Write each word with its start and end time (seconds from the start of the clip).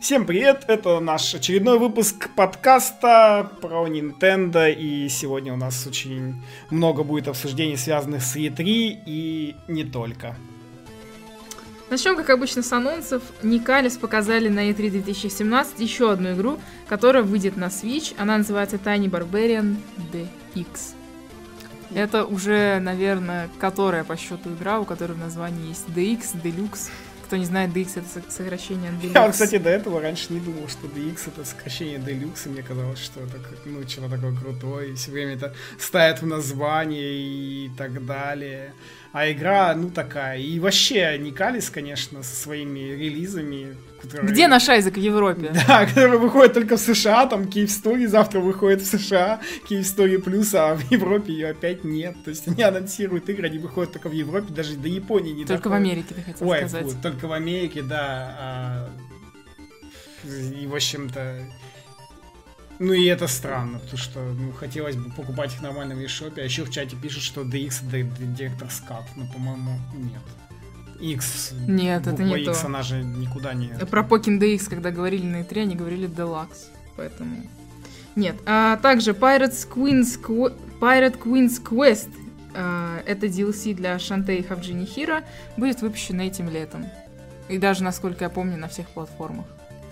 Всем 0.00 0.26
привет, 0.26 0.64
это 0.68 1.00
наш 1.00 1.34
очередной 1.34 1.78
выпуск 1.78 2.28
подкаста 2.36 3.50
про 3.60 3.88
Nintendo, 3.88 4.70
и 4.72 5.08
сегодня 5.08 5.52
у 5.52 5.56
нас 5.56 5.86
очень 5.86 6.42
много 6.70 7.02
будет 7.02 7.28
обсуждений, 7.28 7.76
связанных 7.76 8.22
с 8.22 8.36
E3 8.36 8.62
и 9.06 9.56
не 9.68 9.84
только. 9.84 10.36
Начнем, 11.88 12.14
как 12.16 12.30
обычно, 12.30 12.62
с 12.62 12.72
анонсов. 12.72 13.22
Никалис 13.42 13.96
показали 13.96 14.48
на 14.48 14.70
E3 14.70 14.90
2017 14.90 15.80
еще 15.80 16.12
одну 16.12 16.32
игру, 16.34 16.60
которая 16.88 17.22
выйдет 17.22 17.56
на 17.56 17.66
Switch. 17.66 18.14
Она 18.18 18.38
называется 18.38 18.76
Tiny 18.76 19.08
Barbarian 19.08 19.76
DX. 20.12 20.94
Это 21.94 22.24
уже, 22.24 22.80
наверное, 22.80 23.48
которая 23.58 24.04
по 24.04 24.16
счету 24.16 24.52
игра, 24.52 24.78
у 24.78 24.84
которой 24.84 25.12
в 25.12 25.18
названии 25.18 25.68
есть 25.68 25.86
DX, 25.88 26.42
Deluxe. 26.42 26.90
Кто 27.26 27.36
не 27.36 27.44
знает, 27.44 27.70
DX 27.70 28.04
это 28.06 28.30
сокращение 28.30 28.92
Deluxe. 28.92 29.14
Я, 29.14 29.28
кстати, 29.32 29.58
до 29.58 29.68
этого 29.68 30.00
раньше 30.00 30.32
не 30.32 30.38
думал, 30.38 30.68
что 30.68 30.86
DX 30.86 31.18
это 31.26 31.44
сокращение 31.44 31.98
Deluxe, 31.98 32.46
и 32.46 32.50
мне 32.50 32.62
казалось, 32.62 33.00
что 33.00 33.20
это 33.20 33.38
ну, 33.64 33.82
что-то 33.88 34.10
такое 34.10 34.36
крутое, 34.36 34.92
и 34.92 34.94
все 34.94 35.10
время 35.10 35.34
это 35.34 35.52
ставят 35.76 36.22
в 36.22 36.26
название 36.26 37.14
и 37.16 37.70
так 37.76 38.06
далее. 38.06 38.74
А 39.16 39.32
игра, 39.32 39.74
ну, 39.74 39.88
такая. 39.88 40.38
И 40.38 40.60
вообще, 40.60 41.16
Никалис, 41.16 41.70
конечно, 41.70 42.22
со 42.22 42.36
своими 42.36 42.80
релизами. 42.80 43.74
Которые... 44.02 44.30
Где 44.30 44.46
наш 44.46 44.68
Айзек 44.68 44.98
в 44.98 45.00
Европе? 45.00 45.54
Да, 45.66 45.86
который 45.86 46.18
выходит 46.18 46.52
только 46.52 46.76
в 46.76 46.80
США, 46.80 47.24
там 47.24 47.48
Киев 47.48 47.70
Story 47.70 48.08
завтра 48.08 48.40
выходит 48.40 48.82
в 48.82 48.84
США, 48.84 49.40
Киев 49.66 49.86
Story 49.86 50.18
Плюс, 50.18 50.54
а 50.54 50.74
в 50.74 50.90
Европе 50.90 51.32
ее 51.32 51.48
опять 51.48 51.82
нет. 51.82 52.14
То 52.26 52.28
есть 52.28 52.46
они 52.46 52.62
анонсируют 52.62 53.26
игры, 53.30 53.46
они 53.46 53.56
выходят 53.56 53.94
только 53.94 54.10
в 54.10 54.12
Европе, 54.12 54.52
даже 54.52 54.76
до 54.76 54.88
Японии 54.88 55.32
не 55.32 55.46
Только 55.46 55.70
доходят. 55.70 55.70
в 55.70 55.72
Америке, 55.72 56.14
ты 56.14 56.20
хотел 56.20 56.48
Ой, 56.50 56.58
сказать. 56.58 56.86
Фу, 56.86 56.96
только 57.02 57.26
в 57.26 57.32
Америке, 57.32 57.80
да. 57.80 58.36
А... 58.38 58.90
И, 60.60 60.66
в 60.66 60.74
общем-то, 60.74 61.40
ну 62.78 62.92
и 62.92 63.04
это 63.06 63.26
странно, 63.26 63.78
потому 63.78 63.98
что 63.98 64.20
ну, 64.20 64.52
хотелось 64.52 64.96
бы 64.96 65.10
покупать 65.10 65.54
их 65.54 65.62
нормально 65.62 65.94
в 65.94 65.98
eShop, 65.98 66.38
а 66.38 66.42
еще 66.42 66.64
в 66.64 66.70
чате 66.70 66.96
пишут, 66.96 67.22
что 67.22 67.42
DX 67.42 67.88
это 67.88 68.26
директор 68.26 68.70
скат, 68.70 69.04
но 69.16 69.26
по-моему 69.32 69.78
нет. 69.94 70.22
X. 71.00 71.52
Нет, 71.66 72.06
это 72.06 72.22
не 72.22 72.42
X, 72.42 72.60
то. 72.60 72.66
она 72.66 72.82
же 72.82 73.02
никуда 73.02 73.54
не... 73.54 73.68
Про 73.68 74.02
Pokin 74.02 74.38
DX, 74.38 74.68
когда 74.68 74.90
говорили 74.90 75.24
на 75.24 75.42
E3, 75.42 75.62
они 75.62 75.74
говорили 75.74 76.08
Deluxe, 76.08 76.68
поэтому... 76.96 77.42
Нет. 78.14 78.36
А 78.46 78.76
также 78.78 79.12
Pirates 79.12 79.68
Queen's, 79.68 80.18
Qu... 80.20 80.54
Pirate 80.80 81.18
Queen's 81.18 81.62
Quest, 81.62 82.10
а, 82.54 83.02
это 83.06 83.26
DLC 83.26 83.74
для 83.74 83.98
Шантей 83.98 84.42
Хавджини 84.42 84.86
Хира, 84.86 85.24
будет 85.56 85.82
выпущено 85.82 86.22
этим 86.22 86.48
летом. 86.48 86.86
И 87.48 87.58
даже, 87.58 87.84
насколько 87.84 88.24
я 88.24 88.30
помню, 88.30 88.56
на 88.56 88.68
всех 88.68 88.88
платформах. 88.88 89.46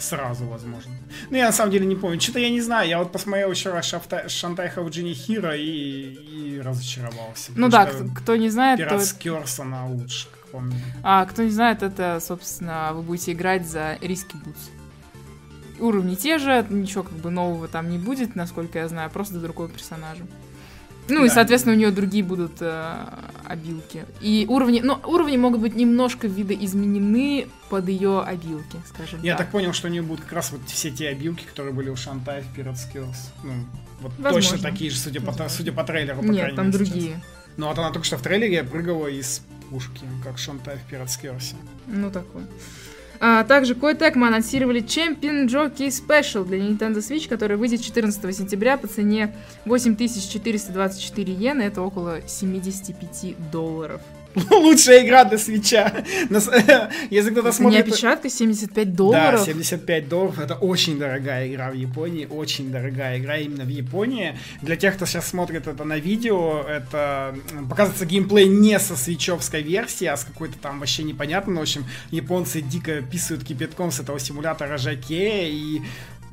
Сразу, 0.05 0.45
возможно. 0.47 0.93
Ну, 1.31 1.37
я 1.37 1.47
на 1.47 1.53
самом 1.53 1.73
деле 1.73 1.87
не 1.87 1.97
помню. 1.97 2.21
Что-то 2.21 2.39
я 2.39 2.51
не 2.51 2.61
знаю. 2.61 2.89
Я 2.89 2.99
вот 2.99 3.11
посмотрел 3.11 3.51
еще 3.51 3.71
раз 3.71 3.87
Шафта... 3.87 4.29
Шантай 4.29 4.69
Хауджини 4.69 5.15
Хира 5.15 5.57
и... 5.57 6.13
и 6.13 6.61
разочаровался. 6.61 7.53
Ну 7.57 7.69
да, 7.71 7.87
кто, 7.87 8.05
кто 8.15 8.37
не 8.37 8.51
знает, 8.51 8.79
Пират 8.79 8.99
то... 8.99 9.07
Скерс, 9.07 9.61
она 9.61 9.87
лучше, 9.87 10.29
как 10.29 10.47
помню. 10.49 10.75
А, 11.03 11.25
кто 11.25 11.43
не 11.43 11.51
знает, 11.51 11.83
это, 11.83 12.21
собственно, 12.21 12.91
вы 12.93 13.03
будете 13.03 13.33
играть 13.33 13.67
за 13.67 13.97
риски 14.03 14.37
бутс. 14.45 14.69
Уровни 15.81 16.17
те 16.17 16.39
же, 16.39 16.67
ничего 16.69 17.03
как 17.03 17.15
бы 17.15 17.31
нового 17.31 17.67
там 17.67 17.89
не 17.89 17.99
будет, 17.99 18.37
насколько 18.37 18.79
я 18.79 18.89
знаю, 18.89 19.11
просто 19.11 19.39
другой 19.41 19.69
персонаж. 19.69 20.19
Ну 21.09 21.21
да. 21.21 21.27
и, 21.27 21.29
соответственно, 21.29 21.75
у 21.75 21.79
нее 21.79 21.91
другие 21.91 22.25
будут 22.25 22.61
э, 22.61 23.07
обилки. 23.45 24.05
И 24.21 24.47
уровни, 24.49 24.81
ну, 24.83 24.99
уровни 25.05 25.37
могут 25.37 25.61
быть 25.61 25.75
немножко 25.75 26.27
видоизменены 26.27 27.49
под 27.69 27.89
ее 27.89 28.23
обилки, 28.23 28.79
скажем 28.87 29.23
Я 29.23 29.37
так. 29.37 29.47
так 29.47 29.53
понял, 29.53 29.73
что 29.73 29.89
у 29.89 29.91
нее 29.91 30.03
будут 30.03 30.25
как 30.25 30.33
раз 30.33 30.53
вот 30.53 30.63
все 30.67 30.91
те 30.91 31.09
обилки, 31.09 31.45
которые 31.45 31.75
были 31.75 31.91
у 31.91 31.97
Шантай 31.97 32.43
в 32.43 32.59
Pirate 32.59 32.75
Skills. 32.77 33.17
Ну, 33.43 33.53
вот 34.01 34.13
Возможно. 34.19 34.51
точно 34.51 34.71
такие 34.71 34.91
же, 34.91 34.99
судя 34.99 35.21
по, 35.21 35.49
судя 35.49 35.73
по 35.73 35.85
трейлеру, 35.85 36.21
по 36.21 36.25
Нет, 36.25 36.57
там 36.57 36.67
мере, 36.67 36.79
другие. 36.79 37.01
Сейчас. 37.01 37.23
Ну 37.57 37.69
вот 37.69 37.79
она 37.79 37.91
только 37.91 38.07
что 38.07 38.17
в 38.17 38.23
трейлере 38.23 38.65
прыгала 38.65 39.07
из 39.07 39.43
пушки, 39.71 40.05
как 40.23 40.39
Шантай 40.39 40.79
в 40.79 40.93
Pirate 40.93 41.07
Skills. 41.07 41.55
Ну 41.87 42.11
такой. 42.11 42.43
А, 43.27 43.43
также 43.43 43.75
Koei 43.75 43.95
Tecmo 43.95 44.27
анонсировали 44.27 44.83
Champion 44.83 45.47
Jockey 45.47 45.89
Special 45.89 46.45
для 46.45 46.59
Nintendo 46.59 46.99
Switch, 46.99 47.27
который 47.27 47.57
выйдет 47.57 47.81
14 47.81 48.37
сентября 48.37 48.77
по 48.77 48.87
цене 48.87 49.35
8424 49.65 51.33
йены, 51.33 51.63
это 51.63 51.81
около 51.81 52.21
75 52.27 53.51
долларов. 53.51 54.03
Лучшая 54.51 55.05
игра 55.05 55.25
для 55.25 55.39
свеча. 55.39 56.05
Если 57.11 57.31
кто-то 57.31 57.53
смотрит... 57.53 57.87
Не 57.87 57.93
опечатка, 57.93 58.29
75 58.29 58.95
долларов. 58.95 59.41
Да, 59.41 59.47
75 59.47 60.09
долларов. 60.09 60.39
Это 60.39 60.55
очень 60.55 60.99
дорогая 60.99 61.49
игра 61.49 61.71
в 61.71 61.75
Японии. 61.75 62.27
Очень 62.27 62.73
дорогая 62.73 63.19
игра 63.19 63.39
именно 63.39 63.65
в 63.65 63.69
Японии. 63.69 64.37
Для 64.61 64.77
тех, 64.77 64.97
кто 64.97 65.07
сейчас 65.07 65.29
смотрит 65.29 65.69
это 65.69 65.85
на 65.85 65.99
видео, 65.99 66.63
это 66.63 67.37
показывается 67.69 68.07
геймплей 68.07 68.49
не 68.49 68.79
со 68.81 68.97
свечевской 68.97 69.63
версии, 69.63 70.07
а 70.07 70.17
с 70.17 70.25
какой-то 70.25 70.59
там 70.59 70.81
вообще 70.81 71.05
непонятной. 71.05 71.57
В 71.57 71.63
общем, 71.63 71.85
японцы 72.11 72.61
дико 72.61 73.03
писают 73.03 73.45
кипятком 73.45 73.93
с 73.93 74.01
этого 74.01 74.19
симулятора 74.19 74.79
Жаке, 74.79 75.49
и 75.49 75.83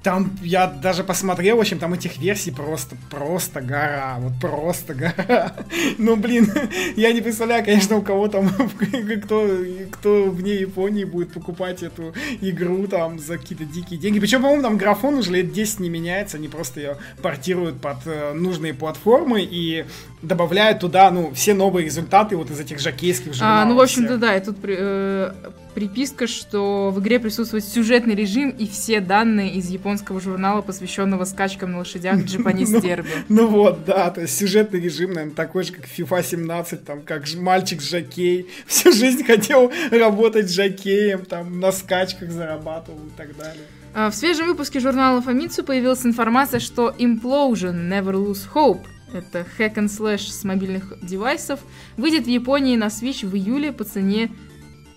там 0.04 0.32
я 0.42 0.68
даже 0.68 1.04
посмотрел, 1.04 1.58
в 1.58 1.60
общем, 1.60 1.78
там 1.78 1.94
этих 1.94 2.18
версий 2.18 2.52
просто, 2.52 2.96
просто 3.10 3.62
гора, 3.62 4.18
вот 4.20 4.34
просто 4.40 4.94
гора. 4.94 5.54
Ну, 5.98 6.16
блин, 6.16 6.52
я 6.96 7.14
не 7.14 7.22
представляю, 7.22 7.64
конечно, 7.64 7.98
у 7.98 8.02
кого 8.02 8.28
там, 8.28 8.50
кто, 9.24 9.58
кто 9.92 10.24
вне 10.24 10.56
Японии 10.56 11.04
будет 11.04 11.34
покупать 11.34 11.84
эту 11.84 12.14
игру 12.42 12.88
там 12.88 13.20
за 13.20 13.38
какие-то 13.38 13.66
дикие 13.66 14.00
деньги. 14.00 14.20
Причем, 14.20 14.42
по-моему, 14.42 14.64
там 14.64 14.78
графон 14.78 15.16
уже 15.16 15.32
лет 15.32 15.52
10 15.52 15.80
не 15.82 15.90
меняется, 15.90 16.38
они 16.38 16.48
просто 16.48 16.80
ее 16.80 16.98
портируют 17.22 17.80
под 17.80 17.98
э, 18.06 18.34
нужные 18.34 18.74
платформы 18.74 19.42
и 19.44 19.86
добавляют 20.22 20.80
туда, 20.80 21.10
ну, 21.12 21.32
все 21.34 21.54
новые 21.54 21.86
результаты 21.86 22.36
вот 22.36 22.50
из 22.52 22.60
этих 22.60 22.80
жакейских 22.80 23.34
журналов. 23.34 23.64
А, 23.64 23.66
ну, 23.66 23.76
в 23.76 23.82
общем-то, 23.82 24.18
да, 24.18 24.36
и 24.36 24.44
тут 24.44 24.58
э, 24.64 25.34
приписка, 25.74 26.28
что 26.28 26.92
в 26.92 27.00
игре 27.00 27.20
присутствует 27.20 27.64
сюжетный 27.64 28.16
режим 28.16 28.50
и 28.50 28.68
все 28.68 29.00
данные 29.00 29.54
из 29.54 29.70
японского 29.70 30.20
журнала, 30.22 30.62
посвященного 30.62 31.26
скачкам 31.26 31.72
на 31.72 31.80
лошадях 31.80 32.18
Japanese 32.26 32.82
Derby. 32.82 33.08
Ну, 33.30 33.42
ну 33.42 33.48
вот, 33.48 33.86
да, 33.86 34.12
то 34.12 34.22
есть 34.22 34.38
сюжетный 34.38 34.80
режим, 34.80 35.14
наверное, 35.14 35.36
такой 35.36 35.64
же, 35.64 35.74
как 35.74 35.86
FIFA 35.86 36.24
17, 36.24 36.86
там, 36.86 37.02
как 37.02 37.24
мальчик 37.36 37.82
жакей, 37.82 38.48
всю 38.68 38.92
жизнь 38.92 39.24
хотел 39.24 39.72
работать 39.92 40.52
жакеем, 40.52 41.26
там, 41.26 41.60
на 41.60 41.72
скачках 41.72 42.30
зарабатывал 42.32 43.00
и 43.00 43.18
так 43.18 43.36
далее. 43.36 43.64
А, 43.94 44.10
в 44.10 44.16
свежем 44.16 44.48
выпуске 44.48 44.80
журнала 44.80 45.20
Famitsu 45.20 45.64
появилась 45.64 46.06
информация, 46.06 46.60
что 46.60 46.96
Implosion 46.98 47.90
Never 47.90 48.14
Lose 48.14 48.46
Hope 48.54 48.86
это 49.14 49.46
hack 49.58 49.76
and 49.76 49.88
slash 49.88 50.30
с 50.30 50.44
мобильных 50.44 50.94
девайсов, 51.02 51.60
выйдет 51.98 52.26
в 52.26 52.30
Японии 52.30 52.76
на 52.76 52.88
Switch 52.88 53.26
в 53.26 53.36
июле 53.36 53.72
по 53.72 53.84
цене 53.84 54.32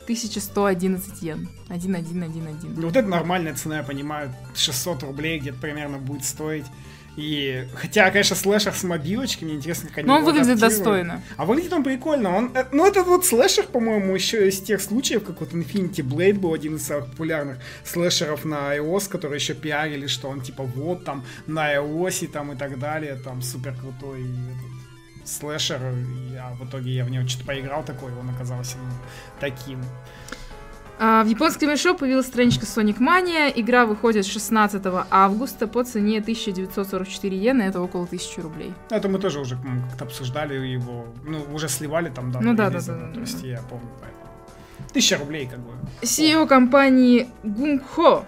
1111 0.05 1.23
йен. 1.23 1.49
1111. 1.69 2.77
Ну 2.77 2.87
вот 2.87 2.97
это 2.97 3.09
нормальная 3.09 3.55
цена, 3.55 3.79
я 3.79 3.83
понимаю. 3.83 4.35
600 4.55 5.03
рублей 5.03 5.39
где-то 5.39 5.59
примерно 5.59 5.99
будет 5.99 6.25
стоить. 6.25 6.67
И 7.17 7.69
хотя, 7.75 8.11
конечно, 8.11 8.35
слэшер 8.35 8.73
с 8.75 8.83
мобилочкой, 8.83 9.47
мне 9.47 9.57
интересно, 9.57 9.89
как 9.89 9.99
они 9.99 10.09
Но 10.09 10.17
он 10.17 10.25
выглядит 10.25 10.59
достойно. 10.59 11.23
А 11.37 11.45
выглядит 11.45 11.73
он 11.73 11.85
прикольно. 11.85 12.37
Он, 12.37 12.51
э, 12.55 12.65
ну, 12.73 12.87
это 12.87 13.03
вот 13.05 13.25
слэшер, 13.25 13.67
по-моему, 13.67 14.15
еще 14.15 14.49
из 14.49 14.61
тех 14.61 14.81
случаев, 14.81 15.25
как 15.25 15.41
вот 15.41 15.53
Infinity 15.53 16.03
Blade 16.03 16.39
был 16.39 16.55
один 16.55 16.77
из 16.77 16.87
самых 16.87 17.07
популярных 17.11 17.59
слэшеров 17.85 18.45
на 18.45 18.77
iOS, 18.77 19.09
которые 19.09 19.37
еще 19.37 19.55
пиарили, 19.55 20.07
что 20.07 20.29
он 20.29 20.41
типа 20.41 20.65
вот 20.65 21.05
там 21.05 21.25
на 21.47 21.75
iOS 21.75 22.25
и 22.25 22.27
там 22.27 22.53
и 22.53 22.57
так 22.57 22.79
далее, 22.79 23.17
там 23.17 23.43
супер 23.43 23.75
крутой 23.75 24.23
этот, 24.23 25.29
слэшер. 25.29 25.81
А 26.41 26.55
в 26.55 26.69
итоге 26.69 26.95
я 26.95 27.05
в 27.05 27.11
него 27.11 27.27
что-то 27.29 27.47
поиграл 27.47 27.85
такой, 27.85 28.13
он 28.13 28.29
оказался 28.31 28.77
ну, 28.79 28.91
таким. 29.41 29.81
А, 30.99 31.25
в 31.25 31.27
японском 31.27 31.71
eShop 31.71 31.99
появилась 31.99 32.27
страничка 32.27 32.67
Sonic 32.67 32.99
Mania. 32.99 33.53
Игра 33.55 33.85
выходит 33.87 34.27
16 34.27 34.83
августа 35.11 35.67
по 35.67 35.83
цене 35.83 36.21
1944 36.21 37.37
йены, 37.37 37.63
это 37.63 37.81
около 37.81 38.05
1000 38.05 38.43
рублей. 38.43 38.73
Это 38.91 39.09
мы 39.09 39.19
тоже 39.19 39.41
уже 39.41 39.57
как-то 39.57 40.05
обсуждали 40.05 40.55
его, 40.55 41.07
ну, 41.25 41.45
уже 41.53 41.69
сливали 41.69 42.11
там, 42.11 42.31
да, 42.31 42.41
ну, 42.41 42.55
да, 42.55 42.71
да, 42.71 42.81
да, 42.81 42.97
да, 42.97 43.13
то 43.13 43.21
есть 43.21 43.43
я 43.43 43.61
помню, 43.69 43.89
поэтому. 44.01 44.25
Тысяча 44.93 45.19
рублей, 45.19 45.47
как 45.47 45.59
бы. 45.59 45.73
CEO 46.03 46.47
компании 46.47 47.29
Gungho 47.43 48.25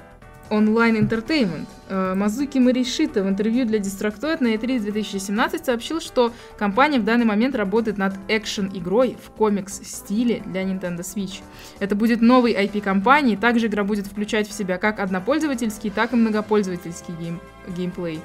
Online 0.51 1.01
Entertainment. 1.01 1.67
Э, 1.89 2.15
Мазуки 2.15 2.59
Маришита 2.59 3.23
в 3.23 3.29
интервью 3.29 3.65
для 3.65 3.79
Destructoid 3.79 4.43
на 4.43 4.55
E3 4.55 4.81
2017 4.81 5.65
сообщил, 5.65 6.01
что 6.01 6.33
компания 6.59 6.99
в 6.99 7.05
данный 7.05 7.25
момент 7.25 7.55
работает 7.55 7.99
над 7.99 8.15
экшен-игрой 8.29 9.17
в 9.23 9.31
комикс-стиле 9.31 10.43
для 10.47 10.63
Nintendo 10.63 11.01
Switch. 11.01 11.43
Это 11.79 11.95
будет 11.95 12.21
новый 12.21 12.53
IP 12.53 12.81
компании, 12.81 13.37
также 13.37 13.67
игра 13.67 13.85
будет 13.85 14.07
включать 14.07 14.49
в 14.49 14.53
себя 14.53 14.79
как 14.79 15.01
однопользовательский, 15.01 15.91
так 15.91 16.13
и 16.13 16.17
многопользовательский 16.17 17.15
гейм 17.21 17.41
геймплей. 17.69 18.21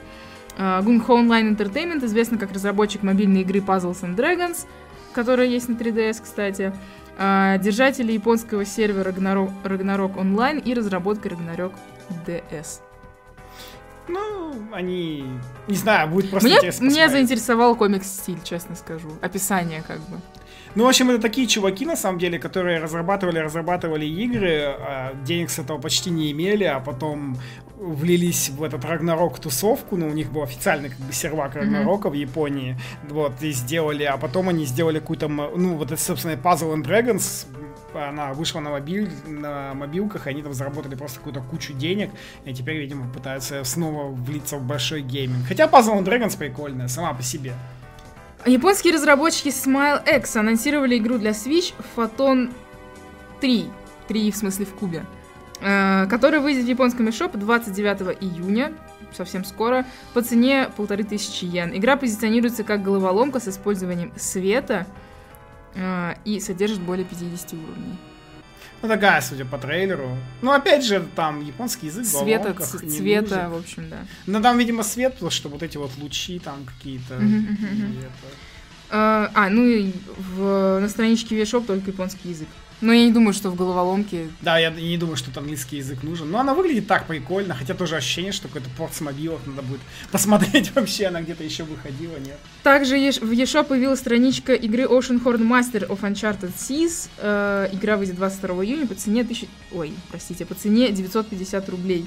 GungHo 0.57 1.01
э, 1.01 1.11
Online 1.11 1.55
Entertainment 1.55 2.05
известна 2.05 2.37
как 2.37 2.51
разработчик 2.51 3.03
мобильной 3.03 3.41
игры 3.41 3.59
Puzzles 3.59 4.01
and 4.01 4.15
Dragons, 4.15 4.65
которая 5.13 5.47
есть 5.47 5.69
на 5.69 5.73
3DS, 5.73 6.21
кстати. 6.21 6.73
а, 7.17 7.57
держатели 7.57 8.13
японского 8.13 8.65
сервера 8.65 9.11
Ragnarok 9.11 10.15
Online 10.15 10.59
и 10.59 10.73
разработка 10.73 11.29
Ragnarok 11.29 11.73
DS. 12.25 12.81
Ну, 14.07 14.53
они... 14.73 15.25
Не 15.67 15.75
знаю, 15.75 16.09
будет 16.09 16.29
просто 16.29 16.47
Мне, 16.47 16.57
интересно 16.57 16.83
меня 16.85 17.09
заинтересовал 17.09 17.75
комикс-стиль, 17.75 18.41
честно 18.43 18.75
скажу. 18.75 19.09
Описание 19.21 19.83
как 19.87 19.99
бы. 20.01 20.19
Ну, 20.73 20.85
в 20.85 20.87
общем, 20.87 21.09
это 21.09 21.21
такие 21.21 21.47
чуваки, 21.47 21.85
на 21.85 21.97
самом 21.97 22.17
деле, 22.17 22.39
которые 22.39 22.79
разрабатывали, 22.79 23.39
разрабатывали 23.39 24.05
игры, 24.05 24.75
а 24.79 25.13
денег 25.25 25.49
с 25.49 25.59
этого 25.59 25.77
почти 25.79 26.09
не 26.09 26.31
имели, 26.31 26.63
а 26.63 26.79
потом 26.79 27.37
влились 27.77 28.49
в 28.49 28.63
этот 28.63 28.85
Рагнарок 28.85 29.39
тусовку, 29.39 29.97
ну, 29.97 30.07
у 30.07 30.13
них 30.13 30.31
был 30.31 30.43
официальный 30.43 30.89
как 30.89 30.99
бы 30.99 31.11
сервак 31.11 31.55
Рагнарока 31.55 32.09
в 32.09 32.13
Японии, 32.13 32.77
вот, 33.09 33.33
и 33.41 33.51
сделали, 33.51 34.03
а 34.03 34.17
потом 34.17 34.49
они 34.49 34.65
сделали 34.65 34.99
какую-то, 34.99 35.27
ну, 35.27 35.75
вот 35.75 35.91
это, 35.91 36.01
собственно, 36.01 36.33
Puzzle 36.33 36.75
and 36.75 36.85
Dragons, 36.85 37.47
она 37.93 38.33
вышла 38.33 38.61
на, 38.61 38.69
мобиль, 38.69 39.09
на 39.27 39.73
мобилках, 39.73 40.27
и 40.27 40.29
они 40.29 40.41
там 40.41 40.53
заработали 40.53 40.95
просто 40.95 41.17
какую-то 41.17 41.41
кучу 41.41 41.73
денег, 41.73 42.11
и 42.45 42.53
теперь, 42.53 42.77
видимо, 42.77 43.11
пытаются 43.11 43.63
снова 43.65 44.07
влиться 44.07 44.57
в 44.57 44.63
большой 44.63 45.01
гейминг. 45.01 45.47
Хотя 45.47 45.65
Puzzle 45.65 45.99
and 45.99 46.05
Dragons 46.05 46.37
прикольная, 46.37 46.87
сама 46.87 47.13
по 47.13 47.23
себе. 47.23 47.53
Японские 48.45 48.93
разработчики 48.93 49.49
SmileX 49.49 50.35
анонсировали 50.37 50.97
игру 50.97 51.17
для 51.17 51.31
Switch 51.31 51.73
Photon 51.95 52.51
3. 53.39 53.69
3 54.07 54.31
в 54.31 54.35
смысле 54.35 54.65
в 54.65 54.73
кубе. 54.73 55.05
э, 55.61 56.07
Которая 56.09 56.41
выйдет 56.41 56.65
в 56.65 56.67
японском 56.67 57.07
eShop 57.07 57.37
29 57.37 58.17
июня, 58.19 58.73
совсем 59.13 59.45
скоро, 59.45 59.85
по 60.15 60.21
цене 60.23 60.69
полторы 60.75 61.03
тысячи 61.03 61.45
йен. 61.45 61.71
Игра 61.75 61.97
позиционируется 61.97 62.63
как 62.63 62.81
головоломка 62.81 63.39
с 63.39 63.47
использованием 63.47 64.11
света 64.17 64.87
э, 65.75 66.13
и 66.25 66.39
содержит 66.39 66.79
более 66.79 67.05
50 67.05 67.53
уровней. 67.53 67.97
Ну, 68.81 68.87
такая, 68.87 69.21
судя 69.21 69.45
по 69.45 69.57
трейлеру. 69.57 70.17
Ну, 70.41 70.51
опять 70.51 70.83
же, 70.83 71.05
там 71.15 71.45
японский 71.45 71.87
язык 71.87 72.05
Света, 72.05 72.55
не 72.81 72.89
цвета, 72.89 73.49
в 73.49 73.57
общем, 73.57 73.89
да. 73.89 73.99
Ну, 74.25 74.41
там, 74.41 74.57
видимо, 74.57 74.83
свет, 74.83 75.13
потому 75.13 75.29
что 75.31 75.49
вот 75.49 75.61
эти 75.61 75.77
вот 75.77 75.91
лучи 75.97 76.39
там 76.39 76.65
какие-то. 76.65 77.15
Э, 78.89 79.27
А, 79.33 79.49
ну 79.49 79.65
и 79.65 79.93
в, 80.35 80.79
на 80.79 80.89
страничке 80.89 81.41
eShop 81.41 81.65
только 81.65 81.91
японский 81.91 82.29
язык. 82.29 82.47
Но 82.81 82.91
я 82.93 83.05
не 83.05 83.11
думаю, 83.11 83.33
что 83.33 83.49
в 83.51 83.55
головоломке 83.55 84.29
Да, 84.41 84.57
я 84.57 84.71
не 84.71 84.97
думаю, 84.97 85.15
что 85.15 85.31
там 85.31 85.43
английский 85.43 85.77
язык 85.77 86.01
нужен. 86.03 86.31
Но 86.31 86.39
она 86.39 86.53
выглядит 86.55 86.87
так 86.87 87.05
прикольно, 87.05 87.53
хотя 87.53 87.73
тоже 87.75 87.95
ощущение, 87.95 88.31
что 88.31 88.47
какой-то 88.47 88.69
порт 88.77 88.93
с 88.95 89.01
мобилов 89.01 89.45
надо 89.45 89.61
будет 89.61 89.81
посмотреть 90.11 90.73
вообще, 90.75 91.05
она 91.05 91.21
где-то 91.21 91.43
еще 91.43 91.63
выходила, 91.63 92.17
нет? 92.17 92.37
Также 92.63 92.95
в 92.95 93.31
eShop 93.31 93.65
появилась 93.65 93.99
страничка 93.99 94.53
игры 94.53 94.83
Ocean 94.83 95.23
Horn 95.23 95.47
Master 95.47 95.87
of 95.87 96.01
Uncharted 96.01 96.53
Seas. 96.57 97.09
Э, 97.19 97.69
игра 97.71 97.97
выйдет 97.97 98.15
22 98.15 98.65
июня 98.65 98.87
по 98.87 98.95
цене 98.95 99.21
1000... 99.21 99.47
Ой, 99.73 99.93
простите, 100.09 100.45
по 100.45 100.55
цене 100.55 100.91
950 100.91 101.69
рублей. 101.69 102.05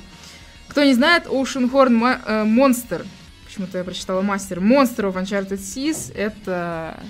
Кто 0.68 0.82
не 0.82 0.94
знает, 0.94 1.26
Ocean 1.26 1.70
Horn 1.70 1.90
Ма- 1.90 2.20
э, 2.26 2.44
Monster, 2.44 3.06
почему-то 3.46 3.78
я 3.78 3.84
прочитала 3.84 4.22
Мастер, 4.22 4.58
Monster 4.58 5.12
of 5.12 5.14
Uncharted 5.22 5.58
Seas, 5.58 6.12
это 6.14 7.00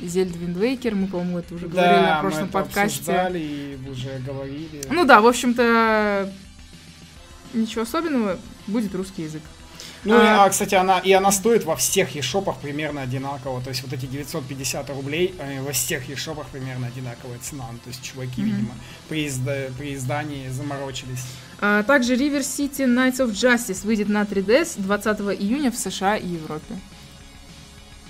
Зельда 0.00 0.38
Waker, 0.38 0.94
мы, 0.94 1.06
по-моему, 1.06 1.38
это 1.38 1.54
уже 1.54 1.68
говорили 1.68 2.00
на 2.00 2.14
мы 2.16 2.20
прошлом 2.20 2.44
это 2.44 2.52
подкасте. 2.52 3.30
и 3.34 3.78
уже 3.90 4.18
говорили. 4.18 4.82
Ну 4.90 5.04
да, 5.04 5.20
в 5.20 5.26
общем-то, 5.26 6.32
ничего 7.54 7.82
особенного, 7.82 8.38
будет 8.66 8.94
русский 8.94 9.22
язык. 9.22 9.42
Ну, 10.04 10.14
А- 10.14 10.22
и, 10.22 10.26
а, 10.26 10.48
кстати, 10.48 10.74
она 10.76 10.98
и 11.00 11.10
она 11.12 11.32
стоит 11.32 11.64
во 11.64 11.74
всех 11.74 12.14
ешопах 12.14 12.58
примерно 12.58 13.02
одинаково. 13.02 13.60
То 13.60 13.70
есть 13.70 13.82
вот 13.82 13.92
эти 13.92 14.06
950 14.06 14.88
рублей 14.90 15.34
они 15.40 15.58
во 15.60 15.72
всех 15.72 16.08
ешопах 16.08 16.46
примерно 16.48 16.86
одинаковая 16.86 17.38
цена. 17.40 17.64
Ну, 17.72 17.78
то 17.78 17.88
есть 17.88 18.02
чуваки, 18.02 18.40
Мгм. 18.42 18.50
видимо, 18.50 18.74
при, 19.08 19.26
изда- 19.26 19.70
при 19.76 19.94
издании 19.94 20.48
заморочились. 20.50 21.24
А 21.60 21.82
также 21.82 22.14
River 22.14 22.40
City 22.40 22.84
Knights 22.86 23.18
of 23.26 23.32
Justice 23.32 23.84
выйдет 23.84 24.08
на 24.08 24.22
3DS 24.24 24.74
20 24.76 25.34
июня 25.34 25.72
в 25.72 25.76
США 25.76 26.16
и 26.16 26.26
Европе. 26.28 26.76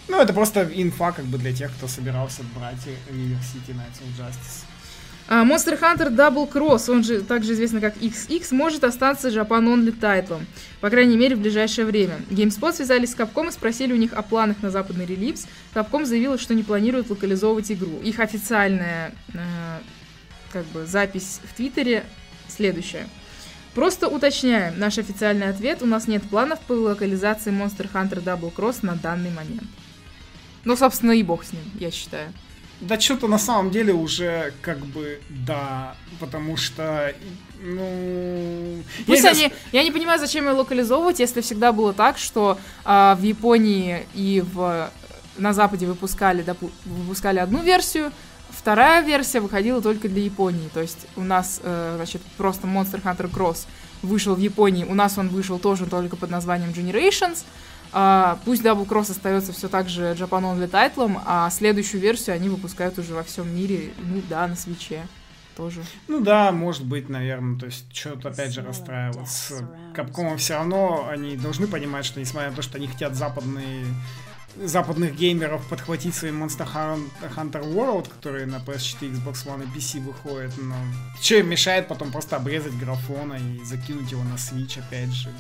Ну, 0.09 0.21
это 0.21 0.33
просто 0.33 0.69
инфа 0.73 1.13
как 1.13 1.25
бы 1.25 1.39
для 1.39 1.53
тех, 1.53 1.73
кто 1.73 1.89
собирался 1.89 2.43
брать 2.55 2.87
River 3.11 3.39
City 3.41 3.75
Knights 3.75 4.01
of 4.03 4.19
Justice. 4.19 4.65
А, 5.29 5.45
Monster 5.45 5.79
Hunter 5.81 6.15
Double 6.15 6.51
Cross, 6.51 6.89
он 6.91 7.03
же 7.03 7.21
также 7.21 7.55
известный 7.55 7.81
как 7.81 7.97
XX, 7.97 8.47
может 8.55 8.85
остаться 8.85 9.29
Japan 9.29 9.65
Only 9.65 9.91
тайтлом, 9.91 10.47
по 10.81 10.89
крайней 10.89 11.17
мере 11.17 11.35
в 11.35 11.41
ближайшее 11.41 11.85
время. 11.85 12.21
GameSpot 12.31 12.73
связались 12.73 13.11
с 13.11 13.17
Capcom 13.17 13.49
и 13.49 13.51
спросили 13.51 13.93
у 13.93 13.97
них 13.97 14.13
о 14.13 14.23
планах 14.23 14.63
на 14.63 14.71
западный 14.71 15.05
релиз. 15.05 15.49
Capcom 15.75 16.05
заявила, 16.05 16.39
что 16.39 16.55
не 16.55 16.63
планирует 16.63 17.11
локализовывать 17.11 17.73
игру. 17.73 18.01
Их 18.05 18.21
официальная 18.21 19.13
э, 19.35 19.39
как 20.53 20.65
бы 20.67 20.87
запись 20.87 21.41
в 21.43 21.57
Твиттере 21.57 22.05
следующая. 22.49 23.09
Просто 23.75 24.09
уточняем, 24.09 24.79
наш 24.79 24.97
официальный 24.99 25.49
ответ, 25.49 25.83
у 25.83 25.87
нас 25.87 26.07
нет 26.07 26.23
планов 26.23 26.61
по 26.61 26.73
локализации 26.73 27.51
Monster 27.53 27.91
Hunter 27.93 28.23
Double 28.23 28.55
Cross 28.55 28.79
на 28.83 28.95
данный 28.95 29.31
момент. 29.31 29.65
Ну, 30.67 30.77
собственно, 30.77 31.13
и 31.13 31.23
бог 31.23 31.45
с 31.45 31.53
ним, 31.53 31.63
я 31.79 31.91
считаю. 31.91 32.33
Да 32.81 33.01
что-то 33.01 33.29
на 33.29 33.39
самом 33.39 33.71
деле 33.71 33.95
уже 33.95 34.53
как 34.61 34.79
бы 34.79 35.21
да, 35.31 35.95
потому 36.21 36.59
что, 36.59 37.15
ну... 37.63 38.83
Пусть 39.07 39.23
я- 39.25 39.31
они... 39.31 39.53
Я 39.73 39.83
не 39.85 39.93
понимаю, 39.93 40.19
зачем 40.21 40.45
ее 40.45 40.51
локализовывать, 40.51 41.21
если 41.21 41.41
всегда 41.41 41.73
было 41.73 41.95
так, 41.95 42.19
что 42.19 42.59
а, 42.85 43.15
в 43.15 43.23
Японии 43.23 44.07
и 44.13 44.45
в... 44.53 44.91
на 45.39 45.53
Западе 45.55 45.87
выпускали, 45.87 46.43
допу- 46.45 46.73
выпускали 46.85 47.39
одну 47.39 47.63
версию, 47.63 48.13
вторая 48.51 49.03
версия 49.03 49.41
выходила 49.41 49.81
только 49.81 50.09
для 50.09 50.23
Японии. 50.23 50.69
То 50.75 50.81
есть 50.81 51.07
у 51.15 51.23
нас, 51.23 51.61
э, 51.63 51.95
значит, 51.97 52.21
просто 52.37 52.67
Monster 52.67 53.01
Hunter 53.03 53.31
Cross 53.31 53.67
вышел 54.03 54.35
в 54.35 54.39
Японии, 54.41 54.85
у 54.85 54.95
нас 54.95 55.17
он 55.17 55.29
вышел 55.29 55.59
тоже 55.59 55.87
только 55.87 56.17
под 56.17 56.31
названием 56.31 56.71
Generations. 56.71 57.45
А, 57.99 58.39
пусть 58.45 58.63
Double 58.63 58.87
Cross 58.87 59.13
остается 59.13 59.55
все 59.55 59.69
так 59.69 59.89
же 59.89 60.03
Japan 60.13 60.43
Only 60.43 60.69
тайтлом, 60.69 61.19
а 61.25 61.49
следующую 61.49 61.99
версию 61.99 62.37
они 62.37 62.51
выпускают 62.51 62.99
уже 62.99 63.15
во 63.15 63.23
всем 63.23 63.49
мире, 63.57 63.95
ну 63.97 64.21
да, 64.29 64.47
на 64.47 64.55
свече 64.55 65.07
тоже. 65.57 65.83
Ну 66.07 66.21
да, 66.21 66.53
может 66.53 66.85
быть, 66.85 67.09
наверное, 67.09 67.59
то 67.59 67.65
есть 67.65 67.87
что-то 67.97 68.29
опять 68.29 68.53
же 68.53 68.61
расстраиваться. 68.61 69.71
Капкомом 69.95 70.37
все 70.37 70.57
равно 70.57 71.09
они 71.09 71.39
должны 71.39 71.67
понимать, 71.67 72.05
что 72.05 72.21
несмотря 72.21 72.51
на 72.51 72.57
то, 72.57 72.61
что 72.61 72.77
они 72.77 72.87
хотят 72.87 73.15
западные 73.15 73.87
западных 74.65 75.15
геймеров 75.17 75.67
подхватить 75.69 76.15
своим 76.15 76.43
Monster 76.43 76.67
Hun- 76.73 77.09
Hunter 77.37 77.63
World, 77.65 78.09
который 78.09 78.47
на 78.47 78.57
PS4, 78.57 79.13
Xbox 79.13 79.47
One 79.47 79.65
и 79.65 79.79
PC 79.79 80.01
выходит, 80.01 80.53
но 80.59 80.75
что 81.21 81.37
им 81.37 81.49
мешает 81.49 81.89
потом 81.89 82.11
просто 82.13 82.37
обрезать 82.37 82.77
графона 82.79 83.35
и 83.35 83.65
закинуть 83.65 84.11
его 84.11 84.23
на 84.25 84.35
Switch, 84.35 84.79
опять 84.79 85.13
же, 85.13 85.31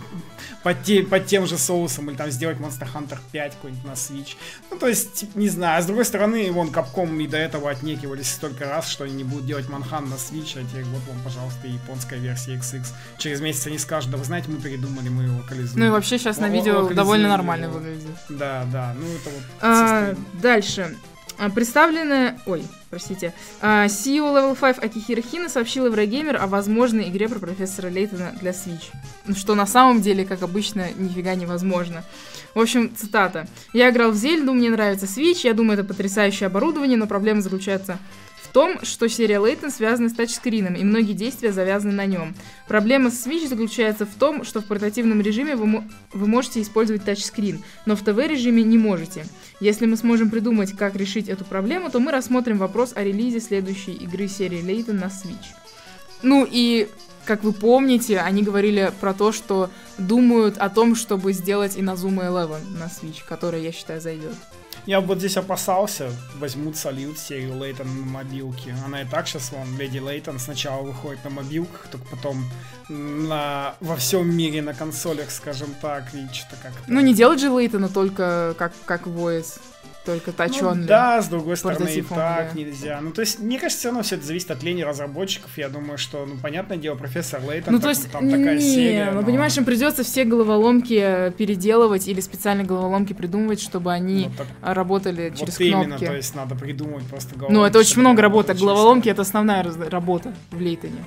под, 0.63 0.83
те- 0.85 1.03
под 1.03 1.27
тем 1.27 1.47
же 1.47 1.57
соусом, 1.59 2.11
или 2.11 2.17
там 2.17 2.31
сделать 2.31 2.59
Monster 2.59 2.89
Hunter 2.93 3.19
5 3.33 3.55
какой-нибудь 3.55 3.85
на 3.85 3.93
Switch. 3.93 4.37
Ну, 4.71 4.79
то 4.79 4.87
есть, 4.89 5.35
не 5.35 5.49
знаю, 5.49 5.79
а 5.79 5.83
с 5.83 5.87
другой 5.87 6.05
стороны, 6.05 6.51
вон, 6.53 6.69
Capcom 6.69 7.23
и 7.23 7.27
до 7.27 7.37
этого 7.37 7.71
отнекивались 7.71 8.29
столько 8.31 8.67
раз, 8.69 8.89
что 8.89 9.05
они 9.05 9.15
не 9.15 9.25
будут 9.25 9.47
делать 9.47 9.69
Манхан 9.69 10.09
на 10.11 10.15
Switch, 10.15 10.59
а 10.61 10.65
теперь 10.69 10.85
вот 10.85 11.03
вам, 11.09 11.21
пожалуйста, 11.25 11.67
японская 11.67 12.19
версия 12.19 12.55
XX. 12.57 12.85
Через 13.19 13.41
месяц 13.41 13.67
они 13.67 13.79
скажут, 13.79 14.11
да 14.11 14.19
вы 14.19 14.25
знаете, 14.25 14.51
мы 14.51 14.59
передумали, 14.61 15.09
мы 15.09 15.25
его 15.25 15.39
локализуем. 15.39 15.81
Ну 15.81 15.87
и 15.87 15.89
вообще 15.91 16.19
сейчас 16.19 16.39
на 16.39 16.49
видео 16.49 16.89
довольно 16.91 17.27
его. 17.27 17.37
нормально 17.37 17.69
выглядит. 17.71 18.07
Да, 18.29 18.65
да, 18.71 18.95
ну 18.99 19.06
это 19.07 19.31
вот... 19.31 19.43
А, 19.61 20.15
дальше. 20.41 20.97
А, 21.39 21.51
Представленная... 21.51 22.39
Ой, 22.47 22.63
простите. 22.91 23.35
А, 23.61 23.87
CEO 23.87 24.33
Level 24.35 24.59
5 24.59 24.83
Акихира 24.83 25.21
Хина 25.21 25.49
сообщила 25.49 25.87
Еврогеймер 25.87 26.37
о 26.37 26.47
возможной 26.47 27.09
игре 27.09 27.29
про 27.29 27.39
профессора 27.39 27.89
Лейтона 27.89 28.35
для 28.41 28.53
Switch. 28.53 28.93
Ну, 29.27 29.35
Что 29.35 29.55
на 29.55 29.67
самом 29.67 30.01
деле, 30.01 30.25
как 30.25 30.43
обычно, 30.43 30.89
нифига 30.97 31.35
невозможно. 31.35 32.05
В 32.55 32.61
общем, 32.61 32.95
цитата. 32.97 33.47
«Я 33.75 33.91
играл 33.91 34.13
в 34.13 34.17
Зельду, 34.17 34.55
мне 34.55 34.71
нравится 34.71 35.07
Switch, 35.07 35.41
я 35.45 35.53
думаю, 35.53 35.79
это 35.79 35.87
потрясающее 35.87 36.47
оборудование, 36.47 36.97
но 36.97 37.07
проблема 37.07 37.43
заключается 37.43 37.99
в 38.47 38.53
том, 38.53 38.79
что 38.83 39.09
серия 39.09 39.39
Лейтон 39.39 39.71
связана 39.71 40.09
с 40.09 40.13
тачскрином, 40.13 40.75
и 40.75 40.85
многие 40.85 41.13
действия 41.13 41.53
завязаны 41.53 41.93
на 41.93 42.07
нем. 42.07 42.35
Проблема 42.69 43.11
с 43.11 43.27
Switch 43.27 43.49
заключается 43.49 44.07
в 44.07 44.15
том, 44.15 44.45
что 44.45 44.61
в 44.61 44.67
портативном 44.67 45.21
режиме 45.21 45.57
вы, 45.57 45.85
вы 46.13 46.27
можете 46.27 46.63
использовать 46.63 47.05
тачскрин, 47.05 47.63
но 47.85 47.97
в 47.97 48.03
ТВ-режиме 48.03 48.63
не 48.63 48.79
можете. 48.79 49.27
Если 49.61 49.87
мы 49.87 49.97
сможем 49.97 50.31
придумать, 50.31 50.73
как 50.77 50.97
решить 50.97 51.29
эту 51.29 51.45
проблему, 51.45 51.91
то 51.91 51.99
мы 51.99 52.13
рассмотрим 52.13 52.59
вопрос 52.59 52.93
о 52.95 53.03
релизе 53.03 53.41
следующей 53.41 53.93
игры 53.93 54.29
серии 54.29 54.63
Лейтон 54.63 54.99
на 54.99 55.07
Switch. 55.07 55.47
Ну 56.23 56.47
и, 56.49 56.89
как 57.25 57.43
вы 57.43 57.53
помните, 57.53 58.21
они 58.21 58.43
говорили 58.43 58.93
про 59.01 59.13
то, 59.13 59.33
что 59.33 59.71
думают 59.99 60.57
о 60.59 60.71
том, 60.71 60.95
чтобы 60.95 61.33
сделать 61.33 61.77
Inazuma 61.77 62.29
Eleven 62.29 62.79
на 62.79 62.85
Switch, 62.85 63.23
которая, 63.29 63.61
я 63.61 63.73
считаю, 63.73 64.01
зайдет. 64.01 64.35
Я 64.87 65.01
вот 65.01 65.19
здесь 65.19 65.37
опасался, 65.37 66.13
возьмут 66.37 66.77
салют 66.77 67.19
серию 67.19 67.59
Лейтон 67.61 67.89
на 67.89 68.07
мобилке. 68.07 68.73
Она 68.85 69.03
и 69.03 69.05
так 69.05 69.27
сейчас, 69.27 69.51
вон, 69.51 69.77
Леди 69.77 69.99
Лейтон 69.99 70.39
сначала 70.39 70.83
выходит 70.83 71.25
на 71.25 71.31
мобилках, 71.31 71.89
только 71.91 72.07
потом 72.07 72.45
на, 72.89 73.75
во 73.81 73.97
всем 73.97 74.33
мире 74.33 74.63
на 74.63 74.75
консолях, 74.75 75.33
скажем 75.33 75.75
так, 75.83 76.15
и 76.15 76.33
что-то 76.33 76.57
как 76.63 76.73
Ну, 76.87 77.01
не 77.01 77.15
делать 77.15 77.41
же 77.41 77.51
Лейтона 77.51 77.89
только 77.89 78.55
как, 78.57 78.73
как 78.85 79.09
voice. 79.09 79.59
Только 80.07 80.33
точенный. 80.33 80.75
Ну, 80.83 80.87
да, 80.87 81.21
с 81.21 81.29
другой 81.29 81.57
стороны, 81.57 81.89
и 81.91 82.01
так 82.03 82.17
да. 82.17 82.49
нельзя. 82.55 83.01
Ну, 83.03 83.11
то 83.11 83.21
есть, 83.21 83.41
мне 83.41 83.59
кажется, 83.59 83.81
все 83.81 83.89
равно 83.89 84.03
все 84.03 84.15
это 84.17 84.25
зависит 84.25 84.51
от 84.51 84.63
лени 84.63 84.83
разработчиков. 84.83 85.51
Я 85.59 85.69
думаю, 85.69 85.99
что, 85.99 86.25
ну, 86.25 86.37
понятное 86.41 86.77
дело, 86.79 86.95
профессор 86.95 87.41
Лейтон, 87.47 87.75
Ну, 87.75 87.81
то 87.81 87.89
есть, 87.89 88.11
там 88.11 88.31
такая 88.31 88.55
не, 88.55 88.61
серия. 88.61 89.11
ну, 89.13 89.21
но- 89.21 89.27
понимаешь, 89.27 89.57
им 89.59 89.65
придется 89.65 90.05
все 90.05 90.25
головоломки 90.25 91.33
переделывать 91.37 92.09
или 92.09 92.21
специально 92.21 92.65
головоломки 92.65 93.13
придумывать, 93.13 93.61
чтобы 93.61 93.93
они 93.93 94.27
Ну, 94.31 94.33
так 94.39 94.47
работали 94.77 95.31
вот 95.31 95.39
через 95.39 95.61
именно, 95.61 95.85
кнопки. 95.85 96.07
то 96.07 96.15
есть 96.15 96.35
надо 96.35 96.55
придумать 96.55 97.05
просто 97.07 97.31
Ну, 97.35 97.41
головоломки, 97.41 97.69
это 97.71 97.79
очень 97.81 98.01
много 98.01 98.23
работы. 98.23 98.55
Головоломки— 98.55 99.09
это 99.11 99.23
основная 99.23 99.63
раз- 99.63 99.77
работа 99.91 100.33
в 100.53 100.61
Лейтоне. 100.61 101.05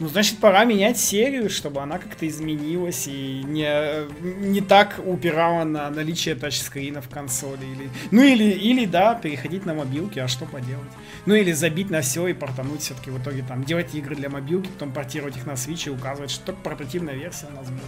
Ну, 0.00 0.06
значит, 0.06 0.38
пора 0.38 0.64
менять 0.64 0.96
серию, 0.96 1.50
чтобы 1.50 1.80
она 1.82 1.98
как-то 1.98 2.26
изменилась 2.28 3.08
и 3.08 3.42
не, 3.44 4.06
не 4.22 4.60
так 4.60 5.00
упирала 5.04 5.64
на 5.64 5.90
наличие 5.90 6.36
тачскрина 6.36 7.00
в 7.02 7.08
консоли. 7.08 7.64
Или, 7.64 7.90
ну, 8.12 8.22
или, 8.22 8.44
или, 8.44 8.86
да, 8.86 9.16
переходить 9.16 9.66
на 9.66 9.74
мобилки, 9.74 10.20
а 10.20 10.28
что 10.28 10.46
поделать? 10.46 10.90
Ну, 11.26 11.34
или 11.34 11.50
забить 11.50 11.90
на 11.90 12.00
все 12.02 12.28
и 12.28 12.32
портануть 12.32 12.82
все-таки 12.82 13.10
в 13.10 13.20
итоге 13.20 13.42
там, 13.42 13.64
делать 13.64 13.92
игры 13.94 14.14
для 14.14 14.30
мобилки, 14.30 14.68
потом 14.68 14.92
портировать 14.92 15.36
их 15.36 15.46
на 15.46 15.52
Switch 15.52 15.88
и 15.88 15.90
указывать, 15.90 16.30
что 16.30 16.46
только 16.46 16.60
портативная 16.62 17.14
версия 17.14 17.46
у 17.52 17.56
нас 17.56 17.68
будет. 17.68 17.82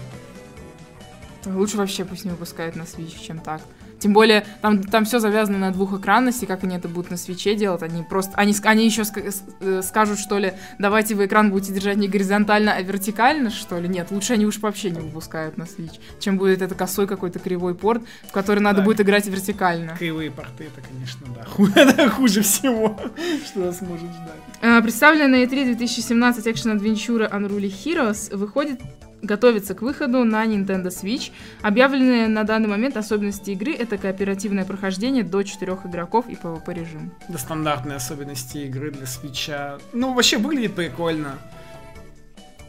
Лучше 1.47 1.77
вообще 1.77 2.05
пусть 2.05 2.25
не 2.25 2.33
выпускают 2.33 2.75
на 2.75 2.83
Switch, 2.83 3.25
чем 3.25 3.39
так. 3.39 3.63
Тем 4.01 4.13
более, 4.13 4.45
там, 4.63 4.83
там 4.83 5.05
все 5.05 5.19
завязано 5.21 5.59
на 5.59 5.71
двухэкранности, 5.73 6.47
как 6.47 6.65
они 6.65 6.77
это 6.77 6.89
будут 6.89 7.11
на 7.11 7.17
свече 7.17 7.55
делать. 7.55 7.83
Они 7.83 8.03
просто. 8.03 8.33
Они, 8.37 8.55
они 8.65 8.85
еще 8.87 9.03
ска- 9.03 9.31
с- 9.31 9.43
э, 9.61 9.83
скажут, 9.83 10.19
что 10.19 10.39
ли, 10.39 10.55
давайте 10.79 11.15
вы 11.15 11.27
экран 11.27 11.51
будете 11.51 11.73
держать 11.73 11.97
не 11.99 12.09
горизонтально, 12.09 12.73
а 12.73 12.83
вертикально, 12.83 13.51
что 13.51 13.79
ли. 13.79 13.89
Нет, 13.89 14.11
лучше 14.11 14.33
они 14.33 14.47
уж 14.47 14.59
вообще 14.59 14.91
не 14.91 15.01
выпускают 15.01 15.57
на 15.59 15.65
Switch. 15.65 16.01
Чем 16.19 16.39
будет 16.39 16.63
это 16.63 16.75
косой 16.75 17.07
какой-то 17.07 17.39
кривой 17.39 17.75
порт, 17.75 18.03
в 18.27 18.33
который 18.33 18.61
надо 18.61 18.79
Да. 18.79 18.85
будет 18.85 19.01
играть 19.01 19.27
вертикально. 19.27 19.95
Кривые 19.99 20.31
порты, 20.31 20.65
это, 20.65 20.81
конечно, 20.89 21.27
да, 21.35 21.81
это 21.83 22.09
хуже 22.11 22.43
всего, 22.43 22.99
что 23.47 23.61
нас 23.61 23.81
может 23.83 24.09
ждать. 24.11 24.41
А, 24.63 24.81
Представленная 24.81 25.29
на 25.29 25.45
E3 25.45 25.65
2017 25.67 26.47
экшен-адвенчура 26.47 27.29
Unruly 27.31 27.71
Heroes 27.85 28.35
выходит 28.37 28.81
готовится 29.23 29.75
к 29.75 29.83
выходу 29.83 30.25
на 30.25 30.45
Nintendo 30.47 30.87
Switch. 30.87 31.33
Объявленные 31.63 32.29
на 32.29 32.45
данный 32.45 32.69
момент 32.69 32.97
особенности 32.97 33.51
игры— 33.51 33.73
это 33.79 33.99
кооперативное 33.99 34.65
прохождение 34.65 35.25
до 35.25 35.43
четырех 35.43 35.87
игроков 35.87 36.27
и 36.29 36.35
PvP 36.35 36.75
режим. 36.75 37.13
Да, 37.29 37.39
стандартные 37.39 37.97
особенности 37.97 38.59
игры 38.59 38.91
для 38.91 39.07
свеча. 39.07 39.79
Ну, 39.93 40.15
вообще 40.15 40.39
выглядит 40.39 40.75
прикольно. 40.75 41.39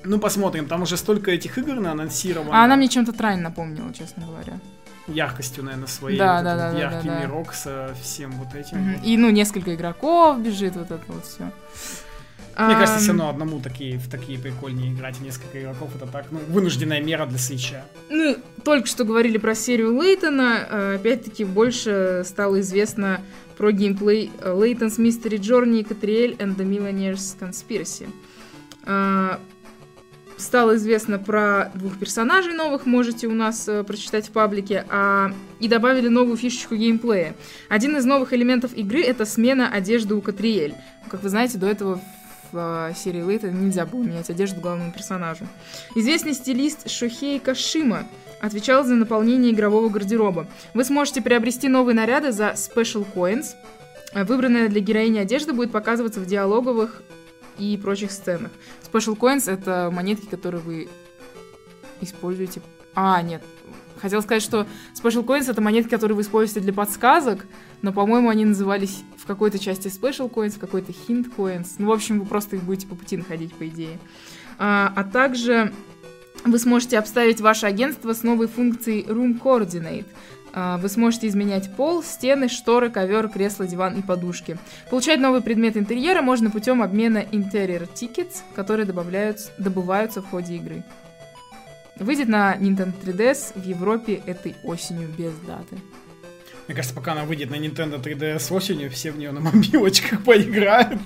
Ну, 0.03 0.19
посмотрим, 0.19 0.67
там 0.67 0.81
уже 0.81 0.97
столько 0.97 1.31
этих 1.31 1.57
игр 1.57 1.77
анонсировано. 1.77 2.51
А 2.53 2.65
она 2.65 2.75
мне 2.75 2.87
чем-то 2.87 3.13
Трайн 3.13 3.41
напомнила, 3.41 3.93
честно 3.93 4.25
говоря. 4.25 4.59
Яркостью, 5.07 5.63
наверное, 5.63 5.87
своей. 5.87 6.17
Да, 6.17 6.37
вот 6.37 6.43
да, 6.43 6.55
да, 6.71 6.79
яркий 6.79 7.07
да, 7.07 7.15
да. 7.15 7.23
мирок 7.23 7.53
со 7.53 7.93
всем 8.01 8.31
вот 8.31 8.55
этим. 8.55 8.77
Мгм. 8.77 9.01
И, 9.03 9.17
ну, 9.17 9.29
несколько 9.29 9.75
игроков 9.75 10.39
бежит, 10.39 10.75
вот 10.75 10.91
это 10.91 11.03
вот 11.07 11.25
все. 11.25 11.51
Мне 12.57 12.75
кажется, 12.75 12.99
все 12.99 13.07
равно 13.09 13.29
одному 13.29 13.59
такие, 13.59 13.97
в 13.97 14.09
такие 14.09 14.37
прикольнее 14.37 14.93
играть, 14.93 15.19
несколько 15.21 15.61
игроков 15.61 15.89
это 15.95 16.05
так, 16.05 16.25
ну, 16.31 16.39
вынужденная 16.49 17.01
мера 17.01 17.25
для 17.25 17.37
свеча. 17.37 17.85
Ну, 18.09 18.37
только 18.63 18.87
что 18.87 19.03
говорили 19.03 19.37
про 19.37 19.55
серию 19.55 19.93
Лейтона. 19.99 20.67
э, 20.69 20.95
Опять-таки, 20.95 21.45
больше 21.45 22.23
стало 22.25 22.59
известно 22.61 23.21
про 23.57 23.71
геймплей 23.71 24.31
Layton's 24.41 24.97
Mystery 24.97 25.37
Journey, 25.37 25.87
Catriel 25.87 26.37
and 26.37 26.55
the 26.55 26.65
Millionaire's 26.65 27.37
Conspiracy. 27.39 28.09
А, 28.85 29.39
Стало 30.41 30.75
известно 30.75 31.19
про 31.19 31.71
двух 31.75 31.99
персонажей 31.99 32.53
новых, 32.53 32.87
можете 32.87 33.27
у 33.27 33.33
нас 33.33 33.67
э, 33.67 33.83
прочитать 33.83 34.27
в 34.27 34.31
паблике, 34.31 34.85
а, 34.89 35.31
и 35.59 35.67
добавили 35.67 36.07
новую 36.07 36.35
фишечку 36.35 36.73
геймплея. 36.75 37.35
Один 37.69 37.95
из 37.95 38.05
новых 38.05 38.33
элементов 38.33 38.73
игры— 38.73 39.01
это 39.03 39.25
смена 39.25 39.69
одежды 39.71 40.15
у 40.15 40.21
Катриэль. 40.21 40.73
Как 41.09 41.21
вы 41.21 41.29
знаете, 41.29 41.59
до 41.59 41.67
этого 41.67 42.01
в 42.51 42.89
э, 42.89 42.93
серии 42.95 43.21
Лейтона 43.21 43.51
нельзя 43.51 43.85
было 43.85 44.03
менять 44.03 44.29
одежду 44.29 44.61
главному 44.61 44.91
персонажу. 44.91 45.47
Известный 45.95 46.33
стилист 46.33 46.89
Шохей 46.89 47.39
Кашима 47.39 48.07
отвечал 48.41 48.83
за 48.83 48.95
наполнение 48.95 49.51
игрового 49.51 49.89
гардероба. 49.89 50.47
Вы 50.73 50.83
сможете 50.83 51.21
приобрести 51.21 51.67
новые 51.67 51.95
наряды 51.95 52.31
за 52.31 52.49
Special 52.49 53.05
Coins. 53.13 53.55
Выбранная 54.13 54.67
для 54.67 54.81
героини 54.81 55.19
одежда 55.19 55.53
будет 55.53 55.71
показываться 55.71 56.19
в 56.19 56.25
диалоговых 56.25 57.01
и 57.57 57.77
прочих 57.77 58.11
сценах. 58.11 58.51
Special 58.91 59.17
Coins— 59.17 59.49
это 59.51 59.89
монетки, 59.91 60.25
которые 60.25 60.61
вы 60.61 60.89
используете... 62.01 62.61
А, 62.93 63.21
нет. 63.21 63.41
Хотел 64.01 64.21
сказать, 64.21 64.41
что 64.41 64.65
Special 65.01 65.23
Coins— 65.23 65.49
это 65.51 65.61
монетки, 65.61 65.89
которые 65.89 66.15
вы 66.15 66.23
используете 66.23 66.59
для 66.59 66.73
подсказок, 66.73 67.45
но, 67.81 67.91
по-моему, 67.93 68.29
они 68.29 68.45
назывались 68.45 69.03
в 69.17 69.25
какой-то 69.25 69.59
части 69.59 69.87
Special 69.87 70.31
Coins, 70.31 70.51
в 70.51 70.59
какой-то 70.59 70.91
Hint 70.91 71.33
Coins. 71.35 71.67
Ну, 71.77 71.87
в 71.87 71.91
общем, 71.91 72.19
вы 72.19 72.25
просто 72.25 72.55
их 72.55 72.63
будете 72.63 72.87
по 72.87 72.95
пути 72.95 73.17
находить, 73.17 73.53
по 73.53 73.67
идее. 73.67 73.99
А, 74.57 74.91
а 74.95 75.03
также 75.03 75.73
вы 76.45 76.59
сможете 76.59 76.97
обставить 76.97 77.41
ваше 77.41 77.65
агентство 77.65 78.13
с 78.13 78.23
новой 78.23 78.47
функцией 78.47 79.03
Room 79.03 79.39
Coordinate. 79.39 80.05
А, 80.53 80.77
Вы 80.77 80.89
сможете 80.89 81.27
изменять 81.27 81.73
пол, 81.75 82.03
стены, 82.03 82.49
шторы, 82.49 82.89
ковер, 82.89 83.29
кресло, 83.29 83.65
диван 83.65 83.97
и 83.99 84.01
подушки. 84.01 84.57
Получать 84.89 85.19
новые 85.19 85.41
предметы 85.41 85.79
интерьера 85.79 86.21
можно 86.21 86.49
путем 86.49 86.83
обмена 86.83 87.19
Interior 87.19 87.87
Tickets, 87.93 88.41
которые 88.55 88.85
добавляются, 88.85 89.51
добываются 89.57 90.21
в 90.21 90.29
ходе 90.29 90.55
игры. 90.55 90.83
Выйдет 91.97 92.27
на 92.27 92.55
Nintendo 92.57 92.93
3DS 93.01 93.59
в 93.59 93.65
Европе 93.65 94.21
этой 94.25 94.55
осенью 94.63 95.07
без 95.17 95.33
даты. 95.47 95.77
Мне 96.71 96.75
кажется, 96.77 96.95
пока 96.95 97.11
она 97.11 97.25
выйдет 97.25 97.49
на 97.49 97.55
Nintendo 97.55 98.01
3DS 98.01 98.55
осенью, 98.55 98.89
все 98.91 99.11
в 99.11 99.17
нее 99.17 99.33
на 99.33 99.41
мобилочках 99.41 100.23
поиграют. 100.23 101.01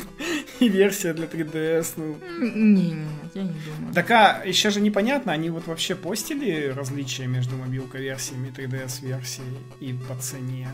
И 0.59 0.69
версия 0.69 1.11
для 1.11 1.25
3DS, 1.25 1.93
ну... 1.95 2.19
Не, 2.39 2.91
нет, 2.91 3.31
я 3.33 3.41
не 3.41 3.49
думаю. 3.49 3.91
Так 3.95 4.11
а 4.11 4.43
еще 4.45 4.69
же 4.69 4.79
непонятно, 4.79 5.31
они 5.31 5.49
вот 5.49 5.65
вообще 5.65 5.95
постили 5.95 6.67
различия 6.67 7.25
между 7.25 7.57
мобилка 7.57 7.97
версиями 7.97 8.49
и 8.49 8.51
3DS 8.51 9.03
версией 9.03 9.57
и 9.79 9.93
по 9.93 10.15
цене. 10.17 10.69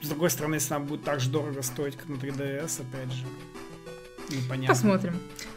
С 0.00 0.06
другой 0.06 0.30
стороны, 0.30 0.54
если 0.54 0.74
она 0.74 0.84
будет 0.84 1.02
так 1.02 1.18
же 1.18 1.28
дорого 1.28 1.62
стоить, 1.62 1.96
как 1.96 2.08
на 2.08 2.14
3DS, 2.14 2.82
опять 2.82 3.12
же, 3.12 3.24
непонятно. 4.30 4.68
Посмотрим. 4.74 5.14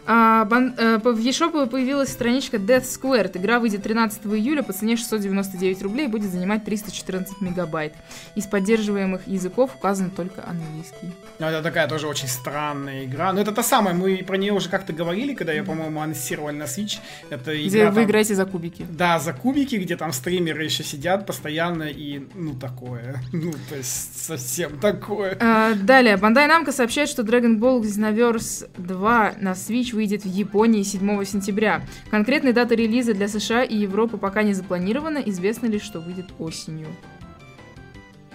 А, 0.10 0.46
бан- 0.46 0.74
по- 1.02 1.12
в 1.12 1.20
eShop 1.20 1.68
появилась 1.68 2.10
страничка 2.10 2.58
Death 2.58 2.84
Squared. 2.84 3.38
Игра 3.38 3.60
выйдет 3.60 3.84
13 3.84 4.26
июля 4.38 4.64
по 4.64 4.72
цене 4.72 4.96
699 4.96 5.82
рублей 5.82 6.06
и 6.06 6.10
будет 6.10 6.32
занимать 6.32 6.64
314 6.64 7.42
мегабайт. 7.42 7.94
Из 8.36 8.46
поддерживаемых 8.46 9.28
языков 9.28 9.72
указан 9.76 10.10
только 10.10 10.44
английский. 10.48 11.12
Ну, 11.40 11.46
это 11.46 11.62
такая 11.62 11.88
тоже 11.88 12.08
очень 12.08 12.28
странная 12.28 13.06
игра. 13.06 13.32
Но 13.32 13.40
это 13.42 13.52
та 13.52 13.62
самая, 13.62 13.94
мы 13.94 14.24
про 14.26 14.38
нее 14.38 14.54
уже 14.54 14.70
как-то 14.70 14.92
говорили, 14.92 15.36
когда 15.36 15.54
ее, 15.54 15.64
по-моему, 15.64 16.02
анонсировали 16.02 16.56
на 16.56 16.64
Switch. 16.64 16.98
Это 17.30 17.54
Где 17.56 17.68
игра 17.82 17.90
вы 17.92 17.96
там- 17.96 18.04
играете 18.06 18.34
за 18.34 18.46
кубики. 18.46 18.88
Да, 18.90 19.20
за 19.20 19.34
кубики, 19.34 19.76
где 19.76 19.96
там 19.98 20.14
стримеры 20.14 20.64
еще 20.64 20.84
сидят 20.84 21.28
постоянно 21.28 21.84
и, 21.84 22.22
ну, 22.34 22.54
такое. 22.56 23.22
Ну, 23.32 23.52
то 23.70 23.76
есть, 23.76 24.26
совсем 24.26 24.80
такое. 24.80 25.38
А, 25.40 25.74
далее, 25.76 26.16
Bandai 26.16 26.48
Namco 26.50 26.72
сообщает, 26.72 27.08
что 27.08 27.22
Dragon 27.22 27.60
Ball 27.60 27.82
Xenoverse 27.82 28.70
2 28.78 29.34
на 29.40 29.52
Switch 29.52 29.94
выйдет 29.94 30.24
в 30.24 30.28
Японии 30.28 30.82
7 30.82 31.24
сентября. 31.24 31.84
Конкретной 32.10 32.54
даты 32.54 32.76
релиза 32.76 33.14
для 33.14 33.28
США 33.28 33.64
и 33.64 33.76
Европы 33.76 34.18
пока 34.18 34.42
не 34.42 34.54
запланирована, 34.54 35.20
известно 35.20 35.68
лишь, 35.68 35.84
что 35.84 36.00
выйдет 36.00 36.28
осенью. 36.40 36.88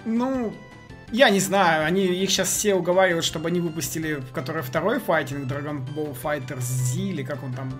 Ну, 0.05 0.53
я 1.13 1.29
не 1.29 1.39
знаю, 1.39 1.85
они 1.85 2.05
их 2.05 2.29
сейчас 2.31 2.49
все 2.49 2.73
уговаривают, 2.73 3.23
чтобы 3.23 3.49
они 3.49 3.59
выпустили, 3.59 4.21
который 4.33 4.63
второй 4.63 4.99
файтинг, 4.99 5.49
Dragon 5.49 5.85
Ball 5.95 6.17
Fighter 6.21 6.59
Z, 6.59 6.99
или 6.99 7.23
как 7.23 7.43
он 7.43 7.53
там 7.53 7.71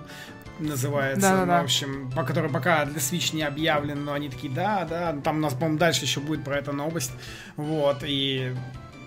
называется, 0.59 1.21
Да-да-да. 1.21 1.55
ну, 1.55 1.61
в 1.61 1.63
общем, 1.65 2.11
по 2.15 2.23
который 2.23 2.51
пока 2.51 2.85
для 2.85 2.99
Switch 2.99 3.35
не 3.35 3.41
объявлен, 3.41 4.05
но 4.05 4.13
они 4.13 4.29
такие, 4.29 4.53
да, 4.53 4.85
да, 4.85 5.15
там 5.23 5.37
у 5.37 5.39
нас, 5.39 5.53
по-моему, 5.53 5.79
дальше 5.79 6.05
еще 6.05 6.19
будет 6.19 6.43
про 6.43 6.57
это 6.57 6.71
новость, 6.71 7.11
вот, 7.57 8.03
и... 8.03 8.55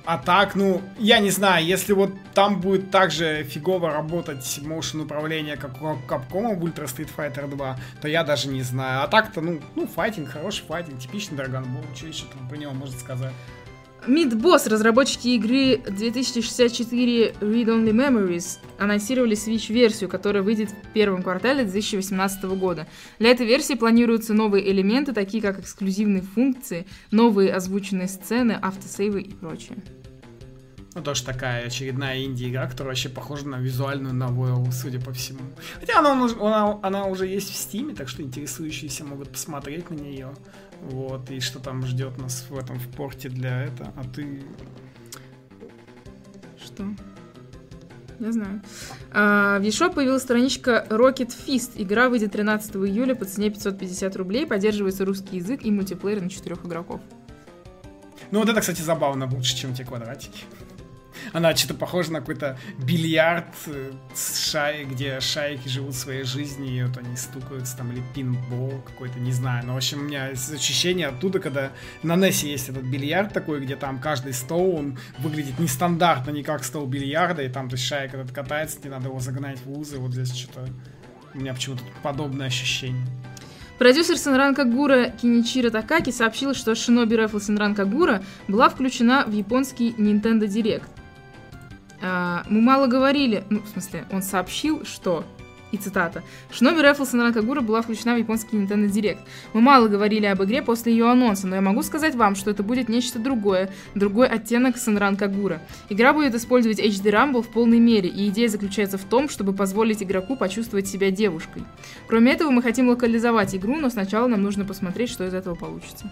А 0.04 0.18
так, 0.18 0.54
ну, 0.54 0.82
я 0.98 1.18
не 1.18 1.30
знаю, 1.30 1.64
если 1.64 1.92
вот 1.92 2.12
там 2.32 2.60
будет 2.60 2.92
так 2.92 3.10
же 3.10 3.42
фигово 3.42 3.90
работать 3.90 4.60
motion 4.62 5.02
управление, 5.02 5.56
как 5.56 5.82
у 5.82 5.96
Capcom 6.08 6.54
в 6.54 6.64
Ultra 6.64 6.84
Street 6.84 7.10
Fighter 7.16 7.48
2, 7.48 7.76
то 8.00 8.06
я 8.06 8.22
даже 8.22 8.46
не 8.46 8.62
знаю. 8.62 9.02
А 9.02 9.08
так-то, 9.08 9.40
ну, 9.40 9.60
ну, 9.74 9.88
файтинг, 9.88 10.28
хороший 10.28 10.64
файтинг, 10.64 11.00
типичный 11.00 11.38
Dragon 11.38 11.64
Ball, 11.64 11.96
что 11.96 12.06
еще 12.06 12.24
там 12.26 12.48
про 12.48 12.56
него 12.56 12.72
можно 12.72 12.96
сказать? 12.96 13.32
Mid-Boss, 14.06 14.68
разработчики 14.68 15.28
игры 15.28 15.78
2064 15.78 17.32
Read 17.40 17.66
Only 17.66 17.90
Memories, 17.90 18.58
анонсировали 18.78 19.36
Switch-версию, 19.36 20.08
которая 20.08 20.42
выйдет 20.42 20.70
в 20.70 20.92
первом 20.92 21.22
квартале 21.22 21.64
2018 21.64 22.44
года. 22.44 22.86
Для 23.18 23.30
этой 23.30 23.46
версии 23.46 23.74
планируются 23.74 24.32
новые 24.32 24.70
элементы, 24.70 25.12
такие 25.12 25.42
как 25.42 25.58
эксклюзивные 25.58 26.22
функции, 26.22 26.86
новые 27.10 27.52
озвученные 27.52 28.08
сцены, 28.08 28.52
автосейвы 28.60 29.22
и 29.22 29.32
прочее. 29.32 29.78
Ну, 30.96 31.02
тоже 31.02 31.24
такая 31.24 31.66
очередная 31.66 32.24
инди-игра, 32.24 32.66
которая 32.66 32.92
вообще 32.92 33.10
похожа 33.10 33.46
на 33.46 33.56
визуальную 33.56 34.14
новую, 34.14 34.72
судя 34.72 34.98
по 34.98 35.12
всему. 35.12 35.40
Хотя 35.78 35.98
она, 35.98 36.12
она, 36.12 36.78
она 36.82 37.04
уже 37.04 37.26
есть 37.26 37.52
в 37.52 37.54
Стиме, 37.54 37.94
так 37.94 38.08
что 38.08 38.22
интересующиеся 38.22 39.04
могут 39.04 39.28
посмотреть 39.28 39.90
на 39.90 39.94
нее. 39.94 40.34
Вот, 40.82 41.30
и 41.30 41.40
что 41.40 41.58
там 41.58 41.82
ждет 41.82 42.18
нас 42.18 42.46
в 42.48 42.56
этом 42.56 42.78
в 42.78 42.88
порте 42.88 43.28
для 43.28 43.64
этого. 43.64 43.92
А 43.96 44.04
ты... 44.04 44.42
Что? 46.62 46.84
Я 48.18 48.32
знаю. 48.32 48.62
А, 49.12 49.58
в 49.58 49.62
eShop 49.62 49.94
появилась 49.94 50.22
страничка 50.22 50.86
Rocket 50.88 51.32
Fist. 51.46 51.72
Игра 51.76 52.08
выйдет 52.08 52.32
13 52.32 52.76
июля 52.76 53.14
по 53.14 53.24
цене 53.24 53.50
550 53.50 54.16
рублей. 54.16 54.46
Поддерживается 54.46 55.04
русский 55.04 55.36
язык 55.36 55.64
и 55.64 55.70
мультиплеер 55.70 56.22
на 56.22 56.30
четырех 56.30 56.64
игроков. 56.64 57.00
Ну 58.30 58.40
вот 58.40 58.48
это, 58.48 58.60
кстати, 58.60 58.80
забавно, 58.80 59.28
лучше, 59.30 59.56
чем 59.56 59.74
те 59.74 59.84
квадратики. 59.84 60.44
Она 61.32 61.54
что-то 61.54 61.74
похожа 61.74 62.12
на 62.12 62.20
какой-то 62.20 62.58
бильярд, 62.78 63.54
э, 63.66 63.92
шай, 64.14 64.84
где 64.84 65.20
шайки 65.20 65.68
живут 65.68 65.94
своей 65.94 66.24
жизнью, 66.24 66.76
и 66.76 66.82
вот 66.82 66.98
они 66.98 67.16
стукаются 67.16 67.76
там, 67.76 67.92
или 67.92 68.02
пинбол 68.14 68.82
какой-то, 68.86 69.18
не 69.18 69.32
знаю. 69.32 69.66
Но, 69.66 69.74
в 69.74 69.76
общем, 69.76 70.00
у 70.00 70.02
меня 70.04 70.26
ощущение 70.26 71.08
оттуда, 71.08 71.38
когда 71.38 71.72
на 72.02 72.14
NES 72.14 72.46
есть 72.46 72.68
этот 72.68 72.84
бильярд 72.84 73.32
такой, 73.32 73.60
где 73.60 73.76
там 73.76 73.98
каждый 73.98 74.32
стол, 74.32 74.76
он 74.76 74.98
выглядит 75.18 75.58
нестандартно, 75.58 76.30
не 76.30 76.42
как 76.42 76.64
стол 76.64 76.86
бильярда, 76.86 77.42
и 77.42 77.48
там, 77.48 77.68
то 77.68 77.74
есть, 77.74 77.84
шайка 77.84 78.18
этот 78.18 78.32
катается, 78.32 78.78
тебе 78.78 78.90
надо 78.90 79.08
его 79.08 79.20
загнать 79.20 79.58
в 79.64 79.78
узы, 79.78 79.98
вот 79.98 80.12
здесь 80.12 80.34
что-то... 80.34 80.68
У 81.34 81.38
меня 81.38 81.52
почему-то 81.52 81.82
подобное 82.02 82.46
ощущение. 82.46 83.06
Продюсер 83.78 84.16
Сенран 84.16 84.54
Кагура 84.54 85.10
Киничиро 85.10 85.68
Такаки 85.68 86.10
сообщил, 86.10 86.54
что 86.54 86.72
Shinobi 86.72 87.26
Rifle 87.26 87.42
Сенран 87.42 87.74
Кагура 87.74 88.22
была 88.48 88.70
включена 88.70 89.24
в 89.26 89.32
японский 89.32 89.90
Nintendo 89.98 90.46
Direct. 90.46 90.86
А, 92.02 92.44
мы 92.48 92.60
мало 92.60 92.86
говорили, 92.86 93.44
ну, 93.50 93.60
в 93.60 93.68
смысле, 93.68 94.04
он 94.10 94.22
сообщил, 94.22 94.84
что 94.84 95.24
и 95.72 95.76
цитата. 95.76 96.22
Шиноби 96.50 96.80
Рэфлс 96.80 97.14
и 97.14 97.16
Накагура 97.16 97.60
была 97.60 97.82
включена 97.82 98.14
в 98.14 98.18
японский 98.18 98.56
Nintendo 98.56 98.88
Direct. 98.88 99.18
Мы 99.52 99.60
мало 99.60 99.88
говорили 99.88 100.26
об 100.26 100.42
игре 100.42 100.62
после 100.62 100.92
ее 100.92 101.10
анонса, 101.10 101.46
но 101.46 101.56
я 101.56 101.60
могу 101.60 101.82
сказать 101.82 102.14
вам, 102.14 102.36
что 102.36 102.50
это 102.50 102.62
будет 102.62 102.88
нечто 102.88 103.18
другое, 103.18 103.70
другой 103.94 104.28
оттенок 104.28 104.76
Санран 104.76 105.16
Кагура. 105.16 105.60
Игра 105.88 106.12
будет 106.12 106.34
использовать 106.34 106.78
HD 106.78 107.10
Rumble 107.10 107.42
в 107.42 107.48
полной 107.48 107.78
мере, 107.78 108.08
и 108.08 108.28
идея 108.28 108.48
заключается 108.48 108.98
в 108.98 109.04
том, 109.04 109.28
чтобы 109.28 109.52
позволить 109.52 110.02
игроку 110.02 110.36
почувствовать 110.36 110.86
себя 110.86 111.10
девушкой. 111.10 111.64
Кроме 112.06 112.32
этого, 112.32 112.50
мы 112.50 112.62
хотим 112.62 112.88
локализовать 112.88 113.54
игру, 113.54 113.76
но 113.76 113.90
сначала 113.90 114.28
нам 114.28 114.42
нужно 114.42 114.64
посмотреть, 114.64 115.10
что 115.10 115.24
из 115.24 115.34
этого 115.34 115.54
получится 115.54 116.10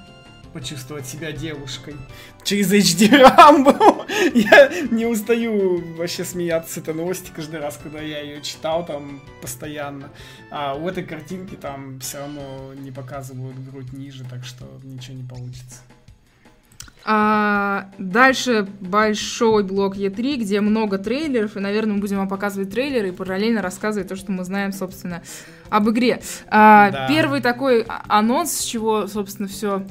почувствовать 0.52 1.04
себя 1.04 1.32
девушкой 1.32 1.96
через 2.44 2.72
HD 2.72 3.10
Rumble. 3.10 3.93
я 4.34 4.70
не 4.90 5.06
устаю 5.06 5.82
вообще 5.96 6.24
смеяться 6.24 6.74
с 6.74 6.76
этой 6.78 6.94
новости 6.94 7.30
каждый 7.34 7.60
раз, 7.60 7.78
когда 7.82 8.00
я 8.00 8.20
ее 8.20 8.42
читал 8.42 8.84
там 8.84 9.20
постоянно. 9.40 10.10
А 10.50 10.74
у 10.74 10.88
этой 10.88 11.04
картинки 11.04 11.54
там 11.54 12.00
все 12.00 12.18
равно 12.18 12.74
не 12.74 12.90
показывают 12.90 13.58
грудь 13.58 13.92
ниже, 13.92 14.24
так 14.24 14.44
что 14.44 14.66
ничего 14.82 15.16
не 15.16 15.24
получится. 15.24 15.80
А, 17.06 17.90
дальше 17.98 18.66
большой 18.80 19.62
блок 19.62 19.96
E3, 19.96 20.36
где 20.36 20.60
много 20.62 20.96
трейлеров, 20.96 21.56
и, 21.56 21.60
наверное, 21.60 21.94
мы 21.94 22.00
будем 22.00 22.16
вам 22.16 22.28
показывать 22.28 22.70
трейлеры 22.70 23.08
и 23.08 23.12
параллельно 23.12 23.60
рассказывать 23.60 24.08
то, 24.08 24.16
что 24.16 24.32
мы 24.32 24.42
знаем, 24.44 24.72
собственно, 24.72 25.22
об 25.68 25.90
игре. 25.90 26.22
А, 26.48 26.90
да. 26.90 27.08
Первый 27.08 27.42
такой 27.42 27.84
анонс, 28.08 28.52
с 28.52 28.64
чего, 28.64 29.06
собственно, 29.06 29.48
все 29.48 29.84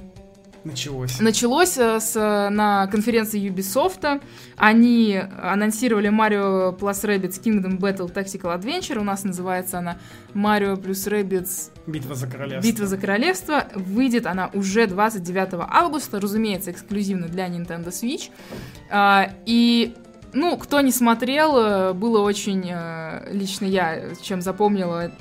Началось. 0.63 1.20
Началось 1.20 1.77
э, 1.77 2.00
с, 2.00 2.15
на 2.15 2.88
конференции 2.88 3.50
Ubisoft. 3.50 4.22
Они 4.55 5.20
анонсировали 5.41 6.10
Mario 6.10 6.77
Plus 6.77 7.03
Rabbids 7.03 7.41
Kingdom 7.41 7.77
Battle 7.79 8.12
Tactical 8.13 8.58
Adventure. 8.58 9.00
У 9.00 9.03
нас 9.03 9.24
называется 9.24 9.79
она 9.79 9.98
Mario 10.34 10.75
Plus 10.75 11.10
Rabbids 11.10 11.72
Битва 11.86 12.15
за 12.15 12.27
королевство. 12.27 12.72
Битва 12.72 12.88
за 12.88 12.98
королевство. 12.98 13.67
Выйдет 13.75 14.25
она 14.25 14.50
уже 14.53 14.88
29 14.88 15.50
августа, 15.70 16.20
разумеется, 16.22 16.72
эксклюзивно 16.72 17.27
для 17.27 17.48
Nintendo 17.48 17.89
Switch. 17.89 18.29
А, 18.89 19.29
и 19.46 19.93
ну, 20.34 20.58
кто 20.58 20.82
не 20.82 20.92
смотрел, 20.92 21.58
э, 21.58 21.94
было 21.94 22.22
очень, 22.22 22.70
э, 22.70 23.30
лично 23.32 23.66
я, 23.66 24.16
чем 24.22 24.42
запомнила 24.42 25.12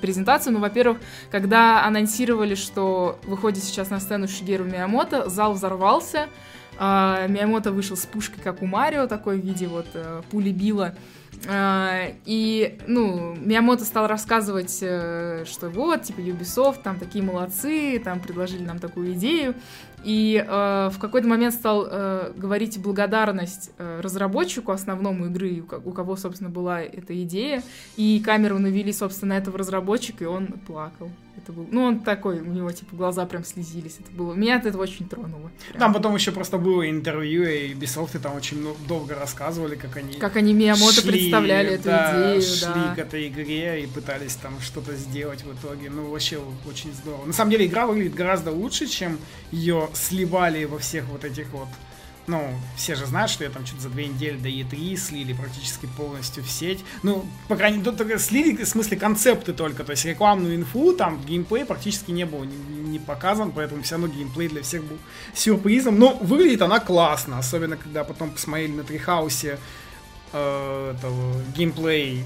презентацию, 0.00 0.52
ну, 0.52 0.60
во-первых, 0.60 0.98
когда 1.30 1.84
анонсировали, 1.84 2.54
что 2.54 3.18
выходит 3.24 3.64
сейчас 3.64 3.90
на 3.90 4.00
сцену 4.00 4.28
Шигеру 4.28 4.64
Миямото, 4.64 5.28
зал 5.28 5.54
взорвался, 5.54 6.28
а, 6.80 7.26
Миямото 7.26 7.72
вышел 7.72 7.96
с 7.96 8.06
пушкой, 8.06 8.40
как 8.42 8.62
у 8.62 8.66
Марио, 8.66 9.06
такой 9.06 9.40
в 9.40 9.44
виде 9.44 9.66
вот 9.66 9.86
э, 9.94 10.22
пули 10.30 10.52
Билла, 10.52 10.94
а, 11.48 12.12
и, 12.24 12.78
ну, 12.86 13.34
Миямото 13.34 13.84
стал 13.84 14.06
рассказывать, 14.06 14.76
что 14.76 15.70
вот, 15.70 16.02
типа, 16.02 16.20
Ubisoft, 16.20 16.82
там 16.82 16.98
такие 16.98 17.24
молодцы, 17.24 18.00
там 18.04 18.20
предложили 18.20 18.64
нам 18.64 18.78
такую 18.78 19.14
идею. 19.14 19.54
И 20.04 20.44
э, 20.46 20.90
в 20.92 20.98
какой-то 20.98 21.26
момент 21.26 21.54
стал 21.54 21.86
э, 21.90 22.32
говорить 22.36 22.78
благодарность 22.80 23.70
э, 23.78 24.00
разработчику 24.00 24.72
основному 24.72 25.26
игры, 25.26 25.64
у 25.84 25.92
кого, 25.92 26.16
собственно, 26.16 26.50
была 26.50 26.82
эта 26.82 27.20
идея. 27.24 27.62
И 27.96 28.22
камеру 28.24 28.58
навели, 28.58 28.92
собственно, 28.92 29.34
этого 29.34 29.58
разработчика, 29.58 30.24
и 30.24 30.26
он 30.26 30.46
плакал. 30.66 31.10
Это 31.38 31.52
был, 31.52 31.68
ну, 31.70 31.84
он 31.84 32.00
такой, 32.00 32.40
у 32.40 32.52
него, 32.52 32.70
типа, 32.72 32.96
глаза 32.96 33.24
прям 33.24 33.44
слезились. 33.44 33.98
Это 34.00 34.10
было, 34.10 34.34
меня 34.34 34.56
это 34.56 34.76
очень 34.76 35.08
тронуло. 35.08 35.50
Прям. 35.68 35.78
Там 35.78 35.94
потом 35.94 36.14
еще 36.16 36.32
просто 36.32 36.58
было 36.58 36.88
интервью, 36.90 37.44
и 37.44 37.74
Ubisoft 37.74 38.18
там 38.18 38.34
очень 38.34 38.60
много, 38.60 38.76
долго 38.88 39.14
рассказывали, 39.14 39.76
как 39.76 39.96
они... 39.96 40.14
Как 40.14 40.36
они 40.36 40.52
Миямото 40.52 41.00
шли, 41.00 41.12
представляли 41.12 41.74
эту 41.74 41.84
да, 41.84 42.12
идею, 42.12 42.42
шли 42.42 42.74
да. 42.74 42.94
к 42.96 42.98
этой 42.98 43.28
игре 43.28 43.84
и 43.84 43.86
пытались 43.86 44.34
там 44.34 44.60
что-то 44.60 44.96
сделать 44.96 45.44
в 45.44 45.54
итоге. 45.54 45.90
Ну, 45.90 46.10
вообще 46.10 46.40
очень 46.68 46.92
здорово. 46.92 47.26
На 47.26 47.32
самом 47.32 47.52
деле, 47.52 47.66
игра 47.66 47.86
выглядит 47.86 48.14
гораздо 48.14 48.50
лучше, 48.50 48.86
чем 48.86 49.18
ее 49.52 49.87
сливали 49.94 50.64
во 50.64 50.78
всех 50.78 51.04
вот 51.06 51.24
этих 51.24 51.48
вот 51.50 51.68
ну, 52.28 52.54
все 52.76 52.94
же 52.94 53.06
знают, 53.06 53.30
что 53.30 53.44
я 53.44 53.50
там 53.50 53.64
что-то 53.64 53.82
за 53.82 53.88
две 53.88 54.06
недели 54.06 54.36
до 54.36 54.48
E3 54.48 54.96
слили 54.96 55.32
практически 55.32 55.86
полностью 55.86 56.44
в 56.44 56.50
сеть. 56.50 56.84
Ну, 57.02 57.24
по 57.48 57.56
крайней 57.56 57.78
мере, 57.78 57.92
только 57.92 58.18
слили, 58.18 58.62
в 58.62 58.68
смысле, 58.68 58.98
концепты 58.98 59.54
только. 59.54 59.82
То 59.82 59.92
есть 59.92 60.04
рекламную 60.04 60.54
инфу, 60.54 60.92
там, 60.92 61.20
геймплей 61.24 61.64
практически 61.64 62.10
не 62.10 62.26
был 62.26 62.44
не, 62.44 62.54
не 62.82 62.98
показан, 62.98 63.50
поэтому 63.50 63.82
все 63.82 63.94
равно 63.94 64.08
геймплей 64.08 64.48
для 64.48 64.62
всех 64.62 64.84
был 64.84 64.98
сюрпризом. 65.34 65.98
Но 65.98 66.18
выглядит 66.20 66.60
она 66.62 66.80
классно, 66.80 67.38
особенно 67.38 67.76
когда 67.76 68.04
потом 68.04 68.30
посмотрели 68.30 68.72
на 68.72 68.84
Трихаусе 68.84 69.58
э, 70.32 70.94
этого, 70.96 71.42
геймплей 71.56 72.24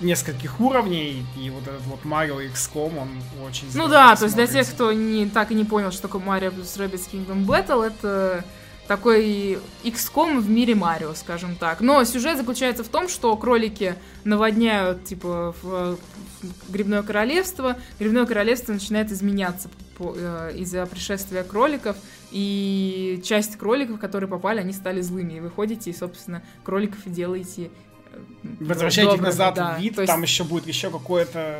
нескольких 0.00 0.60
уровней, 0.60 1.24
и 1.40 1.50
вот 1.50 1.62
этот 1.62 1.82
вот 1.82 2.00
Mario 2.04 2.46
XCOM, 2.52 2.98
он 2.98 3.08
очень 3.46 3.66
Ну 3.74 3.88
да, 3.88 4.14
то 4.16 4.24
есть 4.24 4.36
для 4.36 4.46
тех, 4.46 4.68
кто 4.68 4.92
не, 4.92 5.26
так 5.26 5.50
и 5.50 5.54
не 5.54 5.64
понял, 5.64 5.90
что 5.90 6.02
такое 6.02 6.22
Mario 6.22 6.54
plus 6.54 6.76
Rabbids 6.78 7.10
Kingdom 7.10 7.46
Battle, 7.46 7.84
это 7.84 8.44
такой 8.86 9.58
XCOM 9.84 10.38
в 10.40 10.48
мире 10.48 10.74
Марио, 10.74 11.14
скажем 11.14 11.56
так. 11.56 11.80
Но 11.80 12.04
сюжет 12.04 12.38
заключается 12.38 12.84
в 12.84 12.88
том, 12.88 13.08
что 13.08 13.36
кролики 13.36 13.96
наводняют, 14.24 15.04
типа, 15.04 15.54
в, 15.62 15.96
в 15.96 16.70
Грибное 16.70 17.02
Королевство. 17.02 17.76
Грибное 17.98 18.26
Королевство 18.26 18.72
начинает 18.72 19.10
изменяться 19.10 19.68
э, 19.98 20.52
из-за 20.56 20.86
пришествия 20.86 21.42
кроликов, 21.42 21.96
и 22.30 23.20
часть 23.24 23.56
кроликов, 23.56 23.98
которые 23.98 24.28
попали, 24.28 24.60
они 24.60 24.72
стали 24.72 25.00
злыми. 25.00 25.34
И 25.34 25.40
вы 25.40 25.50
ходите, 25.50 25.90
и, 25.90 25.94
собственно, 25.94 26.42
кроликов 26.64 27.00
делаете 27.06 27.70
э, 28.16 28.48
Возвращайте 28.60 29.14
их 29.14 29.20
назад 29.20 29.54
да. 29.54 29.74
в 29.74 29.80
вид, 29.80 29.98
есть... 29.98 30.06
там 30.06 30.22
еще 30.22 30.44
будет 30.44 30.66
еще 30.66 30.90
какое-то 30.90 31.58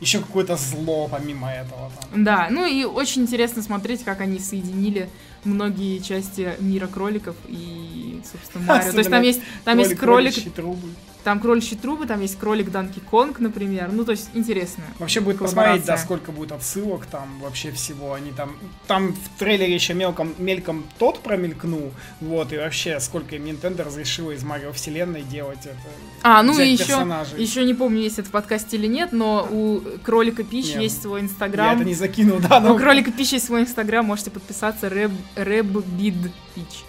еще 0.00 0.20
какое-то 0.20 0.56
зло 0.56 1.08
помимо 1.08 1.50
этого. 1.50 1.92
Там. 2.10 2.24
Да, 2.24 2.48
ну 2.50 2.64
и 2.64 2.84
очень 2.84 3.22
интересно 3.22 3.62
смотреть, 3.62 4.02
как 4.02 4.20
они 4.22 4.38
соединили 4.38 5.10
многие 5.44 5.98
части 5.98 6.54
мира 6.58 6.86
кроликов 6.86 7.36
и, 7.46 8.20
собственно, 8.30 8.64
Марио. 8.64 8.92
То 8.92 8.98
есть 8.98 9.10
там 9.10 9.22
есть, 9.22 9.40
там 9.64 9.78
есть 9.78 9.94
кролик... 9.96 10.34
Трубы. 10.54 10.88
Там 11.24 11.40
кроличьи 11.40 11.76
трубы, 11.76 12.06
там 12.06 12.20
есть 12.20 12.38
кролик 12.38 12.70
Данки 12.70 13.00
Конг, 13.00 13.40
например. 13.40 13.90
Ну, 13.92 14.04
то 14.04 14.12
есть, 14.12 14.30
интересно. 14.34 14.84
Вообще 14.98 15.20
будет 15.20 15.38
посмотреть, 15.38 15.84
да, 15.84 15.98
сколько 15.98 16.32
будет 16.32 16.52
отсылок 16.52 17.06
там 17.06 17.40
вообще 17.40 17.72
всего. 17.72 18.14
Они 18.14 18.32
там... 18.32 18.56
Там 18.86 19.12
в 19.12 19.38
трейлере 19.38 19.74
еще 19.74 19.94
мелком, 19.94 20.34
мельком 20.38 20.84
тот 20.98 21.20
промелькнул. 21.20 21.92
Вот, 22.20 22.52
и 22.52 22.56
вообще, 22.56 23.00
сколько 23.00 23.36
им 23.36 23.44
Nintendo 23.44 23.84
разрешило 23.84 24.30
из 24.30 24.42
Марио 24.42 24.72
вселенной 24.72 25.22
делать 25.22 25.66
это. 25.66 25.76
А, 26.22 26.42
ну 26.42 26.58
и 26.58 26.68
еще, 26.70 27.06
еще 27.36 27.64
не 27.64 27.74
помню, 27.74 28.00
есть 28.00 28.18
это 28.18 28.28
в 28.28 28.32
подкасте 28.32 28.76
или 28.76 28.86
нет, 28.86 29.12
но 29.12 29.46
у 29.50 29.80
Кролика 30.02 30.42
Пич 30.42 30.66
есть 30.74 31.02
свой 31.02 31.20
инстаграм. 31.20 31.68
Я 31.68 31.74
это 31.74 31.84
не 31.84 31.94
закинул, 31.94 32.38
да. 32.38 32.60
Но... 32.60 32.74
У 32.74 32.78
Кролика 32.78 33.12
Пич 33.12 33.32
есть 33.32 33.46
свой 33.46 33.62
инстаграм, 33.62 34.04
можете 34.04 34.30
подписаться, 34.30 34.88
Рэб, 34.88 35.12
Рэббид 35.36 36.32
Пич. 36.54 36.84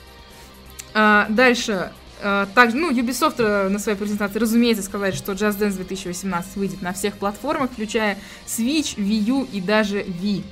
А, 0.94 1.28
дальше. 1.30 1.92
Uh, 2.22 2.48
также, 2.54 2.78
ну, 2.78 2.92
Ubisoft 2.92 3.38
uh, 3.38 3.68
на 3.70 3.80
своей 3.80 3.98
презентации, 3.98 4.38
разумеется, 4.38 4.84
сказали, 4.84 5.12
что 5.12 5.32
Just 5.32 5.58
Dance 5.58 5.76
2018 5.78 6.56
выйдет 6.56 6.82
на 6.84 6.94
всех 6.94 7.16
платформах, 7.16 7.72
включая 7.72 8.18
Switch, 8.46 8.96
Wii 8.96 9.24
U 9.24 9.48
и 9.52 9.60
даже 9.60 10.02
Wii. 10.02 10.44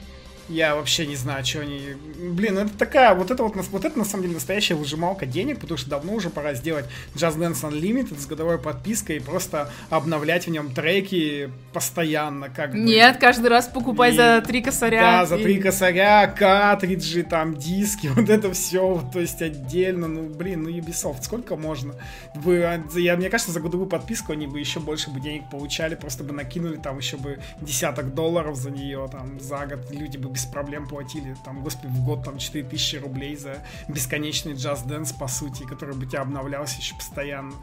Я 0.49 0.75
вообще 0.75 1.05
не 1.05 1.15
знаю, 1.15 1.45
что 1.45 1.61
они... 1.61 1.79
Блин, 2.17 2.55
ну 2.55 2.61
это 2.61 2.75
такая, 2.77 3.13
вот 3.13 3.29
это 3.29 3.43
вот, 3.43 3.55
вот 3.55 3.85
это 3.85 3.97
на 3.97 4.03
самом 4.03 4.23
деле 4.23 4.33
настоящая 4.35 4.73
выжималка 4.73 5.27
денег, 5.27 5.59
потому 5.59 5.77
что 5.77 5.89
давно 5.91 6.13
уже 6.13 6.29
пора 6.31 6.55
сделать 6.55 6.85
Just 7.13 7.37
Dance 7.37 7.61
Unlimited 7.61 8.19
с 8.19 8.25
годовой 8.25 8.57
подпиской 8.57 9.17
и 9.17 9.19
просто 9.19 9.71
обновлять 9.91 10.47
в 10.47 10.49
нем 10.49 10.73
треки 10.73 11.51
постоянно, 11.71 12.49
как 12.49 12.71
бы. 12.71 12.79
Нет, 12.79 13.17
каждый 13.17 13.47
раз 13.47 13.67
покупай 13.67 14.11
И- 14.11 14.15
за 14.15 14.43
три 14.45 14.61
косаря. 14.63 15.01
Да, 15.01 15.25
за 15.27 15.35
И- 15.35 15.43
три 15.43 15.59
косаря, 15.59 16.25
картриджи, 16.27 17.23
там, 17.23 17.55
диски, 17.55 18.07
вот 18.15 18.29
это 18.29 18.51
все, 18.51 19.07
то 19.13 19.19
есть 19.19 19.41
отдельно, 19.43 20.07
ну, 20.07 20.29
блин, 20.29 20.63
ну, 20.63 20.69
Ubisoft, 20.69 21.21
сколько 21.21 21.55
можно? 21.57 21.93
Вы, 22.33 22.63
а, 22.63 22.83
я, 22.95 23.15
мне 23.17 23.29
кажется, 23.29 23.51
за 23.51 23.59
годовую 23.59 23.87
подписку 23.87 24.33
они 24.33 24.47
бы 24.47 24.59
еще 24.59 24.79
больше 24.79 25.11
бы 25.11 25.19
денег 25.19 25.43
получали, 25.51 25.93
просто 25.93 26.23
бы 26.23 26.33
накинули 26.33 26.77
там 26.77 26.97
еще 26.97 27.17
бы 27.17 27.39
десяток 27.61 28.15
долларов 28.15 28.55
за 28.55 28.71
нее, 28.71 29.07
там, 29.11 29.39
за 29.39 29.65
год 29.67 29.91
люди 29.91 30.17
бы 30.17 30.38
без 30.39 30.45
проблем 30.45 30.87
платили, 30.87 31.35
там, 31.43 31.61
господи, 31.61 31.91
в 31.91 32.03
год 32.03 32.23
там 32.23 32.37
4000 32.37 32.97
рублей 32.97 33.35
за 33.35 33.57
бесконечный 33.87 34.53
Dance, 34.53 35.17
по 35.17 35.27
сути, 35.27 35.63
который 35.63 35.95
бы 35.95 36.05
тебя 36.05 36.21
обновлялся 36.21 36.77
еще 36.77 36.95
постоянно. 36.95 37.53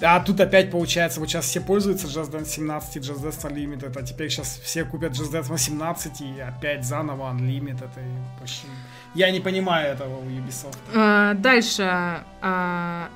А 0.00 0.20
тут 0.20 0.40
опять 0.40 0.70
получается, 0.70 1.18
вот 1.18 1.28
сейчас 1.28 1.46
все 1.46 1.60
пользуются 1.60 2.06
Just 2.06 2.30
Dance 2.30 2.46
17 2.46 2.96
и 2.96 3.00
Just 3.00 3.20
Dance 3.20 3.50
Unlimited, 3.50 3.98
а 3.98 4.02
теперь 4.02 4.30
сейчас 4.30 4.60
все 4.62 4.84
купят 4.84 5.12
Just 5.12 5.32
Dance 5.32 5.48
18 5.48 6.20
и 6.20 6.40
опять 6.40 6.84
заново 6.84 7.32
Unlimited. 7.32 7.90
И 7.96 8.38
вообще... 8.38 8.66
Я 9.14 9.30
не 9.32 9.40
понимаю 9.40 9.92
этого 9.92 10.18
у 10.18 10.24
Ubisoft. 10.24 10.78
А, 10.94 11.34
Дальше. 11.34 11.82
а, 11.82 13.08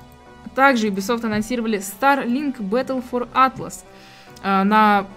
Также 0.55 0.89
Ubisoft 0.89 1.25
анонсировали 1.25 1.79
Starlink 1.79 2.57
Battle 2.57 3.03
for 3.09 3.29
Atlas 3.33 3.85
а, 4.43 4.65
на 4.65 5.07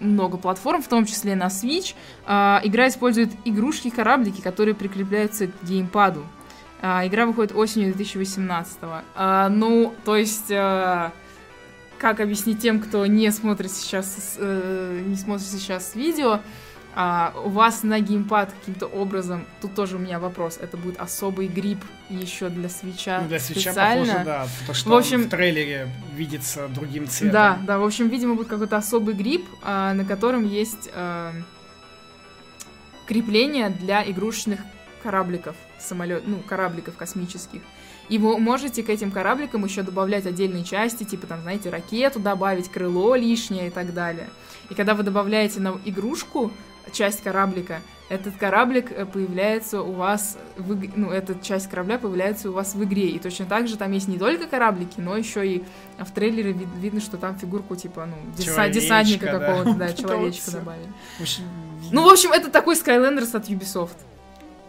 много 0.00 0.36
платформ, 0.36 0.82
в 0.82 0.88
том 0.88 1.04
числе 1.06 1.34
на 1.36 1.46
Switch. 1.46 1.94
А, 2.26 2.60
Игра 2.64 2.88
использует 2.88 3.30
игрушки-кораблики, 3.44 4.40
которые 4.40 4.74
прикрепляются 4.74 5.46
к 5.46 5.50
геймпаду. 5.62 6.24
А, 6.82 7.06
Игра 7.06 7.26
выходит 7.26 7.54
осенью 7.54 7.94
2018 7.94 8.78
А, 9.14 9.48
Ну, 9.48 9.94
то 10.04 10.16
есть... 10.16 10.52
Как 12.00 12.18
объяснить 12.20 12.60
тем, 12.60 12.80
кто 12.80 13.04
не 13.04 13.30
смотрит 13.30 13.70
сейчас, 13.70 14.36
э, 14.38 15.02
не 15.06 15.16
смотрит 15.16 15.46
сейчас 15.46 15.94
видео, 15.94 16.40
а, 16.94 17.32
у 17.44 17.50
вас 17.50 17.82
на 17.82 18.00
геймпад 18.00 18.52
каким-то 18.52 18.86
образом, 18.86 19.46
тут 19.60 19.74
тоже 19.74 19.96
у 19.96 19.98
меня 20.00 20.18
вопрос, 20.18 20.58
это 20.60 20.76
будет 20.76 21.00
особый 21.00 21.46
грипп 21.46 21.84
еще 22.08 22.48
для 22.48 22.68
свеча 22.68 23.20
для 23.20 23.38
свеча 23.38 23.70
специально? 23.70 24.06
похоже, 24.06 24.24
да. 24.24 24.46
То, 24.66 24.74
что 24.74 24.90
В 24.90 24.94
общем- 24.94 25.22
в 25.22 25.28
трейлере 25.28 25.88
видится 26.16 26.68
другим 26.68 27.06
цветом. 27.06 27.32
Да, 27.32 27.58
да, 27.64 27.78
в 27.78 27.84
общем, 27.84 28.08
видимо, 28.08 28.34
будет 28.34 28.48
какой-то 28.48 28.76
особый 28.76 29.14
грипп, 29.14 29.46
а, 29.62 29.94
на 29.94 30.04
котором 30.04 30.44
есть 30.44 30.90
а, 30.92 31.32
крепление 33.06 33.70
для 33.70 34.08
игрушечных 34.08 34.60
корабликов, 35.02 35.56
самолет, 35.78 36.24
ну, 36.26 36.38
корабликов 36.38 36.96
космических. 36.96 37.62
И 38.08 38.18
вы 38.18 38.38
можете 38.38 38.82
к 38.82 38.88
этим 38.90 39.12
корабликам 39.12 39.64
еще 39.64 39.82
добавлять 39.82 40.26
отдельные 40.26 40.64
части, 40.64 41.04
типа 41.04 41.28
там, 41.28 41.42
знаете, 41.42 41.70
ракету 41.70 42.18
добавить, 42.18 42.68
крыло 42.68 43.14
лишнее 43.14 43.68
и 43.68 43.70
так 43.70 43.94
далее. 43.94 44.28
И 44.68 44.74
когда 44.74 44.94
вы 44.94 45.04
добавляете 45.04 45.60
на 45.60 45.80
игрушку 45.84 46.52
часть 46.92 47.22
кораблика, 47.22 47.80
этот 48.08 48.36
кораблик 48.36 48.90
э, 48.90 49.06
появляется 49.06 49.82
у 49.82 49.92
вас, 49.92 50.36
в, 50.56 50.72
иг- 50.82 50.92
ну, 50.96 51.10
эта 51.10 51.34
часть 51.40 51.68
корабля 51.70 51.96
появляется 51.98 52.50
у 52.50 52.52
вас 52.52 52.74
в 52.74 52.82
игре. 52.82 53.08
И 53.10 53.18
точно 53.20 53.46
так 53.46 53.68
же 53.68 53.76
там 53.76 53.92
есть 53.92 54.08
не 54.08 54.18
только 54.18 54.46
кораблики, 54.48 54.94
но 54.98 55.16
еще 55.16 55.46
и 55.46 55.64
в 55.98 56.10
трейлере 56.10 56.52
вид- 56.52 56.68
видно, 56.80 57.00
что 57.00 57.16
там 57.18 57.38
фигурку 57.38 57.76
типа, 57.76 58.06
ну, 58.06 58.16
деса- 58.36 58.68
десантника 58.68 59.26
да. 59.26 59.38
какого-то, 59.38 59.74
да, 59.74 59.92
человечка 59.92 60.50
добавили. 60.50 60.88
Ну, 61.92 62.08
в 62.08 62.12
общем, 62.12 62.32
это 62.32 62.50
такой 62.50 62.74
Skylanders 62.74 63.36
от 63.36 63.48
Ubisoft. 63.48 63.96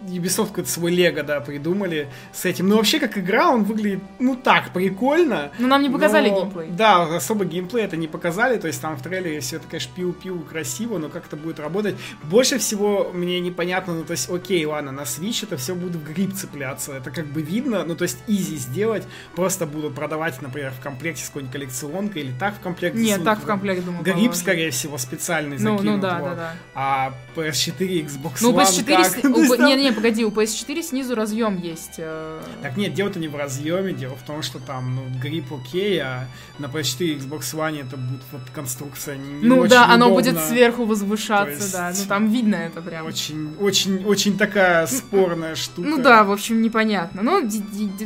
Ubisoft 0.08 0.48
какой-то 0.50 0.70
свой 0.70 0.92
лего, 0.92 1.24
да, 1.24 1.40
придумали 1.42 2.08
с 2.34 2.46
этим. 2.46 2.68
Ну, 2.68 2.78
вообще, 2.78 3.00
как 3.00 3.18
игра, 3.18 3.50
он 3.50 3.64
выглядит, 3.64 4.00
ну, 4.20 4.36
так, 4.36 4.74
прикольно. 4.74 5.52
Но 5.60 5.68
нам 5.68 5.82
не 5.84 5.90
показали 5.90 6.30
Но, 6.30 6.42
геймплей. 6.42 6.68
Да, 6.72 7.04
особо 7.18 7.46
геймплей 7.46 7.84
это 7.86 7.98
не 7.98 8.08
показали, 8.08 8.58
то 8.58 8.68
есть 8.68 8.82
там 8.82 8.96
в 8.98 9.02
трейлере 9.02 9.40
все 9.40 9.58
это, 9.58 9.68
конечно, 9.68 9.92
пиу-пиу 9.96 10.44
красиво, 10.44 10.98
но 10.98 11.10
как 11.10 11.28
это 11.28 11.36
будет 11.36 11.60
работать. 11.60 11.96
Больше 12.24 12.58
всего 12.60 13.12
мне 13.14 13.40
непонятно, 13.40 13.94
ну, 13.94 14.04
то 14.04 14.12
есть, 14.12 14.30
окей, 14.30 14.66
ладно, 14.66 14.92
на 14.92 15.02
Switch 15.02 15.44
это 15.44 15.58
все 15.58 15.76
будет 15.76 15.96
в 15.96 16.04
грипп 16.14 16.34
цепляться, 16.34 16.94
это 16.94 17.12
как 17.12 17.26
бы 17.28 17.42
видно, 17.42 17.84
ну, 17.86 17.96
то 17.96 18.04
есть, 18.04 18.18
изи 18.28 18.58
сделать, 18.58 19.04
просто 19.36 19.66
будут 19.66 19.96
продавать, 19.96 20.42
например, 20.42 20.72
в 20.72 20.82
комплекте 20.84 21.24
с 21.24 21.28
какой-нибудь 21.28 21.54
коллекционкой 21.54 22.22
или 22.24 22.34
так 22.40 22.56
в 22.56 22.60
комплекте. 22.60 23.00
Нет, 23.00 23.24
так 23.24 23.40
в 23.40 23.46
комплект, 23.46 23.84
думаю, 23.86 24.04
Грипп, 24.04 24.16
положат. 24.18 24.38
скорее 24.38 24.72
всего, 24.72 24.98
специальный 24.98 25.58
Ну, 25.60 25.78
закинут. 25.78 25.96
ну 25.96 26.02
да, 26.02 26.20
вот. 26.20 26.30
да, 26.32 26.36
да. 26.36 26.54
А 26.74 27.14
PS4, 27.36 28.06
Xbox 28.08 28.32
Ну, 28.42 28.54
One 28.54 28.64
PS4... 28.64 28.84
как? 28.86 29.06
с- 29.06 29.22
То 29.22 29.91
Не-не, 29.92 29.96
погоди, 29.96 30.26
у 30.26 30.30
PS4 30.32 30.82
снизу 30.82 31.16
разъем 31.16 31.58
есть. 31.58 31.96
э, 31.98 32.42
Так 32.62 32.78
нет, 32.78 32.94
дело-то 32.94 33.20
не 33.20 33.28
в 33.28 33.36
разъеме, 33.36 33.94
дело 33.94 34.16
в 34.16 34.24
том, 34.26 34.42
что 34.42 34.60
там, 34.60 34.96
ну, 34.96 35.04
грипп 35.22 35.54
окей, 35.54 36.00
а 36.02 36.28
на 36.60 36.66
PS4 36.66 37.06
и 37.06 37.18
Xbox 37.18 37.42
One 37.54 37.82
это 37.86 37.98
будет 37.98 38.22
вот 38.32 38.42
конструкция 38.54 39.18
не, 39.18 39.34
не 39.34 39.46
Ну 39.48 39.68
да, 39.68 39.86
оно 39.86 40.08
удобно. 40.08 40.32
будет 40.32 40.44
сверху 40.46 40.86
возвышаться, 40.86 41.54
есть- 41.54 41.74
да. 41.74 41.92
Ну 41.96 42.06
там 42.08 42.30
видно 42.32 42.56
это 42.56 42.82
прям. 42.82 43.06
Очень, 43.06 43.56
очень, 43.60 44.04
очень 44.06 44.38
такая 44.38 44.88
спорная 44.88 45.56
штука. 45.56 45.88
Ну 45.88 46.02
да, 46.02 46.24
в 46.24 46.32
общем, 46.32 46.62
непонятно. 46.62 47.22
Ну, 47.24 47.50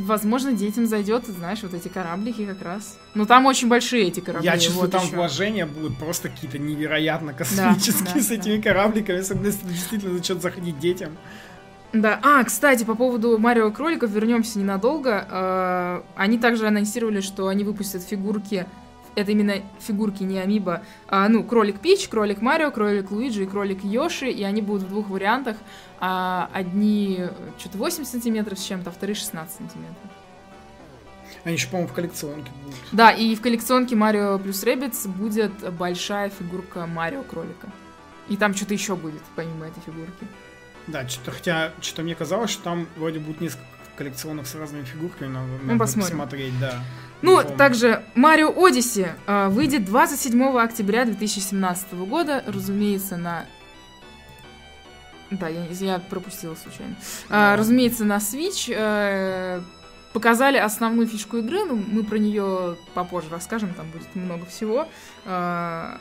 возможно, 0.01 0.53
детям 0.53 0.85
зайдет, 0.87 1.25
знаешь, 1.27 1.59
вот 1.63 1.73
эти 1.73 1.87
кораблики 1.87 2.45
как 2.45 2.61
раз. 2.61 2.97
Ну, 3.13 3.25
там 3.25 3.45
очень 3.45 3.67
большие 3.69 4.07
эти 4.07 4.19
корабли. 4.19 4.45
Я 4.45 4.57
чувствую, 4.57 4.81
вот 4.83 4.91
там 4.91 5.05
ещё. 5.05 5.15
вложения 5.15 5.65
будут 5.65 5.97
просто 5.97 6.29
какие-то 6.29 6.57
невероятно 6.57 7.33
космические 7.33 8.13
да, 8.15 8.21
с 8.21 8.31
этими 8.31 8.59
корабликами, 8.61 9.19
особенно 9.19 9.45
если 9.47 9.65
действительно 9.67 10.13
начнет 10.13 10.41
заходить 10.41 10.79
детям. 10.79 11.11
Да. 12.01 12.19
А, 12.23 12.43
кстати, 12.43 12.83
по 12.83 12.95
поводу 12.95 13.37
Марио 13.37 13.71
кроликов 13.71 14.11
вернемся 14.11 14.59
ненадолго. 14.59 15.25
Э, 15.29 16.01
Они 16.15 16.37
также 16.37 16.67
анонсировали, 16.67 17.21
что 17.21 17.47
они 17.47 17.63
выпустят 17.63 18.03
фигурки. 18.03 18.65
Это 19.15 19.31
именно 19.31 19.61
фигурки, 19.79 20.23
не 20.23 20.39
амиба. 20.39 20.81
А, 21.07 21.29
ну, 21.29 21.43
кролик 21.43 21.79
Пич, 21.79 22.09
кролик 22.09 22.41
Марио, 22.41 22.69
кролик 22.71 23.11
Луиджи 23.11 23.43
и 23.43 23.45
кролик 23.45 23.83
Йоши. 23.83 24.29
И 24.29 24.43
они 24.43 24.61
будут 24.61 24.83
в 24.83 24.89
двух 24.89 25.09
вариантах. 25.09 25.55
А, 26.01 26.49
одни 26.51 27.27
что-то 27.57 27.77
8 27.77 28.03
сантиметров 28.03 28.59
с 28.59 28.63
чем-то, 28.63 28.89
а 28.89 28.93
вторые 28.93 29.15
16 29.15 29.55
сантиметров. 29.57 29.97
Они 31.45 31.53
еще, 31.53 31.67
по-моему, 31.67 31.87
в 31.89 31.93
коллекционке 31.93 32.51
будут. 32.63 32.79
Да, 32.91 33.11
и 33.11 33.35
в 33.35 33.41
коллекционке 33.41 33.95
Марио 33.95 34.37
плюс 34.39 34.63
Rabbids 34.63 35.07
будет 35.07 35.53
большая 35.75 36.29
фигурка 36.29 36.85
Марио 36.87 37.21
кролика. 37.23 37.69
И 38.27 38.35
там 38.35 38.53
что-то 38.53 38.73
еще 38.73 38.95
будет, 38.95 39.21
помимо 39.35 39.67
этой 39.67 39.79
фигурки. 39.85 40.25
Да, 40.87 41.07
что-то, 41.07 41.31
хотя, 41.31 41.71
что-то 41.81 42.03
мне 42.03 42.15
казалось, 42.15 42.51
что 42.51 42.63
там 42.63 42.87
вроде 42.95 43.19
будет 43.19 43.41
несколько 43.41 43.65
коллекционных 43.97 44.45
с 44.47 44.55
разными 44.55 44.83
фигурками, 44.83 45.29
надо, 45.29 45.47
надо 45.47 45.63
будет 45.63 45.79
посмотрим. 45.79 46.11
посмотреть, 46.19 46.59
да. 46.59 46.79
Ну, 47.21 47.41
помню. 47.41 47.57
также 47.57 48.03
Марио 48.13 48.53
Одиссе 48.63 49.15
э, 49.25 49.47
выйдет 49.49 49.85
27 49.85 50.57
октября 50.59 51.05
2017 51.05 51.93
года, 51.93 52.43
разумеется, 52.45 53.17
на... 53.17 53.45
Да, 55.31 55.47
я, 55.47 55.65
я 55.65 55.99
пропустила 55.99 56.55
случайно. 56.55 56.95
А, 57.29 57.51
Да. 57.51 57.57
разумеется, 57.57 58.05
на 58.05 58.17
Switch 58.17 58.71
э, 58.73 59.61
показали 60.13 60.57
основную 60.57 61.07
фишку 61.07 61.37
игры, 61.37 61.63
ну, 61.65 61.75
мы 61.75 62.03
про 62.03 62.17
нее 62.17 62.77
попозже 62.93 63.29
расскажем, 63.31 63.73
там 63.73 63.89
будет 63.89 64.13
много 64.15 64.45
всего. 64.45 64.87
А, 65.25 65.99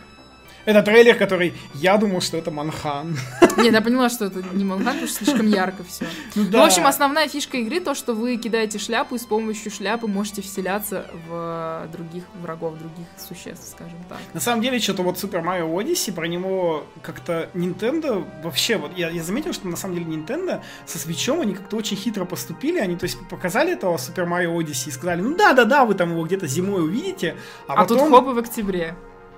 Это 0.65 0.83
трейлер, 0.83 1.17
который 1.17 1.53
я 1.75 1.97
думал, 1.99 2.21
что 2.21 2.37
это 2.37 2.51
Манхан. 2.51 3.17
Нет, 3.59 3.73
я 3.73 3.81
поняла, 3.83 4.09
что 4.09 4.25
это 4.27 4.43
не 4.53 4.65
Манхан, 4.65 4.87
потому 4.95 5.07
что 5.07 5.25
слишком 5.25 5.47
ярко 5.49 5.85
все. 5.85 6.07
Ну, 6.35 6.45
Ну, 6.51 6.59
в 6.59 6.63
общем, 6.65 6.87
основная 6.87 7.29
фишка 7.29 7.59
игры 7.59 7.81
то, 7.81 7.95
что 7.95 8.15
вы 8.15 8.37
кидаете 8.37 8.79
шляпу, 8.79 9.15
и 9.15 9.19
с 9.19 9.25
помощью 9.25 9.71
шляпы 9.71 10.07
можете 10.07 10.43
вселяться 10.43 11.07
в 11.29 11.87
других 11.93 12.25
врагов, 12.41 12.79
других 12.79 13.07
существ, 13.19 13.69
скажем 13.71 13.99
так. 14.09 14.19
На 14.33 14.41
самом 14.41 14.63
деле, 14.63 14.79
что-то 14.79 15.03
вот 15.03 15.17
Super 15.17 15.43
Mario 15.45 15.71
Odyssey, 15.75 16.13
про 16.13 16.27
него 16.27 16.87
как-то 17.03 17.51
Nintendo 17.55 18.25
вообще, 18.43 18.77
вот 18.79 18.97
я, 18.97 19.11
я 19.11 19.23
заметил, 19.23 19.53
что 19.53 19.69
на 19.69 19.77
самом 19.77 19.97
деле 19.97 20.07
Nintendo 20.17 20.63
со 20.87 20.99
свечом 20.99 21.41
они 21.41 21.55
как-то 21.55 21.77
очень 21.77 21.97
хитро 21.97 22.25
поступили, 22.25 22.79
они, 22.79 22.97
то 22.97 23.05
есть, 23.05 23.19
показали 23.29 23.73
этого 23.73 23.97
Super 23.97 24.27
Mario 24.27 24.57
Odyssey 24.57 24.89
и 24.89 24.93
сказали, 24.93 25.21
ну 25.21 25.37
да-да-да, 25.37 25.85
вы 25.85 25.95
там 25.95 26.11
его 26.11 26.25
где-то 26.25 26.47
зимой 26.47 26.83
увидите, 26.85 27.37
а, 27.69 27.75
А, 27.75 27.77
потом, 27.77 27.99
тут 27.99 28.11
хоп 28.11 28.29
и 28.29 28.33
в 28.33 28.39
октябре. 28.39 28.95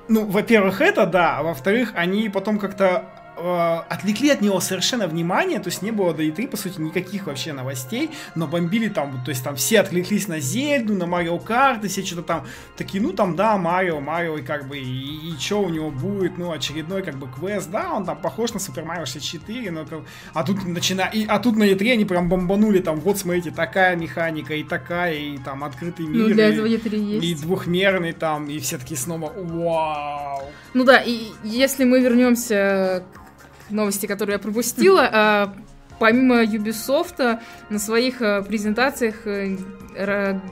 Ну, 0.08 0.24
во-первых, 0.24 0.80
это 0.80 1.06
да, 1.06 1.38
а 1.38 1.42
во-вторых, 1.42 1.92
они 1.94 2.28
потом 2.28 2.58
как-то 2.58 3.04
э, 3.36 3.78
отвлекли 3.88 4.30
от 4.30 4.40
него 4.40 4.60
совершенно 4.60 5.06
внимание, 5.06 5.58
то 5.60 5.68
есть 5.68 5.82
не 5.82 5.90
было 5.90 6.12
до 6.14 6.22
E3, 6.22 6.48
по 6.48 6.56
сути, 6.56 6.80
никаких 6.80 7.26
вообще 7.26 7.52
новостей, 7.52 8.10
но 8.34 8.46
бомбили 8.46 8.88
там, 8.88 9.22
то 9.24 9.30
есть 9.30 9.44
там 9.44 9.56
все 9.56 9.80
отвлеклись 9.80 10.28
на 10.28 10.40
Зельду, 10.40 10.94
на 10.94 11.06
Марио 11.06 11.38
Карт, 11.38 11.84
и 11.84 11.88
все 11.88 12.04
что-то 12.04 12.22
там 12.22 12.46
такие, 12.76 13.02
ну 13.02 13.12
там, 13.12 13.36
да, 13.36 13.56
Марио, 13.56 14.00
Марио, 14.00 14.38
и 14.38 14.42
как 14.42 14.66
бы, 14.68 14.78
и, 14.78 14.82
и 15.30 15.36
что 15.38 15.62
у 15.62 15.68
него 15.68 15.90
будет, 15.90 16.38
ну, 16.38 16.52
очередной 16.52 17.02
как 17.02 17.16
бы 17.16 17.28
квест, 17.28 17.70
да, 17.70 17.92
он 17.94 18.04
там 18.04 18.16
похож 18.20 18.52
на 18.54 18.60
Супер 18.60 18.84
Марио 18.84 19.04
64, 19.06 19.70
но 19.70 19.84
как- 19.84 20.00
а 20.34 20.42
тут 20.44 20.64
начина... 20.66 21.02
и, 21.12 21.26
а 21.26 21.38
тут 21.38 21.56
на 21.56 21.64
E3 21.64 21.92
они 21.92 22.04
прям 22.04 22.28
бомбанули, 22.28 22.78
там, 22.80 23.00
вот, 23.00 23.18
смотрите, 23.18 23.50
такая 23.50 23.96
механика, 23.96 24.54
и 24.54 24.62
такая, 24.64 25.14
и 25.14 25.38
там 25.38 25.64
открытый 25.64 26.06
мир, 26.06 26.28
Ну, 26.28 26.34
для 26.34 26.48
и- 26.48 26.52
этого 26.52 26.66
E3 26.66 26.96
и 26.96 27.26
есть. 27.28 27.42
двухмерный 27.42 28.12
там, 28.12 28.48
и 28.48 28.58
все 28.58 28.78
таки 28.78 28.96
снова 28.96 29.32
вау. 29.34 30.42
Ну 30.74 30.84
да, 30.84 30.98
и 30.98 31.32
если 31.44 31.84
мы 31.84 32.00
вернемся 32.00 33.04
к 33.14 33.25
новости, 33.70 34.06
которые 34.06 34.34
я 34.34 34.38
пропустила. 34.38 35.10
А, 35.18 35.54
помимо 35.98 36.42
Ubisoft, 36.44 37.40
на 37.70 37.78
своих 37.78 38.20
э, 38.20 38.42
презентациях 38.42 39.26
э, 39.26 39.56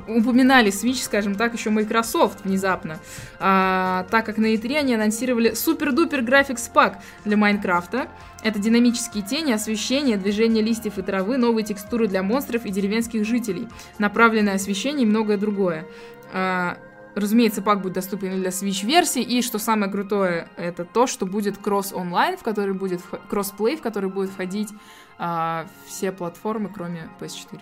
упоминали 0.09 0.70
Switch, 0.70 1.03
скажем 1.03 1.35
так, 1.35 1.55
еще 1.55 1.70
Microsoft 1.70 2.44
внезапно. 2.44 2.98
А, 3.38 4.07
так 4.11 4.24
как 4.24 4.38
на 4.38 4.55
E3 4.55 4.79
они 4.79 4.94
анонсировали 4.94 5.53
супер-дупер 5.53 6.22
графикс 6.22 6.68
пак 6.68 6.98
для 7.24 7.37
Майнкрафта. 7.37 8.09
Это 8.42 8.59
динамические 8.59 9.24
тени, 9.24 9.53
освещение, 9.53 10.16
движение 10.16 10.62
листьев 10.62 10.98
и 10.98 11.03
травы, 11.03 11.37
новые 11.37 11.64
текстуры 11.64 12.09
для 12.09 12.22
монстров 12.22 12.64
и 12.66 12.70
деревенских 12.70 13.24
жителей, 13.27 13.68
направленное 13.98 14.55
освещение 14.55 15.07
и 15.07 15.09
многое 15.09 15.37
другое. 15.37 15.87
А, 16.33 16.79
Разумеется, 17.14 17.62
пак 17.62 17.81
будет 17.81 17.94
доступен 17.94 18.40
для 18.40 18.50
Switch-версии, 18.50 19.22
и 19.22 19.40
что 19.42 19.59
самое 19.59 19.90
крутое, 19.90 20.48
это 20.57 20.85
то, 20.85 21.07
что 21.07 21.27
будет 21.27 21.59
кросс-онлайн, 21.59 22.37
в 22.37 22.42
который 22.42 22.74
будет 22.74 23.00
кроссплей, 23.29 23.77
в 23.77 23.83
который 23.83 24.11
будет 24.11 24.31
входить 24.31 24.70
а, 25.18 25.66
все 25.87 26.11
платформы, 26.11 26.70
кроме 26.74 27.09
PS4. 27.20 27.61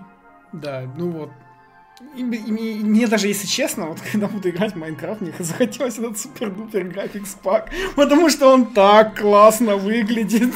Да, 0.53 0.91
ну 0.97 1.11
вот. 1.11 1.31
И, 2.17 2.23
и, 2.23 2.81
и, 2.81 2.85
мне 2.85 3.07
даже, 3.07 3.29
если 3.29 3.47
честно, 3.47 3.87
вот 3.87 4.01
когда 4.13 4.27
буду 4.27 4.49
играть 4.49 4.73
в 4.73 4.77
Майнкрафт, 4.77 5.21
мне 5.21 5.35
захотелось 5.39 5.99
этот 5.99 6.19
супер-дупер 6.19 6.85
графикс 6.85 7.35
пак, 7.35 7.71
потому 7.95 8.31
что 8.31 8.49
он 8.49 8.67
так 8.67 9.21
классно 9.21 9.77
выглядит. 9.77 10.55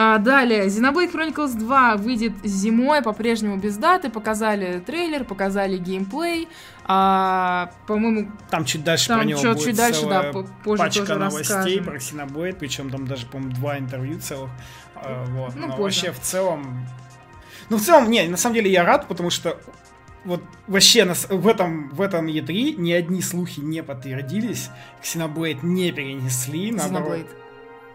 А, 0.00 0.18
далее, 0.18 0.66
Xenoblade 0.66 1.12
Chronicles 1.12 1.58
2 1.58 1.96
выйдет 1.96 2.32
зимой, 2.44 3.02
по-прежнему 3.02 3.56
без 3.56 3.76
даты. 3.76 4.10
Показали 4.10 4.78
трейлер, 4.78 5.24
показали 5.24 5.76
геймплей. 5.76 6.46
А, 6.90 7.70
по-моему... 7.86 8.32
Там 8.50 8.64
чуть 8.64 8.82
дальше 8.82 9.08
там 9.08 9.18
про 9.18 9.26
него 9.26 9.40
чуть, 9.40 9.52
будет 9.52 9.64
чуть 9.66 9.76
дальше, 9.76 10.06
да, 10.06 10.32
позже 10.64 10.82
пачка 10.82 11.06
тоже 11.06 11.18
новостей 11.18 11.54
расскажем. 11.54 11.84
про 11.84 11.96
Xenoblade, 11.98 12.56
причем 12.58 12.90
там 12.90 13.06
даже, 13.06 13.26
по-моему, 13.26 13.54
два 13.54 13.78
интервью 13.78 14.18
целых. 14.18 14.50
А, 14.94 15.24
вот. 15.26 15.54
Ну, 15.54 15.66
Но 15.66 15.76
позже. 15.76 16.06
вообще 16.06 16.12
в 16.12 16.20
целом... 16.20 16.86
Ну, 17.68 17.76
в 17.76 17.82
целом, 17.82 18.10
не, 18.10 18.26
на 18.26 18.38
самом 18.38 18.54
деле 18.54 18.72
я 18.72 18.84
рад, 18.84 19.06
потому 19.06 19.28
что 19.28 19.60
вот 20.24 20.42
вообще 20.66 21.04
нас, 21.04 21.26
в, 21.28 21.46
этом, 21.46 21.90
в 21.90 22.00
этом 22.00 22.26
E3 22.26 22.76
ни 22.76 22.92
одни 22.92 23.20
слухи 23.20 23.60
не 23.60 23.82
подтвердились, 23.82 24.70
Xenoblade 25.02 25.58
не 25.62 25.92
перенесли, 25.92 26.72
наоборот. 26.72 27.18
Xenoblade. 27.18 27.28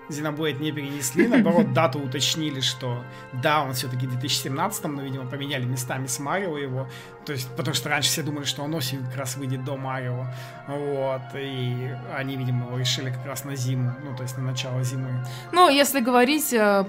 Xenoblade 0.10 0.60
не 0.60 0.72
перенесли, 0.72 1.28
наоборот, 1.28 1.74
дату 1.74 2.00
уточнили, 2.00 2.60
что 2.60 3.04
да, 3.32 3.64
он 3.64 3.74
все-таки 3.74 4.08
в 4.08 4.12
2017, 4.12 4.84
но, 4.86 5.02
видимо, 5.02 5.26
поменяли 5.26 5.66
местами 5.66 6.08
с 6.08 6.20
Марио 6.20 6.58
его, 6.58 6.88
то 7.26 7.34
есть, 7.34 7.50
потому 7.56 7.74
что 7.74 7.90
раньше 7.90 8.10
все 8.10 8.24
думали, 8.24 8.44
что 8.44 8.64
он 8.64 8.74
осенью 8.76 9.06
как 9.06 9.18
раз 9.18 9.38
выйдет 9.38 9.64
до 9.64 9.78
Марио, 9.78 10.28
вот, 10.68 11.22
и 11.36 11.96
они, 12.16 12.36
видимо, 12.36 12.68
его 12.68 12.78
решили 12.78 13.10
как 13.10 13.26
раз 13.26 13.46
на 13.46 13.56
зиму, 13.56 13.94
ну, 14.04 14.16
то 14.16 14.24
есть 14.24 14.38
на 14.38 14.44
начало 14.44 14.84
зимы. 14.84 15.26
Ну, 15.52 15.70
если 15.70 16.00
говорить 16.00 16.54
э, 16.54 16.86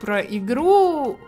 про 0.00 0.20
игру, 0.20 1.18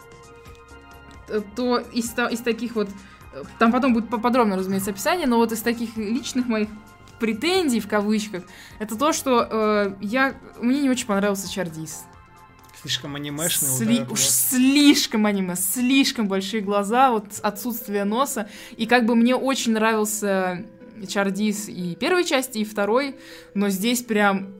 то 1.57 1.79
из, 1.79 2.17
из 2.31 2.41
таких 2.41 2.75
вот 2.75 2.89
э, 3.35 3.43
там 3.59 3.73
потом 3.73 3.93
будет 3.93 4.09
поподробно, 4.09 4.57
разумеется, 4.57 4.91
описание, 4.91 5.27
но 5.27 5.37
вот 5.37 5.53
из 5.53 5.61
таких 5.61 5.97
личных 5.97 6.47
моих 6.47 6.69
претензий 7.19 7.81
в 7.81 7.89
кавычках, 7.89 8.45
это 8.79 8.97
то, 8.97 9.13
что 9.13 9.47
э, 9.51 9.95
я 10.01 10.35
мне 10.61 10.81
не 10.81 10.91
очень 10.91 11.07
понравился 11.07 11.51
Чардис. 11.51 12.05
Слишком 12.81 13.17
анимешный. 13.17 13.69
Сли- 13.69 14.01
вот 14.01 14.13
уж 14.13 14.21
вот. 14.21 14.31
слишком 14.31 15.27
аниме, 15.27 15.57
слишком 15.57 16.29
большие 16.29 16.63
глаза, 16.63 17.11
вот 17.11 17.25
отсутствие 17.43 18.05
носа. 18.05 18.49
И 18.77 18.87
как 18.87 19.05
бы 19.05 19.17
мне 19.17 19.35
очень 19.35 19.73
нравился 19.73 20.65
Чардис 21.09 21.69
и 21.69 21.97
первой 21.97 22.25
части, 22.25 22.59
и 22.59 22.65
второй, 22.65 23.17
но 23.55 23.69
здесь 23.69 24.03
прям 24.03 24.55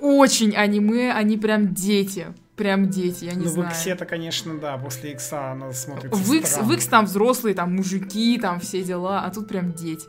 очень 0.00 0.54
аниме, 0.54 1.12
они 1.12 1.38
прям 1.38 1.72
дети 1.72 2.34
прям 2.62 2.88
дети, 2.88 3.24
я 3.24 3.32
не 3.32 3.44
ну, 3.44 3.48
знаю. 3.48 3.68
Ну, 3.68 3.74
в 3.74 3.76
Иксе-то, 3.76 4.04
конечно, 4.04 4.56
да, 4.56 4.78
после 4.78 5.12
Икса 5.12 5.50
она 5.50 5.72
смотрится 5.72 6.16
в 6.16 6.32
Икс, 6.32 6.58
в 6.58 6.72
Икс 6.72 6.86
там 6.86 7.06
взрослые, 7.06 7.54
там 7.56 7.74
мужики, 7.74 8.38
там 8.38 8.60
все 8.60 8.82
дела, 8.82 9.22
а 9.24 9.30
тут 9.30 9.48
прям 9.48 9.72
дети. 9.72 10.06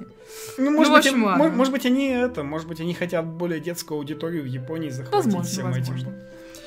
Ну, 0.60 0.72
может, 0.72 0.92
ну, 0.92 0.98
быть, 0.98 1.08
общем, 1.08 1.20
может, 1.20 1.56
может 1.56 1.74
быть, 1.74 1.86
они 1.88 2.10
это, 2.10 2.44
может 2.44 2.68
быть, 2.68 2.80
они 2.80 2.94
хотят 2.94 3.26
более 3.26 3.60
детскую 3.60 3.98
аудиторию 3.98 4.44
в 4.44 4.46
Японии 4.46 4.90
захватить 4.90 5.26
возможно, 5.26 5.50
всем 5.50 5.72
возможно. 5.72 6.10
этим. 6.10 6.14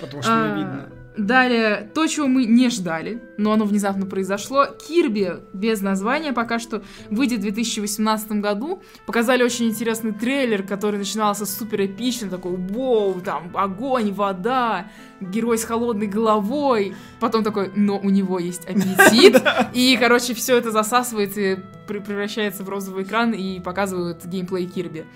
Потому 0.00 0.22
что 0.22 0.32
а, 0.32 0.48
не 0.48 0.62
видно. 0.62 0.88
Далее, 1.16 1.90
то, 1.94 2.06
чего 2.06 2.26
мы 2.26 2.44
не 2.44 2.68
ждали, 2.68 3.22
но 3.38 3.52
оно 3.52 3.64
внезапно 3.64 4.06
произошло. 4.06 4.66
Кирби 4.66 5.36
без 5.52 5.80
названия 5.80 6.32
пока 6.32 6.58
что 6.58 6.82
выйдет 7.10 7.38
в 7.38 7.42
2018 7.42 8.32
году. 8.32 8.82
Показали 9.06 9.42
очень 9.42 9.68
интересный 9.68 10.12
трейлер, 10.12 10.62
который 10.62 10.98
начинался 10.98 11.46
супер 11.46 11.86
эпично, 11.86 12.28
такой, 12.28 12.56
воу, 12.56 13.20
там, 13.20 13.50
огонь, 13.54 14.12
вода, 14.12 14.90
герой 15.20 15.56
с 15.56 15.64
холодной 15.64 16.06
головой. 16.06 16.94
Потом 17.18 17.42
такой, 17.42 17.70
но 17.74 17.98
у 17.98 18.10
него 18.10 18.38
есть 18.38 18.66
аппетит. 18.66 19.42
И, 19.72 19.96
короче, 19.98 20.34
все 20.34 20.58
это 20.58 20.70
засасывает 20.70 21.38
и 21.38 21.56
превращается 21.86 22.64
в 22.64 22.68
розовый 22.68 23.04
экран 23.04 23.32
и 23.32 23.60
показывают 23.60 24.24
геймплей 24.24 24.66
Кирби. 24.66 25.06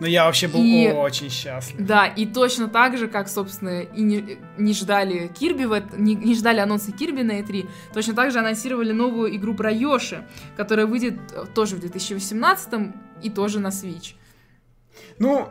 Но 0.00 0.06
я 0.06 0.24
вообще 0.24 0.48
был 0.48 0.62
и, 0.62 0.88
очень 0.88 1.30
счастлив. 1.30 1.86
Да, 1.86 2.06
и 2.06 2.26
точно 2.26 2.68
так 2.68 2.96
же, 2.96 3.06
как, 3.06 3.28
собственно, 3.28 3.82
и 3.82 4.02
не, 4.02 4.38
не 4.56 4.72
ждали 4.72 5.28
Кирби, 5.28 5.64
в, 5.64 5.98
не, 5.98 6.14
не 6.14 6.34
ждали 6.34 6.58
анонса 6.58 6.90
Кирби 6.90 7.20
на 7.22 7.40
E3, 7.40 7.68
точно 7.92 8.14
так 8.14 8.32
же 8.32 8.38
анонсировали 8.38 8.92
новую 8.92 9.36
игру 9.36 9.54
про 9.54 9.70
Йоши, 9.70 10.26
которая 10.56 10.86
выйдет 10.86 11.18
э, 11.32 11.44
тоже 11.54 11.76
в 11.76 11.80
2018 11.80 12.68
и 13.22 13.30
тоже 13.30 13.60
на 13.60 13.68
Switch. 13.68 14.14
Ну, 15.18 15.48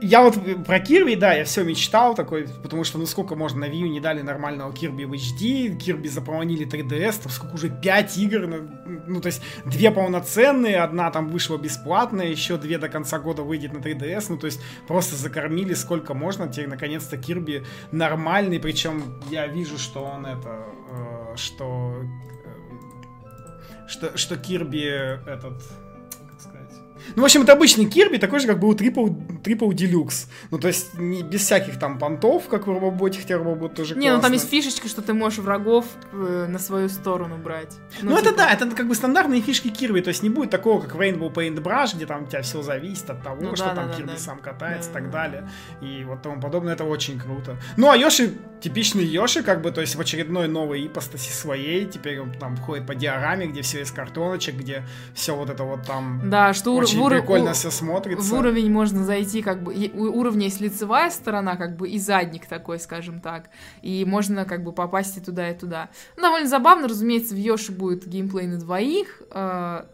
я 0.00 0.22
вот 0.22 0.38
про 0.66 0.80
Кирби, 0.80 1.14
да, 1.14 1.32
я 1.32 1.44
все 1.44 1.64
мечтал 1.64 2.14
такой, 2.14 2.46
потому 2.62 2.84
что 2.84 2.98
ну 2.98 3.06
сколько 3.06 3.34
можно 3.34 3.60
на 3.60 3.64
Wii 3.64 3.78
U 3.78 3.86
не 3.88 4.00
дали 4.00 4.22
нормального 4.22 4.72
Кирби 4.72 5.04
в 5.04 5.12
HD, 5.12 5.76
Кирби 5.76 6.08
запомнили 6.08 6.66
3DS, 6.66 7.22
там 7.22 7.32
сколько 7.32 7.54
уже 7.54 7.70
5 7.70 8.18
игр, 8.18 8.46
ну, 8.46 8.68
ну 9.06 9.20
то 9.20 9.26
есть 9.26 9.42
две 9.64 9.90
полноценные, 9.90 10.78
одна 10.78 11.10
там 11.10 11.28
вышла 11.28 11.56
бесплатная, 11.56 12.26
еще 12.26 12.56
две 12.56 12.78
до 12.78 12.88
конца 12.88 13.18
года 13.18 13.42
выйдет 13.42 13.72
на 13.72 13.78
3DS, 13.78 14.26
ну 14.28 14.38
то 14.38 14.46
есть 14.46 14.60
просто 14.86 15.16
закормили 15.16 15.74
сколько 15.74 16.14
можно, 16.14 16.48
теперь 16.48 16.68
наконец-то 16.68 17.16
Кирби 17.16 17.64
нормальный, 17.90 18.60
причем 18.60 19.20
я 19.30 19.46
вижу, 19.46 19.78
что 19.78 20.02
он 20.04 20.26
это, 20.26 20.66
э, 20.90 21.36
что, 21.36 21.94
э, 22.44 23.88
что, 23.88 24.16
что 24.18 24.36
Кирби 24.36 24.84
этот 25.26 25.62
ну, 27.16 27.22
в 27.22 27.24
общем, 27.24 27.42
это 27.42 27.52
обычный 27.52 27.86
Кирби, 27.86 28.18
такой 28.18 28.40
же, 28.40 28.46
как 28.46 28.58
был 28.58 28.72
Triple, 28.72 29.42
Triple 29.42 29.70
Deluxe. 29.70 30.26
Ну, 30.50 30.58
то 30.58 30.68
есть, 30.68 30.98
не, 30.98 31.22
без 31.22 31.42
всяких 31.42 31.78
там 31.78 31.98
понтов, 31.98 32.48
как 32.48 32.66
в 32.66 32.70
Робоботе, 32.70 33.20
хотя 33.20 33.38
Робобот 33.38 33.74
тоже 33.74 33.94
Не, 33.94 34.02
классно. 34.02 34.16
ну 34.16 34.22
там 34.22 34.32
есть 34.32 34.48
фишечка, 34.48 34.88
что 34.88 35.02
ты 35.02 35.14
можешь 35.14 35.38
врагов 35.38 35.84
э, 36.12 36.46
на 36.48 36.58
свою 36.58 36.88
сторону 36.88 37.36
брать. 37.36 37.76
Ну, 38.02 38.10
ну 38.10 38.16
типа... 38.18 38.28
это 38.28 38.36
да, 38.36 38.52
это 38.52 38.66
как 38.76 38.88
бы 38.88 38.94
стандартные 38.94 39.40
фишки 39.40 39.68
Кирби, 39.68 40.00
то 40.00 40.08
есть 40.08 40.22
не 40.22 40.30
будет 40.30 40.50
такого, 40.50 40.80
как 40.80 40.94
в 40.94 41.00
Rainbow 41.00 41.32
Paintbrush, 41.32 41.96
где 41.96 42.06
там 42.06 42.24
у 42.24 42.26
тебя 42.26 42.42
все 42.42 42.62
зависит 42.62 43.08
от 43.10 43.22
того, 43.22 43.38
ну, 43.40 43.56
что 43.56 43.66
да, 43.66 43.74
там 43.74 43.88
да, 43.88 43.94
Кирби 43.94 44.12
да, 44.12 44.18
сам 44.18 44.38
катается 44.38 44.90
и 44.90 44.92
так 44.92 45.10
далее, 45.10 45.48
и 45.80 46.04
вот 46.04 46.22
тому 46.22 46.40
подобное, 46.40 46.74
это 46.74 46.84
очень 46.84 47.18
круто. 47.18 47.56
Ну, 47.76 47.90
а 47.90 47.96
Йоши, 47.96 48.34
типичный 48.60 49.04
Йоши, 49.04 49.42
как 49.42 49.62
бы, 49.62 49.70
то 49.70 49.80
есть 49.80 49.94
в 49.94 50.00
очередной 50.00 50.48
новой 50.48 50.86
ипостаси 50.86 51.32
своей, 51.32 51.86
теперь 51.86 52.20
он 52.20 52.32
там 52.32 52.56
ходит 52.56 52.86
по 52.86 52.94
диораме, 52.94 53.46
где 53.46 53.62
все 53.62 53.82
из 53.82 53.90
картоночек, 53.90 54.56
где 54.56 54.84
все 55.14 55.34
вот 55.34 55.50
это 55.50 55.64
вот 55.64 55.82
там... 55.86 56.28
Да, 56.30 56.52
что 56.54 56.74
очень 56.90 57.06
в, 57.06 57.08
прикольно 57.08 57.50
у, 57.50 57.54
все 57.54 57.70
смотрится. 57.70 58.34
В 58.34 58.38
уровень 58.38 58.70
можно 58.70 59.04
зайти, 59.04 59.42
как 59.42 59.62
бы, 59.62 59.72
у 59.94 60.18
уровня 60.18 60.44
есть 60.44 60.60
лицевая 60.60 61.10
сторона, 61.10 61.56
как 61.56 61.76
бы, 61.76 61.88
и 61.88 61.98
задник 61.98 62.46
такой, 62.46 62.78
скажем 62.78 63.20
так. 63.20 63.50
И 63.82 64.04
можно, 64.04 64.44
как 64.44 64.62
бы, 64.64 64.72
попасть 64.72 65.16
и 65.16 65.20
туда, 65.20 65.50
и 65.50 65.58
туда. 65.58 65.88
Ну, 66.16 66.22
довольно 66.22 66.48
забавно, 66.48 66.88
разумеется, 66.88 67.34
в 67.34 67.38
Йоши 67.38 67.72
будет 67.72 68.06
геймплей 68.06 68.46
на 68.46 68.58
двоих. 68.58 69.22
Э, 69.30 69.84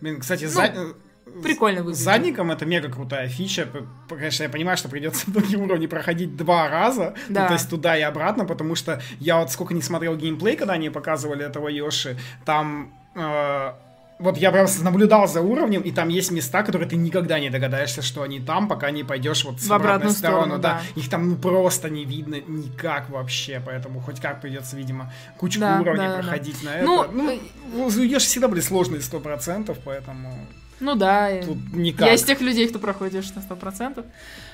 Блин, 0.00 0.20
кстати, 0.20 0.44
ну, 0.44 0.50
за... 0.50 0.94
Прикольно 1.42 1.82
выглядит. 1.82 2.02
Задником 2.02 2.50
это 2.50 2.66
мега 2.66 2.90
крутая 2.90 3.28
фича. 3.28 3.68
Конечно, 4.08 4.42
я 4.42 4.48
понимаю, 4.48 4.76
что 4.76 4.88
придется 4.88 5.30
многие 5.30 5.56
уровни 5.56 5.86
проходить 5.86 6.36
два 6.36 6.68
раза. 6.68 7.14
Ну, 7.28 7.34
да. 7.34 7.42
Ну, 7.42 7.46
то 7.48 7.54
есть 7.54 7.70
туда 7.70 7.96
и 7.96 8.02
обратно, 8.02 8.44
потому 8.44 8.74
что 8.74 9.00
я 9.20 9.38
вот 9.38 9.52
сколько 9.52 9.72
не 9.72 9.82
смотрел 9.82 10.16
геймплей, 10.16 10.56
когда 10.56 10.74
они 10.74 10.90
показывали 10.90 11.44
этого 11.44 11.68
Йоши, 11.68 12.18
там 12.44 12.92
э, 13.14 13.72
вот 14.20 14.36
я 14.36 14.52
просто 14.52 14.84
наблюдал 14.84 15.26
за 15.26 15.40
уровнем, 15.40 15.80
и 15.80 15.90
там 15.90 16.08
есть 16.08 16.30
места, 16.30 16.62
которые 16.62 16.88
ты 16.88 16.96
никогда 16.96 17.40
не 17.40 17.48
догадаешься, 17.48 18.02
что 18.02 18.22
они 18.22 18.38
там, 18.38 18.68
пока 18.68 18.90
не 18.90 19.02
пойдешь 19.02 19.44
вот 19.44 19.60
с 19.60 19.66
в 19.66 19.72
обратную 19.72 20.12
сторону. 20.12 20.40
сторону 20.40 20.62
да. 20.62 20.82
да. 20.94 21.00
Их 21.00 21.08
там 21.08 21.30
ну, 21.30 21.36
просто 21.36 21.88
не 21.88 22.04
видно 22.04 22.36
никак 22.46 23.08
вообще, 23.08 23.62
поэтому 23.64 24.00
хоть 24.00 24.20
как 24.20 24.40
придется, 24.42 24.76
видимо, 24.76 25.12
кучку 25.38 25.60
да, 25.60 25.80
уровней 25.80 26.06
да, 26.06 26.18
проходить 26.18 26.62
да. 26.62 26.70
на 26.70 26.82
ну, 26.82 27.02
это. 27.02 27.12
Ну, 27.12 27.40
ну, 27.74 28.02
Ешь 28.02 28.24
всегда 28.24 28.48
были 28.48 28.60
сложные 28.60 29.00
сто 29.00 29.20
процентов, 29.20 29.78
поэтому... 29.84 30.46
Ну 30.80 30.94
да, 30.94 31.42
тут 31.44 31.58
никак. 31.74 32.08
я 32.08 32.14
из 32.14 32.22
тех 32.22 32.40
людей, 32.40 32.66
кто 32.66 32.78
проходишь 32.78 33.30
на 33.34 33.42
сто 33.42 33.54
процентов. 33.54 34.06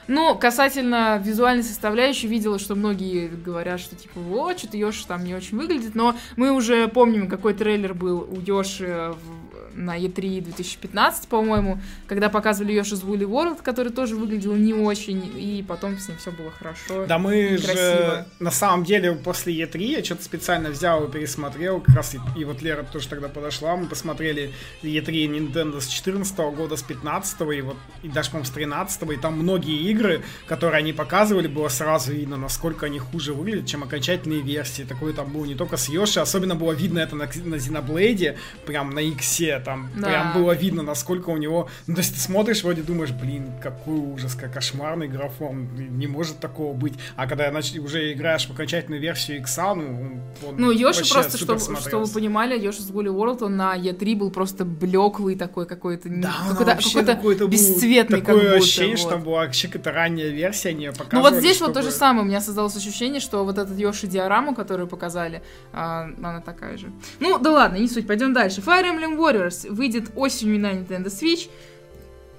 Ну, 0.08 0.36
касательно 0.36 1.20
визуальной 1.24 1.62
составляющей, 1.64 2.26
видела, 2.28 2.58
что 2.58 2.74
многие 2.74 3.28
говорят, 3.28 3.80
что 3.80 3.96
типа, 3.96 4.20
вот, 4.20 4.58
что-то 4.58 4.76
Йоши 4.76 5.06
там 5.06 5.24
не 5.24 5.34
очень 5.34 5.56
выглядит, 5.56 5.94
но 5.94 6.16
мы 6.36 6.52
уже 6.52 6.88
помним, 6.88 7.28
какой 7.28 7.54
трейлер 7.54 7.94
был 7.94 8.28
у 8.28 8.40
Йоши 8.40 9.12
в 9.12 9.45
на 9.76 9.98
E3 9.98 10.40
2015, 10.40 11.28
по-моему, 11.28 11.80
когда 12.06 12.28
показывали 12.28 12.74
Yoshi's 12.74 13.04
Woolly 13.04 13.28
World, 13.28 13.62
который 13.62 13.92
тоже 13.92 14.16
выглядел 14.16 14.54
не 14.54 14.72
очень, 14.72 15.32
и 15.36 15.64
потом 15.66 15.98
с 15.98 16.08
ним 16.08 16.18
все 16.18 16.30
было 16.32 16.50
хорошо. 16.50 17.06
Да 17.06 17.18
мы 17.18 17.58
же, 17.58 18.26
на 18.40 18.50
самом 18.50 18.84
деле, 18.84 19.12
после 19.12 19.54
E3 19.54 19.78
я 19.78 20.04
что-то 20.04 20.24
специально 20.24 20.70
взял 20.70 21.04
и 21.04 21.10
пересмотрел, 21.10 21.80
как 21.80 21.96
раз 21.96 22.14
и, 22.14 22.20
и 22.38 22.44
вот 22.44 22.62
Лера 22.62 22.82
тоже 22.82 23.08
тогда 23.08 23.28
подошла, 23.28 23.76
мы 23.76 23.86
посмотрели 23.86 24.52
E3 24.82 25.52
Nintendo 25.52 25.80
с 25.80 25.86
14 25.86 26.36
года, 26.56 26.76
с 26.76 26.82
15 26.82 27.40
и 27.54 27.60
вот, 27.60 27.76
и 28.02 28.08
даже, 28.08 28.30
по-моему, 28.30 28.46
с 28.46 28.50
13 28.50 29.02
и 29.12 29.16
там 29.16 29.38
многие 29.38 29.90
игры, 29.90 30.22
которые 30.46 30.78
они 30.78 30.92
показывали, 30.92 31.46
было 31.46 31.68
сразу 31.68 32.12
видно, 32.12 32.36
насколько 32.36 32.86
они 32.86 32.98
хуже 32.98 33.34
выглядят, 33.34 33.66
чем 33.66 33.82
окончательные 33.82 34.40
версии. 34.40 34.82
Такое 34.82 35.12
там 35.12 35.32
было 35.32 35.44
не 35.44 35.54
только 35.54 35.76
с 35.76 35.88
Йоши, 35.88 36.20
особенно 36.20 36.54
было 36.54 36.72
видно 36.72 37.00
это 37.00 37.16
на, 37.16 37.24
на 37.24 37.56
Xenoblade, 37.56 38.36
прям 38.64 38.90
на 38.90 39.00
Иксе, 39.00 39.60
там 39.66 39.90
да. 39.96 40.06
прям 40.06 40.32
было 40.32 40.52
видно, 40.52 40.82
насколько 40.84 41.30
у 41.30 41.36
него... 41.36 41.68
Ну, 41.88 41.94
то 41.96 42.00
есть 42.00 42.14
ты 42.14 42.20
смотришь, 42.20 42.62
вроде 42.62 42.82
думаешь, 42.82 43.10
блин, 43.10 43.50
какой 43.60 43.96
ужас, 43.96 44.36
как 44.36 44.52
кошмарный 44.52 45.08
графон, 45.08 45.68
не 45.74 46.06
может 46.06 46.38
такого 46.38 46.72
быть. 46.72 46.94
А 47.16 47.26
когда 47.26 47.50
нач... 47.50 47.74
уже 47.74 48.12
играешь 48.12 48.46
в 48.46 48.52
окончательную 48.52 49.02
версию 49.02 49.38
Икса, 49.38 49.74
ну, 49.74 50.20
он 50.46 50.56
Ну, 50.56 50.70
Йоши 50.70 51.10
просто, 51.10 51.36
чтобы, 51.36 51.58
чтобы 51.58 52.04
вы 52.04 52.12
понимали, 52.12 52.56
Йоши 52.56 52.82
с 52.82 52.90
Woolly 52.90 53.12
World, 53.12 53.42
он 53.42 53.56
на 53.56 53.76
E3 53.76 54.14
был 54.14 54.30
просто 54.30 54.64
блеклый 54.64 55.34
такой 55.34 55.66
какой-то, 55.66 56.08
да, 56.08 56.32
какой-то, 56.50 56.76
какой-то, 56.76 57.14
какой 57.16 57.48
бесцветный 57.48 58.20
такое 58.20 58.34
как 58.36 58.44
будто, 58.44 58.56
ощущение, 58.56 58.92
вот. 58.92 59.00
что 59.00 59.10
там 59.10 59.24
была 59.24 59.40
вообще 59.40 59.66
какая-то 59.66 59.90
ранняя 59.90 60.28
версия, 60.28 60.72
не 60.72 60.92
показывали. 60.92 61.16
Ну 61.16 61.22
вот 61.22 61.34
здесь 61.40 61.56
чтобы... 61.56 61.72
вот 61.72 61.80
то 61.80 61.82
же 61.82 61.90
самое, 61.90 62.24
у 62.24 62.28
меня 62.28 62.40
создалось 62.40 62.76
ощущение, 62.76 63.20
что 63.20 63.44
вот 63.44 63.58
этот 63.58 63.76
Йоши 63.76 64.06
диораму, 64.06 64.54
которую 64.54 64.86
показали, 64.86 65.42
а, 65.72 66.08
она 66.18 66.40
такая 66.40 66.78
же. 66.78 66.92
Ну, 67.18 67.38
да 67.38 67.50
ладно, 67.50 67.78
не 67.78 67.88
суть, 67.88 68.06
пойдем 68.06 68.32
дальше. 68.32 68.60
Fire 68.60 68.84
Emblem 68.84 69.16
Warriors 69.18 69.55
выйдет 69.64 70.10
осенью 70.14 70.60
на 70.60 70.72
Nintendo 70.72 71.06
Switch 71.06 71.48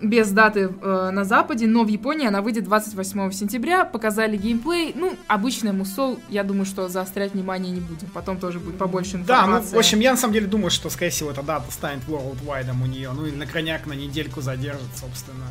без 0.02 0.30
даты 0.32 0.70
э, 0.82 1.10
на 1.12 1.24
Западе, 1.24 1.68
но 1.68 1.84
в 1.84 1.88
Японии 1.88 2.28
она 2.28 2.42
выйдет 2.42 2.66
28 2.66 3.32
сентября. 3.32 3.86
Показали 3.86 4.38
геймплей. 4.38 4.94
Ну, 4.96 5.16
обычный 5.28 5.72
мусол. 5.72 6.20
Я 6.30 6.44
думаю, 6.44 6.66
что 6.66 6.88
заострять 6.88 7.34
внимание 7.34 7.72
не 7.72 7.80
будем. 7.80 8.08
Потом 8.10 8.38
тоже 8.38 8.60
будет 8.60 8.78
побольше 8.78 9.18
информации. 9.18 9.70
Да, 9.70 9.72
ну, 9.72 9.76
в 9.76 9.80
общем, 9.80 10.00
я 10.00 10.12
на 10.12 10.18
самом 10.18 10.34
деле 10.34 10.48
думаю, 10.48 10.70
что, 10.70 10.90
скорее 10.90 11.12
всего, 11.12 11.32
эта 11.32 11.42
дата 11.42 11.72
станет 11.72 12.04
worldwide 12.08 12.72
у 12.72 12.86
нее. 12.86 13.12
Ну, 13.14 13.26
или 13.26 13.36
на 13.36 13.48
крайняк 13.48 13.86
на 13.88 13.94
недельку 13.94 14.42
задержит, 14.42 14.90
собственно. 14.96 15.46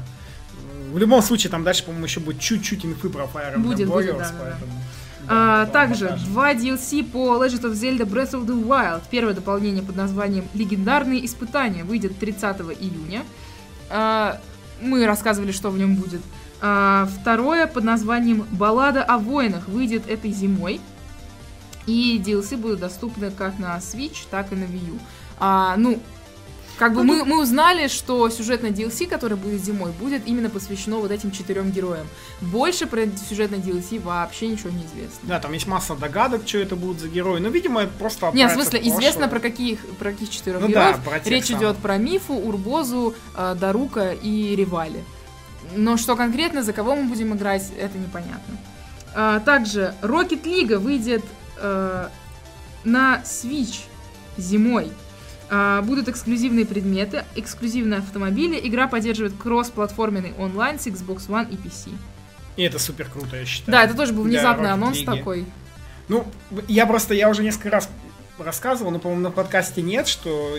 В 0.93 0.99
любом 0.99 1.23
случае, 1.23 1.51
там 1.51 1.65
дальше, 1.65 1.85
по-моему, 1.85 2.07
еще 2.07 2.21
будет 2.21 2.41
чуть-чуть 2.41 2.85
инфы 2.85 3.09
про 3.09 3.25
Fire 3.25 3.57
Emblem 3.57 3.63
будет, 3.63 3.89
Warriors, 3.89 4.13
будет, 4.13 4.19
да, 4.19 4.35
поэтому... 4.39 4.73
Да. 4.73 4.86
А, 5.29 5.67
также 5.67 6.19
два 6.27 6.55
DLC 6.55 7.05
по 7.05 7.43
Legend 7.43 7.62
of 7.62 7.73
Zelda 7.73 8.05
Breath 8.05 8.33
of 8.33 8.47
the 8.47 8.65
Wild. 8.65 9.03
Первое 9.11 9.35
дополнение 9.35 9.83
под 9.83 9.97
названием 9.97 10.47
«Легендарные 10.55 11.25
испытания» 11.25 11.85
выйдет 11.85 12.19
30 12.19 12.61
июня. 12.79 13.25
А, 13.91 14.41
мы 14.81 15.07
рассказывали, 15.07 15.53
что 15.53 15.71
в 15.71 15.79
нем 15.79 15.97
будет. 15.97 16.21
А, 16.61 17.09
второе 17.21 17.67
под 17.67 17.85
названием 17.85 18.47
«Баллада 18.53 19.03
о 19.03 19.19
воинах» 19.19 19.69
выйдет 19.69 20.09
этой 20.09 20.31
зимой. 20.31 20.81
И 21.87 22.23
DLC 22.25 22.57
будут 22.57 22.81
доступны 22.81 23.31
как 23.31 23.59
на 23.59 23.77
Switch, 23.79 24.27
так 24.31 24.53
и 24.53 24.57
на 24.57 24.65
Wii 24.65 24.89
U. 24.89 24.99
А, 25.39 25.77
ну, 25.77 26.01
как 26.77 26.95
бы 26.95 27.03
ну, 27.03 27.15
мы, 27.15 27.25
мы 27.25 27.43
узнали, 27.43 27.89
что 27.89 28.29
сюжетное 28.29 28.71
DLC, 28.71 29.07
которое 29.07 29.37
будет 29.37 29.65
зимой, 29.65 29.93
будет 29.93 30.27
именно 30.27 30.51
посвящено 30.51 30.99
вот 30.99 31.11
этим 31.11 31.31
четырем 31.31 31.71
героям. 31.71 32.07
Больше 32.41 32.87
про 32.87 33.03
сюжетное 33.29 33.59
DLC 33.59 34.01
вообще 34.01 34.49
ничего 34.49 34.71
не 34.71 34.85
известно. 34.85 35.21
Да, 35.23 35.41
там 35.41 35.53
есть 35.53 35.67
масса 35.67 35.95
догадок, 35.95 36.43
что 36.47 36.59
это 36.59 36.77
будут 36.77 37.01
за 37.01 37.09
герои. 37.09 37.41
Но, 37.41 37.49
видимо, 37.49 37.83
это 37.83 37.93
просто 37.99 38.31
Нет, 38.35 38.51
в 38.51 38.55
смысле, 38.55 38.81
известно 38.89 39.29
про 39.29 39.41
каких, 39.41 39.81
про 39.97 40.12
каких 40.12 40.31
четырех 40.31 40.61
ну, 40.61 40.69
героев. 40.69 40.97
Да, 41.05 41.11
про 41.11 41.31
Речь 41.31 41.47
самых. 41.47 41.62
идет 41.62 41.77
про 41.79 41.97
Мифу, 41.97 42.35
Урбозу, 42.35 43.15
э, 43.37 43.57
Дарука 43.59 44.12
и 44.12 44.55
Ривали. 44.55 45.03
Но 45.75 45.97
что 45.97 46.15
конкретно, 46.15 46.62
за 46.62 46.73
кого 46.73 46.95
мы 46.95 47.05
будем 47.05 47.35
играть, 47.35 47.71
это 47.79 47.99
непонятно. 47.99 48.57
А, 49.15 49.41
также 49.41 49.95
Rocket 50.03 50.43
League 50.43 50.77
выйдет 50.77 51.25
э, 51.57 52.09
на 52.85 53.23
Switch 53.25 53.85
зимой. 54.37 54.93
А, 55.49 55.83
будут 55.83 56.09
эксклюзивные 56.09 56.67
предметы, 56.67 57.25
эксклюзивные 57.37 57.99
автомобили. 57.99 58.59
Игра 58.63 58.89
поддерживает 58.89 59.35
кросс-платформенный 59.39 60.35
онлайн 60.39 60.79
с 60.79 60.87
Xbox 60.87 61.29
One 61.29 61.51
и 61.51 61.57
PC. 61.57 61.93
И 62.57 62.63
это 62.63 62.79
супер 62.79 63.09
круто, 63.09 63.37
я 63.37 63.45
считаю. 63.45 63.73
Да, 63.73 63.85
это 63.85 63.95
тоже 63.95 64.13
был 64.13 64.25
внезапный 64.25 64.71
анонс 64.71 65.03
такой. 65.03 65.45
Ну, 66.09 66.27
я 66.69 66.87
просто, 66.87 67.15
я 67.15 67.29
уже 67.29 67.43
несколько 67.43 67.71
раз 67.71 67.89
рассказывал, 68.39 68.91
но, 68.91 68.99
по-моему, 68.99 69.23
на 69.23 69.31
подкасте 69.31 69.83
нет, 69.83 70.07
что 70.07 70.57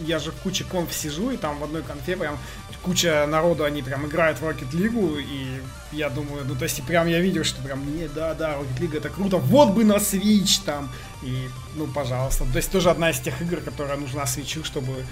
я 0.00 0.18
же 0.18 0.30
в 0.30 0.36
куче 0.36 0.64
конф 0.64 0.92
сижу, 0.92 1.30
и 1.30 1.36
там 1.36 1.58
в 1.58 1.64
одной 1.64 1.82
конфе 1.82 2.16
прям 2.16 2.38
куча 2.86 3.26
народу, 3.26 3.64
они 3.64 3.82
прям 3.82 4.06
играют 4.06 4.38
в 4.38 4.44
Rocket 4.44 4.70
League, 4.72 5.20
и 5.20 5.60
я 5.92 6.08
думаю, 6.08 6.44
ну, 6.46 6.54
то 6.54 6.64
есть, 6.64 6.82
прям 6.86 7.08
я 7.08 7.20
видел, 7.20 7.42
что 7.44 7.60
прям, 7.62 7.80
не, 7.96 8.06
да, 8.08 8.34
да, 8.34 8.54
Rocket 8.54 8.80
League 8.80 8.96
это 8.96 9.08
круто, 9.10 9.36
вот 9.38 9.70
бы 9.70 9.84
на 9.84 9.96
Switch 9.96 10.60
там, 10.64 10.88
и, 11.22 11.48
ну, 11.74 11.86
пожалуйста. 11.88 12.44
То 12.52 12.56
есть, 12.56 12.70
тоже 12.70 12.90
одна 12.90 13.10
из 13.10 13.18
тех 13.18 13.42
игр, 13.42 13.60
которая 13.60 13.96
нужна 13.96 14.22
Switch, 14.22 14.64
чтобы... 14.64 15.04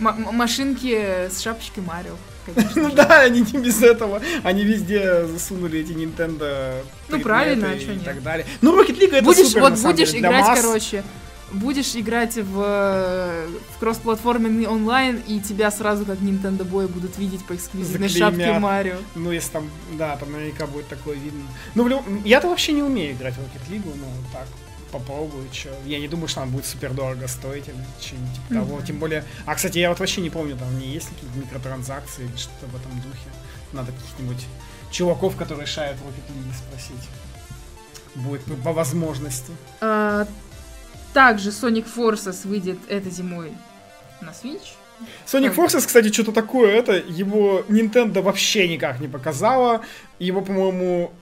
М- 0.00 0.34
машинки 0.34 1.28
с 1.30 1.40
шапочкой 1.40 1.82
Марио. 1.82 2.16
Ну 2.76 2.90
да, 2.90 3.20
они 3.20 3.40
не 3.40 3.58
без 3.58 3.82
этого. 3.82 4.20
Они 4.42 4.64
везде 4.64 5.24
засунули 5.26 5.80
эти 5.80 5.92
Nintendo 5.92 6.84
Ну 7.08 7.20
правильно, 7.20 7.70
а 7.70 7.80
что 7.80 7.92
и 7.92 7.98
так 7.98 8.22
далее. 8.22 8.46
Ну, 8.60 8.78
Rocket 8.78 8.98
League 8.98 9.14
это 9.14 9.24
будешь, 9.24 9.46
супер, 9.46 9.60
Вот 9.62 9.80
будешь 9.80 10.12
играть, 10.12 10.60
короче, 10.60 11.02
будешь 11.54 11.96
играть 11.96 12.36
в, 12.36 12.54
в 12.54 13.78
кроссплатформенный 13.80 14.66
онлайн, 14.66 15.22
и 15.26 15.40
тебя 15.40 15.70
сразу 15.70 16.04
как 16.04 16.18
Nintendo 16.18 16.68
Boy 16.68 16.88
будут 16.88 17.16
видеть 17.18 17.44
по 17.44 17.54
эксклюзивной 17.54 18.08
шапке 18.08 18.58
Марио. 18.58 18.96
Ну, 19.14 19.32
если 19.32 19.52
там, 19.52 19.70
да, 19.98 20.16
там 20.16 20.32
наверняка 20.32 20.66
будет 20.66 20.88
такое 20.88 21.16
видно. 21.16 21.42
Ну, 21.74 22.02
я-то 22.24 22.48
вообще 22.48 22.72
не 22.72 22.82
умею 22.82 23.14
играть 23.14 23.34
в 23.34 23.38
Rocket 23.38 23.70
League, 23.70 23.84
ну, 23.84 24.06
так, 24.32 24.46
попробую, 24.94 25.46
что. 25.52 25.70
Я 25.86 25.98
не 25.98 26.08
думаю, 26.08 26.28
что 26.28 26.42
она 26.42 26.50
будет 26.50 26.66
супер 26.66 26.92
дорого 26.92 27.26
стоить 27.26 27.68
или 27.68 27.76
что-нибудь 28.00 28.34
типа 28.34 28.52
mm-hmm. 28.52 28.66
того. 28.66 28.80
Тем 28.82 28.98
более. 28.98 29.24
А, 29.44 29.54
кстати, 29.54 29.78
я 29.78 29.88
вот 29.88 29.98
вообще 29.98 30.20
не 30.20 30.30
помню, 30.30 30.56
там 30.56 30.78
не 30.78 30.86
есть 30.86 31.08
какие-то 31.08 31.36
микротранзакции 31.38 32.24
или 32.24 32.36
что-то 32.36 32.66
в 32.66 32.76
этом 32.76 32.92
духе. 33.00 33.28
Надо 33.72 33.92
каких-нибудь 33.92 34.46
чуваков, 34.90 35.36
которые 35.36 35.66
шают 35.66 35.98
Rocket 35.98 36.30
League, 36.30 36.54
спросить. 36.56 37.08
Будет 38.14 38.42
по 38.62 38.72
возможности. 38.72 39.50
А, 39.80 40.26
также 41.14 41.50
Sonic 41.50 41.86
Forces 41.96 42.46
выйдет 42.46 42.78
этой 42.88 43.10
зимой 43.10 43.52
на 44.20 44.30
Switch. 44.30 44.74
Sonic 45.26 45.54
Forces, 45.54 45.86
кстати, 45.86 46.12
что-то 46.12 46.32
такое, 46.32 46.72
это 46.72 46.92
его 46.92 47.64
Nintendo 47.68 48.20
вообще 48.20 48.68
никак 48.68 49.00
не 49.00 49.08
показала. 49.08 49.82
Его, 50.18 50.42
по-моему, 50.42 51.12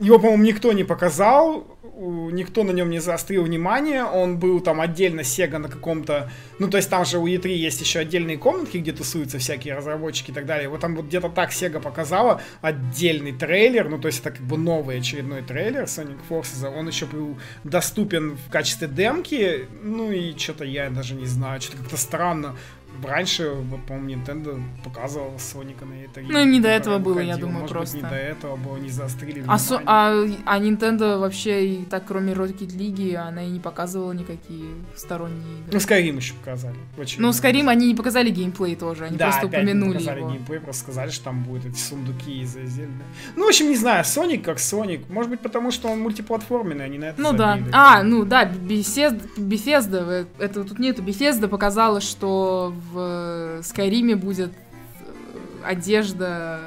его, 0.00 0.18
по-моему, 0.18 0.44
никто 0.44 0.72
не 0.72 0.84
показал, 0.84 1.66
никто 1.98 2.62
на 2.62 2.70
нем 2.70 2.90
не 2.90 3.00
заострил 3.00 3.42
внимание, 3.42 4.04
он 4.04 4.38
был 4.38 4.60
там 4.60 4.80
отдельно 4.80 5.20
Sega 5.20 5.58
на 5.58 5.68
каком-то, 5.68 6.30
ну, 6.58 6.68
то 6.68 6.76
есть 6.76 6.88
там 6.88 7.04
же 7.04 7.18
у 7.18 7.26
E3 7.26 7.48
есть 7.48 7.80
еще 7.80 7.98
отдельные 7.98 8.38
комнатки, 8.38 8.78
где 8.78 8.92
тусуются 8.92 9.38
всякие 9.38 9.74
разработчики 9.74 10.30
и 10.30 10.34
так 10.34 10.46
далее, 10.46 10.68
вот 10.68 10.80
там 10.80 10.94
вот 10.94 11.06
где-то 11.06 11.28
так 11.28 11.50
Sega 11.50 11.80
показала 11.80 12.40
отдельный 12.60 13.32
трейлер, 13.32 13.88
ну, 13.88 13.98
то 13.98 14.06
есть 14.06 14.20
это 14.20 14.30
как 14.30 14.42
бы 14.42 14.56
новый 14.56 14.98
очередной 14.98 15.42
трейлер 15.42 15.84
Sonic 15.84 16.18
Forces, 16.28 16.66
он 16.72 16.86
еще 16.86 17.06
был 17.06 17.36
доступен 17.64 18.36
в 18.36 18.50
качестве 18.50 18.86
демки, 18.86 19.66
ну, 19.82 20.12
и 20.12 20.36
что-то 20.38 20.64
я 20.64 20.90
даже 20.90 21.14
не 21.14 21.26
знаю, 21.26 21.60
что-то 21.60 21.78
как-то 21.78 21.96
странно, 21.96 22.56
Раньше, 23.02 23.54
по-моему, 23.86 24.22
Nintendo 24.22 24.62
показывала 24.84 25.38
Соника 25.38 25.84
на 25.84 25.94
этой 26.04 26.24
Ну, 26.24 26.44
не 26.44 26.60
до 26.60 26.68
этого 26.68 26.98
было, 26.98 27.20
я 27.20 27.36
думаю, 27.36 27.60
Может 27.60 27.76
просто. 27.76 27.96
Быть, 27.96 28.04
не 28.04 28.10
до 28.10 28.16
этого 28.16 28.56
было, 28.56 28.76
не 28.76 28.90
заострили 28.90 29.44
а, 29.46 29.58
со, 29.58 29.80
а, 29.86 30.24
а 30.46 30.60
Nintendo 30.60 31.18
вообще, 31.18 31.66
и 31.66 31.84
так, 31.84 32.04
кроме 32.06 32.32
Rocket 32.32 32.76
League, 32.76 33.14
она 33.14 33.44
и 33.44 33.50
не 33.50 33.60
показывала 33.60 34.12
никакие 34.12 34.66
сторонние 34.96 35.60
игры. 35.60 35.72
Ну, 35.72 35.78
Skyrim 35.78 36.16
еще 36.16 36.34
показали. 36.34 36.76
Очень 36.96 37.22
ну, 37.22 37.30
Skyrim 37.30 37.68
они 37.68 37.88
не 37.88 37.94
показали 37.94 38.30
геймплей 38.30 38.76
тоже, 38.76 39.04
они 39.04 39.16
да, 39.16 39.26
просто 39.26 39.46
опять 39.46 39.62
упомянули 39.62 39.88
не 39.88 39.94
показали 39.98 40.18
его. 40.20 40.30
геймплей, 40.30 40.60
просто 40.60 40.82
сказали, 40.82 41.10
что 41.10 41.24
там 41.24 41.44
будут 41.44 41.66
эти 41.66 41.78
сундуки 41.78 42.42
из 42.42 42.52
Зельды. 42.52 43.04
Ну, 43.36 43.46
в 43.46 43.48
общем, 43.48 43.68
не 43.68 43.76
знаю, 43.76 44.04
Sonic 44.04 44.42
как 44.42 44.58
Sonic. 44.58 45.04
Может 45.08 45.30
быть, 45.30 45.40
потому 45.40 45.70
что 45.70 45.88
он 45.88 46.00
мультиплатформенный, 46.00 46.86
а 46.86 46.88
на 46.88 47.04
это 47.04 47.20
Ну 47.20 47.32
да. 47.32 47.58
А, 47.72 48.02
ну 48.02 48.24
да, 48.24 48.44
Bethesda, 48.44 49.20
Bethesda, 49.36 50.26
это 50.38 50.64
тут 50.64 50.78
нету, 50.78 51.02
Bethesda 51.02 51.48
показала, 51.48 52.00
что 52.00 52.74
в 52.92 53.62
Скайриме 53.62 54.16
будет 54.16 54.50
э, 54.50 55.64
одежда 55.64 56.60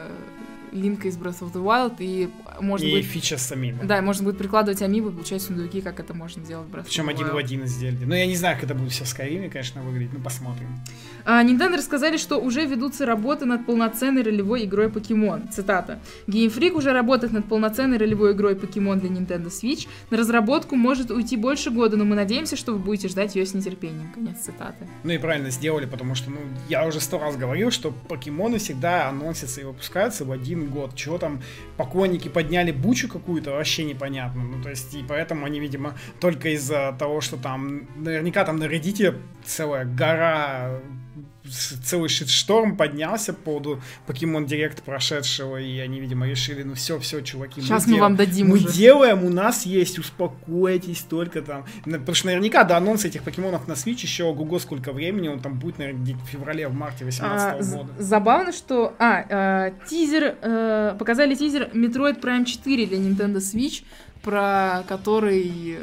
Линка 0.72 1.08
из 1.08 1.18
Breath 1.18 1.42
of 1.42 1.54
the 1.54 1.64
Wild, 1.64 1.96
и 2.00 2.30
может 2.62 2.86
и 2.86 2.92
быть... 2.92 3.06
фича 3.06 3.38
с 3.38 3.52
амибо. 3.52 3.84
Да, 3.84 4.02
можно 4.02 4.24
будет 4.24 4.38
прикладывать 4.38 4.82
амибо, 4.82 5.12
получать 5.12 5.42
сундуки, 5.42 5.82
как 5.82 6.00
это 6.00 6.14
можно 6.14 6.44
делать 6.44 6.68
в 6.68 6.84
Причем 6.84 7.10
один 7.10 7.28
в 7.28 7.38
один 7.38 7.64
из 7.64 7.78
Зельды. 7.78 8.06
Но 8.06 8.16
я 8.16 8.26
не 8.26 8.36
знаю, 8.36 8.56
как 8.56 8.66
это 8.66 8.76
будет 8.76 8.92
все 8.92 9.04
в 9.04 9.08
Скайриме, 9.08 9.50
конечно, 9.50 9.82
выглядеть. 9.82 10.14
Ну, 10.14 10.20
посмотрим. 10.20 10.68
А, 11.26 11.44
Nintendo 11.44 11.78
рассказали, 11.78 12.18
что 12.18 12.38
уже 12.38 12.66
ведутся 12.66 13.06
работы 13.06 13.46
над 13.46 13.66
полноценной 13.66 14.24
ролевой 14.24 14.66
игрой 14.66 14.90
Покемон. 14.90 15.50
Цитата. 15.50 16.00
Game 16.28 16.54
Freak 16.54 16.72
уже 16.72 16.92
работает 16.92 17.34
над 17.34 17.46
полноценной 17.46 17.98
ролевой 17.98 18.34
игрой 18.34 18.56
Покемон 18.56 19.00
для 19.00 19.10
Nintendo 19.10 19.48
Switch. 19.48 19.88
На 20.10 20.18
разработку 20.18 20.76
может 20.76 21.12
уйти 21.12 21.38
больше 21.38 21.70
года, 21.72 21.98
но 21.98 22.06
мы 22.06 22.16
надеемся, 22.16 22.56
что 22.56 22.74
вы 22.74 22.80
будете 22.80 23.08
ждать 23.08 23.36
ее 23.36 23.46
с 23.46 23.54
нетерпением. 23.54 24.12
Конец 24.14 24.40
цитаты. 24.40 24.88
Ну 25.04 25.12
и 25.12 25.18
правильно 25.18 25.50
сделали, 25.50 25.86
потому 25.86 26.16
что, 26.16 26.32
ну, 26.32 26.40
я 26.70 26.86
уже 26.86 27.00
сто 27.00 27.20
раз 27.20 27.36
говорил, 27.38 27.72
что 27.72 27.92
покемоны 27.92 28.58
всегда 28.58 29.10
анонсятся 29.10 29.62
и 29.62 29.64
выпускаются 29.64 30.26
в 30.26 30.32
один 30.32 30.70
год. 30.70 30.96
Чего 30.96 31.18
там 31.18 31.42
поклонники 31.78 32.28
подняли 32.52 32.72
бучу 32.72 33.08
какую-то, 33.08 33.52
вообще 33.52 33.86
непонятно. 33.86 34.44
Ну, 34.44 34.62
то 34.62 34.70
есть, 34.70 34.94
и 34.94 35.04
поэтому 35.08 35.46
они, 35.46 35.62
видимо, 35.62 35.94
только 36.20 36.50
из-за 36.50 36.94
того, 37.00 37.22
что 37.22 37.38
там, 37.38 37.88
наверняка 37.96 38.44
там 38.44 38.58
на 38.58 38.66
Reddit 38.66 39.16
целая 39.46 39.86
гора 39.86 40.82
целый 41.52 42.10
шторм 42.10 42.76
поднялся 42.78 43.34
по 43.34 43.42
поводу 43.42 43.82
Покемон 44.08 44.46
Директ 44.46 44.84
прошедшего, 44.84 45.58
и 45.58 45.78
они, 45.80 46.00
видимо, 46.00 46.28
решили, 46.28 46.64
ну 46.64 46.74
все, 46.76 47.00
все, 47.00 47.22
чуваки, 47.22 47.62
Сейчас 47.62 47.86
мы 47.88 47.94
дел- 47.94 48.02
вам 48.02 48.16
дадим 48.16 48.48
мы 48.50 48.54
уже. 48.56 48.72
делаем, 48.72 49.24
у 49.24 49.30
нас 49.30 49.66
есть, 49.66 50.00
успокойтесь 50.00 51.02
только 51.02 51.42
там. 51.42 51.66
Потому 51.84 52.14
что 52.14 52.28
наверняка 52.28 52.64
до 52.64 52.78
анонса 52.78 53.08
этих 53.08 53.24
покемонов 53.24 53.68
на 53.68 53.74
Switch 53.74 54.02
еще 54.02 54.24
ого 54.24 54.60
сколько 54.60 54.92
времени, 54.94 55.28
он 55.28 55.40
там 55.40 55.60
будет, 55.60 55.78
наверное, 55.80 56.16
в 56.16 56.26
феврале, 56.28 56.68
в 56.68 56.74
марте 56.74 57.04
2018 57.06 57.74
А, 57.74 57.78
года. 57.78 57.90
забавно, 58.00 58.52
что... 58.52 58.94
А, 59.00 59.68
э, 59.68 59.72
тизер... 59.90 60.36
э, 60.42 60.96
показали 60.98 61.36
тизер 61.36 61.70
Metroid 61.74 62.20
Prime 62.22 62.46
4 62.46 62.86
для 62.86 62.98
Nintendo 62.98 63.38
Switch, 63.38 63.84
про 64.22 64.84
который... 64.88 65.78
э, 65.78 65.82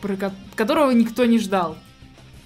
Про 0.00 0.16
ко- 0.16 0.34
которого 0.54 0.90
никто 0.92 1.24
не 1.26 1.38
ждал, 1.38 1.76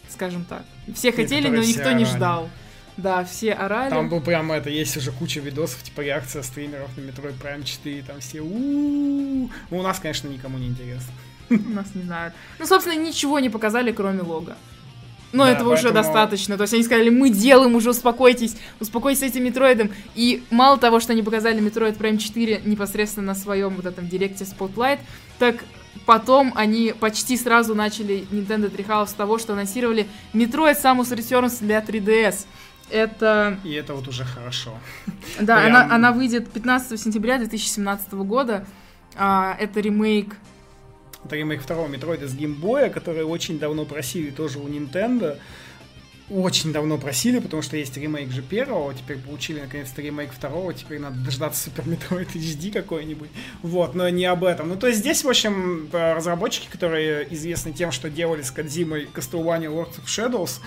скажем 0.09 0.45
так. 0.45 0.65
Все 0.95 1.13
хотели, 1.13 1.49
но 1.49 1.63
никто 1.63 1.93
не 1.93 2.05
ждал. 2.05 2.49
Да, 2.97 3.25
все 3.25 3.53
орали. 3.53 3.91
Там 3.91 4.09
был 4.09 4.21
прямо 4.21 4.55
это, 4.55 4.71
есть 4.71 4.97
уже 4.97 5.11
куча 5.11 5.41
видосов, 5.41 5.83
типа 5.83 6.03
реакция 6.03 6.43
стримеров 6.43 6.97
на 6.97 7.01
Metroid 7.01 7.35
Prime 7.43 7.65
4, 7.65 8.03
там 8.03 8.21
все 8.21 8.41
у 8.41 9.51
У 9.71 9.83
нас, 9.83 9.99
конечно, 9.99 10.29
никому 10.29 10.59
не 10.59 10.69
интересно. 10.69 11.13
Нас 11.51 11.87
не 11.95 12.03
знают. 12.05 12.35
Ну, 12.61 12.67
собственно, 12.67 12.97
ничего 12.97 13.41
не 13.41 13.51
показали, 13.51 13.91
кроме 13.91 14.23
лога. 14.23 14.57
Но 15.33 15.45
Да, 15.47 15.51
этого 15.51 15.73
уже 15.73 15.83
поэтому- 15.89 16.05
достаточно. 16.05 16.57
То 16.57 16.63
есть 16.63 16.75
они 16.75 16.85
сказали, 16.85 17.09
мы 17.11 17.31
делаем, 17.31 17.75
уже 17.75 17.91
успокойтесь, 17.91 18.57
успокойтесь 18.79 19.21
с 19.21 19.23
этим 19.25 19.43
Метроидом. 19.43 19.91
И 20.15 20.45
мало 20.51 20.79
того, 20.79 21.01
что 21.01 21.13
они 21.13 21.23
показали 21.25 21.61
Metroid 21.61 21.99
Prime 21.99 22.19
4 22.19 22.63
непосредственно 22.65 23.27
на 23.27 23.35
своем 23.35 23.75
вот 23.75 23.87
этом 23.87 24.09
директе 24.09 24.45
Spotlight, 24.45 25.01
так 25.41 25.57
потом 26.07 26.53
они 26.57 26.95
почти 26.99 27.37
сразу 27.37 27.75
начали 27.75 28.27
Nintendo 28.31 28.71
Treehouse 28.71 29.09
с 29.09 29.13
того, 29.13 29.39
что 29.39 29.53
анонсировали 29.53 30.07
Metroid 30.33 30.81
Samus 30.83 31.15
Returns 31.17 31.59
для 31.61 31.81
3DS. 31.81 32.47
Это... 32.91 33.59
И 33.65 33.73
это 33.73 33.95
вот 33.95 34.09
уже 34.09 34.25
хорошо. 34.25 34.79
Да, 35.41 35.57
Прям- 35.63 35.77
она, 35.77 35.95
она 35.95 36.13
выйдет 36.13 36.51
15 36.51 37.01
сентября 37.01 37.39
2017 37.39 38.13
года. 38.13 38.67
А, 39.17 39.57
это 39.59 39.81
ремейк 39.81 40.37
Это 41.25 41.37
ремейк 41.37 41.63
второго 41.63 41.89
Метроида 41.89 42.29
с 42.29 42.35
геймбоя, 42.35 42.91
который 42.91 43.25
очень 43.25 43.59
давно 43.59 43.85
просили 43.85 44.31
тоже 44.31 44.59
у 44.59 44.69
Nintendo. 44.69 45.39
Очень 46.31 46.73
давно 46.73 46.97
просили, 46.97 47.39
потому 47.39 47.61
что 47.61 47.77
есть 47.77 47.95
ремейк 47.99 48.31
же 48.31 48.41
первого, 48.41 48.95
теперь 48.95 49.19
получили 49.19 49.61
наконец-то 49.61 50.01
ремейк 50.01 50.33
второго, 50.33 50.73
теперь 50.73 50.99
надо 50.99 51.19
дождаться 51.19 51.69
Super 51.69 51.85
Metroid 51.85 52.33
HD 52.33 52.73
какой-нибудь. 52.73 53.29
Вот, 53.63 53.95
но 53.95 54.09
не 54.09 54.25
об 54.25 54.43
этом. 54.43 54.71
Ну, 54.71 54.77
то 54.77 54.87
есть 54.87 55.01
здесь, 55.01 55.23
в 55.23 55.29
общем, 55.29 55.87
э, 55.93 56.15
разработчики, 56.15 56.67
которые 56.71 57.33
известны 57.35 57.73
тем, 57.73 57.93
что 57.93 58.09
делали 58.09 58.41
с 58.41 58.51
Кодзимой 58.51 59.07
Castlevania 59.13 59.69
Lords 59.69 60.01
of 60.01 60.07
Shadows, 60.07 60.61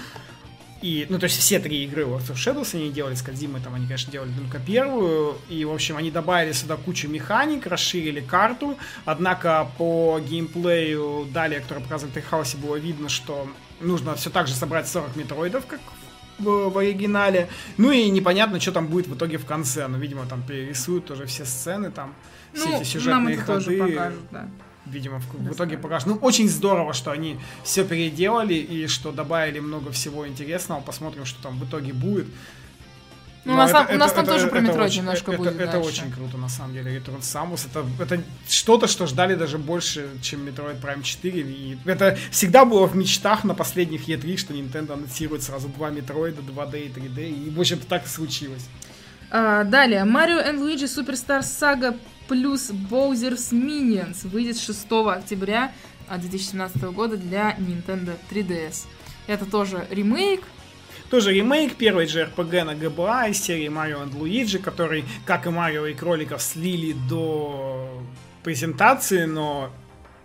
и, 0.83 1.07
ну, 1.09 1.17
то 1.17 1.23
есть 1.23 1.39
все 1.39 1.57
три 1.59 1.85
игры 1.85 2.03
Lords 2.03 2.31
of 2.31 2.35
Shadows 2.35 2.75
они 2.75 2.91
делали 2.91 3.15
с 3.15 3.23
Кодзимой, 3.23 3.59
там 3.59 3.73
они, 3.73 3.87
конечно, 3.87 4.11
делали 4.11 4.31
только 4.37 4.59
первую, 4.59 5.37
и, 5.49 5.65
в 5.65 5.73
общем, 5.73 5.97
они 5.97 6.11
добавили 6.11 6.51
сюда 6.51 6.77
кучу 6.77 7.07
механик, 7.07 7.65
расширили 7.65 8.19
карту, 8.19 8.77
однако 9.05 9.67
по 9.79 10.19
геймплею 10.19 11.27
далее, 11.33 11.61
который 11.61 11.81
показывали 11.81 12.11
в 12.11 12.13
Трихаусе, 12.13 12.57
было 12.57 12.75
видно, 12.75 13.09
что 13.09 13.49
нужно 13.79 14.15
все 14.15 14.29
так 14.29 14.47
же 14.47 14.53
собрать 14.53 14.87
40 14.87 15.15
метроидов, 15.15 15.65
как 15.65 15.79
в, 16.39 16.69
в 16.69 16.77
оригинале, 16.77 17.49
ну 17.77 17.91
и 17.91 18.09
непонятно, 18.09 18.59
что 18.59 18.71
там 18.71 18.87
будет 18.87 19.07
в 19.07 19.15
итоге 19.15 19.37
в 19.37 19.45
конце, 19.45 19.87
ну, 19.87 19.97
видимо, 19.97 20.25
там 20.25 20.43
перерисуют 20.43 21.05
тоже 21.05 21.25
все 21.25 21.45
сцены, 21.45 21.91
там, 21.91 22.13
все 22.53 22.65
Ну, 22.65 22.69
эти 22.69 22.77
нам 22.77 22.85
сюжетные 22.85 23.37
ходы 23.37 23.79
покажут, 23.79 24.19
да. 24.31 24.47
видимо, 24.85 25.19
в, 25.19 25.33
в 25.33 25.53
итоге 25.53 25.77
покажут. 25.77 26.07
Ну, 26.07 26.15
очень 26.15 26.47
здорово, 26.47 26.93
что 26.93 27.11
они 27.11 27.39
все 27.63 27.83
переделали 27.83 28.53
и 28.53 28.87
что 28.87 29.11
добавили 29.11 29.59
много 29.59 29.91
всего 29.91 30.27
интересного. 30.27 30.81
Посмотрим, 30.81 31.25
что 31.25 31.41
там 31.41 31.59
в 31.59 31.65
итоге 31.65 31.93
будет. 31.93 32.27
Ну, 33.47 33.53
у 33.53 33.57
нас 33.57 33.71
там- 33.71 33.87
у 33.89 33.97
нас 33.97 34.11
там 34.13 34.25
тоже 34.25 34.47
про 34.47 34.59
Metroid 34.59 34.85
очень- 34.85 34.97
немножко 34.99 35.31
это, 35.31 35.37
будет 35.37 35.55
Это 35.59 35.71
дальше. 35.71 35.87
очень 35.89 36.11
круто, 36.11 36.37
на 36.37 36.49
самом 36.49 36.73
деле, 36.73 36.97
Return 36.97 37.21
Samus. 37.21 37.67
Это, 37.71 37.85
это 38.03 38.23
что-то, 38.47 38.87
что 38.87 39.07
ждали 39.07 39.35
даже 39.35 39.57
больше, 39.57 40.09
чем 40.21 40.45
Metroid 40.45 40.81
Prime 40.81 41.01
4. 41.03 41.41
И 41.41 41.77
это 41.85 42.17
всегда 42.31 42.65
было 42.65 42.85
в 42.87 42.95
мечтах 42.95 43.43
на 43.43 43.53
последних 43.55 44.07
E3, 44.09 44.37
что 44.37 44.53
Nintendo 44.53 44.93
анонсирует 44.93 45.43
сразу 45.43 45.67
два 45.69 45.89
Метроида, 45.89 46.41
2D 46.41 46.85
и 46.85 46.89
3D. 46.89 47.29
И, 47.29 47.49
в 47.49 47.59
общем-то, 47.59 47.87
так 47.87 48.05
и 48.05 48.09
случилось. 48.09 48.65
А, 49.29 49.63
далее, 49.63 50.01
Mario 50.03 50.45
and 50.45 50.59
Luigi 50.59 50.85
Superstar 50.85 51.39
Saga 51.41 51.97
плюс 52.27 52.69
Bowser's 52.71 53.51
Minions 53.51 54.27
выйдет 54.27 54.57
6 54.59 55.11
октября 55.15 55.71
а, 56.09 56.17
2017 56.17 56.91
года 56.91 57.17
для 57.17 57.51
Nintendo 57.57 58.15
3DS. 58.29 58.85
Это 59.27 59.45
тоже 59.45 59.85
ремейк. 59.89 60.41
Тоже 61.09 61.33
ремейк, 61.33 61.75
первый 61.75 62.05
же 62.07 62.23
RPG 62.23 62.63
на 62.63 62.71
GBA 62.71 63.31
из 63.31 63.41
серии 63.41 63.67
Mario 63.69 64.05
and 64.05 64.13
Luigi, 64.13 64.59
который, 64.59 65.05
как 65.25 65.45
и 65.45 65.49
Марио 65.49 65.85
и 65.85 65.93
Кроликов, 65.93 66.41
слили 66.41 66.95
до 67.09 68.03
презентации, 68.43 69.25
но 69.25 69.71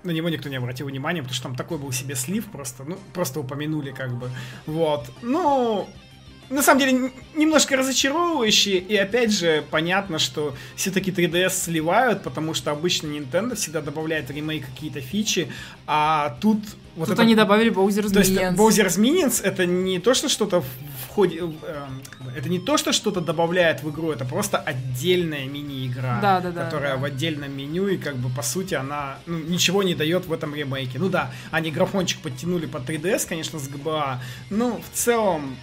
на 0.03 0.11
него 0.11 0.29
никто 0.29 0.49
не 0.49 0.57
обратил 0.57 0.87
внимания, 0.87 1.23
потому 1.23 1.35
что 1.35 1.45
там 1.45 1.55
такой 1.55 1.79
был 1.79 1.93
себе 1.93 2.17
слив, 2.17 2.47
просто, 2.47 2.83
ну, 2.85 2.99
просто 3.13 3.39
упомянули 3.39 3.93
как 3.93 4.13
бы. 4.17 4.29
Вот. 4.67 5.09
Ну, 5.23 5.89
на 6.51 6.63
самом 6.63 6.81
деле, 6.81 7.13
немножко 7.37 7.77
разочаровывающие, 7.77 8.79
и 8.79 8.97
опять 8.97 9.33
же, 9.33 9.65
понятно, 9.71 10.19
что 10.19 10.55
все-таки 10.75 11.13
3DS 11.13 11.51
сливают, 11.51 12.23
потому 12.25 12.55
что 12.55 12.73
обычно 12.73 13.07
Nintendo 13.07 13.55
всегда 13.55 13.81
добавляет 13.81 14.31
ремейк 14.31 14.67
какие-то 14.67 15.01
фичи, 15.01 15.49
а 15.87 16.37
тут... 16.41 16.59
Вот 16.97 17.07
Тут 17.07 17.15
это- 17.15 17.23
они 17.23 17.35
добавили 17.35 17.73
Bowser's 17.73 18.13
то 18.13 18.19
есть 18.19 18.33
Minions. 18.33 18.57
Bowser's 18.57 18.99
Minions 18.99 19.43
это 19.43 19.67
не 19.67 19.99
то, 19.99 20.15
что 20.15 20.29
что-то 20.29 20.61
в 20.61 20.67
в 21.13 21.15
ходе... 21.15 21.41
э, 21.41 21.87
как 22.11 22.23
бы, 22.23 22.31
это 22.33 22.49
не 22.49 22.59
то, 22.59 22.79
что 22.79 22.93
что-то 22.93 23.21
добавляет 23.21 23.83
в 23.83 23.91
игру, 23.91 24.13
это 24.13 24.25
просто 24.25 24.57
отдельная 24.57 25.45
мини-игра, 25.47 26.19
Да, 26.23 26.41
да, 26.41 26.51
да, 26.51 26.65
которая 26.65 26.95
да. 26.95 27.01
в 27.01 27.05
отдельном 27.05 27.55
меню, 27.55 27.89
и 27.89 27.99
как 27.99 28.17
бы 28.17 28.31
по 28.31 28.43
сути 28.43 28.73
она 28.75 29.19
ну, 29.27 29.39
ничего 29.39 29.83
не 29.83 29.95
дает 29.95 30.27
в 30.27 30.33
этом 30.33 30.55
ремейке. 30.55 30.99
Ну 30.99 31.11
да, 31.11 31.31
они 31.51 31.71
графончик 31.71 32.21
подтянули 32.21 32.65
по 32.65 32.79
3DS, 32.79 33.29
конечно, 33.29 33.59
с 33.59 33.69
GBA, 33.69 34.19
но 34.49 34.81
в 34.81 34.97
целом 34.97 35.57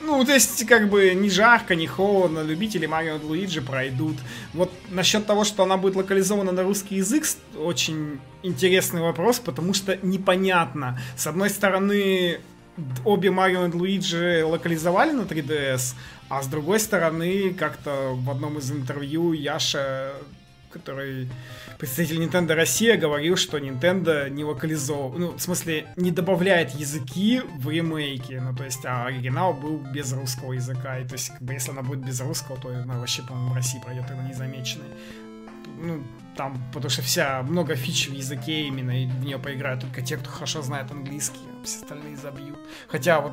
ну, 0.00 0.24
то 0.24 0.32
есть, 0.32 0.66
как 0.66 0.88
бы, 0.88 1.14
ни 1.14 1.28
жарко, 1.28 1.74
ни 1.74 1.86
холодно, 1.86 2.40
любители 2.40 2.86
Марио 2.86 3.16
и 3.16 3.22
Луиджи 3.22 3.60
пройдут. 3.60 4.16
Вот 4.54 4.70
насчет 4.90 5.26
того, 5.26 5.44
что 5.44 5.62
она 5.62 5.76
будет 5.76 5.96
локализована 5.96 6.52
на 6.52 6.62
русский 6.62 6.96
язык, 6.96 7.24
очень 7.56 8.20
интересный 8.42 9.00
вопрос, 9.00 9.38
потому 9.38 9.74
что 9.74 9.98
непонятно. 10.02 11.00
С 11.16 11.26
одной 11.26 11.50
стороны, 11.50 12.40
обе 13.04 13.30
Марио 13.30 13.66
и 13.66 13.72
Луиджи 13.72 14.44
локализовали 14.44 15.12
на 15.12 15.22
3DS, 15.22 15.94
а 16.28 16.42
с 16.42 16.46
другой 16.46 16.80
стороны, 16.80 17.54
как-то 17.54 18.12
в 18.14 18.30
одном 18.30 18.58
из 18.58 18.70
интервью 18.70 19.32
Яша, 19.32 20.12
который 20.70 21.28
представитель 21.78 22.22
Nintendo 22.22 22.54
Россия, 22.54 22.96
говорил, 22.96 23.36
что 23.36 23.58
Nintendo 23.58 24.28
не 24.28 24.44
локализовывает, 24.44 25.18
ну, 25.18 25.32
в 25.32 25.40
смысле, 25.40 25.86
не 25.96 26.10
добавляет 26.10 26.70
языки 26.72 27.42
в 27.56 27.70
ремейке, 27.70 28.40
ну, 28.40 28.54
то 28.54 28.64
есть, 28.64 28.84
а 28.84 29.06
оригинал 29.06 29.54
был 29.54 29.78
без 29.78 30.12
русского 30.12 30.52
языка, 30.52 30.98
и 30.98 31.06
то 31.06 31.14
есть, 31.14 31.28
как 31.28 31.42
бы, 31.42 31.52
если 31.52 31.70
она 31.70 31.82
будет 31.82 32.04
без 32.04 32.20
русского, 32.20 32.58
то 32.58 32.68
она 32.68 32.98
вообще, 32.98 33.22
по-моему, 33.22 33.50
в 33.50 33.54
России 33.54 33.80
пройдет 33.82 34.06
тогда 34.06 34.22
незамеченной. 34.22 34.86
Ну, 35.80 36.02
там, 36.36 36.56
потому 36.72 36.90
что 36.90 37.02
вся, 37.02 37.42
много 37.42 37.74
фич 37.74 38.08
в 38.08 38.12
языке 38.12 38.62
именно, 38.62 39.02
и 39.02 39.06
в 39.06 39.24
нее 39.24 39.38
поиграют 39.38 39.80
только 39.80 40.02
те, 40.02 40.16
кто 40.16 40.30
хорошо 40.30 40.62
знает 40.62 40.90
английский, 40.90 41.40
а 41.60 41.64
все 41.64 41.82
остальные 41.82 42.16
забьют. 42.16 42.58
Хотя 42.88 43.20
вот, 43.20 43.32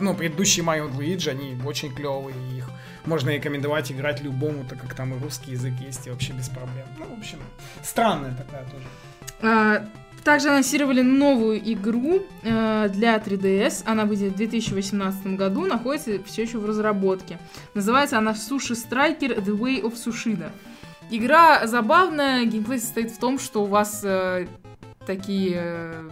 ну, 0.00 0.14
предыдущие 0.14 0.64
Mario 0.64 0.92
Luigi, 0.92 1.30
они 1.30 1.56
очень 1.64 1.94
клевые, 1.94 2.34
их 2.56 2.68
можно 3.06 3.30
рекомендовать 3.30 3.92
играть 3.92 4.20
любому, 4.20 4.64
так 4.64 4.80
как 4.80 4.94
там 4.94 5.14
и 5.14 5.18
русский 5.22 5.52
язык 5.52 5.74
есть, 5.80 6.06
и 6.06 6.10
вообще 6.10 6.32
без 6.32 6.48
проблем. 6.48 6.86
Ну, 6.98 7.14
в 7.14 7.18
общем, 7.18 7.38
странная 7.82 8.34
такая 8.34 8.64
тоже. 8.64 8.84
А, 9.42 9.86
Также 10.24 10.48
анонсировали 10.48 11.02
новую 11.02 11.60
игру 11.72 12.22
э, 12.42 12.88
для 12.88 13.16
3DS. 13.18 13.82
Она 13.84 14.06
выйдет 14.06 14.32
в 14.32 14.36
2018 14.36 15.36
году, 15.36 15.66
находится 15.66 16.18
все 16.24 16.42
еще 16.42 16.58
в 16.58 16.64
разработке. 16.64 17.38
Называется 17.74 18.18
она 18.18 18.32
Sushi 18.32 18.74
Striker 18.74 19.44
The 19.44 19.56
Way 19.56 19.82
of 19.82 19.94
Sushida. 19.94 20.50
Игра 21.16 21.64
забавная, 21.68 22.44
геймплей 22.44 22.80
состоит 22.80 23.12
в 23.12 23.18
том, 23.18 23.38
что 23.38 23.62
у 23.62 23.66
вас 23.66 24.00
э, 24.02 24.48
такие 25.06 25.52
э, 25.54 26.08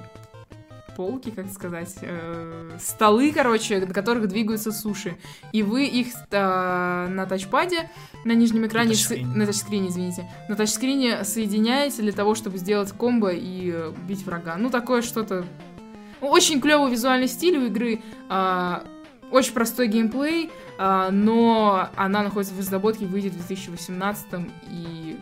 полки, 0.96 1.30
как 1.30 1.50
сказать, 1.50 1.96
э, 2.02 2.70
столы, 2.78 3.32
короче, 3.32 3.80
на 3.80 3.92
которых 3.92 4.28
двигаются 4.28 4.70
суши. 4.70 5.16
И 5.50 5.64
вы 5.64 5.86
их 5.86 6.06
э, 6.30 7.06
на 7.10 7.26
тачпаде, 7.26 7.90
на 8.24 8.30
нижнем 8.30 8.64
экране, 8.68 8.90
На 8.90 8.94
тачскрине. 8.94 9.26
на 9.26 9.46
тачскрине, 9.46 9.88
извините, 9.88 10.30
на 10.48 10.54
тачскрине 10.54 11.24
соединяете 11.24 12.02
для 12.02 12.12
того, 12.12 12.36
чтобы 12.36 12.58
сделать 12.58 12.92
комбо 12.92 13.30
и 13.32 13.72
э, 13.74 13.92
бить 14.06 14.24
врага. 14.24 14.54
Ну, 14.56 14.70
такое 14.70 15.02
что-то... 15.02 15.44
Очень 16.20 16.60
клевый 16.60 16.92
визуальный 16.92 17.26
стиль 17.26 17.58
у 17.58 17.66
игры, 17.66 18.00
а, 18.28 18.84
очень 19.32 19.52
простой 19.52 19.88
геймплей, 19.88 20.50
а, 20.78 21.10
но 21.10 21.88
она 21.96 22.22
находится 22.22 22.54
в 22.54 22.58
разработке, 22.58 23.06
выйдет 23.06 23.32
в 23.32 23.38
2018 23.38 24.26
и 24.70 25.18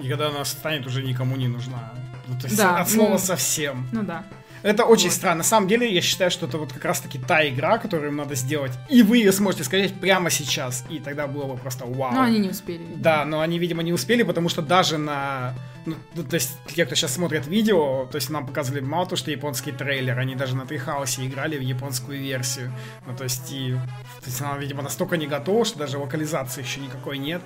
И 0.00 0.08
когда 0.08 0.28
она 0.28 0.44
станет, 0.44 0.86
уже 0.86 1.02
никому 1.02 1.36
не 1.36 1.48
нужна. 1.48 1.92
Ну, 2.26 2.38
то 2.38 2.46
есть 2.46 2.56
Да, 2.56 2.78
от 2.78 2.90
слова 2.90 3.12
ну. 3.12 3.18
совсем. 3.18 3.88
ну 3.92 4.02
да. 4.02 4.24
Это 4.62 4.84
очень 4.84 5.08
Вот. 5.08 5.14
странно. 5.14 5.38
На 5.38 5.44
самом 5.44 5.68
деле, 5.68 5.92
я 5.92 6.00
считаю, 6.00 6.30
что 6.30 6.46
это 6.46 6.58
вот 6.58 6.72
как 6.72 6.84
раз-таки 6.84 7.18
та 7.18 7.48
игра, 7.48 7.78
которую 7.78 8.10
им 8.10 8.16
надо 8.16 8.34
сделать. 8.34 8.72
И 8.88 9.02
вы 9.02 9.18
ее 9.18 9.32
сможете 9.32 9.64
скачать 9.64 9.94
прямо 9.94 10.30
сейчас. 10.30 10.84
И 10.90 10.98
тогда 10.98 11.26
было 11.26 11.44
бы 11.44 11.56
просто 11.56 11.84
вау. 11.86 12.12
Но 12.12 12.22
они 12.22 12.38
не 12.38 12.48
успели. 12.48 12.82
Да, 12.96 13.24
но 13.24 13.40
они, 13.40 13.58
видимо, 13.58 13.82
не 13.82 13.92
успели, 13.92 14.22
потому 14.22 14.48
что 14.48 14.62
даже 14.62 14.98
на... 14.98 15.54
Ну, 15.86 15.94
ну, 16.14 16.22
то 16.22 16.34
есть, 16.34 16.58
те, 16.66 16.84
кто 16.84 16.94
сейчас 16.94 17.14
смотрит 17.14 17.46
видео, 17.46 18.06
то 18.06 18.16
есть 18.16 18.30
нам 18.30 18.46
показывали 18.46 18.80
мало 18.80 19.06
то, 19.06 19.16
что 19.16 19.30
японский 19.30 19.72
трейлер, 19.72 20.18
они 20.18 20.34
даже 20.34 20.54
на 20.54 20.66
Трихаусе 20.66 21.26
играли 21.26 21.56
в 21.56 21.62
японскую 21.62 22.20
версию. 22.20 22.72
Ну, 23.06 23.16
то 23.16 23.24
есть, 23.24 23.50
и... 23.52 23.72
То 24.20 24.26
есть, 24.26 24.40
она, 24.40 24.58
видимо, 24.58 24.82
настолько 24.82 25.16
не 25.16 25.26
готова, 25.26 25.64
что 25.64 25.78
даже 25.78 25.98
локализации 25.98 26.62
еще 26.62 26.80
никакой 26.80 27.18
нет. 27.18 27.40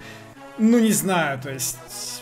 Ну, 0.59 0.79
не 0.79 0.93
знаю, 0.93 1.41
то 1.41 1.51
есть... 1.51 2.22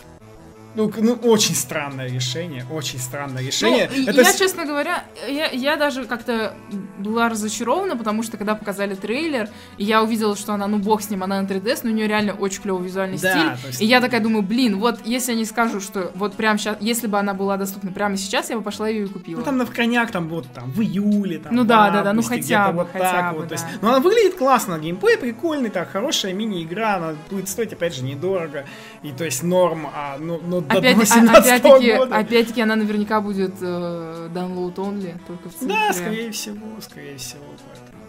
Ну, 0.75 0.91
ну, 0.97 1.13
очень 1.23 1.53
странное 1.55 2.07
решение, 2.09 2.65
очень 2.71 2.99
странное 2.99 3.43
решение. 3.43 3.89
Ну, 3.93 4.03
Это 4.07 4.21
я, 4.21 4.25
с- 4.31 4.37
честно 4.37 4.65
говоря, 4.65 5.03
я, 5.27 5.49
я 5.51 5.75
даже 5.75 6.05
как-то 6.05 6.53
была 6.97 7.27
разочарована, 7.29 7.97
потому 7.97 8.23
что 8.23 8.37
когда 8.37 8.55
показали 8.55 8.95
трейлер, 8.95 9.49
и 9.77 9.83
я 9.83 10.01
увидела, 10.01 10.35
что 10.37 10.53
она, 10.53 10.67
ну 10.67 10.77
бог 10.77 11.01
с 11.01 11.09
ним, 11.09 11.23
она 11.23 11.41
на 11.41 11.45
3DS, 11.45 11.81
но 11.83 11.89
у 11.91 11.93
нее 11.93 12.07
реально 12.07 12.33
очень 12.33 12.61
клевый 12.61 12.85
визуальный 12.85 13.17
Да, 13.17 13.55
стиль. 13.57 13.67
есть- 13.69 13.81
И 13.81 13.85
я 13.85 13.99
такая 13.99 14.21
думаю, 14.21 14.43
блин, 14.43 14.79
вот 14.79 14.99
если 15.05 15.33
они 15.33 15.43
скажут, 15.45 15.83
что 15.83 16.11
вот 16.15 16.35
прямо 16.35 16.57
сейчас, 16.57 16.77
если 16.79 17.07
бы 17.07 17.19
она 17.19 17.33
была 17.33 17.57
доступна 17.57 17.91
прямо 17.91 18.15
сейчас, 18.15 18.49
я 18.49 18.55
бы 18.57 18.61
пошла 18.63 18.87
ее 18.87 19.05
и 19.05 19.07
купила. 19.09 19.39
Ну 19.39 19.43
там 19.45 19.57
на 19.57 19.65
крайняк 19.65 20.11
там 20.11 20.29
вот 20.29 20.47
там 20.53 20.71
в 20.71 20.81
июле, 20.81 21.39
там, 21.39 21.53
Ну 21.53 21.63
да, 21.65 21.89
да, 21.89 22.03
да, 22.03 22.13
ну 22.13 22.21
хотя 22.21 22.71
бы, 22.71 22.79
вот 22.79 22.89
хотя 22.93 23.11
так 23.11 23.33
бы, 23.33 23.39
вот. 23.39 23.49
То 23.49 23.55
есть, 23.55 23.65
да. 23.65 23.79
ну 23.81 23.87
она 23.89 23.99
выглядит 23.99 24.35
классно, 24.35 24.79
геймплей 24.79 25.17
прикольный, 25.17 25.69
так, 25.69 25.89
хорошая 25.91 26.33
мини-игра, 26.33 26.95
она 26.95 27.15
будет 27.29 27.49
стоить, 27.49 27.73
опять 27.73 27.93
же, 27.93 28.03
недорого. 28.03 28.65
И 29.03 29.11
то 29.11 29.25
есть 29.25 29.43
норм, 29.43 29.87
а, 29.93 30.17
ну, 30.17 30.39
ну 30.41 30.60
до 30.67 30.77
Опять, 30.79 30.95
до 30.95 31.01
а- 31.01 31.05
18 31.05 31.37
опять-таки, 31.45 31.95
года. 31.97 32.17
опять-таки 32.17 32.61
она 32.61 32.75
наверняка 32.75 33.21
будет 33.21 33.53
э, 33.61 34.29
download 34.33 34.75
only, 34.75 35.19
только 35.27 35.49
в 35.49 35.53
цифре. 35.53 35.67
Да, 35.67 35.93
скорее 35.93 36.31
всего, 36.31 36.81
скорее 36.81 37.17
всего, 37.17 37.43
поэтому. 37.67 38.01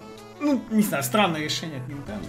Ну, 0.71 0.77
не 0.77 0.83
знаю, 0.83 1.03
странное 1.03 1.41
решение 1.43 1.79
от 1.79 1.89
Nintendo. 1.89 2.27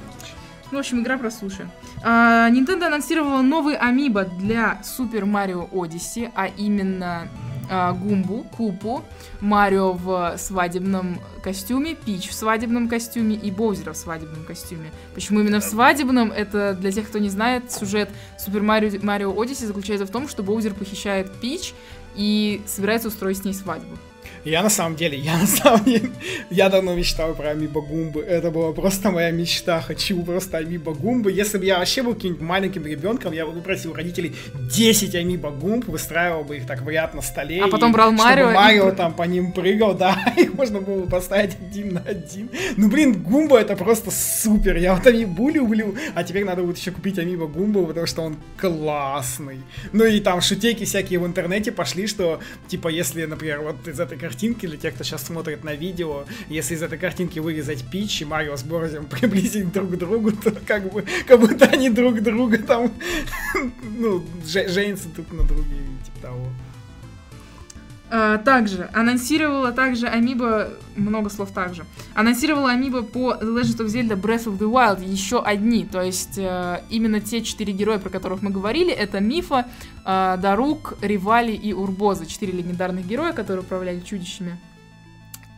Ну, 0.72 0.78
в 0.78 0.80
общем, 0.80 1.02
игра 1.02 1.18
про 1.18 1.30
суши. 1.30 1.70
А, 2.04 2.50
Nintendo 2.50 2.86
анонсировала 2.86 3.42
новый 3.42 3.76
амибо 3.76 4.26
для 4.26 4.82
Super 4.84 5.22
Mario 5.24 5.70
Odyssey, 5.70 6.32
а 6.36 6.48
именно 6.48 7.28
а, 7.70 7.94
Гумбу, 7.94 8.44
Купу, 8.44 9.04
Марио 9.42 9.94
в 9.94 10.36
свадебном 10.38 11.20
костюме, 11.44 11.96
Пич 11.96 12.30
в 12.30 12.34
свадебном 12.34 12.88
костюме 12.88 13.36
и 13.36 13.52
Боузера 13.52 13.94
в 13.94 13.98
свадебном 13.98 14.46
костюме. 14.46 14.92
Почему 15.14 15.42
именно 15.42 15.60
в 15.60 15.64
свадебном? 15.64 16.32
Это 16.32 16.74
для 16.74 16.92
тех, 16.92 17.08
кто 17.08 17.20
не 17.20 17.30
знает, 17.30 17.72
сюжет 17.72 18.10
Super 18.38 18.62
Mario, 18.62 18.92
Mario 19.02 19.36
Odyssey 19.36 19.66
заключается 19.66 20.06
в 20.06 20.12
том, 20.12 20.28
что 20.28 20.44
Боузер 20.44 20.74
похищает 20.74 21.32
Пич 21.40 21.74
и 22.16 22.62
собирается 22.66 23.08
устроить 23.08 23.38
с 23.38 23.44
ней 23.44 23.54
свадьбу. 23.54 23.98
Я 24.46 24.62
на 24.62 24.70
самом 24.70 24.96
деле, 24.98 25.18
я 25.18 25.38
на 25.38 25.48
самом 25.48 25.84
деле, 25.86 26.10
я 26.50 26.70
давно 26.70 26.94
мечтал 26.96 27.34
про 27.34 27.52
Амибо 27.52 27.82
Гумбы. 27.82 28.22
Это 28.22 28.52
была 28.52 28.74
просто 28.74 29.10
моя 29.12 29.32
мечта. 29.32 29.80
Хочу 29.82 30.22
просто 30.24 30.58
Амибо 30.58 30.94
Гумбы. 30.94 31.32
Если 31.32 31.58
бы 31.58 31.66
я 31.66 31.80
вообще 31.80 32.04
был 32.04 32.14
каким-нибудь 32.14 32.42
маленьким 32.42 32.86
ребенком, 32.86 33.32
я 33.34 33.46
бы 33.46 33.54
попросил 33.54 33.94
родителей 33.94 34.36
10 34.72 35.16
Амибо 35.16 35.50
Гумб, 35.50 35.88
выстраивал 35.88 36.44
бы 36.44 36.58
их 36.58 36.68
так 36.68 36.82
в 36.82 36.90
ряд 36.90 37.14
на 37.14 37.22
столе. 37.22 37.62
А 37.64 37.68
потом 37.68 37.92
и 37.92 37.94
брал 37.94 38.10
чтобы 38.12 38.24
Марио 38.24 38.50
и 38.50 38.54
Марио 38.54 38.86
пр- 38.88 38.96
там 38.96 39.14
по 39.14 39.24
ним 39.24 39.52
прыгал, 39.54 39.94
да, 39.96 40.18
их 40.38 40.54
можно 40.54 40.82
было 40.82 41.02
бы 41.04 41.10
поставить 41.10 41.56
один 41.60 41.94
на 41.94 42.02
один. 42.02 42.50
Ну, 42.76 42.90
блин, 42.90 43.24
Гумба 43.24 43.60
это 43.60 43.76
просто 43.78 44.12
супер. 44.12 44.76
Я 44.76 44.96
вот 44.96 45.08
Амибу 45.08 45.50
люблю, 45.50 45.96
а 46.16 46.24
теперь 46.24 46.44
надо 46.44 46.64
будет 46.64 46.78
еще 46.78 46.92
купить 46.92 47.18
Амибо 47.18 47.48
Гумбу, 47.48 47.86
потому 47.88 48.08
что 48.08 48.24
он 48.24 48.36
классный. 48.58 49.60
Ну 49.94 50.06
и 50.06 50.20
там 50.20 50.42
шутейки 50.42 50.84
всякие 50.84 51.20
в 51.20 51.26
интернете 51.26 51.72
пошли, 51.72 52.08
что, 52.08 52.40
типа, 52.68 52.90
если, 52.90 53.26
например, 53.26 53.62
вот 53.62 53.88
из 53.88 54.00
этой 54.00 54.18
картинки, 54.34 54.66
для 54.66 54.78
тех, 54.78 54.96
кто 54.96 55.04
сейчас 55.04 55.24
смотрит 55.24 55.64
на 55.64 55.76
видео, 55.76 56.26
если 56.50 56.74
из 56.74 56.82
этой 56.82 56.98
картинки 56.98 57.38
вырезать 57.38 57.84
Пич 57.92 58.22
и 58.22 58.26
Марио 58.26 58.58
с 58.58 58.64
Борзем 58.64 59.06
приблизить 59.10 59.72
друг 59.72 59.92
к 59.92 59.96
другу, 59.96 60.32
то 60.32 60.52
как 60.66 60.92
бы, 60.92 61.06
как 61.28 61.40
будто 61.40 61.66
они 61.66 61.90
друг 61.90 62.20
друга 62.22 62.58
там, 62.58 62.92
ну, 63.84 64.26
же- 64.46 64.68
женятся 64.70 65.08
друг 65.10 65.32
на 65.32 65.44
друге, 65.44 65.76
типа 66.04 66.20
того. 66.22 66.48
А, 68.16 68.38
Также 68.38 68.92
анонсировала 68.94 69.72
также 69.72 70.06
Амиба, 70.06 70.68
много 70.96 71.32
слов 71.32 71.50
также, 71.50 71.84
анонсировала 72.14 72.70
Амиба 72.70 73.02
по 73.02 73.32
The 73.32 73.42
Legend 73.60 73.78
of 73.78 73.86
Zelda 73.88 74.16
Breath 74.16 74.46
of 74.46 74.60
the 74.60 74.72
Wild 74.72 75.04
еще 75.04 75.42
одни, 75.42 75.84
то 75.84 76.00
есть 76.00 76.38
э, 76.38 76.84
именно 76.92 77.22
те 77.22 77.42
четыре 77.42 77.74
героя, 77.74 77.98
про 77.98 78.12
которых 78.12 78.44
мы 78.44 78.52
говорили, 78.52 78.94
это 78.94 79.20
Мифа, 79.20 79.66
э, 80.06 80.38
Дарук, 80.40 80.94
Ривали 81.02 81.54
и 81.54 81.74
Урбоза, 81.74 82.28
четыре 82.28 82.54
легендарных 82.54 83.08
героя, 83.08 83.34
которые 83.34 83.64
управляли 83.64 84.00
чудищами. 84.02 84.60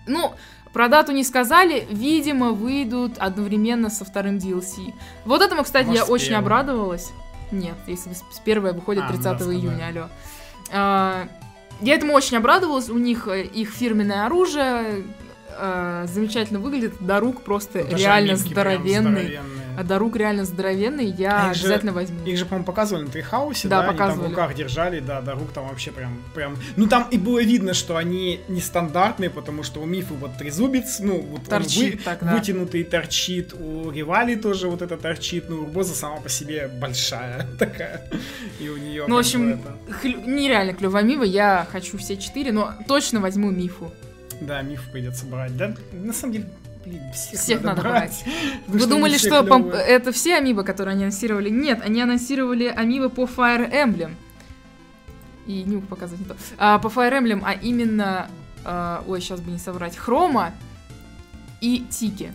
Ну, 0.07 0.31
про 0.71 0.87
дату 0.87 1.11
не 1.11 1.25
сказали, 1.25 1.85
видимо, 1.91 2.51
выйдут 2.51 3.17
одновременно 3.17 3.89
со 3.89 4.05
вторым 4.05 4.37
DLC. 4.37 4.93
Вот 5.25 5.41
этому, 5.41 5.63
кстати, 5.63 5.87
Может, 5.87 6.05
я 6.05 6.09
очень 6.09 6.27
первым. 6.29 6.45
обрадовалась. 6.45 7.11
Нет, 7.51 7.75
если 7.85 8.13
с 8.13 8.39
первой 8.45 8.71
выходит 8.71 9.03
А, 9.03 9.07
ну 9.07 9.11
30 9.11 9.23
да, 9.25 9.35
сказали. 9.35 9.57
июня, 9.57 9.87
алло. 9.89 11.29
Я 11.81 11.95
этому 11.95 12.13
очень 12.13 12.37
обрадовалась. 12.37 12.89
У 12.89 12.97
них 12.97 13.27
э, 13.27 13.43
их 13.43 13.69
фирменное 13.69 14.25
оружие 14.25 15.03
э, 15.49 16.05
замечательно 16.07 16.59
выглядит. 16.59 16.93
Дарук 16.99 17.41
просто 17.43 17.83
Даже 17.83 17.97
реально 17.97 18.35
здоровенный. 18.35 19.11
здоровенные. 19.27 19.64
А 19.77 19.83
Дарук 19.83 20.15
реально 20.15 20.45
здоровенный. 20.45 21.05
Я 21.05 21.53
же- 21.53 21.61
обязательно 21.61 21.91
возьму. 21.93 22.23
Их 22.25 22.37
же, 22.37 22.45
по-моему, 22.45 22.65
показывали 22.65 23.03
на 23.03 23.09
Трихаусе, 23.09 23.67
Да, 23.67 23.81
да, 23.81 23.89
они 23.89 23.97
там 23.97 24.07
в 24.07 24.09
показывали. 24.11 24.29
руках 24.31 24.55
держали, 24.55 24.99
да, 24.99 25.21
да, 25.21 25.33
рук 25.33 25.51
там 25.53 25.67
вообще 25.67 25.91
прям, 25.91 26.21
прям... 26.33 26.57
Ну, 26.75 26.87
там 26.87 27.07
и 27.11 27.17
было 27.17 27.41
видно, 27.43 27.73
что 27.73 27.97
они 27.97 28.39
нестандартные, 28.47 29.29
потому 29.29 29.63
что 29.63 29.81
у 29.81 29.85
Мифы 29.85 30.13
вот 30.13 30.37
трезубец, 30.37 30.99
ну, 30.99 31.21
вот 31.21 31.39
он 31.41 31.45
Торчит 31.45 31.95
вы- 31.95 32.01
так, 32.03 32.19
да. 32.23 32.33
вытянутый 32.35 32.83
торчит, 32.83 33.53
у 33.53 33.91
Ривали 33.91 34.35
тоже 34.35 34.67
вот 34.69 34.81
это 34.81 34.97
торчит, 34.97 35.49
ну, 35.49 35.61
Урбоза 35.61 35.93
сама 35.95 36.17
по 36.17 36.29
себе 36.29 36.67
большая 36.67 37.45
такая, 37.59 38.09
и 38.59 38.69
у 38.69 38.77
нее... 38.77 39.05
Ну, 39.07 39.15
в 39.15 39.19
общем, 39.19 39.59
хлю- 40.01 40.25
нереально 40.25 40.73
клевая 40.73 41.03
мива. 41.03 41.23
Я 41.23 41.67
хочу 41.71 41.97
все 41.97 42.17
четыре, 42.17 42.51
но 42.51 42.73
точно 42.87 43.19
возьму 43.19 43.49
Мифу. 43.51 43.91
Да, 44.41 44.61
Миф 44.61 44.81
придется 44.91 45.25
брать, 45.25 45.55
да, 45.55 45.73
на 45.93 46.11
самом 46.13 46.33
деле, 46.33 46.49
блин, 46.85 47.01
всех, 47.13 47.39
Всех 47.39 47.61
надо 47.63 47.81
брать. 47.81 48.23
потому 48.65 48.79
Вы 48.79 48.85
думали, 48.87 49.17
что 49.17 49.39
пом- 49.41 49.71
это 49.73 50.11
все 50.11 50.35
амибо, 50.37 50.63
которые 50.63 50.93
они 50.93 51.03
анонсировали? 51.03 51.49
Нет, 51.49 51.81
они 51.83 52.01
анонсировали 52.01 52.65
амибо 52.65 53.09
по 53.09 53.23
Fire 53.23 53.71
Emblem. 53.71 54.15
И 55.47 55.63
нюх 55.63 55.85
показывать 55.87 56.21
не 56.21 56.25
то. 56.27 56.35
А, 56.57 56.79
по 56.79 56.87
Fire 56.87 57.11
Emblem, 57.21 57.41
а 57.45 57.53
именно... 57.53 58.27
а, 58.63 59.03
ой, 59.07 59.21
сейчас 59.21 59.41
бы 59.41 59.51
не 59.51 59.59
соврать. 59.59 59.95
Хрома 59.95 60.53
и 61.61 61.85
Тики. 61.89 62.31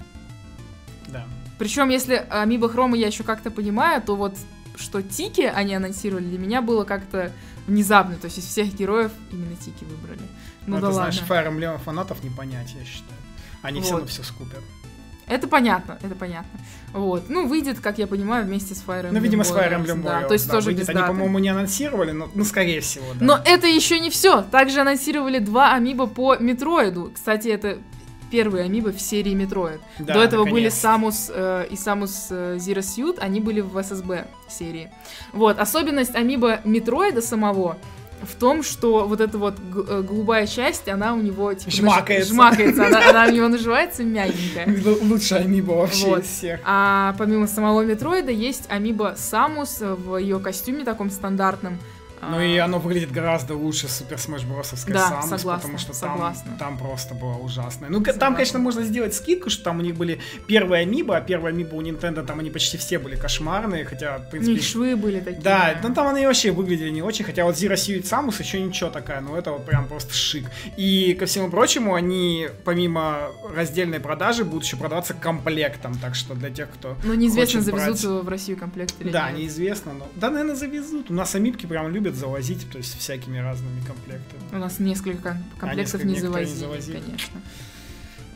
Да. 1.08 1.24
Причем, 1.58 1.88
если 1.88 2.24
амибо 2.30 2.68
Хрома 2.68 2.96
я 2.96 3.08
еще 3.08 3.24
как-то 3.24 3.50
понимаю, 3.50 4.00
то 4.02 4.16
вот 4.16 4.34
что 4.76 5.02
Тики 5.02 5.42
они 5.42 5.74
анонсировали, 5.74 6.24
для 6.24 6.38
меня 6.38 6.62
было 6.62 6.84
как-то 6.84 7.32
внезапно. 7.66 8.16
То 8.16 8.26
есть 8.26 8.38
из 8.38 8.44
всех 8.46 8.72
героев 8.74 9.10
именно 9.30 9.56
Тики 9.56 9.84
выбрали. 9.84 10.22
Ну 10.66 10.76
Ну, 10.76 10.80
да 10.80 10.88
ты 10.90 10.94
ладно. 10.94 11.12
знаешь, 11.12 11.28
Fire 11.28 11.52
Emblem 11.52 11.78
фанатов 11.78 12.22
не 12.22 12.30
понять, 12.30 12.72
я 12.78 12.84
считаю. 12.84 13.19
Они 13.62 13.80
все 13.80 13.90
Вот. 13.92 13.96
равно 13.98 14.06
все 14.08 14.22
скупят. 14.22 14.60
Это 15.26 15.46
понятно, 15.46 15.96
это 16.02 16.16
понятно. 16.16 16.58
Вот. 16.92 17.28
Ну, 17.28 17.46
выйдет, 17.46 17.78
как 17.78 17.98
я 17.98 18.08
понимаю, 18.08 18.44
вместе 18.46 18.74
с 18.74 18.82
Fire 18.84 19.04
Emblem 19.04 19.12
Ну, 19.12 19.20
видимо, 19.20 19.44
с 19.44 19.52
Fire 19.52 19.70
Warriors, 19.70 19.84
Emblem 19.86 20.02
Да, 20.02 20.22
то 20.22 20.32
есть 20.34 20.48
да, 20.48 20.54
тоже 20.54 20.66
выйдет. 20.66 20.82
без 20.82 20.88
Они, 20.88 20.98
даты. 20.98 21.12
по-моему, 21.12 21.38
не 21.38 21.48
анонсировали, 21.50 22.10
но, 22.10 22.28
ну, 22.34 22.44
скорее 22.44 22.80
всего, 22.80 23.04
да. 23.14 23.24
Но 23.24 23.38
это 23.44 23.68
еще 23.68 24.00
не 24.00 24.10
все. 24.10 24.42
Также 24.42 24.80
анонсировали 24.80 25.38
два 25.38 25.72
амибо 25.74 26.08
по 26.08 26.36
Метроиду. 26.36 27.12
Кстати, 27.14 27.46
это 27.46 27.78
первые 28.32 28.64
amiibo 28.64 28.92
в 28.92 29.00
серии 29.00 29.34
Metroid. 29.34 29.80
Да, 30.00 30.14
До 30.14 30.20
этого 30.22 30.42
были 30.44 30.64
наконец. 30.64 30.74
Самус 30.74 31.30
э, 31.32 31.66
и 31.70 31.76
Самус 31.76 32.26
э, 32.30 32.56
Zero 32.56 32.78
Suit, 32.78 33.18
они 33.20 33.40
были 33.40 33.60
в 33.60 33.80
SSB 33.80 34.26
серии. 34.48 34.90
Вот, 35.32 35.60
особенность 35.60 36.14
amiibo 36.16 36.60
Метроида 36.64 37.22
самого 37.22 37.76
в 38.22 38.34
том, 38.34 38.62
что 38.62 39.06
вот 39.06 39.20
эта 39.20 39.38
вот 39.38 39.54
э, 39.88 40.02
голубая 40.02 40.46
часть, 40.46 40.88
она 40.88 41.14
у 41.14 41.20
него 41.20 41.52
типа, 41.54 41.70
наж- 41.70 41.76
Жмакается. 41.76 42.32
жмакается, 42.34 42.86
она, 42.86 43.10
она 43.10 43.24
у 43.26 43.30
него 43.30 43.48
нажимается 43.48 44.04
мягенькая. 44.04 44.66
Лучшая 45.02 45.40
amiibo 45.44 45.72
вообще 45.72 46.06
Вот. 46.06 46.20
из 46.24 46.26
всех. 46.26 46.60
А 46.64 47.14
помимо 47.18 47.46
самого 47.46 47.82
Метроида 47.82 48.30
есть 48.32 48.64
amiibo 48.68 49.14
Самус 49.16 49.78
в 49.80 50.16
ее 50.16 50.38
костюме 50.38 50.84
таком 50.84 51.10
стандартном. 51.10 51.78
Ну 52.22 52.36
А, 52.36 52.44
и 52.44 52.56
оно 52.58 52.78
выглядит 52.78 53.12
гораздо 53.12 53.54
лучше 53.54 53.88
Super 53.88 54.18
Smash 54.18 54.44
Bros 54.44 54.63
овской 54.63 54.92
Да, 54.92 55.08
Самус, 55.08 55.24
согласна, 55.30 55.56
потому 55.56 55.78
что 55.78 55.92
согласна. 55.94 56.44
там, 56.58 56.58
там 56.58 56.78
просто 56.78 57.14
было 57.14 57.34
ужасно. 57.34 57.86
Ну, 57.88 58.00
к- 58.00 58.04
там, 58.06 58.14
Согласна. 58.14 58.34
конечно, 58.36 58.58
можно 58.58 58.82
сделать 58.82 59.14
скидку, 59.14 59.48
что 59.50 59.64
там 59.64 59.78
у 59.78 59.82
них 59.82 59.94
были 59.96 60.20
первые 60.46 60.82
амибо, 60.82 61.16
а 61.16 61.20
первые 61.20 61.52
амибо 61.52 61.74
у 61.76 61.82
Nintendo, 61.82 62.24
там 62.26 62.38
они 62.40 62.50
почти 62.50 62.76
все 62.76 62.98
были 62.98 63.16
кошмарные, 63.16 63.84
хотя, 63.84 64.18
в 64.18 64.30
принципе... 64.30 64.54
них 64.54 64.62
швы 64.62 64.96
были 64.96 65.20
такие. 65.20 65.40
Да, 65.42 65.78
ну 65.82 65.94
там 65.94 66.08
они 66.14 66.26
вообще 66.26 66.50
выглядели 66.50 66.90
не 66.90 67.02
очень, 67.02 67.24
хотя 67.24 67.44
вот 67.44 67.54
Zero 67.56 67.72
Suit 67.74 68.02
Samus 68.02 68.40
еще 68.42 68.60
ничего 68.60 68.90
такая, 68.90 69.20
но 69.20 69.36
это 69.36 69.52
вот 69.52 69.64
прям 69.64 69.86
просто 69.88 70.12
шик. 70.12 70.44
И 70.76 71.14
ко 71.14 71.26
всему 71.26 71.48
прочему, 71.50 71.94
они 71.94 72.48
помимо 72.64 73.28
раздельной 73.54 73.98
продажи 74.00 74.44
будут 74.44 74.64
еще 74.64 74.76
продаваться 74.76 75.14
комплектом, 75.14 75.94
так 75.98 76.14
что 76.14 76.34
для 76.34 76.50
тех, 76.50 76.68
кто... 76.70 76.96
Но 77.04 77.14
неизвестно, 77.14 77.60
завезут 77.62 78.10
брать- 78.10 78.24
в 78.24 78.28
Россию 78.28 78.56
комплект 78.58 78.94
или 79.00 79.10
Да, 79.10 79.30
нет. 79.30 79.40
неизвестно, 79.40 79.92
но... 79.94 80.06
Да, 80.16 80.30
наверное, 80.30 80.54
завезут. 80.56 81.10
У 81.10 81.14
нас 81.14 81.34
амибки 81.34 81.66
прям 81.66 81.88
любят 81.88 82.09
завозить, 82.16 82.68
то 82.70 82.78
есть 82.78 82.98
всякими 82.98 83.38
разными 83.38 83.80
комплектами. 83.86 84.42
У 84.52 84.58
нас 84.58 84.78
несколько 84.78 85.36
комплектов 85.58 86.04
несколько- 86.04 86.06
не 86.06 86.14
некоторые 86.14 86.46
не 86.46 86.54
завозили, 86.54 86.58
завозили. 86.58 87.00
конечно. 87.00 87.40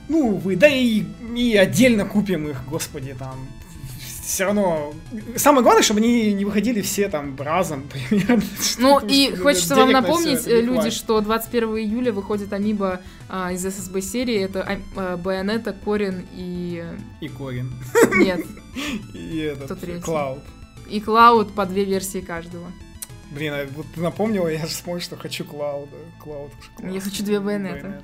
Ну, 0.08 0.36
вы, 0.36 0.56
да 0.56 0.68
и, 0.68 1.04
и 1.34 1.56
отдельно 1.56 2.04
купим 2.04 2.48
их, 2.48 2.58
господи, 2.68 3.14
там. 3.18 3.36
Все 4.22 4.44
равно. 4.44 4.94
Самое 5.36 5.62
главное, 5.62 5.82
чтобы 5.82 6.00
они 6.00 6.32
не 6.32 6.46
выходили 6.46 6.80
все 6.80 7.08
там 7.10 7.36
разом, 7.38 7.84
примерно. 8.08 8.42
Ну 8.78 8.98
и 9.06 9.34
хочется 9.36 9.76
вам 9.76 9.92
на 9.92 10.00
напомнить, 10.00 10.46
э, 10.46 10.62
люди, 10.62 10.88
что 10.90 11.20
21 11.20 11.76
июля 11.76 12.10
выходит 12.12 12.52
Амиба 12.54 13.00
а, 13.28 13.52
из 13.52 13.62
ССБ 13.62 14.00
серии. 14.00 14.40
Это 14.40 14.62
а, 14.62 14.78
а, 14.96 15.16
Байонета, 15.18 15.74
Корин 15.84 16.26
и... 16.32 16.84
И 17.20 17.28
Корин. 17.28 17.74
Нет, 18.16 18.40
И 19.14 19.38
этот? 19.38 20.02
Клауд. 20.02 20.40
и 20.88 21.00
Клауд 21.00 21.54
по 21.54 21.66
две 21.66 21.84
версии 21.84 22.20
каждого. 22.20 22.66
Блин, 23.32 23.52
а 23.54 23.66
вот 23.74 23.86
ты 23.94 24.00
напомнила, 24.00 24.48
я 24.48 24.60
же 24.60 24.66
вспомнил, 24.66 25.00
что 25.02 25.16
хочу 25.16 25.44
Клауда. 25.44 25.96
Клауд. 26.20 26.52
Я 26.82 27.00
хочу 27.00 27.24
две 27.24 27.40
байонета. 27.40 28.00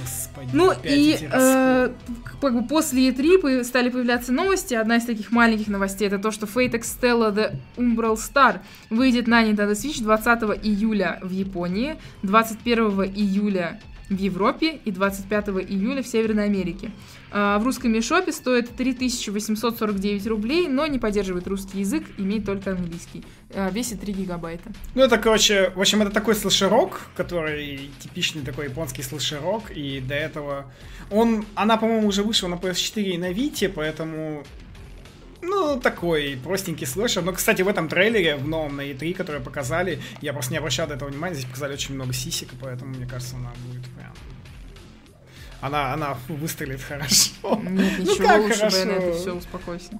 Господи, 0.00 0.48
Ну 0.54 0.72
и 0.82 1.18
э, 1.20 1.92
как 2.40 2.54
бы 2.54 2.66
после 2.66 3.10
E3 3.10 3.38
по- 3.38 3.64
стали 3.64 3.90
появляться 3.90 4.32
новости. 4.32 4.72
Одна 4.72 4.96
из 4.96 5.04
таких 5.04 5.30
маленьких 5.30 5.68
новостей 5.68 6.06
это 6.08 6.18
то, 6.18 6.30
что 6.30 6.46
Fate 6.46 6.72
Extella 6.72 7.34
The 7.34 7.56
Umbral 7.76 8.14
Star 8.14 8.60
выйдет 8.88 9.26
на 9.26 9.44
Nintendo 9.44 9.72
Switch 9.72 10.02
20 10.02 10.64
июля 10.64 11.18
в 11.22 11.30
Японии, 11.30 11.96
21 12.22 13.02
июля 13.14 13.78
в 14.08 14.16
Европе 14.16 14.80
и 14.86 14.90
25 14.90 15.48
июля 15.68 16.02
в 16.02 16.06
Северной 16.08 16.44
Америке. 16.46 16.90
А, 17.30 17.58
В 17.58 17.64
русском 17.64 17.92
мишопе 17.92 18.32
стоит 18.32 18.74
3849 18.74 20.26
рублей, 20.28 20.66
но 20.68 20.86
не 20.86 20.98
поддерживает 20.98 21.46
русский 21.46 21.80
язык, 21.80 22.04
имеет 22.16 22.46
только 22.46 22.70
английский. 22.70 23.22
А, 23.54 23.70
Весит 23.70 24.00
3 24.00 24.12
гигабайта. 24.12 24.70
Ну, 24.94 25.02
это, 25.02 25.16
короче, 25.16 25.70
в 25.70 25.80
общем, 25.80 26.02
это 26.02 26.10
такой 26.10 26.34
слэшерок, 26.34 27.00
который 27.16 27.90
типичный 27.98 28.42
такой 28.42 28.66
японский 28.66 29.02
слэшерок, 29.02 29.70
и 29.70 30.00
до 30.00 30.14
этого... 30.14 30.70
Он, 31.10 31.46
она, 31.54 31.78
по-моему, 31.78 32.08
уже 32.08 32.22
вышла 32.22 32.48
на 32.48 32.54
PS4 32.54 33.02
и 33.02 33.18
на 33.18 33.32
Вите, 33.32 33.68
поэтому... 33.68 34.44
Ну, 35.40 35.80
такой 35.80 36.38
простенький 36.42 36.86
слэшер. 36.86 37.22
Но, 37.22 37.32
кстати, 37.32 37.62
в 37.62 37.68
этом 37.68 37.88
трейлере, 37.88 38.36
в 38.36 38.46
новом 38.46 38.76
на 38.76 38.82
E3, 38.82 39.14
который 39.14 39.40
показали, 39.40 40.02
я 40.20 40.32
просто 40.32 40.52
не 40.52 40.58
обращал 40.58 40.86
до 40.86 40.94
этого 40.94 41.08
внимания, 41.08 41.34
здесь 41.34 41.46
показали 41.46 41.72
очень 41.72 41.94
много 41.94 42.12
сисек, 42.12 42.52
и 42.52 42.56
поэтому, 42.56 42.94
мне 42.94 43.06
кажется, 43.06 43.36
она 43.36 43.52
будет 43.66 43.84
прям... 43.94 44.12
Она, 45.60 45.94
она 45.94 46.18
выстрелит 46.28 46.82
хорошо. 46.82 47.32
Нет, 47.62 47.94
Ну 47.98 48.02
ничего 48.02 48.28
как 48.28 48.42
лучше 48.42 48.58
хорошо? 48.58 48.84
Байонета, 48.84 49.18
все, 49.18 49.34
успокойся. 49.34 49.90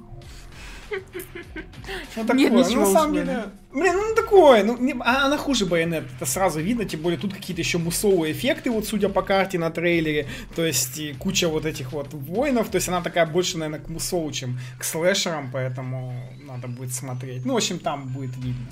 Ну, 2.17 2.23
такое, 2.25 2.37
Нет, 2.37 2.53
ну, 2.53 2.59
ничего 2.61 2.81
на 2.81 2.93
самом 2.93 3.15
деле... 3.15 3.45
Блин, 3.73 3.95
ну 3.97 4.15
такое, 4.15 4.65
ну, 4.65 4.77
не- 4.79 4.97
а 5.01 5.27
она 5.27 5.39
хуже 5.39 5.67
Байонет, 5.67 6.05
это 6.17 6.27
сразу 6.27 6.61
видно, 6.61 6.85
тем 6.85 7.01
более 7.01 7.19
тут 7.19 7.33
какие-то 7.35 7.61
еще 7.61 7.79
мусовые 7.79 8.33
эффекты, 8.33 8.71
вот 8.71 8.87
судя 8.87 9.09
по 9.09 9.23
карте 9.23 9.59
на 9.59 9.71
трейлере, 9.71 10.27
то 10.57 10.65
есть 10.65 10.99
и 10.99 11.13
куча 11.15 11.49
вот 11.49 11.65
этих 11.65 11.93
вот 11.93 12.13
воинов, 12.13 12.69
то 12.69 12.77
есть 12.77 12.89
она 12.89 13.03
такая 13.03 13.27
больше, 13.27 13.59
наверное, 13.59 13.85
к 13.85 13.89
мусову, 13.89 14.31
чем 14.33 14.59
к 14.79 14.85
слэшерам, 14.85 15.51
поэтому 15.53 16.15
надо 16.47 16.69
будет 16.69 16.93
смотреть. 16.93 17.45
Ну, 17.45 17.55
в 17.55 17.57
общем, 17.57 17.79
там 17.79 18.09
будет 18.09 18.37
видно. 18.37 18.67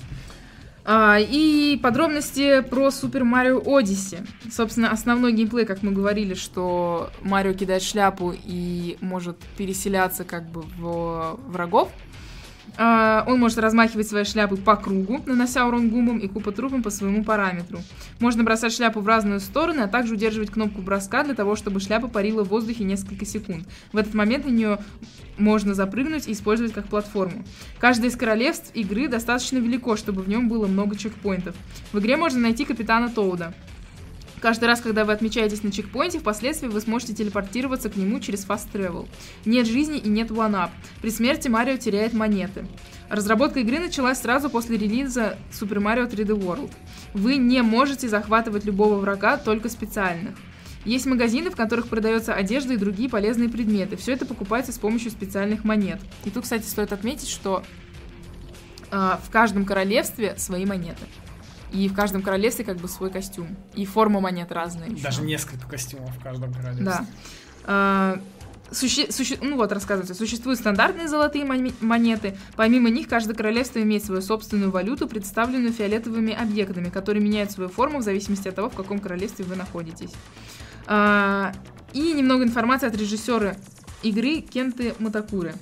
А, 0.89 1.17
и 1.19 1.77
подробности 1.83 2.61
про 2.61 2.91
Супер 2.91 3.25
Марио 3.25 3.61
Одиссе. 3.65 4.25
Собственно, 4.49 4.89
основной 4.89 5.33
геймплей, 5.33 5.65
как 5.65 5.83
мы 5.83 5.91
говорили, 5.91 6.33
что 6.33 7.09
Марио 7.21 7.51
кидает 7.51 7.83
шляпу 7.83 8.33
и 8.33 8.95
может 9.01 9.37
переселяться 9.57 10.23
как 10.23 10.49
бы 10.49 10.61
в 10.61 11.39
врагов. 11.47 11.91
А, 12.77 13.23
он 13.25 13.39
может 13.39 13.57
размахивать 13.57 14.07
свои 14.07 14.23
шляпы 14.23 14.55
по 14.55 14.75
кругу, 14.75 15.21
нанося 15.25 15.65
урон 15.65 15.89
гумбам 15.89 16.19
и 16.19 16.27
купа 16.27 16.51
трупам 16.51 16.83
по 16.83 16.91
своему 16.91 17.23
параметру. 17.23 17.79
Можно 18.19 18.43
бросать 18.43 18.73
шляпу 18.73 19.01
в 19.01 19.07
разные 19.07 19.39
стороны, 19.39 19.81
а 19.81 19.87
также 19.87 20.13
удерживать 20.13 20.51
кнопку 20.51 20.81
броска 20.81 21.23
для 21.23 21.33
того, 21.33 21.55
чтобы 21.55 21.79
шляпа 21.79 22.07
парила 22.07 22.43
в 22.43 22.49
воздухе 22.49 22.83
несколько 22.83 23.25
секунд. 23.25 23.67
В 23.91 23.97
этот 23.97 24.13
момент 24.13 24.45
на 24.45 24.51
нее 24.51 24.79
можно 25.39 25.73
запрыгнуть 25.73 26.27
и 26.27 26.33
использовать 26.33 26.73
как 26.73 26.87
платформу. 26.87 27.43
Каждое 27.79 28.09
из 28.09 28.15
королевств 28.15 28.71
игры 28.75 29.07
достаточно 29.07 29.57
велико, 29.57 29.95
чтобы 29.95 30.21
в 30.21 30.29
нем 30.29 30.47
было 30.47 30.67
много 30.67 30.95
чекпоинтов. 30.95 31.55
В 31.91 31.99
игре 31.99 32.15
можно 32.15 32.39
найти 32.39 32.63
капитана 32.63 33.09
Тоуда. 33.09 33.53
Каждый 34.39 34.65
раз, 34.65 34.81
когда 34.81 35.03
вы 35.03 35.13
отмечаетесь 35.13 35.63
на 35.63 35.71
чекпоинте, 35.71 36.19
впоследствии 36.19 36.67
вы 36.67 36.79
сможете 36.81 37.13
телепортироваться 37.13 37.89
к 37.89 37.95
нему 37.95 38.19
через 38.19 38.45
Fast 38.45 38.67
Travel. 38.71 39.07
Нет 39.45 39.65
жизни 39.65 39.97
и 39.97 40.09
нет 40.09 40.29
one-up. 40.29 40.69
При 41.01 41.09
смерти 41.09 41.47
Марио 41.47 41.77
теряет 41.77 42.13
монеты. 42.13 42.67
Разработка 43.09 43.61
игры 43.61 43.79
началась 43.79 44.19
сразу 44.19 44.49
после 44.49 44.77
релиза 44.77 45.37
Super 45.51 45.79
Mario 45.79 46.09
3D 46.09 46.37
World. 46.37 46.71
Вы 47.13 47.37
не 47.37 47.61
можете 47.63 48.07
захватывать 48.07 48.65
любого 48.65 48.95
врага, 48.95 49.37
только 49.37 49.69
специальных. 49.69 50.35
Есть 50.85 51.05
магазины, 51.05 51.49
в 51.49 51.55
которых 51.55 51.87
продается 51.87 52.33
одежда 52.33 52.73
и 52.73 52.77
другие 52.77 53.09
полезные 53.09 53.49
предметы. 53.49 53.97
Все 53.97 54.13
это 54.13 54.25
покупается 54.25 54.71
с 54.71 54.77
помощью 54.77 55.11
специальных 55.11 55.63
монет. 55.63 55.99
И 56.25 56.29
тут, 56.29 56.43
кстати, 56.43 56.63
стоит 56.63 56.93
отметить, 56.93 57.27
что 57.27 57.63
а, 58.91 59.19
в 59.25 59.29
каждом 59.31 59.65
королевстве 59.65 60.35
свои 60.37 60.65
монеты. 60.65 61.03
И 61.71 61.89
в 61.89 61.93
каждом 61.93 62.21
королевстве 62.21 62.63
как 62.63 62.77
бы 62.77 62.87
свой 62.87 63.09
костюм. 63.11 63.55
И 63.75 63.85
форма 63.85 64.19
монет 64.21 64.51
разная. 64.51 64.89
ещё. 64.89 65.03
Даже 65.03 65.21
несколько 65.21 65.67
костюмов 65.67 66.15
в 66.15 66.23
каждом 66.23 66.53
королевстве. 66.53 66.85
Да. 66.85 67.05
А, 67.65 68.19
суще- 68.71 69.11
суще- 69.11 69.37
ну 69.41 69.57
вот, 69.57 69.71
рассказывается. 69.71 70.13
Существуют 70.13 70.59
стандартные 70.59 71.07
золотые 71.09 71.45
монеты. 71.45 72.37
Помимо 72.55 72.89
них, 72.89 73.07
каждое 73.09 73.33
королевство 73.33 73.81
имеет 73.81 74.03
свою 74.05 74.21
собственную 74.21 74.71
валюту, 74.71 75.07
представленную 75.07 75.73
фиолетовыми 75.73 76.33
объектами, 76.33 76.89
которые 76.89 77.21
меняют 77.23 77.51
свою 77.51 77.69
форму 77.69 77.99
в 77.99 78.03
зависимости 78.03 78.47
от 78.47 78.55
того, 78.55 78.69
в 78.69 78.75
каком 78.75 78.99
королевстве 78.99 79.43
вы 79.45 79.55
находитесь. 79.55 80.11
А, 80.85 81.51
и 81.93 82.13
немного 82.13 82.43
информации 82.43 82.87
от 82.87 82.95
режиссера 82.95 83.55
игры 84.03 84.39
Кенты 84.41 84.93
Матакуры. 84.99 85.53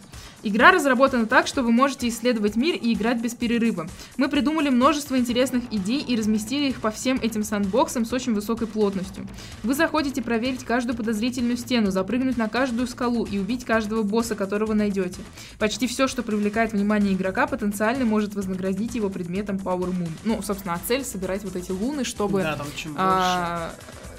Игра 0.45 0.69
разработана 0.69 1.25
так, 1.25 1.47
что 1.47 1.63
вы 1.63 1.71
можете 1.71 2.07
исследовать 2.07 2.55
мир 2.55 2.75
и 2.75 2.93
играть 2.93 3.19
без 3.19 3.33
перерыва. 3.33 3.87
Мы 4.17 4.29
придумали 4.29 4.69
множество 4.69 5.17
интересных 5.17 5.63
идей 5.73 6.01
и 6.01 6.15
разместили 6.15 6.69
их 6.69 6.81
по 6.81 6.91
всем 6.91 7.17
этим 7.19 7.43
сандбоксам 7.43 8.05
с 8.05 8.13
очень 8.13 8.35
высокой 8.35 8.67
плотностью. 8.67 9.27
Вы 9.63 9.73
заходите 9.73 10.21
проверить 10.21 10.63
каждую 10.63 10.95
подозрительную 10.95 11.57
стену, 11.57 11.89
запрыгнуть 11.89 12.37
на 12.37 12.47
каждую 12.47 12.87
скалу 12.87 13.25
и 13.25 13.39
убить 13.39 13.65
каждого 13.65 14.03
босса, 14.03 14.35
которого 14.35 14.75
найдете. 14.75 15.19
Почти 15.57 15.87
все, 15.87 16.07
что 16.07 16.21
привлекает 16.21 16.73
внимание 16.73 17.13
игрока, 17.13 17.47
потенциально 17.47 18.05
может 18.05 18.35
вознаградить 18.35 18.93
его 18.93 19.09
предметом 19.09 19.55
Power 19.55 19.89
Moon. 19.89 20.09
Ну, 20.25 20.43
собственно, 20.43 20.75
а 20.75 20.79
цель 20.87 21.03
собирать 21.03 21.43
вот 21.43 21.55
эти 21.55 21.71
луны, 21.71 22.03
чтобы... 22.03 22.43
Да, 22.43 22.55
там 22.55 22.67
чем 22.75 22.91
больше. 22.93 23.03
а, 23.07 23.71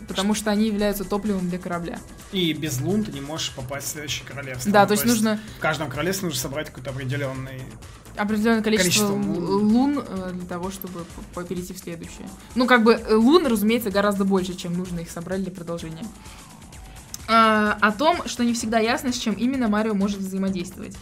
потому 0.09 0.35
что 0.35 0.51
они 0.51 0.67
являются 0.67 1.05
топливом 1.05 1.49
для 1.49 1.59
корабля. 1.59 1.99
И 2.33 2.53
без 2.53 2.81
лун 2.81 3.05
ты 3.05 3.13
не 3.13 3.21
можешь 3.21 3.53
попасть 3.53 3.89
в 3.89 3.91
следующее 3.91 4.27
королевство. 4.27 4.71
Да, 4.71 4.83
Ну, 4.83 4.87
то 4.89 4.93
есть 4.95 5.05
нужно 5.05 5.41
В 5.59 5.61
каждом 5.61 5.89
королевстве 5.89 6.27
нужно 6.27 6.41
собрать 6.41 6.69
какой-то 6.69 6.91
определенный 6.91 7.63
определенное 8.17 8.63
количество, 8.63 9.09
Количество 9.09 9.53
лун, 9.59 9.99
э, 9.99 10.31
для 10.33 10.47
того, 10.47 10.71
чтобы 10.71 11.05
перейти 11.47 11.75
в 11.75 11.79
следующее. 11.79 12.29
Ну, 12.55 12.67
как 12.67 12.83
бы 12.83 12.95
э, 12.95 13.15
лун, 13.15 13.47
разумеется, 13.47 13.91
гораздо 13.91 14.25
больше, 14.25 14.55
чем 14.55 14.73
нужно 14.73 15.01
их 15.01 15.11
собрать 15.11 15.43
для 15.43 15.53
продолжения. 15.53 16.07
а, 17.29 17.77
о 17.81 17.93
том, 17.93 18.27
что 18.27 18.45
не 18.45 18.55
всегда 18.55 18.79
ясно, 18.79 19.13
с 19.13 19.19
чем 19.19 19.35
именно 19.35 19.69
Марио 19.69 19.95
может 19.95 20.21
взаимодействовать. 20.21 20.97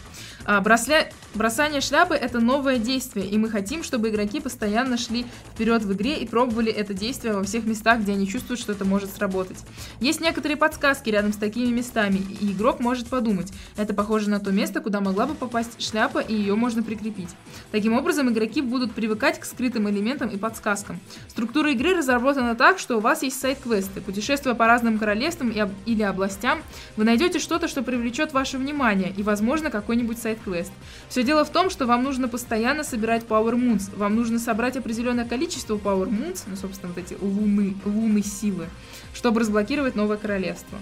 А, 0.45 0.61
бросля... 0.61 1.09
Бросание 1.33 1.81
шляпы 1.81 2.15
это 2.15 2.39
новое 2.39 2.77
действие, 2.77 3.27
и 3.27 3.37
мы 3.37 3.49
хотим, 3.49 3.83
чтобы 3.83 4.07
игроки 4.07 4.39
постоянно 4.39 4.97
шли 4.97 5.25
вперед 5.53 5.83
в 5.83 5.91
игре 5.91 6.15
и 6.15 6.25
пробовали 6.25 6.71
это 6.71 6.93
действие 6.93 7.33
во 7.33 7.43
всех 7.43 7.65
местах, 7.65 7.99
где 7.99 8.13
они 8.13 8.25
чувствуют, 8.25 8.61
что 8.61 8.71
это 8.71 8.85
может 8.85 9.13
сработать. 9.13 9.57
Есть 9.99 10.21
некоторые 10.21 10.55
подсказки 10.55 11.09
рядом 11.09 11.33
с 11.33 11.35
такими 11.35 11.69
местами, 11.73 12.21
и 12.39 12.53
игрок 12.53 12.79
может 12.79 13.07
подумать, 13.07 13.51
это 13.75 13.93
похоже 13.93 14.29
на 14.29 14.39
то 14.39 14.53
место, 14.53 14.79
куда 14.79 15.01
могла 15.01 15.25
бы 15.25 15.35
попасть 15.35 15.85
шляпа, 15.85 16.19
и 16.19 16.33
ее 16.33 16.55
можно 16.55 16.83
прикрепить. 16.83 17.27
Таким 17.73 17.91
образом, 17.91 18.29
игроки 18.29 18.61
будут 18.61 18.93
привыкать 18.93 19.37
к 19.37 19.43
скрытым 19.43 19.89
элементам 19.89 20.29
и 20.29 20.37
подсказкам. 20.37 21.01
Структура 21.27 21.69
игры 21.73 21.97
разработана 21.97 22.55
так, 22.55 22.79
что 22.79 22.95
у 22.95 23.01
вас 23.01 23.23
есть 23.23 23.37
сайт-квесты. 23.41 23.99
Путешествуя 23.99 24.55
по 24.55 24.67
разным 24.67 24.99
королевствам 24.99 25.49
и 25.49 25.59
об... 25.59 25.71
или 25.85 26.03
областям, 26.03 26.61
вы 26.95 27.03
найдете 27.03 27.39
что-то, 27.39 27.67
что 27.67 27.83
привлечет 27.83 28.31
ваше 28.31 28.57
внимание, 28.57 29.13
и, 29.17 29.21
возможно, 29.21 29.69
какой-нибудь 29.69 30.17
сайт 30.17 30.34
сайт-квест. 30.35 30.71
Все 31.09 31.23
дело 31.23 31.45
в 31.45 31.49
том, 31.49 31.69
что 31.69 31.85
вам 31.85 32.03
нужно 32.03 32.27
постоянно 32.27 32.83
собирать 32.83 33.23
Power 33.23 33.53
Moons. 33.53 33.95
Вам 33.95 34.15
нужно 34.15 34.39
собрать 34.39 34.77
определенное 34.77 35.25
количество 35.25 35.75
Power 35.75 36.09
Moons, 36.09 36.43
ну, 36.47 36.55
собственно, 36.55 36.93
вот 36.93 37.03
эти 37.03 37.17
луны, 37.19 37.75
луны 37.85 38.21
силы, 38.21 38.67
чтобы 39.13 39.39
разблокировать 39.41 39.95
новое 39.95 40.17
королевство. 40.17 40.77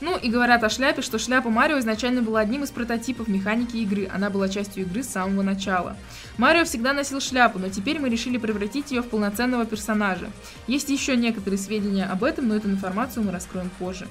Ну 0.00 0.16
и 0.16 0.30
говорят 0.30 0.64
о 0.64 0.70
шляпе, 0.70 1.02
что 1.02 1.18
шляпа 1.18 1.50
Марио 1.50 1.78
изначально 1.78 2.22
была 2.22 2.40
одним 2.40 2.64
из 2.64 2.70
прототипов 2.70 3.28
механики 3.28 3.76
игры. 3.76 4.08
Она 4.10 4.30
была 4.30 4.48
частью 4.48 4.84
игры 4.84 5.02
с 5.02 5.08
самого 5.08 5.42
начала. 5.42 5.94
Марио 6.38 6.64
всегда 6.64 6.94
носил 6.94 7.20
шляпу, 7.20 7.58
но 7.58 7.68
теперь 7.68 7.98
мы 7.98 8.08
решили 8.08 8.38
превратить 8.38 8.92
ее 8.92 9.02
в 9.02 9.08
полноценного 9.08 9.66
персонажа. 9.66 10.30
Есть 10.66 10.88
еще 10.88 11.16
некоторые 11.16 11.58
сведения 11.58 12.06
об 12.06 12.24
этом, 12.24 12.48
но 12.48 12.56
эту 12.56 12.70
информацию 12.70 13.24
мы 13.24 13.32
раскроем 13.32 13.70
позже. 13.78 14.08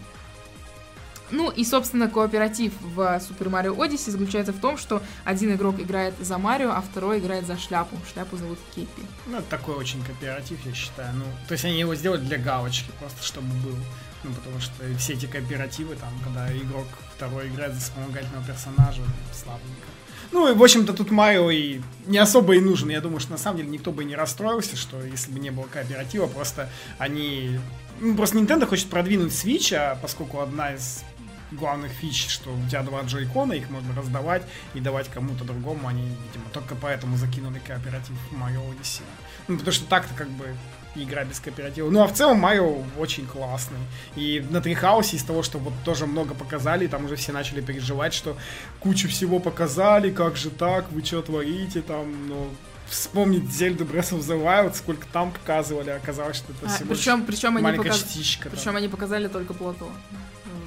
Ну 1.32 1.52
и, 1.52 1.64
собственно, 1.64 2.10
кооператив 2.10 2.74
в 2.82 3.00
Super 3.00 3.50
Mario 3.50 3.76
Odyssey 3.76 4.12
заключается 4.12 4.54
в 4.54 4.60
том, 4.60 4.78
что 4.78 5.02
один 5.24 5.54
игрок 5.54 5.80
играет 5.80 6.14
за 6.20 6.38
Марио, 6.38 6.72
а 6.72 6.82
второй 6.82 7.20
играет 7.20 7.46
за 7.46 7.58
шляпу. 7.58 7.98
Шляпу 8.12 8.38
зовут 8.38 8.60
Кепи. 8.76 9.04
Ну, 9.28 9.38
это 9.38 9.50
такой 9.50 9.76
очень 9.76 10.04
кооператив, 10.04 10.58
я 10.66 10.74
считаю. 10.74 11.14
Ну, 11.16 11.26
то 11.48 11.54
есть 11.54 11.66
они 11.66 11.80
его 11.80 11.96
сделали 11.96 12.22
для 12.22 12.38
галочки, 12.38 12.92
просто 13.00 13.24
чтобы 13.24 13.48
был. 13.64 13.76
Ну, 14.24 14.32
потому 14.34 14.60
что 14.60 14.74
все 14.98 15.14
эти 15.14 15.28
кооперативы, 15.28 15.96
там, 15.96 16.10
когда 16.24 16.52
игрок 16.58 16.88
второй 17.16 17.48
играет 17.48 17.74
за 17.74 17.80
вспомогательного 17.80 18.44
персонажа, 18.46 19.02
слабенько. 19.34 19.88
Ну, 20.32 20.52
и, 20.52 20.56
в 20.56 20.62
общем-то, 20.62 20.94
тут 20.94 21.10
Марио 21.10 21.50
и 21.50 21.82
не 22.06 22.18
особо 22.18 22.56
и 22.56 22.60
нужен. 22.60 22.90
Я 22.90 23.02
думаю, 23.02 23.20
что 23.20 23.32
на 23.32 23.38
самом 23.38 23.58
деле 23.58 23.70
никто 23.70 23.92
бы 23.92 24.04
не 24.04 24.16
расстроился, 24.16 24.76
что 24.76 25.02
если 25.02 25.32
бы 25.32 25.40
не 25.40 25.50
было 25.50 25.64
кооператива, 25.64 26.28
просто 26.28 26.70
они... 26.98 27.60
Ну, 28.00 28.16
просто 28.16 28.38
Nintendo 28.38 28.66
хочет 28.66 28.90
продвинуть 28.90 29.34
Switch, 29.34 29.74
а 29.74 29.96
поскольку 29.96 30.40
одна 30.40 30.76
из 30.76 31.04
главных 31.52 31.92
фич, 31.92 32.28
что 32.30 32.52
у 32.52 32.68
тебя 32.70 32.84
два 32.84 33.02
джойкона, 33.02 33.54
их 33.54 33.70
можно 33.70 33.94
раздавать 33.96 34.44
и 34.74 34.80
давать 34.80 35.10
кому-то 35.10 35.44
другому. 35.44 35.88
Они, 35.88 36.04
видимо, 36.04 36.46
только 36.54 36.76
поэтому 36.76 37.18
закинули 37.18 37.60
кооператив 37.60 38.16
Mario 38.32 38.62
Odyssey. 38.70 39.02
Ну, 39.48 39.58
потому 39.58 39.74
что 39.74 39.86
так-то 39.86 40.14
как 40.14 40.30
бы 40.30 40.56
игра 40.96 41.24
без 41.24 41.40
кооператива. 41.40 41.90
Ну, 41.90 42.02
а 42.02 42.08
в 42.08 42.14
целом 42.14 42.40
Марио 42.40 42.84
очень 42.98 43.26
классный. 43.26 43.80
И 44.16 44.46
на 44.50 44.62
Трихаусе 44.62 45.18
из 45.18 45.24
того, 45.24 45.44
что 45.44 45.60
вот 45.60 45.74
тоже 45.86 46.06
много 46.06 46.34
показали, 46.34 46.88
там 46.88 47.06
уже 47.06 47.16
все 47.16 47.32
начали 47.32 47.62
переживать, 47.62 48.14
что 48.14 48.38
кучу 48.80 49.08
всего 49.08 49.40
показали, 49.40 50.12
как 50.12 50.36
же 50.36 50.50
так, 50.50 50.92
вы 50.92 51.04
что 51.04 51.22
творите 51.22 51.82
там, 51.82 52.28
ну, 52.28 52.50
вспомнить 52.90 53.52
Зельду 53.52 53.86
Breath 53.86 54.12
of 54.12 54.20
the 54.20 54.42
Wild, 54.42 54.76
сколько 54.76 55.06
там 55.08 55.32
показывали, 55.32 55.92
оказалось, 55.92 56.38
что 56.38 56.52
это 56.54 56.66
а, 56.66 56.70
всего 56.70 56.94
причем, 56.94 57.26
причем 57.26 57.56
они 57.56 57.64
маленькая 57.64 57.90
показ... 57.90 58.02
частичка. 58.02 58.50
Причем 58.50 58.66
там. 58.66 58.76
они 58.78 58.88
показали 58.88 59.28
только 59.28 59.54
плато. 59.54 59.90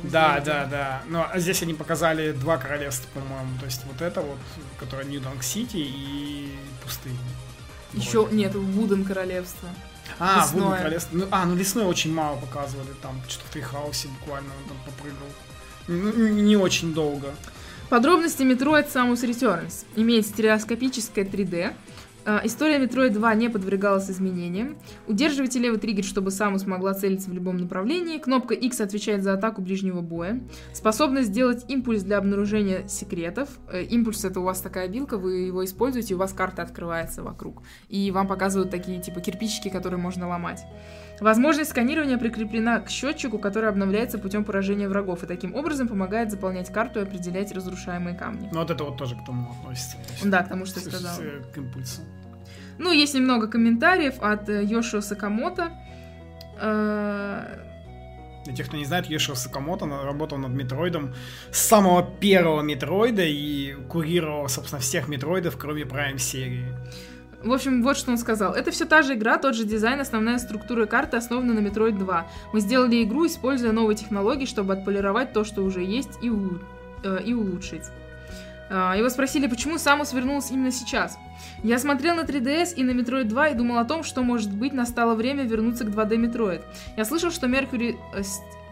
Да, 0.03 0.41
да, 0.41 0.67
да. 0.67 1.03
Но 1.09 1.29
здесь 1.37 1.63
они 1.63 1.75
показали 1.75 2.33
два 2.33 2.59
королевства, 2.59 3.09
по-моему. 3.15 3.59
То 3.59 3.67
есть 3.67 3.83
вот 3.85 4.01
это 4.01 4.21
вот, 4.21 4.39
которое 4.79 5.05
Нью-Донг 5.05 5.43
Сити 5.43 5.77
и 5.77 6.53
пустыня. 6.83 7.17
Еще 7.93 8.27
нет, 8.31 8.55
Вуден 8.55 9.05
королевство. 9.05 9.69
А, 10.19 10.47
Вуден 10.47 10.77
королевство. 10.77 11.17
Ну, 11.17 11.27
а, 11.31 11.45
ну 11.45 11.55
лесное 11.55 11.85
очень 11.85 12.13
мало 12.13 12.37
показывали. 12.39 12.89
Там 13.01 13.21
что-то 13.29 13.47
в 13.47 13.51
Трихаусе 13.51 14.09
буквально 14.21 14.51
он 14.63 14.69
там 14.69 14.79
попрыгал. 14.85 15.29
Ну, 15.89 16.29
не 16.29 16.57
очень 16.57 16.95
долго. 16.95 17.35
Подробности 17.89 18.43
Metroid 18.43 18.91
Samus 18.91 19.23
Returns. 19.23 19.85
Имеет 19.97 20.27
стереоскопическое 20.27 21.25
3D, 21.25 21.65
а, 21.65 21.75
история 22.45 22.79
Metroid 22.79 23.11
2 23.11 23.35
не 23.35 23.49
подвергалась 23.49 24.11
изменениям. 24.11 24.77
Удерживайте 25.07 25.59
левый 25.59 25.79
триггер, 25.79 26.05
чтобы 26.05 26.31
Самус 26.31 26.67
могла 26.67 26.95
целиться 26.95 27.31
в 27.31 27.33
любом 27.33 27.57
направлении. 27.59 28.19
Кнопка 28.19 28.55
X 28.55 28.81
отвечает 28.81 29.23
за 29.23 29.35
атаку 29.35 29.63
ближнего 29.63 30.01
боя. 30.01 30.41
Способность 30.73 31.29
сделать 31.29 31.65
импульс 31.69 32.03
для 32.03 32.19
обнаружения 32.19 32.87
секретов. 32.89 33.49
Э, 33.71 33.83
импульс 33.83 34.25
это 34.25 34.41
у 34.41 34.45
вас 34.45 34.61
такая 34.61 34.89
билка, 34.89 35.19
вы 35.19 35.39
его 35.39 35.65
используете, 35.65 36.15
у 36.15 36.19
вас 36.19 36.33
карта 36.33 36.63
открывается 36.63 37.23
вокруг. 37.23 37.63
И 37.89 38.11
вам 38.11 38.29
показывают 38.29 38.71
такие 38.71 39.01
типа 39.01 39.21
кирпичики, 39.21 39.69
которые 39.69 40.01
можно 40.01 40.29
ломать. 40.29 40.65
Возможность 41.23 41.71
сканирования 41.71 42.19
прикреплена 42.19 42.81
к 42.81 42.91
счетчику, 42.91 43.39
который 43.39 43.69
обновляется 43.69 44.19
путем 44.19 44.45
поражения 44.45 44.89
врагов, 44.89 45.23
и 45.23 45.27
таким 45.27 45.55
образом 45.55 45.87
помогает 45.87 46.33
заполнять 46.33 46.73
карту 46.73 46.99
и 46.99 47.03
определять 47.05 47.53
разрушаемые 47.53 48.17
камни. 48.17 48.49
Ну 48.53 48.59
вот 48.59 48.71
это 48.71 48.83
вот 48.83 48.97
тоже 48.97 49.15
к 49.15 49.25
тому 49.25 49.53
относится. 49.53 49.97
Да, 50.25 50.43
к 50.43 50.49
тому, 50.49 50.67
что 50.67 50.81
я 50.81 50.87
сказал. 50.87 51.17
К 51.55 51.59
импульсу. 51.59 52.01
Ну, 52.79 52.91
есть 52.91 53.15
немного 53.15 53.47
комментариев 53.47 54.15
от 54.21 54.49
э, 54.49 54.65
Йошио 54.65 55.01
Сакамото. 55.01 55.71
Э, 56.61 57.59
Для 58.45 58.55
тех, 58.55 58.67
кто 58.67 58.77
не 58.77 58.85
знает, 58.85 59.07
Йошио 59.07 59.37
Сакамото 59.37 59.87
работал 59.87 60.39
над 60.39 60.51
Метроидом 60.51 61.15
с 61.53 61.59
самого 61.59 62.03
первого 62.03 62.63
Метроида 62.63 63.23
и 63.25 63.75
курировал, 63.89 64.49
собственно, 64.49 64.81
всех 64.81 65.07
Метроидов, 65.07 65.57
кроме 65.57 65.83
Prime 65.83 66.19
серии. 66.19 66.65
В 67.45 67.53
общем, 67.53 67.83
вот 67.83 67.97
что 67.97 68.13
он 68.13 68.19
сказал. 68.19 68.55
Это 68.55 68.71
все 68.71 68.85
та 68.85 69.03
же 69.03 69.15
игра, 69.15 69.37
тот 69.39 69.55
же 69.55 69.65
дизайн, 69.65 70.01
основная 70.01 70.39
структура 70.39 70.87
карты 70.87 71.17
основана 71.17 71.55
на 71.55 71.67
Metroid 71.67 71.99
2. 71.99 72.27
Мы 72.53 72.61
сделали 72.61 73.03
игру, 73.03 73.27
используя 73.27 73.73
новые 73.73 73.97
технологии, 73.97 74.47
чтобы 74.47 74.75
отполировать 74.75 75.33
то, 75.33 75.45
что 75.45 75.63
уже 75.63 75.83
есть, 75.83 76.19
и, 76.23 76.31
у... 76.31 76.59
э, 77.03 77.23
и 77.25 77.35
улучшить. 77.35 77.85
Э, 78.71 78.95
его 78.97 79.09
спросили, 79.09 79.49
почему 79.49 79.79
Самус 79.79 80.13
вернулся 80.13 80.55
именно 80.55 80.71
сейчас. 80.71 81.19
Я 81.65 81.79
смотрел 81.79 82.15
на 82.15 82.21
3DS 82.21 82.75
и 82.75 82.85
на 82.85 82.93
Metroid 82.93 83.25
2 83.25 83.49
и 83.49 83.55
думал 83.55 83.79
о 83.79 83.85
том, 83.85 84.05
что, 84.05 84.23
может 84.23 84.53
быть, 84.53 84.73
настало 84.73 85.15
время 85.15 85.45
вернуться 85.45 85.85
к 85.85 85.89
2D 85.89 86.17
Metroid. 86.17 86.63
Я 86.97 87.05
слышал, 87.05 87.31
что 87.31 87.49
Mercury 87.49 87.97
э, 88.15 88.23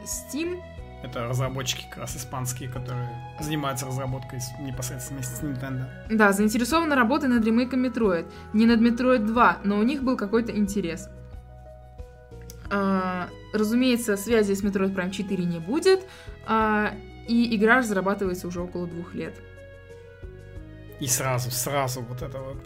Steam 0.05 0.61
это 1.03 1.27
разработчики 1.27 1.87
как 1.89 1.99
раз 1.99 2.17
испанские, 2.17 2.69
которые 2.69 3.09
занимаются 3.41 3.87
разработкой 3.87 4.41
непосредственно 4.61 5.21
вместе 5.21 5.37
с 5.37 5.43
Nintendo. 5.43 5.87
Да, 6.11 6.33
заинтересованы 6.33 6.95
работой 6.95 7.29
над 7.29 7.45
ремейком 7.45 7.85
Metroid. 7.85 8.31
Не 8.53 8.67
над 8.67 8.81
Metroid 8.81 9.27
2, 9.27 9.59
но 9.65 9.79
у 9.79 9.83
них 9.83 10.03
был 10.03 10.17
какой-то 10.17 10.53
интерес. 10.57 11.09
А, 12.71 13.29
разумеется, 13.53 14.17
связи 14.17 14.55
с 14.55 14.63
Metroid 14.63 14.95
Prime 14.95 15.11
4 15.11 15.45
не 15.45 15.59
будет, 15.59 16.07
а, 16.47 16.93
и 17.27 17.57
игра 17.57 17.79
разрабатывается 17.79 18.47
уже 18.47 18.61
около 18.61 18.87
двух 18.87 19.15
лет. 19.15 19.35
И 21.01 21.07
сразу, 21.07 21.51
сразу 21.51 22.03
вот 22.03 22.23
это 22.23 22.39
вот 22.39 22.59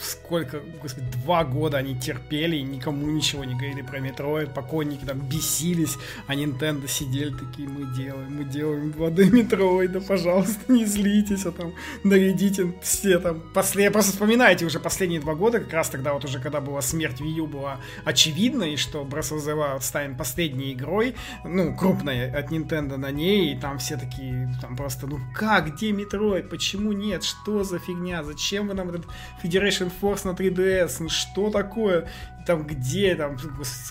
сколько, 0.00 0.60
господи, 0.80 1.06
два 1.24 1.44
года 1.44 1.78
они 1.78 1.98
терпели 1.98 2.56
никому 2.58 3.06
ничего 3.06 3.44
не 3.44 3.54
говорили 3.54 3.82
про 3.82 4.00
Метроид, 4.00 4.54
покойники 4.54 5.04
там 5.04 5.20
бесились, 5.20 5.96
а 6.26 6.34
Nintendo 6.34 6.88
сидели 6.88 7.30
такие, 7.30 7.68
мы 7.68 7.94
делаем, 7.94 8.36
мы 8.36 8.44
делаем 8.44 8.90
2D 8.90 9.30
Метроида, 9.30 10.00
пожалуйста, 10.00 10.72
не 10.72 10.84
злитесь, 10.84 11.46
а 11.46 11.52
там 11.52 11.72
нарядите 12.04 12.74
все 12.82 13.18
там, 13.18 13.40
после, 13.54 13.90
просто 13.90 14.12
вспоминайте 14.12 14.64
уже 14.66 14.80
последние 14.80 15.20
два 15.20 15.34
года, 15.34 15.60
как 15.60 15.72
раз 15.72 15.88
тогда 15.88 16.12
вот 16.12 16.24
уже, 16.24 16.40
когда 16.40 16.60
была 16.60 16.82
смерть 16.82 17.20
Wii 17.20 17.38
U, 17.38 17.46
была 17.46 17.80
очевидна, 18.04 18.64
и 18.64 18.76
что 18.76 19.02
Breath 19.02 19.32
of 19.32 19.38
the 19.38 19.56
Wild 19.56 19.82
станет 19.82 20.18
последней 20.18 20.72
игрой, 20.72 21.14
ну, 21.44 21.74
крупной 21.74 22.30
от 22.30 22.50
Nintendo 22.50 22.96
на 22.96 23.10
ней, 23.10 23.54
и 23.54 23.58
там 23.58 23.78
все 23.78 23.96
такие, 23.96 24.54
там 24.60 24.76
просто, 24.76 25.06
ну 25.06 25.18
как, 25.34 25.74
где 25.74 25.92
Metroid, 25.92 26.50
почему 26.50 26.92
нет, 26.92 27.24
что 27.24 27.64
за 27.64 27.78
фигня, 27.78 28.22
зачем 28.22 28.68
вы 28.68 28.74
нам 28.74 28.88
этот 28.90 29.06
Federation 29.42 29.77
Generation 29.78 29.92
Force 30.00 30.26
на 30.26 30.30
3DS, 30.30 30.96
ну 31.00 31.08
что 31.08 31.50
такое? 31.50 32.08
Там 32.46 32.66
где, 32.66 33.14
там, 33.14 33.36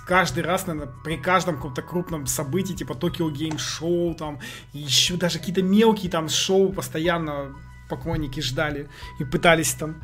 каждый 0.07 0.43
раз, 0.43 0.67
наверное, 0.67 0.93
при 1.03 1.17
каждом 1.17 1.57
каком-то 1.57 1.81
крупном 1.81 2.25
событии, 2.25 2.73
типа 2.73 2.93
Tokyo 2.93 3.31
Game 3.31 3.57
Show, 3.57 4.15
там, 4.15 4.39
еще 4.73 5.15
даже 5.15 5.39
какие-то 5.39 5.61
мелкие 5.61 6.11
там 6.11 6.29
шоу 6.29 6.71
постоянно 6.73 7.55
поклонники 7.89 8.39
ждали 8.39 8.89
и 9.19 9.23
пытались 9.23 9.73
там 9.73 10.03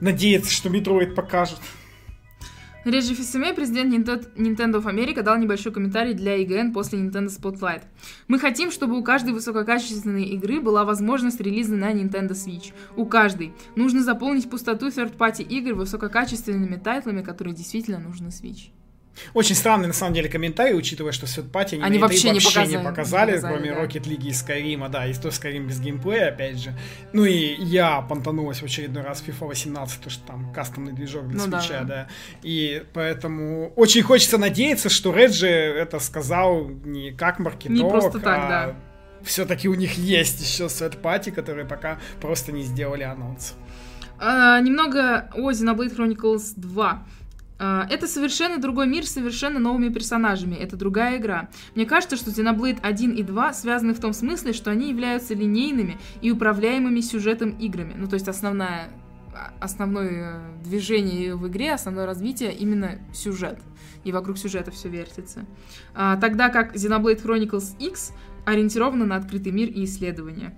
надеяться, 0.00 0.50
что 0.50 0.68
Metroid 0.68 1.14
покажут. 1.14 1.60
Реджи 2.82 3.14
Фисуме, 3.14 3.52
президент 3.52 4.08
Nintendo 4.38 4.82
of 4.82 4.86
America, 4.86 5.22
дал 5.22 5.36
небольшой 5.36 5.70
комментарий 5.70 6.14
для 6.14 6.42
IGN 6.42 6.72
после 6.72 6.98
Nintendo 6.98 7.26
Spotlight. 7.26 7.82
Мы 8.26 8.38
хотим, 8.38 8.70
чтобы 8.70 8.98
у 8.98 9.04
каждой 9.04 9.34
высококачественной 9.34 10.24
игры 10.24 10.60
была 10.60 10.86
возможность 10.86 11.42
релиза 11.42 11.76
на 11.76 11.92
Nintendo 11.92 12.30
Switch. 12.30 12.72
У 12.96 13.04
каждой. 13.04 13.52
Нужно 13.76 14.02
заполнить 14.02 14.48
пустоту 14.48 14.88
third-party 14.88 15.42
игр 15.42 15.74
высококачественными 15.74 16.76
тайтлами, 16.76 17.20
которые 17.20 17.54
действительно 17.54 17.98
нужны 17.98 18.28
Switch. 18.28 18.70
Очень 19.34 19.54
странный, 19.54 19.86
на 19.86 19.92
самом 19.92 20.14
деле, 20.14 20.28
комментарий, 20.28 20.76
учитывая, 20.76 21.12
что 21.12 21.26
Светпати 21.26 21.74
они, 21.74 21.84
они 21.84 21.98
вообще, 21.98 22.30
не, 22.30 22.40
показали, 22.40 22.70
не 22.70 22.78
показали, 22.78 23.30
не 23.32 23.36
показали 23.36 23.40
кроме 23.40 23.74
да. 23.74 23.84
Rocket 23.84 24.04
League 24.04 24.26
и 24.26 24.30
Skyrim, 24.30 24.88
да, 24.88 25.06
и 25.06 25.14
то 25.14 25.28
Skyrim 25.28 25.66
без 25.66 25.80
геймплея, 25.80 26.28
опять 26.28 26.58
же. 26.58 26.74
Ну 27.12 27.24
и 27.24 27.54
я 27.62 28.00
понтанулась 28.02 28.62
в 28.62 28.64
очередной 28.64 29.02
раз 29.02 29.20
в 29.20 29.28
FIFA 29.28 29.48
18, 29.48 30.00
то 30.00 30.10
что 30.10 30.26
там 30.26 30.52
кастомный 30.52 30.92
движок 30.92 31.28
для 31.28 31.44
ну, 31.44 31.60
свеча, 31.60 31.80
да. 31.80 31.84
да. 31.84 32.08
И 32.42 32.84
поэтому 32.92 33.72
очень 33.76 34.02
хочется 34.02 34.38
надеяться, 34.38 34.88
что 34.88 35.14
Реджи 35.14 35.48
это 35.48 35.98
сказал 35.98 36.68
не 36.68 37.12
как 37.12 37.38
маркетолог, 37.38 37.82
не 37.82 37.88
просто 37.88 38.20
так, 38.20 38.38
а 38.38 38.48
да. 38.48 38.76
все-таки 39.22 39.68
у 39.68 39.74
них 39.74 39.94
есть 39.94 40.40
еще 40.40 40.68
Светпати, 40.68 41.30
которые 41.30 41.66
пока 41.66 41.98
просто 42.20 42.52
не 42.52 42.62
сделали 42.62 43.02
анонс. 43.02 43.54
А, 44.18 44.60
немного 44.60 45.30
о 45.34 45.50
Xenoblade 45.50 45.96
Chronicles 45.96 46.52
2. 46.56 47.02
А, 47.62 47.86
это 47.90 48.06
совершенно 48.06 48.56
другой 48.56 48.86
мир 48.86 49.06
с 49.06 49.10
совершенно 49.10 49.60
новыми 49.60 49.90
персонажами. 49.90 50.54
Это 50.54 50.76
другая 50.76 51.18
игра. 51.18 51.50
Мне 51.74 51.84
кажется, 51.84 52.16
что 52.16 52.30
Xenoblade 52.30 52.78
1 52.80 53.12
и 53.12 53.22
2 53.22 53.52
связаны 53.52 53.92
в 53.92 54.00
том 54.00 54.14
смысле, 54.14 54.54
что 54.54 54.70
они 54.70 54.88
являются 54.88 55.34
линейными 55.34 55.98
и 56.22 56.30
управляемыми 56.30 57.00
сюжетом 57.00 57.50
играми. 57.50 57.92
Ну, 57.98 58.08
то 58.08 58.14
есть 58.14 58.28
основная, 58.28 58.88
а, 59.34 59.52
основное 59.60 60.40
движение 60.64 61.36
в 61.36 61.46
игре, 61.48 61.74
основное 61.74 62.06
развитие 62.06 62.54
именно 62.54 62.98
сюжет. 63.12 63.58
И 64.04 64.12
вокруг 64.12 64.38
сюжета 64.38 64.70
все 64.70 64.88
вертится. 64.88 65.44
А, 65.94 66.16
тогда 66.16 66.48
как 66.48 66.74
Xenoblade 66.74 67.22
Chronicles 67.22 67.76
X 67.78 68.14
ориентирована 68.46 69.04
на 69.04 69.16
открытый 69.16 69.52
мир 69.52 69.68
и 69.68 69.84
исследования. 69.84 70.56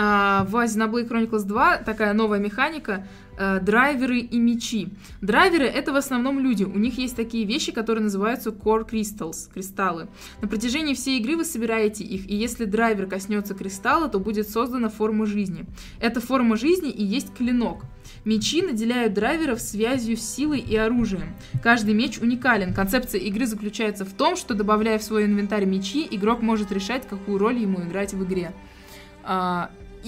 А, 0.00 0.44
в 0.44 0.54
Xenoblade 0.54 1.08
Chronicles 1.08 1.44
2 1.44 1.78
такая 1.78 2.12
новая 2.12 2.38
механика 2.38 3.04
э, 3.36 3.58
драйверы 3.60 4.20
и 4.20 4.38
мечи. 4.38 4.90
Драйверы— 5.20 5.64
это 5.66 5.92
в 5.92 5.96
основном 5.96 6.38
люди. 6.38 6.62
У 6.62 6.78
них 6.78 6.98
есть 6.98 7.16
такие 7.16 7.44
вещи, 7.44 7.72
которые 7.72 8.04
называются 8.04 8.50
Core 8.50 8.88
Crystals, 8.88 9.52
кристаллы. 9.52 10.06
На 10.40 10.46
протяжении 10.46 10.94
всей 10.94 11.18
игры 11.18 11.36
вы 11.36 11.44
собираете 11.44 12.04
их, 12.04 12.30
и 12.30 12.36
если 12.36 12.64
драйвер 12.64 13.06
коснется 13.06 13.54
кристалла, 13.54 14.08
то 14.08 14.20
будет 14.20 14.48
создана 14.48 14.88
форма 14.88 15.26
жизни. 15.26 15.66
Эта 15.98 16.20
форма 16.20 16.56
жизни 16.56 16.90
и 16.90 17.02
есть 17.02 17.34
клинок. 17.34 17.82
Мечи 18.24 18.62
наделяют 18.62 19.14
драйверов 19.14 19.60
связью 19.60 20.16
с 20.16 20.20
силой 20.20 20.60
и 20.60 20.76
оружием. 20.76 21.34
Каждый 21.60 21.94
меч 21.94 22.20
уникален. 22.20 22.72
Концепция 22.72 23.20
игры 23.22 23.46
заключается 23.46 24.04
в 24.04 24.12
том, 24.12 24.36
что 24.36 24.54
добавляя 24.54 25.00
в 25.00 25.02
свой 25.02 25.24
инвентарь 25.24 25.64
мечи, 25.64 26.06
игрок 26.08 26.40
может 26.40 26.70
решать, 26.70 27.08
какую 27.08 27.38
роль 27.38 27.58
ему 27.58 27.80
играть 27.80 28.14
в 28.14 28.22
игре. 28.22 28.52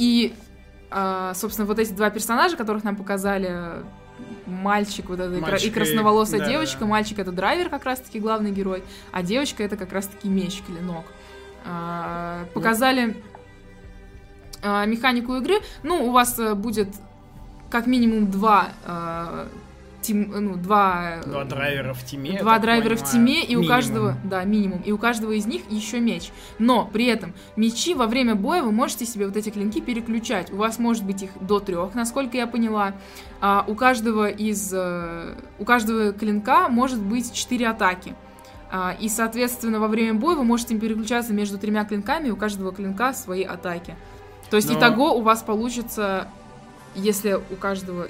А, 0.00 0.02
и, 0.02 0.34
э, 0.90 1.32
собственно, 1.34 1.66
вот 1.66 1.78
эти 1.78 1.92
два 1.92 2.10
персонажа, 2.10 2.56
которых 2.56 2.84
нам 2.84 2.96
показали, 2.96 3.84
мальчик 4.46 5.08
вот 5.08 5.20
это 5.20 5.40
мальчик 5.40 5.70
и 5.70 5.74
красноволосая 5.74 6.42
и... 6.42 6.48
девочка, 6.50 6.80
да. 6.80 6.86
мальчик 6.86 7.18
это 7.18 7.32
драйвер 7.32 7.68
как 7.68 7.84
раз-таки 7.84 8.18
главный 8.18 8.50
герой, 8.50 8.82
а 9.12 9.22
девочка 9.22 9.62
это 9.62 9.76
как 9.76 9.92
раз-таки 9.92 10.28
меч, 10.28 10.62
клинок. 10.62 11.04
Э, 11.64 12.46
показали 12.54 13.22
э, 14.62 14.86
механику 14.86 15.36
игры. 15.36 15.60
Ну, 15.82 16.06
у 16.06 16.10
вас 16.10 16.38
э, 16.38 16.54
будет 16.54 16.88
как 17.70 17.86
минимум 17.86 18.30
два 18.30 18.70
э, 18.84 19.48
тим, 20.10 20.30
ну, 20.30 20.56
два... 20.56 21.20
Два 21.24 21.44
драйвера 21.44 21.94
в 21.94 22.04
тиме. 22.04 22.38
Два 22.40 22.58
драйвера 22.58 22.96
понимаю. 22.96 23.06
в 23.06 23.10
тиме, 23.12 23.44
и 23.44 23.46
минимум. 23.48 23.64
у 23.64 23.68
каждого, 23.68 24.16
да, 24.24 24.44
минимум, 24.44 24.82
и 24.82 24.92
у 24.92 24.98
каждого 24.98 25.32
из 25.32 25.46
них 25.46 25.62
еще 25.70 26.00
меч. 26.00 26.30
Но 26.58 26.88
при 26.92 27.06
этом 27.06 27.32
мечи 27.56 27.94
во 27.94 28.06
время 28.06 28.34
боя 28.34 28.62
вы 28.62 28.72
можете 28.72 29.06
себе 29.06 29.26
вот 29.26 29.36
эти 29.36 29.50
клинки 29.50 29.80
переключать. 29.80 30.52
У 30.52 30.56
вас 30.56 30.78
может 30.78 31.04
быть 31.04 31.22
их 31.22 31.30
до 31.40 31.60
трех, 31.60 31.94
насколько 31.94 32.36
я 32.36 32.46
поняла. 32.46 32.94
А 33.40 33.64
у 33.66 33.74
каждого 33.74 34.28
из... 34.28 34.72
Э, 34.74 35.36
у 35.58 35.64
каждого 35.64 36.12
клинка 36.12 36.68
может 36.68 37.00
быть 37.00 37.32
четыре 37.32 37.68
атаки. 37.68 38.14
А, 38.72 38.96
и, 38.98 39.08
соответственно, 39.08 39.80
во 39.80 39.88
время 39.88 40.14
боя 40.14 40.36
вы 40.36 40.44
можете 40.44 40.78
переключаться 40.78 41.32
между 41.32 41.58
тремя 41.58 41.84
клинками, 41.84 42.28
и 42.28 42.30
у 42.30 42.36
каждого 42.36 42.72
клинка 42.72 43.12
свои 43.12 43.42
атаки. 43.42 43.96
То 44.48 44.56
есть, 44.56 44.68
Но... 44.68 44.78
итого 44.78 45.14
у 45.14 45.22
вас 45.22 45.42
получится, 45.42 46.28
если 46.94 47.34
у 47.34 47.56
каждого 47.56 48.08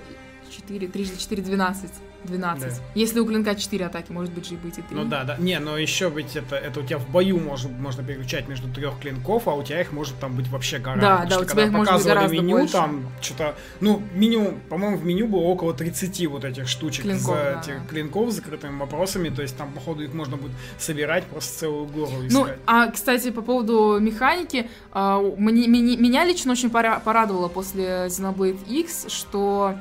4, 0.60 0.88
3 0.88 1.04
за 1.04 1.18
4, 1.18 1.42
12. 1.42 1.90
12. 2.24 2.68
Да. 2.68 2.74
Если 2.94 3.20
у 3.20 3.26
клинка 3.26 3.54
4 3.54 3.86
атаки, 3.86 4.12
может 4.12 4.32
быть 4.32 4.46
же 4.46 4.54
и 4.54 4.56
быть 4.56 4.78
и 4.78 4.82
3. 4.82 4.96
Ну 4.96 5.04
да, 5.04 5.24
да. 5.24 5.36
Не, 5.38 5.58
но 5.58 5.78
еще 5.78 6.10
быть 6.10 6.36
это, 6.36 6.56
это 6.56 6.80
у 6.80 6.82
тебя 6.82 6.98
в 6.98 7.08
бою 7.08 7.38
может, 7.38 7.70
можно 7.70 8.02
переключать 8.02 8.48
между 8.48 8.68
трех 8.68 8.98
клинков, 8.98 9.48
а 9.48 9.54
у 9.54 9.62
тебя 9.62 9.80
их 9.80 9.92
может 9.92 10.18
там 10.18 10.36
быть 10.36 10.48
вообще 10.48 10.78
гора. 10.78 11.00
Да, 11.00 11.26
да, 11.26 11.38
у 11.40 11.44
тебя 11.44 11.64
их 11.64 11.72
может 11.72 11.94
быть 11.94 12.04
гораздо 12.04 12.36
меню, 12.36 12.58
больше. 12.58 12.72
там 12.72 13.06
что-то, 13.20 13.56
ну, 13.80 14.02
минимум, 14.14 14.60
по-моему, 14.68 14.98
в 14.98 15.04
меню 15.04 15.28
было 15.28 15.40
около 15.40 15.72
30 15.72 16.26
вот 16.26 16.44
этих 16.44 16.68
штучек 16.68 17.04
клинков, 17.04 17.24
за, 17.24 17.34
да. 17.34 17.60
этих 17.60 17.88
клинков 17.88 18.30
с 18.30 18.36
закрытыми 18.36 18.78
вопросами, 18.78 19.30
то 19.30 19.42
есть 19.42 19.56
там, 19.56 19.72
походу, 19.72 20.02
их 20.02 20.12
можно 20.12 20.36
будет 20.36 20.52
собирать 20.78 21.24
просто 21.24 21.58
целую 21.60 21.86
гору 21.86 22.26
искать. 22.26 22.32
Ну, 22.32 22.46
а, 22.66 22.90
кстати, 22.90 23.30
по 23.30 23.42
поводу 23.42 23.98
механики, 24.00 24.68
а, 24.92 25.20
мне, 25.20 25.66
меня 25.66 26.24
лично 26.24 26.52
очень 26.52 26.70
порадовало 26.70 27.48
после 27.48 28.06
Xenoblade 28.08 28.66
X, 28.68 29.06
что 29.08 29.76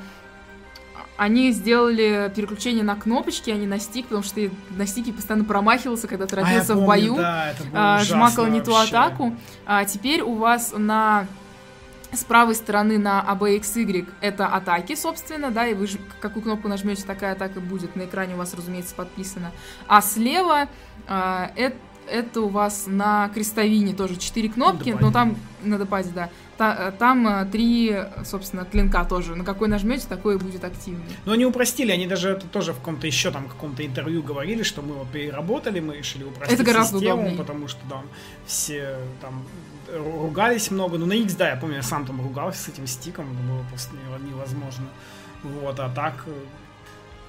они 1.20 1.52
сделали 1.52 2.32
переключение 2.34 2.82
на 2.82 2.96
кнопочки, 2.96 3.50
а 3.50 3.56
не 3.56 3.68
на 3.68 3.78
стик, 3.78 4.06
потому 4.06 4.24
что 4.24 4.36
ты 4.36 4.52
на 4.70 4.88
стике 4.88 5.12
постоянно 5.12 5.44
промахивался, 5.44 6.08
когда 6.08 6.26
торопился 6.28 6.72
а, 6.72 6.76
помню, 6.76 6.84
в 6.84 6.88
бою, 6.88 7.16
да, 7.18 7.54
а, 7.74 8.04
жмакал 8.06 8.48
не 8.48 8.62
ту 8.62 8.74
атаку. 8.74 9.36
А 9.66 9.84
теперь 9.84 10.22
у 10.22 10.36
вас 10.36 10.74
на 10.78 11.28
с 12.14 12.24
правой 12.24 12.56
стороны 12.56 12.98
на 12.98 13.24
ABXY 13.28 14.08
это 14.22 14.48
атаки, 14.48 14.96
собственно, 14.96 15.52
да, 15.52 15.68
и 15.68 15.74
вы 15.74 15.88
же 15.88 16.00
какую 16.22 16.42
кнопку 16.42 16.70
нажмете, 16.70 17.04
такая 17.04 17.34
атака 17.34 17.60
будет. 17.60 17.98
На 17.98 18.06
экране 18.06 18.36
у 18.36 18.38
вас, 18.38 18.54
разумеется, 18.54 18.96
подписано. 18.96 19.52
А 19.90 20.02
слева 20.02 20.70
а, 21.06 21.52
это 21.58 21.76
это 22.12 22.42
у 22.42 22.50
вас 22.50 22.86
на 22.88 23.30
крестовине 23.30 23.94
тоже 23.94 24.18
четыре 24.18 24.50
кнопки, 24.50 24.96
но 25.00 25.12
там 25.12 25.38
на 25.64 25.78
депаде, 25.78 26.10
да. 26.14 26.30
Та, 26.58 26.92
там 26.92 27.26
э, 27.26 27.46
три, 27.46 27.96
собственно, 28.26 28.66
клинка 28.66 29.06
тоже. 29.06 29.34
На 29.34 29.46
какой 29.46 29.70
нажмете, 29.70 30.08
такой 30.10 30.38
будет 30.38 30.66
активный. 30.66 31.06
Но 31.24 31.32
они 31.32 31.46
упростили, 31.46 31.92
они 31.92 32.06
даже 32.06 32.32
это 32.32 32.48
тоже 32.48 32.74
в 32.74 32.80
каком-то 32.80 33.08
еще 33.08 33.32
там 33.32 33.48
каком-то 33.48 33.86
интервью 33.86 34.22
говорили, 34.22 34.64
что 34.64 34.82
мы 34.82 34.96
вот 34.96 35.08
переработали, 35.10 35.80
мы 35.80 35.96
решили 35.96 36.26
упростить 36.26 36.60
это 36.60 36.64
гораздо 36.70 37.00
систему, 37.00 37.22
удобнее. 37.22 37.38
потому 37.38 37.70
что 37.70 37.80
там 37.90 38.04
все 38.46 38.98
там 39.22 39.46
ругались 39.94 40.70
много. 40.70 40.98
Ну, 40.98 41.06
на 41.06 41.14
X, 41.14 41.36
да, 41.36 41.50
я 41.50 41.56
помню, 41.56 41.78
я 41.78 41.84
сам 41.84 42.06
там 42.06 42.22
ругался 42.22 42.62
с 42.64 42.68
этим 42.68 42.88
стиком, 42.88 43.26
это 43.32 43.42
было 43.42 43.64
просто 43.70 43.96
невозможно. 44.30 44.88
Вот, 45.44 45.80
а 45.80 45.90
так 45.90 46.26
э, 46.28 46.32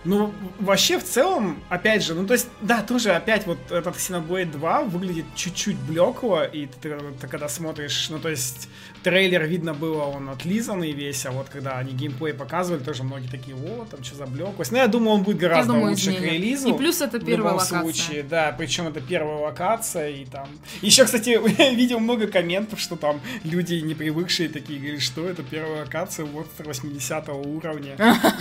ну, 0.03 0.33
вообще, 0.59 0.99
в 0.99 1.05
целом, 1.05 1.63
опять 1.69 2.03
же, 2.03 2.15
ну, 2.15 2.27
то 2.27 2.33
есть, 2.33 2.49
да, 2.63 2.83
тоже 2.83 3.13
опять 3.13 3.47
вот 3.47 3.59
этот 3.71 3.97
Xenoblade 3.97 4.51
2 4.53 4.83
выглядит 4.85 5.27
чуть-чуть 5.35 5.77
блекло, 5.77 6.43
и 6.43 6.67
ты, 6.67 6.99
ты 7.21 7.29
когда 7.29 7.49
смотришь, 7.49 8.09
ну, 8.09 8.19
то 8.19 8.31
есть, 8.31 8.71
трейлер 9.03 9.45
видно 9.45 9.75
было, 9.75 10.05
он 10.05 10.31
отлизанный 10.31 10.93
весь, 10.93 11.27
а 11.27 11.33
вот 11.33 11.51
когда 11.51 11.79
они 11.79 11.93
геймплей 11.93 12.33
показывали, 12.33 12.83
тоже 12.83 13.03
многие 13.03 13.29
такие, 13.29 13.55
о, 13.55 13.85
там 13.91 14.03
что 14.03 14.17
за 14.17 14.27
блеклость. 14.27 14.73
Ну, 14.73 14.79
я 14.79 14.87
думаю, 14.87 15.17
он 15.17 15.23
будет 15.23 15.37
гораздо 15.37 15.75
думаю, 15.75 15.91
лучше 15.91 16.11
изменит. 16.11 16.21
к 16.21 16.25
релизу. 16.33 16.75
И 16.75 16.79
плюс 16.79 17.03
это 17.03 17.19
первая 17.19 17.35
в 17.35 17.39
любом 17.39 17.53
локация. 17.55 17.81
случае, 17.81 18.23
да, 18.23 18.55
причем 18.57 18.89
это 18.89 19.03
первая 19.03 19.37
локация, 19.37 20.09
и 20.09 20.25
там... 20.25 20.49
Еще, 20.81 21.05
кстати, 21.05 21.39
я 21.59 21.71
видел 21.75 22.01
много 22.01 22.27
комментов, 22.27 22.81
что 22.81 22.97
там 22.97 23.21
люди 23.45 23.75
не 23.75 23.95
привыкшие 23.95 24.49
такие 24.49 24.79
говорят, 24.79 25.03
что 25.03 25.27
это 25.27 25.43
первая 25.43 25.85
локация 25.85 26.25
вот 26.25 26.49
80 26.59 27.29
уровня. 27.29 27.97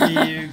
И 0.08 0.48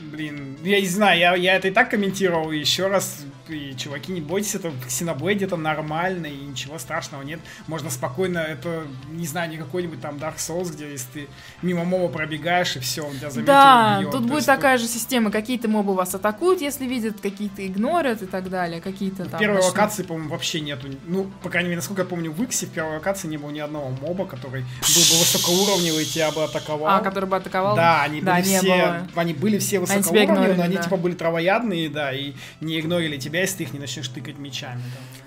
блин, 0.00 0.58
я 0.62 0.80
не 0.80 0.86
знаю, 0.86 1.18
я, 1.18 1.34
я 1.34 1.56
это 1.56 1.68
и 1.68 1.70
так 1.70 1.90
комментировал 1.90 2.50
еще 2.50 2.88
раз, 2.88 3.24
и, 3.48 3.74
чуваки, 3.76 4.12
не 4.12 4.20
бойтесь, 4.20 4.54
это 4.54 4.70
в 4.70 4.86
Xenoblade 4.86 5.44
это 5.44 5.56
нормально, 5.56 6.26
и 6.26 6.36
ничего 6.36 6.78
страшного 6.78 7.22
нет, 7.22 7.40
можно 7.66 7.90
спокойно, 7.90 8.38
это, 8.38 8.86
не 9.10 9.26
знаю, 9.26 9.50
не 9.50 9.56
какой-нибудь 9.56 10.00
там 10.00 10.16
Dark 10.16 10.36
Souls, 10.36 10.72
где 10.72 10.90
если 10.90 11.08
ты 11.12 11.28
мимо 11.62 11.84
моба 11.84 12.08
пробегаешь, 12.08 12.76
и 12.76 12.80
все, 12.80 13.02
он 13.02 13.16
тебя 13.16 13.30
заметил, 13.30 13.52
Да, 13.52 13.98
бьет. 14.00 14.10
тут 14.10 14.22
То 14.22 14.28
будет 14.28 14.46
такая 14.46 14.78
тут... 14.78 14.86
же 14.86 14.92
система, 14.92 15.30
какие-то 15.30 15.68
мобы 15.68 15.94
вас 15.94 16.14
атакуют, 16.14 16.60
если 16.60 16.86
видят, 16.86 17.20
какие-то 17.20 17.66
игнорят 17.66 18.22
и 18.22 18.26
так 18.26 18.48
далее, 18.50 18.80
какие-то 18.80 19.24
там... 19.24 19.36
В 19.36 19.38
первой 19.38 19.56
начнут... 19.56 19.74
локации, 19.74 20.02
по-моему, 20.02 20.30
вообще 20.30 20.60
нету, 20.60 20.88
ну, 21.06 21.30
по 21.42 21.50
крайней 21.50 21.68
мере, 21.68 21.78
насколько 21.78 22.02
я 22.02 22.08
помню, 22.08 22.30
в 22.30 22.42
Иксе 22.42 22.66
в 22.66 22.70
первой 22.70 22.94
локации 22.94 23.28
не 23.28 23.36
было 23.36 23.50
ни 23.50 23.60
одного 23.60 23.90
моба, 23.90 24.26
который 24.26 24.62
был 24.62 25.02
бы 25.02 25.18
высокоуровневый, 25.18 26.04
тебя 26.04 26.30
бы 26.30 26.44
атаковал. 26.44 26.88
А, 26.88 27.00
который 27.00 27.28
бы 27.28 27.36
атаковал? 27.36 27.76
Да, 27.76 28.02
они 28.02 28.20
да, 28.20 28.36
были 28.36 28.44
все, 28.44 28.62
было. 28.62 29.08
они 29.14 29.32
были 29.32 29.58
все 29.58 29.80
высокоуровневые, 29.96 30.54
но 30.54 30.62
они 30.62 30.76
да. 30.76 30.82
типа 30.82 30.96
были 30.96 31.14
травоядные, 31.14 31.88
да, 31.88 32.12
и 32.12 32.32
не 32.60 32.78
игнорили 32.78 33.16
тебя, 33.16 33.40
если 33.40 33.58
ты 33.58 33.62
их 33.64 33.72
не 33.72 33.78
начнешь 33.78 34.08
тыкать 34.08 34.38
мечами. 34.38 34.80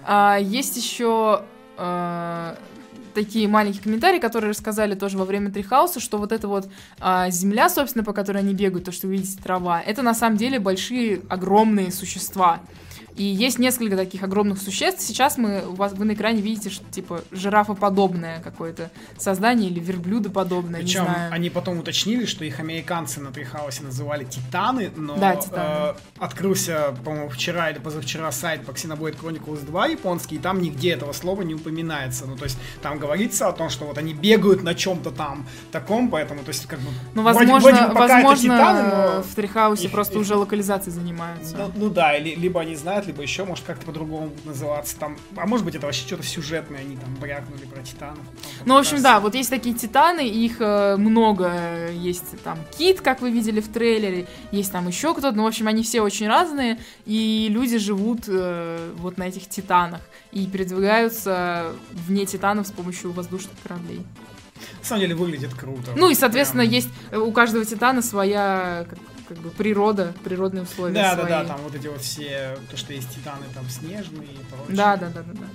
Да. 0.04 0.36
А, 0.36 0.38
есть 0.38 0.78
еще 0.78 1.44
а, 1.78 2.58
такие 3.14 3.48
маленькие 3.48 3.84
комментарии, 3.84 4.20
которые 4.20 4.52
рассказали 4.52 4.96
тоже 4.96 5.18
во 5.18 5.26
время 5.26 5.52
Трихауса, 5.52 6.00
что 6.00 6.18
вот 6.18 6.32
эта 6.32 6.48
вот 6.48 6.70
а, 7.00 7.30
земля, 7.30 7.70
собственно, 7.70 8.04
по 8.04 8.14
которой 8.14 8.40
они 8.40 8.54
бегают, 8.54 8.86
то, 8.86 8.92
что 8.92 9.08
вы 9.08 9.14
видите, 9.14 9.42
трава, 9.42 9.82
это 9.82 10.02
на 10.02 10.14
самом 10.14 10.38
деле 10.38 10.60
большие, 10.60 11.22
огромные 11.30 11.92
существа. 11.92 12.62
И 13.16 13.24
есть 13.24 13.60
несколько 13.60 13.96
таких 13.98 14.24
огромных 14.24 14.60
существ. 14.62 15.02
Сейчас 15.02 15.38
мы, 15.38 15.64
у 15.68 15.74
вас, 15.76 15.94
вы 15.94 16.06
на 16.06 16.14
экране 16.14 16.42
видите, 16.42 16.70
что 16.70 16.84
типа 16.92 17.22
жирафоподобное 17.32 18.40
какое-то 18.42 18.90
создание 19.18 19.70
или 19.70 19.80
верблюдоподобное, 19.80 20.82
Причем 20.82 21.08
они 21.30 21.50
потом 21.50 21.80
уточнили, 21.80 22.26
что 22.26 22.44
их 22.46 22.60
американцы 22.60 23.20
на 23.20 23.32
Трихаусе 23.32 23.84
называли 23.84 24.24
титаны, 24.26 24.92
но 24.96 25.18
Да, 25.18 25.36
титаны. 25.36 25.64
э, 25.90 25.94
открылся, 26.20 26.96
по-моему, 27.04 27.30
вчера 27.30 27.70
или 27.70 27.80
позавчера 27.80 28.32
сайт 28.32 28.66
по 28.66 28.72
Xenoblade 28.72 29.18
Chronicles 29.20 29.66
2 29.66 29.88
японский, 29.88 30.36
и 30.36 30.40
там 30.40 30.62
нигде 30.62 30.92
этого 30.92 31.12
слова 31.14 31.42
не 31.42 31.54
упоминается. 31.56 32.26
Ну, 32.26 32.36
то 32.36 32.46
есть 32.46 32.58
там 32.82 32.98
говорится 33.00 33.48
о 33.48 33.52
том, 33.54 33.70
что 33.70 33.86
вот 33.86 33.98
они 33.98 34.14
бегают 34.14 34.64
на 34.64 34.74
чем-то 34.76 35.12
там 35.12 35.46
таком, 35.72 36.10
поэтому, 36.10 36.42
то 36.44 36.50
есть 36.50 36.66
как 36.66 36.80
бы... 36.80 36.88
Ну, 37.14 37.22
вроде- 37.24 37.40
возможно, 37.40 37.70
вроде 37.70 37.86
это 37.86 37.94
возможно 37.94 38.56
титаны, 38.56 38.90
но- 39.18 39.24
в 39.24 39.36
Трихаусе 39.36 39.86
их- 39.86 39.92
просто 39.92 40.16
их- 40.16 40.22
уже 40.22 40.36
локализацией 40.36 40.94
занимаются. 40.94 41.58
Ну, 41.58 41.72
ну 41.76 41.90
да, 41.90 42.16
или, 42.18 42.36
либо 42.36 42.62
они 42.62 42.76
знают, 42.76 43.01
либо 43.08 43.22
еще, 43.22 43.44
может, 43.46 43.66
как-то 43.66 43.86
по-другому 43.86 44.28
будут 44.28 44.46
называться 44.46 44.98
там. 44.98 45.18
А 45.36 45.46
может 45.48 45.66
быть, 45.66 45.76
это 45.76 45.86
вообще 45.86 46.06
что-то 46.06 46.24
сюжетное, 46.24 46.80
они 46.82 46.98
там 46.98 47.14
брякнули 47.16 47.66
про 47.66 47.82
титанов. 47.82 48.24
Ну, 48.66 48.76
в 48.76 48.78
общем, 48.78 48.94
как 48.98 49.04
да, 49.04 49.14
раз- 49.16 49.24
вот 49.24 49.36
есть 49.36 49.50
такие 49.50 49.76
титаны, 49.76 50.28
их 50.28 50.58
э, 50.60 50.96
много. 50.98 51.90
Есть 51.92 52.40
там 52.44 52.58
Кит, 52.78 53.02
как 53.02 53.22
вы 53.22 53.32
видели 53.32 53.62
в 53.62 53.68
трейлере, 53.68 54.28
есть 54.52 54.72
там 54.72 54.88
еще 54.88 55.14
кто-то. 55.14 55.36
Ну, 55.36 55.44
в 55.44 55.48
общем, 55.48 55.68
они 55.68 55.84
все 55.84 56.02
очень 56.02 56.28
разные, 56.28 56.80
и 57.06 57.48
люди 57.50 57.78
живут 57.78 58.22
э, 58.28 58.94
вот 58.98 59.18
на 59.18 59.24
этих 59.28 59.48
титанах 59.50 60.02
и 60.32 60.46
передвигаются 60.46 61.74
вне 61.92 62.26
титанов 62.26 62.68
с 62.68 62.72
помощью 62.72 63.12
воздушных 63.12 63.54
кораблей. 63.64 64.02
На 64.80 64.86
самом 64.86 65.02
деле 65.02 65.16
выглядит 65.16 65.54
круто. 65.54 65.92
Ну 65.96 66.10
и, 66.10 66.16
соответственно, 66.16 66.64
Прям- 66.64 66.74
есть 66.74 66.90
э, 67.12 67.18
у 67.18 67.32
каждого 67.32 67.66
титана 67.66 68.02
своя 68.02 68.86
как, 68.90 69.00
как 69.34 69.38
бы 69.44 69.50
природа, 69.50 70.14
природные 70.26 70.64
условия 70.64 70.94
Да, 70.94 71.14
свои. 71.14 71.30
да, 71.30 71.44
да, 71.44 71.48
там 71.50 71.62
вот 71.62 71.74
эти 71.74 71.88
вот 71.88 72.02
все, 72.02 72.58
то, 72.70 72.76
что 72.76 72.92
есть 72.94 73.10
титаны 73.16 73.46
там 73.54 73.64
снежные 73.70 74.28
и 74.28 74.38
прочее. 74.50 74.76
Да, 74.76 74.98
да, 74.98 75.08
да, 75.08 75.22
да, 75.24 75.34
да. 75.34 75.46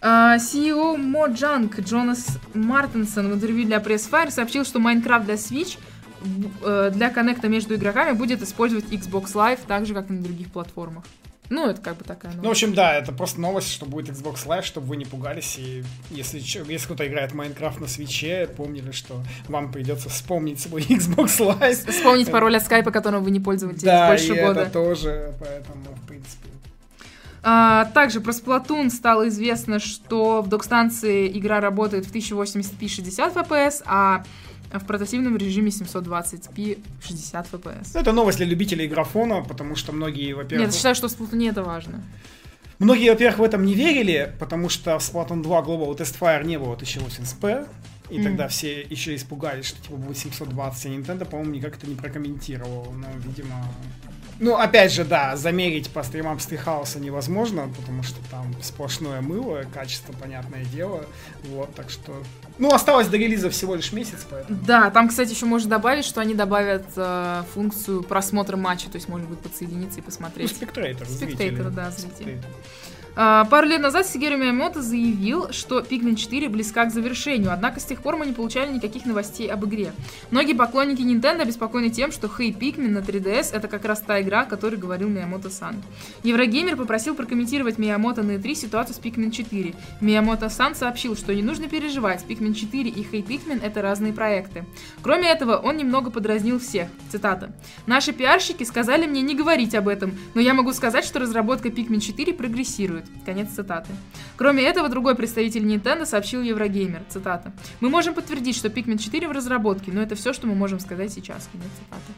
А, 0.00 0.36
CEO 0.36 0.96
Mojang 0.96 1.68
Джонас 1.82 2.38
Мартинсон 2.54 3.30
в 3.32 3.34
интервью 3.34 3.66
для 3.66 3.78
Pressfire 3.78 4.30
сообщил, 4.30 4.64
что 4.64 4.78
Minecraft 4.78 5.24
для 5.24 5.34
Switch 5.34 5.76
э, 6.62 6.90
для 6.94 7.10
коннекта 7.10 7.48
между 7.48 7.74
игроками 7.74 8.12
будет 8.12 8.40
использовать 8.40 8.84
Xbox 8.84 9.32
Live 9.34 9.58
так 9.66 9.86
же, 9.86 9.94
как 9.94 10.08
и 10.10 10.12
на 10.12 10.22
других 10.22 10.52
платформах. 10.52 11.02
Ну, 11.50 11.66
это 11.68 11.80
как 11.80 11.96
бы 11.96 12.04
такая 12.04 12.32
Ну, 12.32 12.40
в 12.40 12.42
новость. 12.42 12.62
общем, 12.62 12.74
да, 12.74 12.94
это 12.94 13.10
просто 13.12 13.40
новость, 13.40 13.72
что 13.72 13.86
будет 13.86 14.10
Xbox 14.14 14.46
Live, 14.46 14.62
чтобы 14.64 14.86
вы 14.88 14.96
не 14.96 15.04
пугались. 15.06 15.56
И 15.58 15.82
если, 16.10 16.38
если 16.38 16.84
кто-то 16.84 17.06
играет 17.06 17.32
Майнкрафт 17.32 17.80
на 17.80 17.86
свече, 17.88 18.48
помнили, 18.56 18.90
что 18.90 19.22
вам 19.48 19.72
придется 19.72 20.08
вспомнить 20.10 20.60
свой 20.60 20.82
Xbox 20.88 21.38
Live. 21.38 21.90
Вспомнить 21.90 22.30
пароль 22.30 22.56
от 22.56 22.64
скайпа, 22.64 22.90
которым 22.90 23.24
вы 23.24 23.30
не 23.30 23.40
пользовались 23.40 23.82
Да, 23.82 24.08
больше 24.08 24.34
и 24.34 24.40
года. 24.40 24.60
это 24.62 24.70
тоже, 24.70 25.32
поэтому, 25.40 25.84
в 26.02 26.06
принципе... 26.06 26.48
А, 27.42 27.86
также 27.94 28.20
про 28.20 28.32
Splatoon 28.32 28.90
стало 28.90 29.28
известно, 29.28 29.78
что 29.78 30.42
в 30.42 30.48
док-станции 30.48 31.28
игра 31.38 31.60
работает 31.60 32.04
в 32.04 32.12
1080p 32.12 32.88
60 32.88 33.36
FPS, 33.36 33.82
а 33.86 34.24
в 34.72 34.84
портативном 34.86 35.36
режиме 35.36 35.70
720p 35.70 36.78
60 37.02 37.52
FPS. 37.52 37.88
Это 37.94 38.12
новость 38.12 38.38
для 38.38 38.46
любителей 38.46 38.86
графона, 38.86 39.42
потому 39.42 39.76
что 39.76 39.92
многие, 39.92 40.34
во-первых... 40.34 40.66
Нет, 40.66 40.72
я 40.72 40.76
считаю, 40.76 40.94
что 40.94 41.08
в 41.08 41.12
Splatoon 41.12 41.50
это 41.50 41.62
важно. 41.62 42.02
Многие, 42.78 43.10
во-первых, 43.10 43.38
в 43.38 43.42
этом 43.42 43.64
не 43.64 43.74
верили, 43.74 44.32
потому 44.38 44.68
что 44.68 44.98
в 44.98 45.02
Splatoon 45.02 45.42
2 45.42 45.60
Global 45.62 45.96
Testfire 45.96 46.44
не 46.44 46.58
было 46.58 46.76
1080p, 46.76 47.66
и 48.10 48.14
Мгм. 48.14 48.24
тогда 48.24 48.48
все 48.48 48.80
еще 48.82 49.14
испугались, 49.14 49.66
что 49.66 49.82
типа 49.82 49.96
будет 49.96 50.16
720, 50.16 50.86
а 50.86 50.88
Nintendo, 50.88 51.24
по-моему, 51.24 51.52
никак 51.52 51.76
это 51.76 51.86
не 51.86 51.94
прокомментировал, 51.94 52.92
но, 52.92 53.06
видимо... 53.24 53.66
Ну, 54.38 54.54
опять 54.56 54.92
же, 54.92 55.04
да, 55.04 55.36
замерить 55.36 55.90
по 55.90 56.04
стримам 56.04 56.38
Стрихауса 56.38 57.00
невозможно, 57.00 57.68
потому 57.76 58.04
что 58.04 58.16
там 58.30 58.54
сплошное 58.62 59.20
мыло, 59.20 59.64
качество, 59.74 60.12
понятное 60.12 60.64
дело, 60.66 61.04
вот, 61.44 61.74
так 61.74 61.90
что... 61.90 62.22
Ну, 62.58 62.72
осталось 62.74 63.06
до 63.08 63.16
релиза 63.16 63.50
всего 63.50 63.74
лишь 63.76 63.92
месяц, 63.92 64.26
поэтому... 64.28 64.58
Да, 64.66 64.90
там, 64.90 65.08
кстати, 65.08 65.30
еще 65.30 65.46
можно 65.46 65.70
добавить, 65.70 66.04
что 66.04 66.20
они 66.20 66.34
добавят 66.34 66.84
э, 66.96 67.42
функцию 67.54 68.02
просмотра 68.02 68.56
матча, 68.56 68.90
то 68.90 68.96
есть 68.96 69.08
можно 69.08 69.26
будет 69.28 69.40
подсоединиться 69.40 69.98
и 69.98 70.00
Ну, 70.00 70.06
посмотреть. 70.06 70.50
спектрейтор, 70.50 71.06
Спектейтор, 71.06 71.70
да, 71.70 71.90
зритель. 71.90 72.14
Спектейтор. 72.14 72.50
А, 73.20 73.44
Пару 73.46 73.66
лет 73.66 73.80
назад 73.80 74.06
Сигеру 74.06 74.36
Миямото 74.36 74.80
заявил, 74.80 75.50
что 75.50 75.80
Pikmin 75.80 76.14
4 76.14 76.48
близка 76.48 76.84
к 76.84 76.92
завершению, 76.92 77.52
однако 77.52 77.80
с 77.80 77.84
тех 77.84 78.00
пор 78.00 78.16
мы 78.16 78.26
не 78.26 78.32
получали 78.32 78.70
никаких 78.70 79.06
новостей 79.06 79.50
об 79.50 79.64
игре. 79.64 79.92
Многие 80.30 80.52
поклонники 80.52 81.02
Nintendo 81.02 81.42
обеспокоены 81.42 81.90
тем, 81.90 82.12
что 82.12 82.28
Hey 82.28 82.56
Pikmin 82.56 82.90
на 82.90 82.98
3DS 82.98 83.52
это 83.52 83.66
как 83.66 83.84
раз 83.86 84.02
та 84.02 84.22
игра, 84.22 84.42
о 84.42 84.44
которой 84.44 84.76
говорил 84.76 85.08
Миямото-сан. 85.08 85.82
Еврогеймер 86.22 86.76
попросил 86.76 87.16
прокомментировать 87.16 87.76
Миямото 87.76 88.22
на 88.22 88.36
E3 88.36 88.54
ситуацию 88.54 88.94
с 88.94 89.00
Pikmin 89.00 89.32
4. 89.32 89.74
Миямото-сан 90.00 90.76
сообщил, 90.76 91.16
что 91.16 91.34
не 91.34 91.42
нужно 91.42 91.68
переживать, 91.68 92.24
Pikmin 92.24 92.54
4 92.54 92.88
и 92.88 93.02
Hey 93.02 93.26
Pikmin 93.26 93.60
это 93.64 93.82
разные 93.82 94.12
проекты. 94.12 94.64
Кроме 95.02 95.28
этого, 95.28 95.56
он 95.56 95.76
немного 95.76 96.12
подразнил 96.12 96.60
всех. 96.60 96.86
Цитата. 97.10 97.52
Наши 97.84 98.12
пиарщики 98.12 98.62
сказали 98.62 99.08
мне 99.08 99.22
не 99.22 99.34
говорить 99.34 99.74
об 99.74 99.88
этом, 99.88 100.16
но 100.34 100.40
я 100.40 100.54
могу 100.54 100.72
сказать, 100.72 101.04
что 101.04 101.18
разработка 101.18 101.66
Pikmin 101.66 101.98
4 101.98 102.32
прогрессирует. 102.32 103.07
Конец 103.24 103.50
цитаты. 103.50 103.90
Кроме 104.36 104.62
этого, 104.62 104.88
другой 104.88 105.14
представитель 105.14 105.64
Nintendo 105.66 106.06
сообщил 106.06 106.42
Еврогеймер. 106.42 107.02
Цитата. 107.08 107.52
Мы 107.80 107.90
можем 107.90 108.14
подтвердить, 108.14 108.56
что 108.56 108.68
Pikmin 108.68 108.98
4 108.98 109.28
в 109.28 109.32
разработке, 109.32 109.92
но 109.92 110.00
это 110.00 110.14
все, 110.14 110.32
что 110.32 110.46
мы 110.46 110.54
можем 110.54 110.80
сказать 110.80 111.12
сейчас. 111.12 111.48
Конец 111.52 111.68
цитаты. 111.78 112.12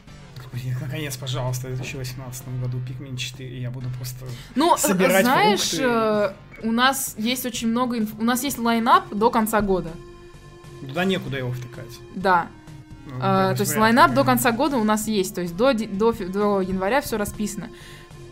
Блин, 0.53 0.75
наконец, 0.81 1.15
пожалуйста, 1.15 1.67
в 1.69 1.75
2018 1.75 2.43
году 2.61 2.77
Pikmin 2.79 3.15
4, 3.17 3.61
я 3.61 3.71
буду 3.71 3.87
просто... 3.97 4.25
Ну, 4.55 4.75
Собирать 4.77 5.23
знаешь, 5.25 5.69
фрукты. 5.69 5.85
э, 5.85 6.31
у 6.63 6.71
нас 6.73 7.15
есть 7.17 7.45
очень 7.45 7.69
много 7.69 7.97
инф... 7.97 8.09
У 8.19 8.23
нас 8.23 8.43
есть 8.43 8.57
lineup 8.59 9.13
до 9.13 9.29
конца 9.29 9.61
года. 9.61 9.89
Туда 10.81 11.05
некуда 11.05 11.37
его 11.37 11.51
втыкать. 11.51 11.91
Да. 12.15 12.47
Ну, 13.05 13.13
А, 13.21 13.55
то 13.55 13.61
есть 13.61 13.77
lineup 13.77 14.13
до 14.13 14.23
конца 14.25 14.51
года 14.51 14.77
у 14.77 14.83
нас 14.83 15.07
есть. 15.07 15.33
То 15.35 15.41
есть 15.41 15.55
до, 15.55 15.73
до, 15.73 16.11
до 16.11 16.61
января 16.61 16.99
все 17.01 17.17
расписано. 17.17 17.69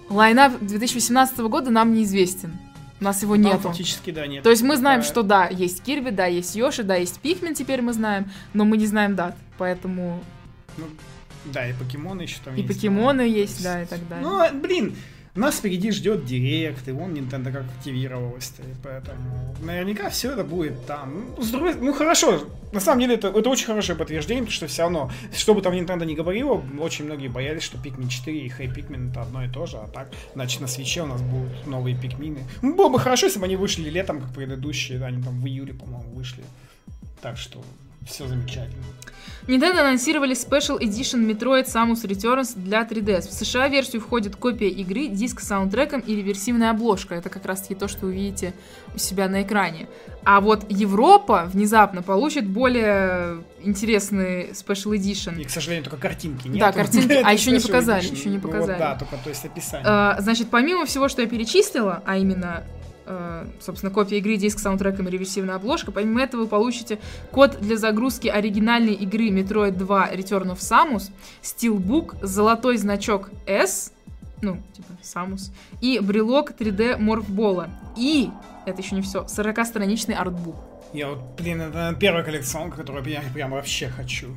Lineup 0.09 0.59
2018 0.59 1.37
года 1.39 1.69
нам 1.69 1.93
неизвестен. 1.93 2.57
У 2.99 3.03
нас 3.03 3.21
его 3.21 3.35
нету. 3.37 3.59
фактически, 3.59 4.11
да, 4.11 4.27
нет. 4.27 4.43
То 4.43 4.49
есть 4.49 4.61
мы 4.61 4.75
знаем, 4.75 4.99
Такая- 4.99 5.11
что 5.11 5.23
да, 5.23 5.47
есть 5.47 5.81
Kirby, 5.83 6.09
да, 6.09 6.25
есть 6.25 6.55
Yoshi, 6.55 6.83
да, 6.83 6.95
есть 6.95 7.19
Pikmin, 7.21 7.53
теперь 7.53 7.81
мы 7.81 7.93
знаем, 7.93 8.29
но 8.53 8.65
мы 8.65 8.75
не 8.75 8.87
знаем 8.87 9.15
дат. 9.15 9.37
Поэтому 9.57 10.21
Ну, 10.77 10.85
да, 11.45 11.69
и 11.69 11.73
покемоны 11.73 12.23
еще 12.23 12.39
там 12.43 12.55
и 12.55 12.61
есть. 12.61 12.67
покемоны 12.67 13.23
но- 13.23 13.29
есть, 13.29 13.63
да, 13.63 13.83
и 13.83 13.85
так 13.85 14.05
далее. 14.09 14.27
Ну, 14.27 14.59
блин, 14.59 14.95
нас 15.35 15.57
впереди 15.57 15.91
ждет 15.91 16.25
директ, 16.25 16.87
и 16.87 16.91
вон 16.91 17.13
Nintendo 17.13 17.51
как 17.51 17.65
активировалась, 17.77 18.53
и 18.59 18.75
поэтому 18.83 19.55
наверняка 19.61 20.09
все 20.09 20.31
это 20.31 20.43
будет 20.43 20.85
там. 20.85 21.25
Ну, 21.37 21.43
с 21.43 21.49
другой- 21.51 21.75
ну, 21.75 21.93
хорошо, 21.93 22.47
на 22.71 22.79
самом 22.79 23.01
деле 23.01 23.15
это, 23.15 23.27
это 23.29 23.49
очень 23.49 23.65
хорошее 23.65 23.97
подтверждение, 23.97 24.43
потому 24.43 24.55
что 24.55 24.67
все 24.67 24.83
равно, 24.83 25.11
что 25.33 25.53
бы 25.53 25.61
там 25.61 25.73
Nintendo 25.73 26.05
ни 26.05 26.15
говорило, 26.15 26.63
очень 26.79 27.05
многие 27.05 27.27
боялись, 27.27 27.63
что 27.63 27.77
Pikmin 27.77 28.09
4 28.09 28.39
и 28.39 28.49
Hey 28.49 28.73
Pikmin 28.73 29.11
это 29.11 29.21
одно 29.21 29.43
и 29.43 29.49
то 29.49 29.65
же, 29.65 29.77
а 29.77 29.87
так, 29.87 30.09
значит, 30.33 30.61
на 30.61 30.67
свече 30.67 31.03
у 31.03 31.07
нас 31.07 31.21
будут 31.21 31.67
новые 31.67 31.95
Pikmin. 31.95 32.39
Ну, 32.61 32.75
было 32.75 32.89
бы 32.89 32.99
хорошо, 32.99 33.27
если 33.27 33.39
бы 33.39 33.45
они 33.45 33.55
вышли 33.55 33.89
летом, 33.89 34.21
как 34.21 34.33
предыдущие, 34.33 34.97
да, 34.97 35.07
они 35.07 35.21
там 35.23 35.39
в 35.39 35.45
июле, 35.45 35.73
по-моему, 35.73 36.09
вышли. 36.13 36.43
Так 37.21 37.37
что 37.37 37.61
все 38.09 38.27
замечательно. 38.27 38.83
Nintendo 39.47 39.79
анонсировали 39.79 40.35
Special 40.35 40.79
Edition 40.79 41.25
Metroid 41.25 41.65
Samus 41.65 42.03
Returns 42.05 42.55
для 42.55 42.83
3DS. 42.83 43.29
В 43.29 43.33
США 43.33 43.67
версию 43.67 44.01
входит 44.01 44.35
копия 44.35 44.69
игры, 44.69 45.07
диск 45.07 45.39
с 45.39 45.47
саундтреком 45.47 46.01
и 46.01 46.15
реверсивная 46.15 46.69
обложка. 46.69 47.15
Это 47.15 47.29
как 47.29 47.45
раз 47.47 47.61
таки 47.61 47.73
то, 47.73 47.87
что 47.87 48.05
вы 48.05 48.13
видите 48.13 48.53
у 48.93 48.99
себя 48.99 49.27
на 49.27 49.41
экране. 49.41 49.87
А 50.23 50.39
вот 50.39 50.65
Европа 50.69 51.49
внезапно 51.51 52.03
получит 52.03 52.45
более 52.45 53.43
интересный 53.63 54.49
Special 54.51 54.95
Edition. 54.95 55.41
И, 55.41 55.45
к 55.45 55.49
сожалению, 55.49 55.83
только 55.85 55.97
картинки 55.97 56.47
нет. 56.47 56.59
Да, 56.59 56.71
картинки, 56.71 57.13
а 57.23 57.33
еще 57.33 57.49
не 57.49 57.59
показали, 57.59 58.05
еще 58.05 58.29
не 58.29 58.35
Ну, 58.37 58.41
показали. 58.41 58.77
да, 58.77 58.95
только 58.95 59.15
то 59.17 59.29
есть 59.29 59.43
описание. 59.45 59.87
Э, 59.89 60.21
Значит, 60.21 60.49
помимо 60.51 60.85
всего, 60.85 61.07
что 61.09 61.23
я 61.23 61.27
перечислила, 61.27 62.03
а 62.05 62.17
именно, 62.17 62.65
собственно, 63.59 63.91
копия 63.91 64.17
игры, 64.17 64.37
диск 64.37 64.59
с 64.59 64.61
саундтреком 64.61 65.07
и 65.07 65.11
реверсивная 65.11 65.55
обложка, 65.55 65.91
помимо 65.91 66.21
этого 66.21 66.41
вы 66.41 66.47
получите 66.47 66.99
код 67.31 67.57
для 67.59 67.77
загрузки 67.77 68.27
оригинальной 68.27 68.93
игры 68.93 69.29
Metroid 69.29 69.71
2 69.71 70.13
Return 70.13 70.55
of 70.55 70.59
Samus, 70.59 71.11
стилбук, 71.41 72.15
золотой 72.21 72.77
значок 72.77 73.29
S, 73.45 73.93
ну, 74.41 74.61
типа 74.73 74.93
Samus, 75.01 75.51
и 75.81 75.99
брелок 75.99 76.51
3D 76.51 76.97
морфбола. 76.97 77.69
И, 77.97 78.29
это 78.65 78.81
еще 78.81 78.95
не 78.95 79.01
все, 79.01 79.23
40-страничный 79.23 80.15
артбук. 80.15 80.55
Я 80.93 81.09
вот, 81.09 81.19
блин, 81.37 81.61
это 81.61 81.73
наверное, 81.73 81.99
первая 81.99 82.23
коллекционка, 82.23 82.77
которую 82.77 83.05
я 83.05 83.21
прям 83.33 83.51
вообще 83.51 83.89
хочу. 83.89 84.27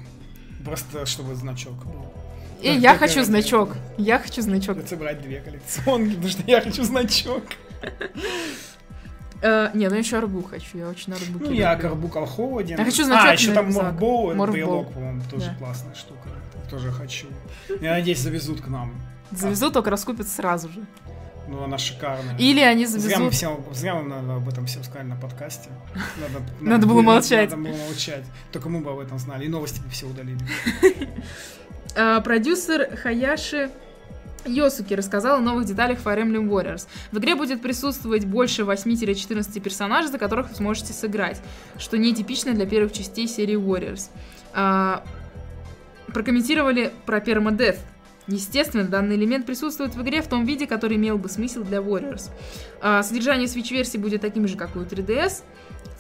Просто 0.65 1.07
чтобы 1.07 1.35
значок 1.35 1.75
был. 1.87 2.05
И 2.61 2.69
Да, 2.69 2.73
я 2.75 2.93
такая 2.93 3.09
хочу 3.09 3.25
значок. 3.25 3.77
Я 3.99 4.19
хочу 4.19 4.43
значок. 4.43 4.77
Придется 4.77 4.97
брать 4.97 5.21
две 5.23 5.41
коллекционки, 5.41 6.11
потому 6.11 6.29
что 6.29 6.43
я 6.47 6.61
хочу 6.61 6.85
значок. 6.85 7.43
Э, 9.43 9.71
не, 9.75 9.89
ну 9.89 9.97
еще 9.97 10.19
арбу 10.19 10.41
хочу, 10.43 10.79
я 10.79 10.89
очень 10.89 11.13
арбу. 11.13 11.41
Ну, 11.41 11.51
я 11.51 11.75
Карбукал 11.75 12.27
Холоден. 12.27 12.79
Я 12.79 12.85
хочу 12.85 13.03
А, 13.03 13.07
значок 13.07 13.33
еще 13.33 13.53
там. 13.53 13.73
Морбоу, 13.73 14.35
брелок, 14.47 14.93
по-моему, 14.93 15.21
тоже 15.29 15.53
классная 15.59 15.95
штука. 15.95 16.29
Тоже 16.71 16.93
хочу. 16.93 17.27
Я 17.81 17.95
надеюсь, 17.95 18.21
завезут 18.21 18.61
к 18.61 18.69
нам. 18.69 18.95
Завезу, 19.33 19.73
только 19.73 19.91
раскупят 19.91 20.29
сразу 20.29 20.69
же. 20.69 20.87
Ну, 21.49 21.65
она 21.65 21.77
шикарная. 21.77 22.37
Или 22.39 22.61
они 22.61 22.87
Зря 22.87 23.19
мы, 23.19 23.31
завезут... 23.31 23.35
всем, 23.35 23.65
зря 23.75 23.95
мы 23.97 24.09
надо 24.09 24.37
об 24.37 24.49
этом 24.49 24.67
всем 24.67 24.85
сказали 24.85 25.09
на 25.09 25.17
подкасте. 25.17 25.71
Надо, 26.21 26.45
Надо 26.61 26.87
было 26.87 27.03
молчать. 27.03 27.51
Надо 27.51 27.63
было 27.63 27.77
молчать. 27.77 28.25
Только 28.53 28.69
мы 28.69 28.81
бы 28.81 28.93
об 28.93 29.01
этом 29.01 29.19
знали. 29.19 29.47
И 29.47 29.49
новости 29.49 29.81
бы 29.81 29.91
все 29.91 30.07
удалили. 30.07 30.41
А, 31.97 32.21
Продюсер 32.23 32.97
Хаяши 32.97 33.71
Йосуки 34.45 34.95
рассказал 34.95 35.39
о 35.39 35.41
новых 35.41 35.67
деталях 35.67 35.99
Fire 36.05 36.23
Emblem 36.23 36.49
Warriors. 36.49 36.87
В 37.11 37.19
игре 37.19 37.35
будет 37.35 37.63
присутствовать 37.63 38.25
больше 38.25 38.63
8-14 38.63 39.61
персонажей, 39.61 40.11
за 40.11 40.19
которых 40.19 40.51
вы 40.51 40.55
сможете 40.55 40.93
сыграть, 40.93 41.41
что 41.79 41.99
нетипично 41.99 42.53
для 42.53 42.67
первых 42.67 42.93
частей 42.93 43.27
серии 43.29 43.57
Warriors. 43.57 44.11
А, 44.53 45.05
прокомментировали 46.09 46.93
про 47.07 47.19
Permadeath. 47.19 47.79
Естественно, 48.29 48.85
данный 48.85 49.17
элемент 49.17 49.47
присутствует 49.47 49.95
в 49.95 50.03
игре 50.03 50.23
в 50.23 50.29
том 50.29 50.45
виде, 50.45 50.67
который 50.67 50.97
имел 50.97 51.19
бы 51.19 51.29
смысл 51.29 51.63
для 51.63 51.79
Warriors. 51.79 52.31
А, 52.81 53.03
содержание 53.03 53.47
Switch-версии 53.47 53.99
будет 53.99 54.21
таким 54.21 54.47
же, 54.47 54.57
как 54.57 54.77
у 54.77 54.81
3DS. 54.81 55.43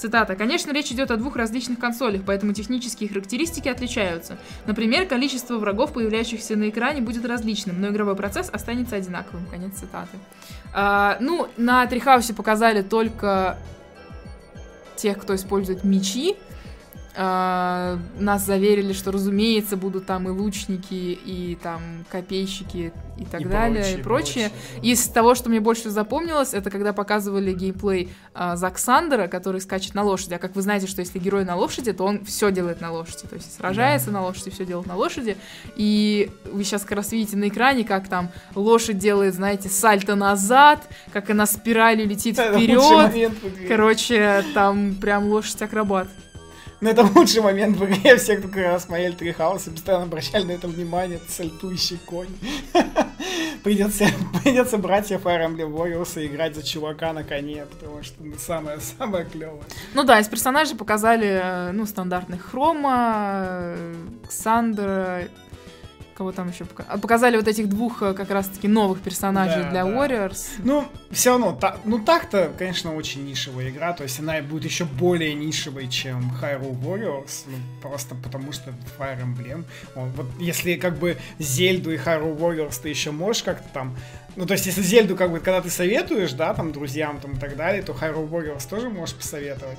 Цитата. 0.02 0.34
«Конечно, 0.34 0.72
речь 0.72 0.90
идет 0.90 1.12
о 1.12 1.16
двух 1.16 1.36
различных 1.36 1.78
консолях, 1.78 2.22
поэтому 2.26 2.52
технические 2.54 3.08
характеристики 3.08 3.68
отличаются. 3.68 4.36
Например, 4.66 5.06
количество 5.06 5.58
врагов, 5.58 5.92
появляющихся 5.92 6.56
на 6.56 6.70
экране, 6.70 7.00
будет 7.00 7.24
различным, 7.24 7.80
но 7.80 7.86
игровой 7.86 8.16
процесс 8.16 8.50
останется 8.52 8.96
одинаковым». 8.96 9.46
Конец 9.46 9.74
цитаты. 9.74 10.18
А, 10.74 11.18
ну, 11.20 11.46
на 11.56 11.86
Трихаусе 11.86 12.34
показали 12.34 12.82
только 12.82 13.58
тех, 14.96 15.20
кто 15.20 15.36
использует 15.36 15.84
мечи. 15.84 16.34
А, 17.14 17.98
нас 18.18 18.46
заверили, 18.46 18.94
что, 18.94 19.12
разумеется, 19.12 19.76
будут 19.76 20.06
там 20.06 20.28
и 20.28 20.30
лучники, 20.30 20.94
и 20.94 21.58
там 21.62 22.06
копейщики, 22.10 22.92
и 23.18 23.24
так 23.26 23.42
И 23.42 23.44
далее, 23.44 23.98
и 23.98 24.02
прочее. 24.02 24.50
Из 24.82 25.06
того, 25.08 25.34
что 25.34 25.50
мне 25.50 25.60
больше 25.60 25.90
запомнилось, 25.90 26.54
это 26.54 26.70
когда 26.70 26.94
показывали 26.94 27.52
геймплей 27.52 28.08
а, 28.32 28.56
Заксандера, 28.56 29.28
который 29.28 29.60
скачет 29.60 29.94
на 29.94 30.02
лошади. 30.02 30.34
А 30.34 30.38
как 30.38 30.56
вы 30.56 30.62
знаете, 30.62 30.86
что 30.86 31.00
если 31.00 31.18
герой 31.18 31.44
на 31.44 31.54
лошади, 31.54 31.92
то 31.92 32.04
он 32.04 32.24
все 32.24 32.50
делает 32.50 32.80
на 32.80 32.90
лошади. 32.90 33.26
То 33.28 33.36
есть 33.36 33.56
сражается 33.56 34.10
на 34.10 34.22
лошади, 34.22 34.50
все 34.50 34.64
делает 34.64 34.86
на 34.86 34.96
лошади. 34.96 35.36
И 35.76 36.30
вы 36.50 36.64
сейчас 36.64 36.82
как 36.82 36.92
раз 36.92 37.12
видите 37.12 37.36
на 37.36 37.48
экране, 37.48 37.84
как 37.84 38.08
там 38.08 38.30
лошадь 38.54 38.96
делает, 38.96 39.34
знаете, 39.34 39.68
сальто 39.68 40.14
назад, 40.14 40.88
как 41.12 41.28
она 41.28 41.44
спиралью 41.44 42.08
летит 42.08 42.38
вперед. 42.38 43.32
Короче, 43.68 44.44
там 44.54 44.94
прям 44.94 45.26
лошадь-акробат. 45.26 46.08
Ну, 46.82 46.90
это 46.90 47.02
лучший 47.14 47.40
момент 47.40 47.76
в 47.76 47.84
игре. 47.84 48.16
Все, 48.16 48.36
кто 48.36 48.48
раз 48.60 48.84
смотрели 48.84 49.12
Три 49.12 49.32
Хауса, 49.32 49.70
постоянно 49.70 50.04
обращали 50.04 50.44
на 50.44 50.50
это 50.50 50.66
внимание. 50.66 51.16
Это 51.16 51.30
сальтующий 51.30 51.98
конь. 52.04 52.28
Придется, 53.62 54.06
придется 54.42 54.78
братья 54.78 55.18
Fire 55.18 55.46
Emblem 55.46 55.72
Warriors 55.72 56.26
играть 56.26 56.56
за 56.56 56.64
чувака 56.64 57.12
на 57.12 57.22
коне, 57.22 57.64
потому 57.66 58.02
что 58.02 58.16
ну, 58.18 58.34
самое-самое 58.36 59.24
клевое. 59.24 59.62
Ну 59.94 60.02
да, 60.02 60.18
из 60.18 60.26
персонажей 60.26 60.76
показали, 60.76 61.40
э, 61.40 61.70
ну, 61.70 61.86
стандартных 61.86 62.44
Хрома, 62.44 63.76
э, 63.76 63.94
Ксандра, 64.28 65.28
кого 66.14 66.32
там 66.32 66.50
еще 66.50 66.64
показали? 66.64 67.00
Показали 67.00 67.36
вот 67.36 67.48
этих 67.48 67.68
двух 67.68 68.02
э, 68.02 68.14
как 68.14 68.30
раз-таки 68.30 68.68
новых 68.68 69.00
персонажей 69.00 69.62
Да, 69.64 69.70
для 69.70 69.84
да. 69.84 69.90
Warriors. 69.90 70.46
Ну, 70.58 70.86
все 71.10 71.30
равно, 71.30 71.52
та- 71.52 71.76
ну 71.84 71.98
так-то, 71.98 72.52
конечно, 72.58 72.94
очень 72.94 73.24
нишевая 73.24 73.70
игра, 73.70 73.92
то 73.92 74.02
есть 74.02 74.20
она 74.20 74.40
будет 74.42 74.64
еще 74.64 74.84
более 74.84 75.34
нишевой, 75.34 75.88
чем 75.88 76.32
Hyrule 76.40 76.78
Warriors, 76.80 77.44
ну, 77.46 77.56
просто 77.80 78.14
потому 78.14 78.52
что 78.52 78.70
Fire 78.98 79.22
Emblem. 79.22 79.64
Он, 79.94 80.10
вот 80.10 80.26
если 80.38 80.74
как 80.76 80.98
бы 80.98 81.16
Зельду 81.38 81.92
и 81.92 81.96
Hyrule 81.96 82.38
Warriors 82.38 82.80
ты 82.82 82.88
еще 82.88 83.10
можешь 83.10 83.42
как-то 83.42 83.68
там 83.72 83.96
ну, 84.34 84.46
то 84.46 84.54
есть, 84.54 84.64
если 84.64 84.80
Зельду, 84.80 85.14
как 85.14 85.30
бы, 85.30 85.40
когда 85.40 85.60
ты 85.60 85.68
советуешь, 85.68 86.32
да, 86.32 86.54
там, 86.54 86.72
друзьям, 86.72 87.20
там, 87.20 87.32
и 87.32 87.38
так 87.38 87.54
далее, 87.54 87.82
то 87.82 87.92
Hyrule 87.92 88.28
Warriors 88.30 88.66
тоже 88.68 88.88
можешь 88.88 89.14
посоветовать. 89.14 89.76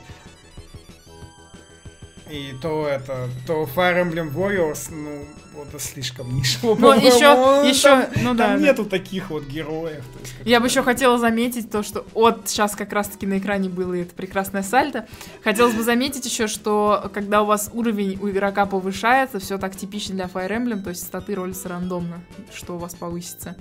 И 2.30 2.54
то 2.62 2.88
это, 2.88 3.28
то 3.46 3.64
Fire 3.76 4.02
Emblem 4.10 4.34
Warriors, 4.34 4.88
ну, 4.92 5.26
вот 5.54 5.68
это 5.68 5.80
слишком 5.80 6.34
нишево, 6.36 6.76
Ну, 6.80 6.94
еще, 6.94 7.68
еще, 7.68 7.90
Там- 7.90 8.06
ну 8.24 8.34
да. 8.34 8.48
Там 8.48 8.60
да. 8.62 8.66
нету 8.68 8.86
таких 8.86 9.30
вот 9.30 9.44
героев. 9.46 10.04
то 10.14 10.20
есть, 10.22 10.34
Я 10.46 10.60
бы 10.60 10.64
бы- 10.64 10.70
еще 10.70 10.84
хотела 10.84 11.18
заметить 11.20 11.70
то, 11.70 11.84
что 11.84 12.06
вот 12.14 12.44
сейчас 12.46 12.76
как 12.76 12.94
раз-таки 12.94 13.28
на 13.28 13.38
экране 13.40 13.68
было 13.70 13.94
это 13.94 14.16
прекрасное 14.16 14.64
сальто. 14.64 15.06
Хотелось 15.44 15.74
бы 15.74 15.84
заметить 15.84 16.26
еще, 16.26 16.48
что 16.48 17.10
когда 17.14 17.42
у 17.42 17.46
вас 17.46 17.70
уровень 17.74 18.18
у 18.22 18.30
игрока 18.30 18.66
повышается, 18.66 19.40
все 19.40 19.58
так 19.58 19.76
типично 19.76 20.16
для 20.16 20.26
Fire 20.26 20.50
Emblem, 20.50 20.82
то 20.82 20.90
есть 20.92 21.04
статы 21.04 21.36
ролятся 21.36 21.70
рандомно, 21.70 22.22
что 22.56 22.76
у 22.76 22.78
вас 22.78 22.96
повысится. 22.96 23.58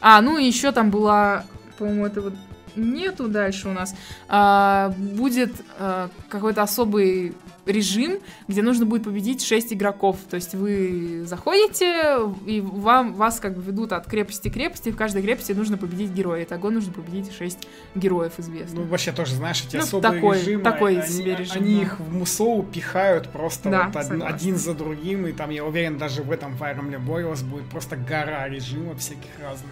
А, 0.00 0.20
ну 0.20 0.36
и 0.36 0.44
еще 0.44 0.70
там 0.72 0.90
была, 0.90 1.44
по-моему, 1.78 2.06
это 2.06 2.20
вот 2.20 2.34
нету 2.76 3.28
дальше 3.28 3.68
у 3.68 3.72
нас. 3.72 3.94
А, 4.28 4.92
будет 4.96 5.52
а, 5.78 6.08
какой-то 6.28 6.62
особый 6.62 7.34
режим, 7.66 8.18
где 8.48 8.62
нужно 8.62 8.86
будет 8.86 9.04
победить 9.04 9.44
6 9.44 9.72
игроков. 9.72 10.16
То 10.28 10.36
есть 10.36 10.54
вы 10.54 11.24
заходите, 11.24 12.18
и 12.46 12.60
вам, 12.60 13.14
вас 13.14 13.40
как 13.40 13.56
бы 13.56 13.62
ведут 13.62 13.92
от 13.92 14.06
крепости 14.06 14.48
к 14.48 14.54
крепости. 14.54 14.90
В 14.90 14.96
каждой 14.96 15.22
крепости 15.22 15.52
нужно 15.52 15.76
победить 15.78 16.10
героя. 16.10 16.44
Итого 16.44 16.70
нужно 16.70 16.92
победить 16.92 17.32
6 17.32 17.58
героев 17.94 18.32
известных. 18.38 18.80
Ну, 18.80 18.84
вообще 18.86 19.12
тоже, 19.12 19.34
знаешь, 19.36 19.64
эти 19.66 19.76
Ну, 19.76 19.82
особые 19.82 20.12
такой- 20.14 20.38
режимы, 20.40 20.62
такой 20.64 20.98
они, 20.98 21.08
себе 21.12 21.36
режим, 21.36 21.62
они 21.62 21.76
да. 21.76 21.82
их 21.82 22.00
в 22.00 22.12
Мусоу 22.12 22.62
пихают 22.62 23.28
просто 23.28 23.70
Да, 23.70 23.90
вот 23.92 23.96
од- 24.04 24.22
один 24.22 24.56
за 24.56 24.74
другим, 24.74 25.26
и 25.26 25.32
там, 25.32 25.50
я 25.50 25.64
уверен, 25.64 25.98
даже 25.98 26.22
в 26.22 26.30
этом 26.30 26.54
Fire 26.54 26.78
Emblem 26.80 27.06
Warriors 27.06 27.44
будет 27.44 27.66
просто 27.66 27.96
гора 27.96 28.48
режимов 28.48 28.98
всяких 28.98 29.30
разных. 29.40 29.70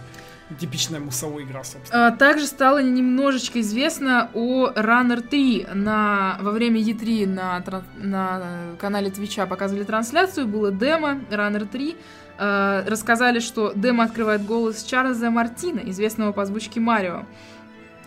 Типичная 0.59 0.99
мусовая 0.99 1.43
игра, 1.43 1.63
собственно. 1.63 2.07
А, 2.07 2.11
Также 2.11 2.45
стало 2.45 2.81
немножечко 2.81 3.61
известно 3.61 4.29
о 4.33 4.69
Runner 4.69 5.21
3. 5.21 5.67
На, 5.73 6.37
во 6.41 6.51
время 6.51 6.81
E3 6.81 7.27
на, 7.27 7.63
на 7.97 8.41
канале 8.79 9.09
Твича 9.09 9.45
показывали 9.45 9.83
трансляцию, 9.83 10.47
было 10.47 10.71
демо 10.71 11.21
Runner 11.29 11.65
3. 11.65 11.95
А, 12.37 12.83
Рассказали, 12.87 13.39
что 13.39 13.71
демо 13.73 14.03
открывает 14.03 14.45
голос 14.45 14.83
Чарльза 14.83 15.29
Мартина, 15.29 15.81
известного 15.85 16.31
по 16.31 16.41
озвучке 16.43 16.79
Марио. 16.79 17.25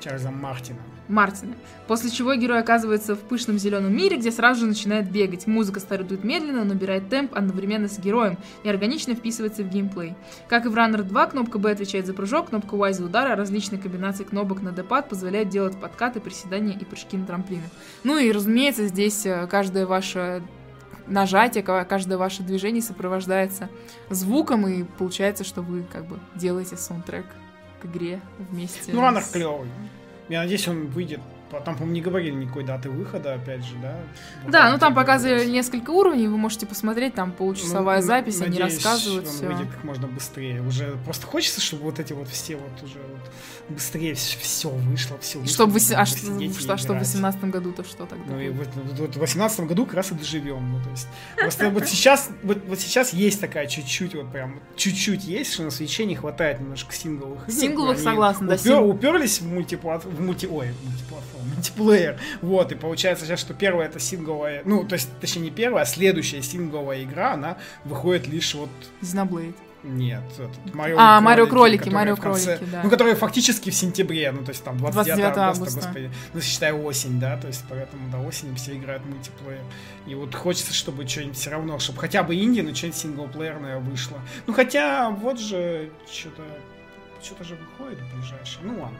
Чарльза 0.04 0.30
Мартина. 0.30 0.78
Мартина. 1.08 1.54
После 1.86 2.10
чего 2.10 2.34
герой 2.34 2.58
оказывается 2.60 3.14
в 3.14 3.20
пышном 3.20 3.58
зеленом 3.58 3.94
мире, 3.96 4.16
где 4.18 4.30
сразу 4.30 4.60
же 4.60 4.66
начинает 4.66 5.10
бегать. 5.10 5.46
Музыка 5.46 5.80
стартует 5.80 6.24
медленно, 6.24 6.64
набирает 6.64 7.08
темп 7.08 7.34
одновременно 7.34 7.88
с 7.88 7.98
героем 7.98 8.36
и 8.64 8.68
органично 8.68 9.14
вписывается 9.14 9.62
в 9.62 9.68
геймплей. 9.68 10.14
Как 10.48 10.66
и 10.66 10.68
в 10.68 10.74
Runner 10.74 11.02
2, 11.02 11.26
кнопка 11.26 11.58
B 11.58 11.70
отвечает 11.70 12.06
за 12.06 12.12
прыжок, 12.14 12.50
кнопка 12.50 12.76
Y 12.76 12.92
за 12.94 13.04
удар, 13.04 13.30
а 13.32 13.36
различные 13.36 13.78
комбинации 13.80 14.24
кнопок 14.24 14.60
на 14.62 14.72
D-пад 14.72 15.08
позволяют 15.08 15.48
делать 15.48 15.78
подкаты, 15.80 16.20
приседания 16.20 16.76
и 16.78 16.84
прыжки 16.84 17.16
на 17.16 17.26
трамплинах. 17.26 17.70
Ну 18.02 18.18
и, 18.18 18.30
разумеется, 18.30 18.86
здесь 18.86 19.24
э, 19.26 19.46
каждое 19.46 19.86
ваше 19.86 20.42
нажатие, 21.06 21.62
ка- 21.62 21.84
каждое 21.84 22.16
ваше 22.18 22.42
движение 22.42 22.80
сопровождается 22.82 23.68
звуком, 24.10 24.66
и 24.66 24.84
получается, 24.84 25.44
что 25.44 25.60
вы 25.62 25.84
как 25.92 26.06
бы 26.06 26.18
делаете 26.34 26.76
саундтрек 26.76 27.26
к 27.82 27.86
игре 27.86 28.20
вместе. 28.50 28.90
Ну, 28.92 29.02
Раннер 29.02 29.20
с- 29.22 29.30
клевый. 29.30 29.68
Я 30.28 30.40
надеюсь, 30.42 30.66
он 30.68 30.86
выйдет. 30.86 31.20
Там, 31.60 31.74
по-моему, 31.74 31.94
не 31.94 32.00
говорили 32.00 32.34
никакой 32.34 32.64
даты 32.64 32.90
выхода, 32.90 33.34
опять 33.34 33.64
же, 33.64 33.74
да? 33.82 33.96
Да, 34.46 34.70
ну 34.70 34.78
там 34.78 34.94
показывали 34.94 35.44
несколько 35.46 35.90
уровней, 35.90 36.28
вы 36.28 36.36
можете 36.36 36.66
посмотреть, 36.66 37.14
там 37.14 37.32
получасовая 37.32 38.00
Ну, 38.00 38.06
запись, 38.06 38.40
они 38.40 38.58
надеюсь, 38.58 38.74
рассказывают 38.84 39.26
он 39.26 39.32
все. 39.32 39.46
выйдет 39.46 39.68
как 39.70 39.84
можно 39.84 40.06
быстрее. 40.06 40.62
Уже 40.62 40.96
просто 41.04 41.26
хочется, 41.26 41.60
чтобы 41.60 41.84
вот 41.84 41.98
эти 41.98 42.12
вот 42.12 42.28
все 42.28 42.56
вот 42.56 42.82
уже 42.82 42.98
вот 42.98 43.30
быстрее 43.68 44.14
все 44.14 44.68
вышло, 44.68 45.18
все 45.18 45.38
вышло. 45.38 45.54
Чтобы, 45.54 45.78
чтобы 45.80 46.00
а 46.00 46.06
что, 46.06 46.16
что, 46.60 46.76
что 46.76 46.88
в 46.88 46.96
играть. 46.96 47.06
18 47.06 47.44
году, 47.44 47.72
то 47.72 47.84
что 47.84 48.06
тогда? 48.06 48.24
Ну 48.32 48.40
и 48.40 48.50
будет? 48.50 48.68
вот, 48.74 48.98
вот- 48.98 49.16
в 49.16 49.20
18 49.20 49.60
году 49.60 49.86
как 49.86 49.94
раз 49.94 50.12
и 50.12 50.14
доживем. 50.14 50.72
Ну, 50.72 50.82
то 50.82 50.90
есть, 50.90 51.08
просто 51.36 51.70
вот 51.70 51.86
сейчас, 51.86 52.30
вот, 52.42 52.58
вот 52.66 52.80
сейчас 52.80 53.12
есть 53.12 53.40
такая 53.40 53.66
чуть-чуть, 53.66 54.14
вот 54.14 54.30
прям 54.30 54.60
чуть-чуть 54.76 55.24
есть, 55.24 55.52
что 55.52 55.62
на 55.62 55.70
свече 55.70 56.04
не 56.06 56.16
хватает 56.16 56.60
немножко 56.60 56.92
сингловых. 56.94 57.50
Сингловых, 57.50 57.96
Они 57.96 58.04
согласна, 58.04 58.56
да, 58.56 58.80
Уперлись 58.80 59.40
в 59.40 59.46
мультиплат, 59.46 60.04
в 60.04 60.20
мульти, 60.20 60.46
ой, 60.46 60.68
в 60.72 60.88
мультиплатформу, 60.88 61.43
мультиплеер. 61.54 62.18
Вот, 62.42 62.72
и 62.72 62.74
получается 62.74 63.26
сейчас, 63.26 63.40
что 63.40 63.54
первая 63.54 63.88
это 63.88 64.00
сингловая, 64.00 64.62
ну, 64.64 64.84
то 64.84 64.94
есть, 64.94 65.08
точнее, 65.20 65.42
не 65.42 65.50
первая, 65.50 65.82
а 65.82 65.86
следующая 65.86 66.42
сингловая 66.42 67.04
игра, 67.04 67.32
она 67.32 67.58
выходит 67.84 68.26
лишь 68.26 68.54
вот 68.54 68.70
Xenoblade. 69.02 69.54
нет, 69.82 70.22
этот, 70.32 70.74
Марио 70.74 70.96
А, 70.98 71.20
Марио 71.20 71.46
Кролики, 71.46 71.88
Марио 71.88 72.16
Кролики, 72.16 72.58
да. 72.72 72.82
Ну, 72.82 72.90
которые 72.90 73.16
фактически 73.16 73.70
в 73.70 73.74
сентябре, 73.74 74.30
ну, 74.32 74.42
то 74.44 74.50
есть 74.50 74.64
там 74.64 74.78
29, 74.78 75.06
29 75.06 75.36
августа, 75.36 75.64
августа. 75.64 75.80
господи. 75.80 76.10
Ну, 76.32 76.40
считай 76.40 76.72
осень, 76.72 77.20
да, 77.20 77.36
то 77.36 77.46
есть 77.46 77.64
поэтому 77.68 78.10
до 78.10 78.18
осени 78.18 78.54
все 78.56 78.76
играют 78.76 79.04
мультиплеер. 79.04 79.62
И 80.06 80.14
вот 80.14 80.34
хочется, 80.34 80.72
чтобы 80.74 81.06
что-нибудь 81.06 81.36
все 81.36 81.50
равно, 81.50 81.78
чтобы 81.78 82.00
хотя 82.00 82.22
бы 82.22 82.34
инди, 82.34 82.60
но 82.60 82.74
что-нибудь 82.74 82.98
синглплеерное 82.98 83.78
вышло. 83.78 84.18
Ну, 84.46 84.54
хотя, 84.54 85.10
вот 85.10 85.38
же, 85.38 85.90
что-то, 86.10 86.42
что-то 87.22 87.44
же 87.44 87.56
выходит 87.56 87.98
в 88.00 88.16
ближайшее. 88.16 88.64
Ну, 88.64 88.82
ладно. 88.82 88.98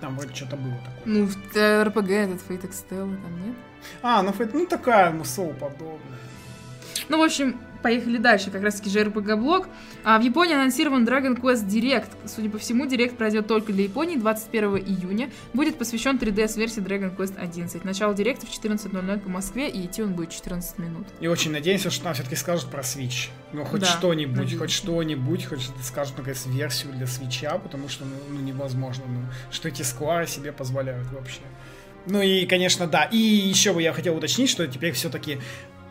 Там 0.00 0.16
вроде 0.16 0.34
что-то 0.34 0.56
было 0.56 0.74
такое. 0.74 1.02
Ну, 1.06 1.26
в 1.26 1.84
РПГ 1.84 2.10
этот 2.10 2.40
Fate 2.48 2.68
Extella 2.68 3.16
там 3.22 3.46
нет? 3.46 3.54
А, 4.02 4.22
ну, 4.22 4.30
Fate- 4.30 4.50
ну 4.52 4.66
такая 4.66 5.10
мусол 5.10 5.54
подобная. 5.54 5.98
Ну, 7.08 7.18
в 7.18 7.22
общем, 7.22 7.58
поехали 7.86 8.16
дальше, 8.16 8.50
как 8.50 8.64
раз 8.64 8.74
таки 8.74 8.90
же 8.90 9.04
блок. 9.04 9.68
А 10.02 10.18
в 10.18 10.22
Японии 10.22 10.56
анонсирован 10.56 11.06
Dragon 11.06 11.40
Quest 11.40 11.68
Direct. 11.68 12.08
Судя 12.26 12.50
по 12.50 12.58
всему, 12.58 12.84
Direct 12.84 13.14
пройдет 13.14 13.46
только 13.46 13.72
для 13.72 13.84
Японии 13.84 14.16
21 14.16 14.78
июня. 14.78 15.30
Будет 15.54 15.78
посвящен 15.78 16.16
3DS-версии 16.16 16.82
Dragon 16.82 17.16
Quest 17.16 17.38
11. 17.38 17.84
Начало 17.84 18.12
Директа 18.12 18.44
в 18.44 18.50
14.00 18.50 19.20
по 19.20 19.28
Москве, 19.28 19.68
и 19.68 19.86
идти 19.86 20.02
он 20.02 20.14
будет 20.14 20.30
14 20.30 20.78
минут. 20.78 21.06
И 21.20 21.28
очень 21.28 21.52
надеемся, 21.52 21.90
что 21.90 22.06
нам 22.06 22.14
все-таки 22.14 22.34
скажут 22.34 22.72
про 22.72 22.80
Switch. 22.80 23.28
Ну, 23.52 23.64
хоть 23.64 23.82
Да, 23.82 23.86
что-нибудь, 23.86 24.36
надеюсь. 24.36 24.58
хоть 24.58 24.72
что-нибудь, 24.72 25.44
хоть 25.44 25.70
скажут, 25.84 26.18
наконец, 26.18 26.44
версию 26.46 26.92
для 26.94 27.06
свеча, 27.06 27.56
потому 27.58 27.88
что, 27.88 28.04
ну, 28.04 28.16
ну, 28.30 28.40
невозможно, 28.40 29.04
ну, 29.06 29.20
что 29.52 29.68
эти 29.68 29.82
сквары 29.82 30.26
себе 30.26 30.50
позволяют 30.50 31.06
вообще. 31.12 31.42
Ну 32.08 32.22
и, 32.22 32.46
конечно, 32.46 32.86
да. 32.86 33.04
И 33.04 33.16
еще 33.16 33.72
бы 33.72 33.82
я 33.82 33.92
хотел 33.92 34.16
уточнить, 34.16 34.48
что 34.48 34.66
теперь 34.66 34.92
все-таки 34.92 35.38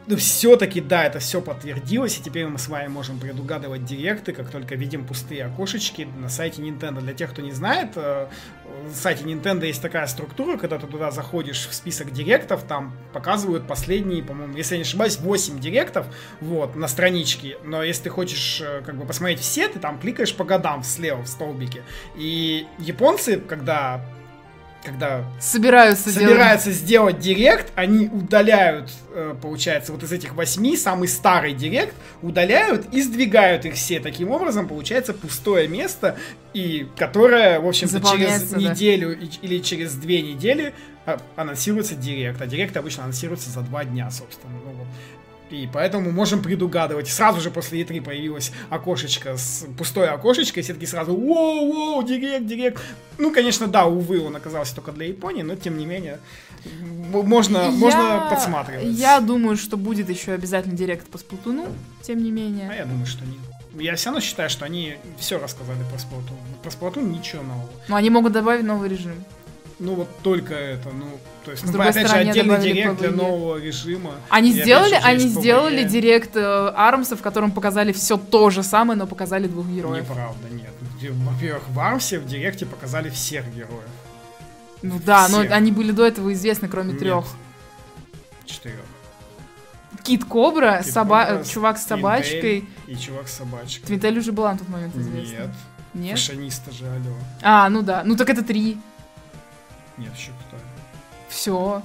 ну, 0.08 0.18
все-таки, 0.18 0.82
да, 0.82 1.06
это 1.06 1.20
все 1.20 1.42
подтвердилось, 1.42 2.20
и 2.20 2.22
теперь 2.22 2.46
мы 2.48 2.60
с 2.60 2.68
вами 2.68 2.88
можем 2.88 3.20
предугадывать 3.20 3.86
директы, 3.86 4.34
как 4.34 4.52
только 4.52 4.76
видим 4.76 5.06
пустые 5.06 5.46
окошечки 5.46 6.08
на 6.20 6.30
сайте 6.30 6.62
Nintendo. 6.62 7.02
Для 7.02 7.14
тех, 7.14 7.32
кто 7.32 7.42
не 7.42 7.52
знает, 7.52 7.94
э, 7.96 8.28
на 8.84 8.94
сайте 8.94 9.24
Nintendo 9.24 9.66
есть 9.66 9.82
такая 9.82 10.06
структура, 10.06 10.58
когда 10.58 10.78
ты 10.78 10.86
туда 10.86 11.10
заходишь 11.10 11.68
в 11.68 11.74
список 11.74 12.12
директов, 12.12 12.64
там 12.68 12.96
показывают 13.14 13.68
последние, 13.68 14.22
по-моему, 14.22 14.56
если 14.56 14.76
я 14.76 14.80
не 14.80 14.84
ошибаюсь, 14.84 15.18
8 15.18 15.60
директов, 15.60 16.06
вот, 16.40 16.76
на 16.76 16.88
страничке. 16.88 17.58
Но 17.64 17.82
если 17.82 18.04
ты 18.04 18.10
хочешь, 18.10 18.62
э, 18.62 18.84
как 18.86 18.98
бы, 18.98 19.06
посмотреть 19.06 19.40
все, 19.40 19.68
ты 19.68 19.80
там 19.80 20.00
кликаешь 20.00 20.36
по 20.36 20.44
годам 20.44 20.84
слева 20.84 21.24
в 21.24 21.28
столбике. 21.28 21.82
И 22.16 22.68
японцы, 22.78 23.40
когда 23.40 24.06
когда 24.86 25.26
Собираются, 25.40 26.12
собираются 26.12 26.72
сделать 26.72 27.20
директ, 27.20 27.72
они 27.76 28.08
удаляют, 28.08 28.92
э, 29.14 29.36
получается, 29.42 29.92
вот 29.92 30.04
из 30.04 30.12
этих 30.12 30.36
восьми 30.36 30.78
самый 30.78 31.08
старый 31.08 31.54
директ, 31.54 31.96
удаляют 32.22 32.86
и 32.94 33.02
сдвигают 33.02 33.66
их 33.66 33.74
все. 33.74 34.00
Таким 34.00 34.32
образом, 34.32 34.68
получается 34.68 35.14
пустое 35.14 35.68
место, 35.68 36.18
и 36.54 36.88
которое, 36.96 37.60
в 37.60 37.68
общем-то, 37.68 38.00
через 38.00 38.44
да. 38.44 38.58
неделю 38.58 39.18
или 39.42 39.60
через 39.60 39.96
две 39.96 40.22
недели 40.22 40.74
а, 41.06 41.20
анонсируется 41.36 41.96
директ. 41.96 42.42
А 42.42 42.46
директ 42.46 42.78
обычно 42.78 43.04
анонсируется 43.04 43.50
за 43.50 43.62
два 43.62 43.84
дня, 43.84 44.10
собственно. 44.12 44.54
Ну, 44.64 44.72
вот. 44.72 44.88
И 45.52 45.70
поэтому 45.72 46.12
можем 46.12 46.42
предугадывать. 46.42 47.08
Сразу 47.08 47.40
же 47.40 47.52
после 47.52 47.82
E3 47.84 48.02
появилось 48.02 48.52
окошечко, 48.70 49.38
с, 49.38 49.66
пустое 49.78 50.10
окошечко, 50.10 50.60
и 50.60 50.64
все 50.64 50.74
таки 50.74 50.86
сразу 50.88 51.16
«Воу, 51.16 51.72
воу, 51.72 52.04
директ, 52.04 52.46
директ». 52.48 52.82
Ну, 53.20 53.32
конечно, 53.32 53.68
да, 53.68 53.86
увы, 53.86 54.20
он 54.20 54.36
оказался 54.36 54.74
только 54.76 54.92
для 54.92 55.06
Японии, 55.08 55.44
но 55.44 55.56
тем 55.56 55.78
не 55.78 55.86
менее, 55.86 56.20
можно, 56.82 57.58
Я- 57.58 57.72
можно 57.72 58.28
подсматривать. 58.30 58.88
Я 58.88 59.20
думаю, 59.20 59.56
что 59.56 59.78
будет 59.78 60.10
еще 60.10 60.32
обязательно 60.34 60.76
Директ 60.76 61.08
по 61.08 61.18
Сплатуну, 61.18 61.68
тем 62.02 62.24
не 62.24 62.30
А 62.30 62.34
менее. 62.34 62.74
я 62.76 62.86
думаю, 62.86 63.06
что 63.06 63.24
нет. 63.26 63.38
Я 63.78 63.96
все 63.96 64.06
равно 64.10 64.22
считаю, 64.22 64.50
что 64.50 64.66
они 64.66 64.96
все 65.20 65.38
рассказали 65.38 65.80
про 65.92 65.98
Splatoon. 65.98 66.64
Про 66.64 66.70
Splatoon 66.72 67.10
ничего 67.10 67.44
нового. 67.44 67.70
Но 67.88 67.96
они 67.98 68.10
могут 68.10 68.34
добавить 68.34 68.64
новый 68.66 68.90
режим. 68.90 69.14
Ну 69.78 69.96
вот 69.96 70.08
только 70.24 70.54
это, 70.54 70.90
ну, 70.90 71.06
то 71.44 71.52
есть, 71.52 71.64
С 71.64 71.66
ну, 71.66 71.74
другой 71.74 71.90
опять 71.90 72.08
стороны, 72.08 72.24
же, 72.26 72.30
отдельный 72.32 72.60
директ 72.62 72.98
для 73.00 73.10
PvE. 73.10 73.16
нового 73.16 73.58
режима. 73.58 74.12
Они 74.30 74.52
И 74.52 74.62
сделали, 74.62 74.90
же, 74.92 74.96
они 74.96 75.20
через 75.20 75.32
сделали 75.34 75.84
PvE. 75.84 75.90
директ 75.90 76.36
э, 76.38 76.72
Армса, 76.76 77.18
в 77.18 77.22
котором 77.22 77.52
показали 77.52 77.92
все 77.92 78.18
то 78.18 78.50
же 78.50 78.64
самое, 78.64 78.98
но 78.98 79.06
показали 79.06 79.48
двух 79.48 79.68
героев. 79.68 80.04
Неправда, 80.10 80.48
нет. 80.50 80.72
Во-первых, 81.12 81.64
в 81.70 81.80
Армсе 81.80 82.20
в 82.20 82.26
директе 82.26 82.66
показали 82.66 83.10
всех 83.10 83.54
героев. 83.54 83.84
Ну 84.82 85.00
да, 85.04 85.28
но 85.30 85.40
Всех. 85.40 85.52
они 85.52 85.72
были 85.72 85.92
до 85.92 86.06
этого 86.06 86.32
известны, 86.34 86.68
кроме 86.70 86.92
Нет. 86.92 87.00
трех. 87.00 87.26
Четырех. 88.46 88.80
Кит 90.04 90.24
Кобра, 90.26 90.82
Кит 90.84 90.94
соба- 90.94 91.26
Кобра, 91.26 91.42
э, 91.42 91.44
чувак 91.46 91.78
с 91.80 91.86
собачкой. 91.86 92.66
И 92.88 92.96
чувак 92.96 93.28
с 93.28 93.34
собачкой. 93.38 93.86
Твинтель 93.88 94.20
уже 94.20 94.32
была 94.32 94.52
на 94.54 94.60
тот 94.60 94.70
момент 94.70 94.96
известна. 94.96 95.38
Нет. 95.38 95.50
Нет? 95.94 96.20
Фашиниста 96.20 96.72
же, 96.72 96.86
алло. 96.86 97.16
А, 97.42 97.70
ну 97.70 97.82
да. 97.82 98.04
Ну 98.06 98.16
так 98.16 98.30
это 98.30 98.44
три. 98.44 98.78
Нет, 99.98 100.12
кто? 100.48 100.58
Все. 101.30 101.84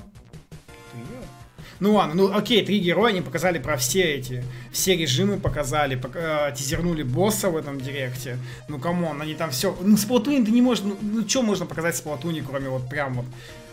Три? 0.92 1.02
Ну 1.80 1.94
ладно, 1.94 2.14
ну 2.14 2.36
окей, 2.36 2.64
три 2.64 2.78
героя, 2.78 3.10
они 3.10 3.22
показали 3.22 3.58
про 3.58 3.78
все 3.78 4.02
эти, 4.02 4.44
все 4.70 4.96
режимы 4.96 5.38
показали, 5.38 5.94
пока- 5.96 6.50
э, 6.50 6.54
тизернули 6.54 7.02
босса 7.02 7.48
в 7.48 7.56
этом 7.56 7.80
директе. 7.80 8.36
Ну 8.68 8.78
come 8.78 9.03
on, 9.03 9.22
они 9.22 9.34
там 9.34 9.50
все, 9.50 9.74
ну 9.80 9.96
Splatoon 9.96 10.39
е 10.39 10.44
ты 10.44 10.50
не 10.50 10.60
можешь, 10.60 10.84
ну, 10.84 10.98
ну 11.00 11.26
что 11.26 11.42
можно 11.42 11.64
показать 11.64 11.94
в 11.94 11.98
Splatoon 11.98 12.35
е, 12.35 12.44
кроме 12.46 12.68
вот 12.68 12.88
прям 12.88 13.14
вот 13.14 13.26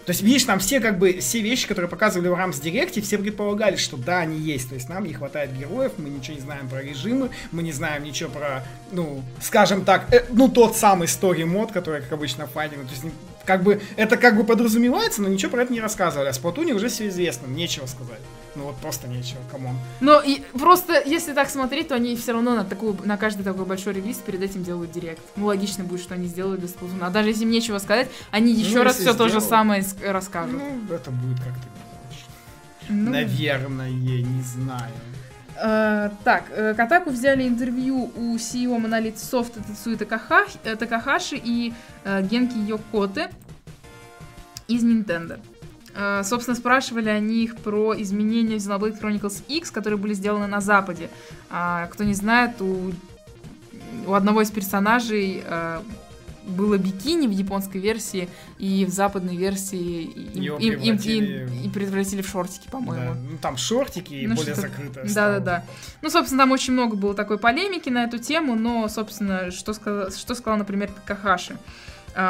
то 0.06 0.12
есть, 0.12 0.22
видишь, 0.22 0.46
там 0.46 0.60
все 0.60 0.80
как 0.80 1.00
бы, 1.00 1.20
все 1.20 1.42
вещи, 1.42 1.68
которые 1.68 1.90
показывали 1.90 2.30
в 2.30 2.34
ARMS 2.34 2.62
Direct 2.62 2.92
е, 2.92 3.02
все 3.02 3.18
предполагали, 3.18 3.76
что 3.76 3.98
да, 3.98 4.20
они 4.20 4.38
есть. 4.38 4.70
То 4.70 4.76
есть, 4.76 4.88
нам 4.88 5.04
не 5.04 5.14
хватает 5.14 5.52
героев, 5.54 5.92
мы 5.98 6.08
ничего 6.08 6.38
не 6.38 6.42
знаем 6.42 6.70
про 6.70 6.82
режимы, 6.82 7.30
мы 7.52 7.62
не 7.62 7.74
знаем 7.74 8.06
ничего 8.06 8.30
про, 8.30 8.64
ну, 8.94 9.22
скажем 9.42 9.84
так, 9.84 10.06
э, 10.14 10.24
ну, 10.30 10.48
тот 10.48 10.78
самый 10.78 11.10
story 11.10 11.44
mode, 11.44 11.74
который, 11.74 12.02
как 12.02 12.14
обычно, 12.14 12.48
в 12.48 12.52
файтинге. 12.52 12.86
То 12.86 12.92
есть, 12.92 13.04
как 13.48 13.64
бы, 13.64 13.82
это 13.96 14.18
как 14.18 14.36
бы 14.38 14.44
подразумевается, 14.44 15.22
но 15.24 15.30
ничего 15.30 15.52
про 15.54 15.64
это 15.64 15.74
не 15.74 15.82
рассказывали. 15.82 16.28
А 16.28 16.34
с 16.34 16.38
Платуне 16.38 16.74
уже 16.74 16.90
все 16.90 17.08
известно, 17.08 17.48
нечего 17.48 17.86
сказать. 17.88 18.20
Ну, 18.56 18.64
вот 18.66 18.76
просто 18.78 19.08
нечего, 19.08 19.40
come 19.52 19.66
on. 19.66 19.78
Но 20.02 20.20
и 20.20 20.42
просто, 20.54 21.02
если 21.06 21.34
так 21.34 21.50
смотреть, 21.50 21.88
то 21.90 21.96
они 21.96 22.16
все 22.16 22.34
равно 22.34 22.56
на, 22.56 22.66
такую, 22.66 22.98
на 23.06 23.16
каждый 23.16 23.44
такой 23.44 23.66
большой 23.66 23.94
релиз 23.94 24.18
перед 24.18 24.42
этим 24.42 24.64
делают 24.64 24.92
директ. 24.92 25.22
Ну, 25.36 25.46
логично 25.46 25.84
будет, 25.84 26.02
что 26.02 26.16
они 26.16 26.28
сделали 26.28 26.58
для 26.58 26.68
Splatoon. 26.68 26.98
А 27.02 27.10
даже 27.10 27.30
если 27.30 27.44
им 27.44 27.52
нечего 27.52 27.78
сказать, 27.78 28.10
они 28.32 28.54
еще 28.54 28.78
Ну, 28.80 28.84
раз 28.84 28.96
все 28.98 29.14
то 29.14 29.26
же 29.26 29.40
сделают. 29.40 29.50
самое 29.50 29.86
расскажут. 30.04 30.60
Ну, 30.60 30.94
это 30.96 31.12
будет 31.12 31.38
как-то. 31.40 31.68
Ну, 32.90 33.12
Наверное, 33.12 33.90
не 33.90 34.42
знаю. 34.44 34.92
Э, 35.60 36.10
так, 36.24 36.46
э, 36.52 36.74
Kotaku 36.76 37.10
взяли 37.10 37.48
интервью 37.48 38.12
у 38.16 38.36
CEO 38.36 38.80
Monolith 38.80 39.16
Soft 39.16 39.54
Тацуи 39.68 39.96
э, 39.96 40.76
Такахаши 40.76 41.42
и 41.44 41.74
Генки 42.06 42.58
Йокоте 42.58 43.30
из 44.68 44.84
Nintendo. 44.84 45.40
Собственно, 46.24 46.56
спрашивали 46.56 47.10
они 47.10 47.44
их 47.44 47.58
про 47.58 48.00
изменения 48.00 48.60
в 48.60 48.62
Xenoblade 48.62 49.02
Chronicles 49.02 49.44
X, 49.48 49.72
которые 49.72 49.98
были 49.98 50.14
сделаны 50.14 50.46
на 50.46 50.62
Западе. 50.62 51.10
А, 51.50 51.88
кто 51.88 52.04
не 52.04 52.14
знает, 52.14 52.62
у, 52.62 52.94
у 54.06 54.14
одного 54.14 54.42
из 54.42 54.52
персонажей 54.52 55.44
было 56.48 56.78
бикини 56.78 57.28
в 57.28 57.32
японской 57.32 57.78
версии, 57.80 58.30
и 58.58 58.86
в 58.86 58.90
западной 58.90 59.36
версии 59.36 60.04
им, 60.04 60.58
им- 60.58 60.80
превратили 60.80 61.44
им- 61.44 61.64
и 61.66 61.70
превратили 61.70 62.22
в 62.22 62.28
шортики, 62.30 62.68
по-моему. 62.70 63.14
Да, 63.14 63.20
Ну, 63.32 63.38
там 63.38 63.58
шортики 63.58 64.14
и 64.14 64.28
Ну, 64.28 64.36
более 64.36 64.54
что-то- 64.54 64.70
закрытое 64.70 65.04
Да, 65.04 65.10
стало. 65.10 65.34
да, 65.34 65.40
да. 65.40 65.64
Ну, 66.02 66.10
собственно, 66.10 66.44
там 66.44 66.52
очень 66.52 66.74
много 66.74 66.96
было 66.96 67.14
такой 67.14 67.38
полемики 67.38 67.90
на 67.90 68.04
эту 68.04 68.18
тему, 68.18 68.56
но, 68.56 68.88
собственно, 68.88 69.52
что 69.52 69.74
сказал, 69.74 70.12
что 70.12 70.36
сказал, 70.36 70.58
например, 70.58 70.90
Такахаши. 70.92 71.54
А, 71.54 71.58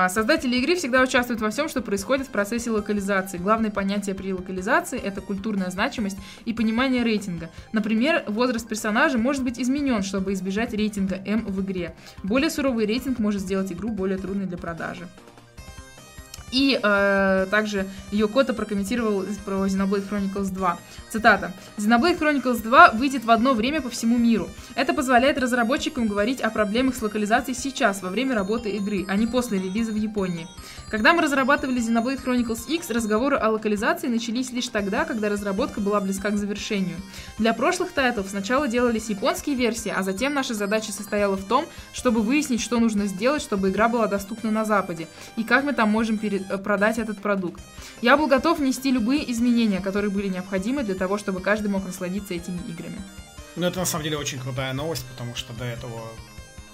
Создатели 0.09 0.57
игры 0.57 0.75
всегда 0.75 1.01
участвуют 1.01 1.39
во 1.39 1.49
всем, 1.49 1.69
что 1.69 1.81
происходит 1.81 2.27
в 2.27 2.29
процессе 2.29 2.69
локализации. 2.69 3.37
Главное 3.37 3.71
понятие 3.71 4.15
при 4.15 4.33
локализации— 4.33 4.99
это 5.03 5.21
культурная 5.21 5.69
значимость 5.69 6.17
и 6.43 6.51
понимание 6.51 7.03
рейтинга. 7.03 7.49
Например, 7.71 8.25
возраст 8.27 8.67
персонажа 8.67 9.17
может 9.17 9.45
быть 9.45 9.57
изменен, 9.61 10.03
чтобы 10.03 10.33
избежать 10.33 10.73
рейтинга 10.73 11.15
М 11.25 11.45
в 11.45 11.61
игре. 11.61 11.95
Более 12.21 12.49
суровый 12.49 12.85
рейтинг 12.85 13.19
может 13.19 13.41
сделать 13.41 13.71
игру 13.71 13.89
более 13.89 14.17
трудной 14.17 14.45
для 14.45 14.57
продажи. 14.57 15.07
И 16.51 16.79
э, 16.81 17.47
также 17.51 17.87
Йокота 18.11 18.53
прокомментировал 18.53 19.25
про 19.45 19.65
Xenoblade 19.65 20.09
Chronicles 20.09 20.49
2. 20.51 20.77
Цитата. 21.09 21.53
Xenoblade 21.77 22.19
Chronicles 22.19 22.61
2 22.61 22.91
выйдет 22.91 23.25
в 23.25 23.31
одно 23.31 23.53
время 23.53 23.81
по 23.81 23.89
всему 23.89 24.17
миру. 24.17 24.49
Это 24.75 24.93
позволяет 24.93 25.37
разработчикам 25.37 26.07
говорить 26.07 26.41
о 26.41 26.49
проблемах 26.49 26.95
с 26.95 27.01
локализацией 27.01 27.57
сейчас, 27.57 28.01
во 28.01 28.09
время 28.09 28.35
работы 28.35 28.69
игры, 28.69 29.05
а 29.07 29.15
не 29.15 29.27
после 29.27 29.59
релиза 29.59 29.91
в 29.91 29.95
Японии. 29.95 30.47
Когда 30.89 31.13
мы 31.13 31.21
разрабатывали 31.21 31.81
Xenoblade 31.81 32.23
Chronicles 32.23 32.67
X, 32.67 32.89
разговоры 32.91 33.35
о 33.35 33.49
локализации 33.49 34.07
начались 34.07 34.51
лишь 34.51 34.69
тогда, 34.69 35.03
когда 35.03 35.27
разработка 35.29 35.81
была 35.81 35.99
близка 35.99 36.29
к 36.29 36.37
завершению. 36.37 36.97
Для 37.37 37.53
прошлых 37.53 37.91
тайтлов 37.91 38.27
сначала 38.29 38.67
делались 38.67 39.09
японские 39.09 39.55
версии, 39.55 39.93
а 39.95 40.03
затем 40.03 40.33
наша 40.33 40.53
задача 40.53 40.93
состояла 40.93 41.35
в 41.35 41.43
том, 41.43 41.65
чтобы 41.93 42.21
выяснить, 42.21 42.61
что 42.61 42.79
нужно 42.79 43.07
сделать, 43.07 43.41
чтобы 43.41 43.69
игра 43.69 43.89
была 43.89 44.07
доступна 44.07 44.49
на 44.51 44.63
Западе, 44.63 45.07
и 45.35 45.43
как 45.43 45.63
мы 45.63 45.73
там 45.73 45.89
можем 45.89 46.17
пере- 46.17 46.36
э, 46.36 46.36
продать 46.39 46.97
этот 46.97 47.19
продукт. 47.19 47.61
Я 48.01 48.17
был 48.17 48.27
готов 48.27 48.59
внести 48.59 48.91
любые 48.91 49.31
изменения, 49.31 49.79
которые 49.79 50.11
были 50.11 50.27
необходимы 50.27 50.83
для 50.83 50.95
того, 50.95 51.17
чтобы 51.17 51.41
каждый 51.41 51.67
мог 51.67 51.85
насладиться 51.85 52.33
этими 52.33 52.59
играми. 52.69 52.97
Ну, 53.55 53.65
это 53.65 53.79
на 53.79 53.85
самом 53.85 54.03
деле 54.03 54.17
очень 54.17 54.39
крутая 54.39 54.73
новость, 54.73 55.05
потому 55.05 55.35
что 55.35 55.53
до 55.53 55.65
этого 55.65 56.01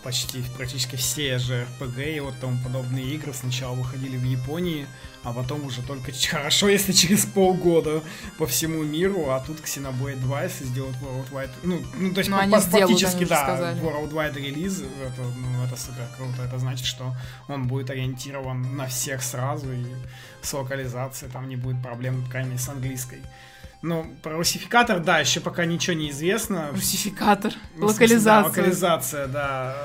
почти 0.04 0.44
практически 0.58 0.96
все 0.96 1.38
же 1.40 1.66
RPG 1.80 2.18
и 2.18 2.20
вот 2.20 2.36
тому 2.40 2.58
подобные 2.64 3.06
игры 3.16 3.34
сначала 3.34 3.74
выходили 3.74 4.18
в 4.18 4.24
Японии, 4.24 4.86
а 5.24 5.32
потом 5.34 5.66
уже 5.66 5.82
только 5.82 6.12
хорошо, 6.30 6.68
если 6.68 6.92
через 6.92 7.26
полгода 7.26 8.04
по 8.38 8.46
всему 8.46 8.84
миру, 8.84 9.30
а 9.30 9.40
тут 9.40 9.60
Xenoblade 9.62 10.20
2, 10.20 10.44
если 10.44 10.66
сделают 10.66 10.98
Worldwide, 10.98 11.50
ну, 11.64 11.82
ну 11.98 12.14
то 12.14 12.20
есть 12.20 12.30
Ну, 12.30 12.38
по- 12.38 12.60
сделают, 12.60 12.92
фактически, 12.92 13.26
да, 13.26 13.44
сказали. 13.44 13.82
Worldwide 13.82 14.36
релиз, 14.36 14.82
это, 14.82 15.22
ну, 15.22 15.64
это 15.64 15.78
супер 15.78 16.08
круто, 16.18 16.44
это 16.44 16.60
значит, 16.60 16.86
что 16.86 17.16
он 17.48 17.68
будет 17.68 17.90
ориентирован 17.90 18.76
на 18.76 18.88
всех 18.88 19.24
сразу, 19.24 19.72
и 19.72 19.86
с 20.42 20.54
локализацией 20.54 21.32
там 21.32 21.48
не 21.48 21.56
будет 21.56 21.82
проблем, 21.82 22.24
по 22.26 22.32
крайней 22.32 22.52
мере, 22.52 22.62
с 22.62 22.68
английской. 22.70 23.22
Ну, 23.84 24.06
про 24.24 24.38
русификатор, 24.38 25.02
да, 25.02 25.20
еще 25.20 25.42
пока 25.42 25.66
ничего 25.66 25.94
не 25.96 26.10
известно. 26.10 26.70
Русификатор. 26.72 27.52
Ну, 27.76 27.90
смысле, 27.90 28.18
да, 28.20 28.40
Локализация. 28.40 28.44
локализация, 28.44 29.28
да. 29.28 29.76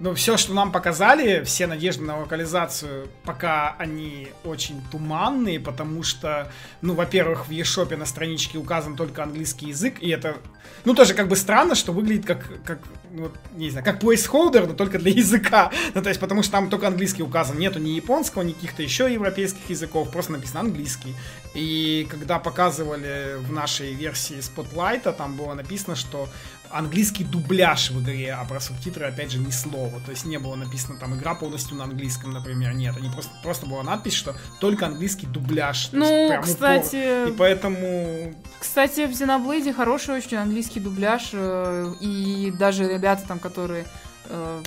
Ну, 0.00 0.12
все, 0.14 0.36
что 0.36 0.52
нам 0.52 0.72
показали, 0.72 1.44
все 1.44 1.68
надежды 1.68 2.02
на 2.04 2.18
локализацию, 2.18 3.08
пока 3.22 3.76
они 3.78 4.28
очень 4.42 4.82
туманные, 4.90 5.60
потому 5.60 6.02
что, 6.02 6.50
ну, 6.82 6.94
во-первых, 6.94 7.46
в 7.46 7.50
eShop 7.52 7.96
на 7.96 8.04
страничке 8.04 8.58
указан 8.58 8.96
только 8.96 9.22
английский 9.22 9.68
язык, 9.68 9.98
и 10.00 10.10
это, 10.10 10.38
ну, 10.84 10.94
тоже 10.94 11.14
как 11.14 11.28
бы 11.28 11.36
странно, 11.36 11.76
что 11.76 11.92
выглядит 11.92 12.26
как, 12.26 12.64
как 12.64 12.80
ну, 13.14 13.30
не 13.54 13.70
знаю, 13.70 13.84
как 13.84 14.02
placeholder, 14.02 14.66
но 14.66 14.74
только 14.74 14.98
для 14.98 15.12
языка. 15.12 15.70
Ну, 15.94 16.02
то 16.02 16.08
есть, 16.08 16.20
потому 16.20 16.42
что 16.42 16.52
там 16.52 16.70
только 16.70 16.88
английский 16.88 17.22
указан, 17.22 17.58
нету 17.58 17.78
ни 17.78 17.90
японского, 17.90 18.42
ни 18.42 18.52
каких-то 18.52 18.82
еще 18.82 19.12
европейских 19.12 19.70
языков, 19.70 20.10
просто 20.10 20.32
написано 20.32 20.60
английский. 20.60 21.14
И 21.54 22.06
когда 22.10 22.40
показывали 22.40 23.36
в 23.38 23.52
нашей 23.52 23.94
версии 23.94 24.38
Spotlight, 24.38 25.12
там 25.16 25.36
было 25.36 25.54
написано, 25.54 25.94
что 25.94 26.28
английский 26.74 27.24
дубляж 27.24 27.90
в 27.90 28.02
игре, 28.02 28.34
а 28.34 28.44
про 28.44 28.60
субтитры, 28.60 29.06
опять 29.06 29.30
же, 29.30 29.38
ни 29.38 29.50
слова. 29.50 30.00
То 30.04 30.10
есть 30.10 30.24
не 30.24 30.38
было 30.38 30.56
написано 30.56 30.98
там 30.98 31.14
игра 31.14 31.34
полностью 31.34 31.76
на 31.76 31.84
английском, 31.84 32.32
например. 32.32 32.74
Нет, 32.74 32.96
они 32.96 33.08
просто, 33.10 33.30
просто 33.42 33.66
была 33.66 33.82
надпись, 33.84 34.14
что 34.14 34.34
только 34.60 34.86
английский 34.86 35.26
дубляж. 35.26 35.86
То 35.86 35.96
есть 35.96 36.10
Ну, 36.10 36.28
прям 36.28 36.40
упор. 36.40 36.52
кстати, 36.52 37.28
И 37.28 37.32
поэтому 37.32 38.34
Кстати, 38.58 39.06
в 39.06 39.10
Xenoblade 39.10 39.72
хороший 39.72 40.16
очень 40.16 40.36
английский 40.36 40.80
дубляж, 40.80 41.30
э, 41.32 41.94
и 42.00 42.52
даже 42.58 42.88
ребята 42.88 43.24
там, 43.26 43.38
которые 43.38 43.86
э, 44.26 44.62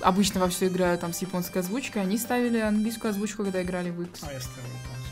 обычно 0.00 0.40
во 0.40 0.48
все 0.48 0.66
играют 0.66 1.00
там 1.02 1.12
с 1.12 1.22
японской 1.22 1.58
озвучкой, 1.58 2.02
они 2.02 2.18
ставили 2.18 2.58
английскую 2.58 3.10
озвучку, 3.10 3.44
когда 3.44 3.62
играли 3.62 3.90
в 3.90 4.02
X. 4.02 4.22
А, 4.22 4.32
я 4.32 4.40
ставил 4.40 4.70
паузу. 4.88 5.04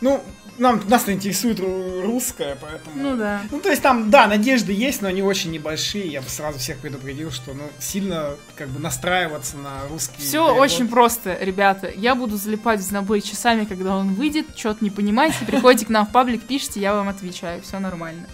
Ну, 0.00 0.22
нам, 0.58 0.80
нас 0.88 1.08
интересует 1.08 1.58
ру- 1.60 2.02
русская, 2.02 2.56
поэтому... 2.60 2.94
Ну 2.96 3.16
да. 3.16 3.42
Ну, 3.50 3.60
то 3.60 3.68
есть 3.68 3.82
там, 3.82 4.10
да, 4.10 4.26
надежды 4.26 4.72
есть, 4.72 5.02
но 5.02 5.08
они 5.08 5.22
очень 5.22 5.50
небольшие. 5.50 6.06
Я 6.08 6.20
бы 6.20 6.28
сразу 6.28 6.58
всех 6.58 6.78
предупредил, 6.78 7.30
что, 7.30 7.52
ну, 7.54 7.64
сильно, 7.78 8.34
как 8.56 8.68
бы, 8.68 8.80
настраиваться 8.80 9.56
на 9.56 9.86
русский 9.88 10.20
Все 10.20 10.44
перевод. 10.46 10.58
очень 10.60 10.88
просто, 10.88 11.36
ребята. 11.40 11.90
Я 11.94 12.14
буду 12.14 12.36
залипать 12.36 12.80
в 12.80 12.90
Xenoblade 12.92 13.20
часами, 13.22 13.64
когда 13.64 13.96
он 13.96 14.14
выйдет. 14.14 14.46
Что-то 14.56 14.84
не 14.84 14.90
понимаете, 14.90 15.44
приходите 15.46 15.86
к 15.86 15.88
нам 15.90 16.06
в 16.06 16.12
паблик, 16.12 16.42
пишите, 16.42 16.80
я 16.80 16.94
вам 16.94 17.08
отвечаю. 17.08 17.62
Все 17.62 17.78
нормально. 17.78 18.26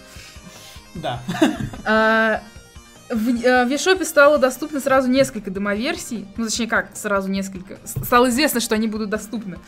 Да. 0.95 1.21
А, 1.83 2.41
В 3.09 3.15
в 3.17 3.65
Вишопе 3.69 4.05
стало 4.05 4.37
доступно 4.39 4.79
сразу 4.79 5.09
несколько 5.09 5.51
демоверсий. 5.51 6.25
Ну, 6.37 6.45
точнее, 6.45 6.67
как, 6.67 6.95
сразу 6.95 7.29
несколько. 7.29 7.77
Стало 7.85 8.29
известно, 8.29 8.59
что 8.59 8.73
они 8.75 8.87
будут 8.87 9.09
доступны. 9.09 9.59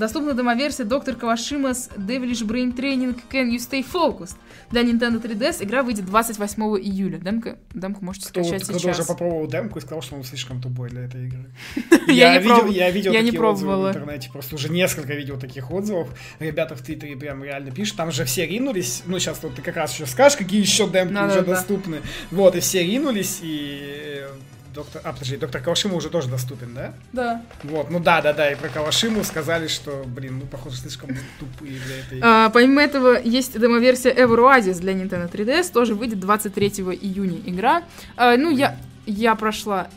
Доступна 0.00 0.32
демоверсия 0.32 0.86
Доктор 0.86 1.14
Кавашимас 1.14 1.90
Devilish 1.94 2.42
Brain 2.46 2.74
Training 2.74 3.20
Can 3.30 3.50
You 3.50 3.58
Stay 3.58 3.84
Focused. 3.84 4.36
Для 4.70 4.80
Nintendo 4.80 5.20
3DS 5.20 5.62
игра 5.62 5.82
выйдет 5.82 6.06
28 6.06 6.62
июля. 6.78 7.18
Демка, 7.18 7.58
демку 7.74 8.02
можете 8.02 8.30
Кто, 8.30 8.42
скачать 8.42 8.64
кто 8.64 8.78
сейчас. 8.78 8.98
уже 9.00 9.06
попробовал 9.06 9.46
демку 9.46 9.78
и 9.78 9.82
сказал, 9.82 10.00
что 10.00 10.16
он 10.16 10.24
слишком 10.24 10.62
тупой 10.62 10.88
для 10.88 11.02
этой 11.02 11.26
игры. 11.26 11.50
Я 12.08 12.32
не 12.32 12.38
видел, 12.38 12.54
пробовала. 12.54 12.72
я 12.72 12.90
видел 12.90 13.12
такие 13.12 13.42
отзывы 13.42 13.76
в 13.76 13.88
интернете, 13.88 14.30
просто 14.32 14.54
уже 14.54 14.70
несколько 14.70 15.12
видел 15.12 15.38
таких 15.38 15.70
отзывов. 15.70 16.08
Ребята 16.38 16.76
в 16.76 16.80
Твиттере 16.80 17.14
прям 17.18 17.44
реально 17.44 17.70
пишут, 17.70 17.98
там 17.98 18.10
же 18.10 18.24
все 18.24 18.46
ринулись. 18.46 19.02
Ну, 19.04 19.18
сейчас 19.18 19.42
вот 19.42 19.54
ты 19.54 19.60
как 19.60 19.76
раз 19.76 19.92
еще 19.92 20.06
скажешь, 20.06 20.38
какие 20.38 20.62
еще 20.62 20.88
демки 20.88 21.12
уже 21.12 21.42
доступны. 21.42 22.00
Вот, 22.30 22.56
и 22.56 22.60
все 22.60 22.82
ринулись, 22.82 23.40
и... 23.42 24.24
Доктор, 24.72 25.02
а, 25.04 25.12
подожди, 25.12 25.36
доктор 25.36 25.60
Кавашима 25.60 25.96
уже 25.96 26.10
тоже 26.10 26.28
доступен, 26.28 26.74
да? 26.74 26.94
Да. 27.12 27.42
Вот, 27.64 27.90
ну 27.90 27.98
да, 27.98 28.22
да, 28.22 28.32
да, 28.32 28.52
и 28.52 28.54
про 28.54 28.68
Кавашиму 28.68 29.24
сказали, 29.24 29.66
что, 29.66 30.04
блин, 30.06 30.38
ну, 30.38 30.46
похоже, 30.46 30.76
слишком 30.76 31.10
тупые 31.40 31.80
для 31.80 31.98
этой. 31.98 32.20
А, 32.22 32.50
помимо 32.50 32.80
этого, 32.80 33.20
есть 33.20 33.58
демоверсия 33.58 34.14
Ever 34.14 34.38
Oasis 34.38 34.78
для 34.80 34.92
Nintendo 34.92 35.28
3DS, 35.28 35.72
тоже 35.72 35.96
выйдет 35.96 36.20
23 36.20 36.68
июня 36.68 37.40
игра. 37.46 37.82
А, 38.16 38.36
ну, 38.36 38.50
я, 38.50 38.76
я 39.06 39.34
прошла, 39.34 39.88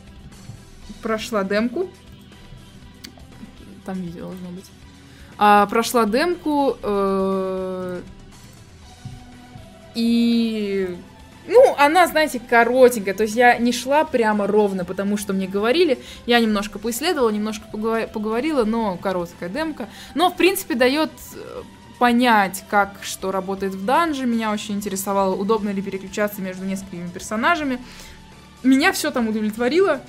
прошла 1.02 1.44
демку. 1.44 1.88
Там 3.84 4.00
видео 4.00 4.26
должно 4.26 4.48
быть. 4.48 4.70
А, 5.38 5.66
прошла 5.66 6.04
демку, 6.04 6.76
э, 6.82 8.00
и... 9.94 10.96
Ну, 11.46 11.74
она, 11.78 12.06
знаете, 12.06 12.40
коротенькая, 12.40 13.14
то 13.14 13.24
есть 13.24 13.36
я 13.36 13.58
не 13.58 13.72
шла 13.72 14.04
прямо 14.04 14.46
ровно, 14.46 14.84
потому 14.84 15.16
что 15.16 15.32
мне 15.32 15.46
говорили, 15.46 15.98
я 16.26 16.40
немножко 16.40 16.78
поисследовала, 16.78 17.28
немножко 17.30 17.66
поговорила, 17.68 18.64
но 18.64 18.96
короткая 18.96 19.48
демка. 19.50 19.88
Но, 20.14 20.30
в 20.30 20.36
принципе, 20.36 20.74
дает 20.74 21.10
э, 21.34 21.62
понять, 21.98 22.64
как 22.70 22.98
что 23.02 23.30
работает 23.30 23.74
в 23.74 23.84
данже. 23.84 24.26
Меня 24.26 24.52
очень 24.52 24.76
интересовало, 24.76 25.34
удобно 25.34 25.70
ли 25.70 25.82
переключаться 25.82 26.40
между 26.40 26.64
несколькими 26.64 27.08
персонажами. 27.08 27.78
Меня 28.62 28.92
все 28.92 29.10
там 29.10 29.28
удовлетворило. 29.28 30.00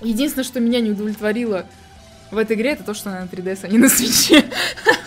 Единственное, 0.00 0.44
что 0.44 0.60
меня 0.60 0.80
не 0.80 0.90
удовлетворило 0.90 1.66
в 2.30 2.36
этой 2.38 2.56
игре, 2.56 2.70
это 2.72 2.84
то, 2.84 2.94
что 2.94 3.10
на 3.10 3.24
3DS, 3.24 3.60
а 3.62 3.68
не 3.68 3.78
на 3.78 3.88
свече. 3.88 4.44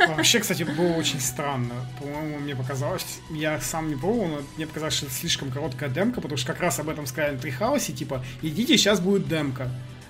Вообще, 0.07 0.39
кстати, 0.39 0.63
было 0.63 0.93
очень 0.93 1.19
странно. 1.19 1.73
По-моему, 1.99 2.39
мне 2.39 2.55
показалось, 2.55 3.05
я 3.31 3.59
сам 3.61 3.89
не 3.89 3.95
пробовал, 3.95 4.27
но 4.27 4.41
мне 4.57 4.67
показалось, 4.67 4.95
что 4.95 5.05
это 5.05 5.15
слишком 5.15 5.51
короткая 5.51 5.89
демка, 5.89 6.21
потому 6.21 6.37
что 6.37 6.51
как 6.51 6.61
раз 6.61 6.79
об 6.79 6.89
этом 6.89 7.05
сказали 7.05 7.35
на 7.35 7.39
Трихаусе, 7.39 7.93
типа, 7.93 8.23
идите, 8.41 8.77
сейчас 8.77 8.99
будет 8.99 9.27
демка 9.27 9.69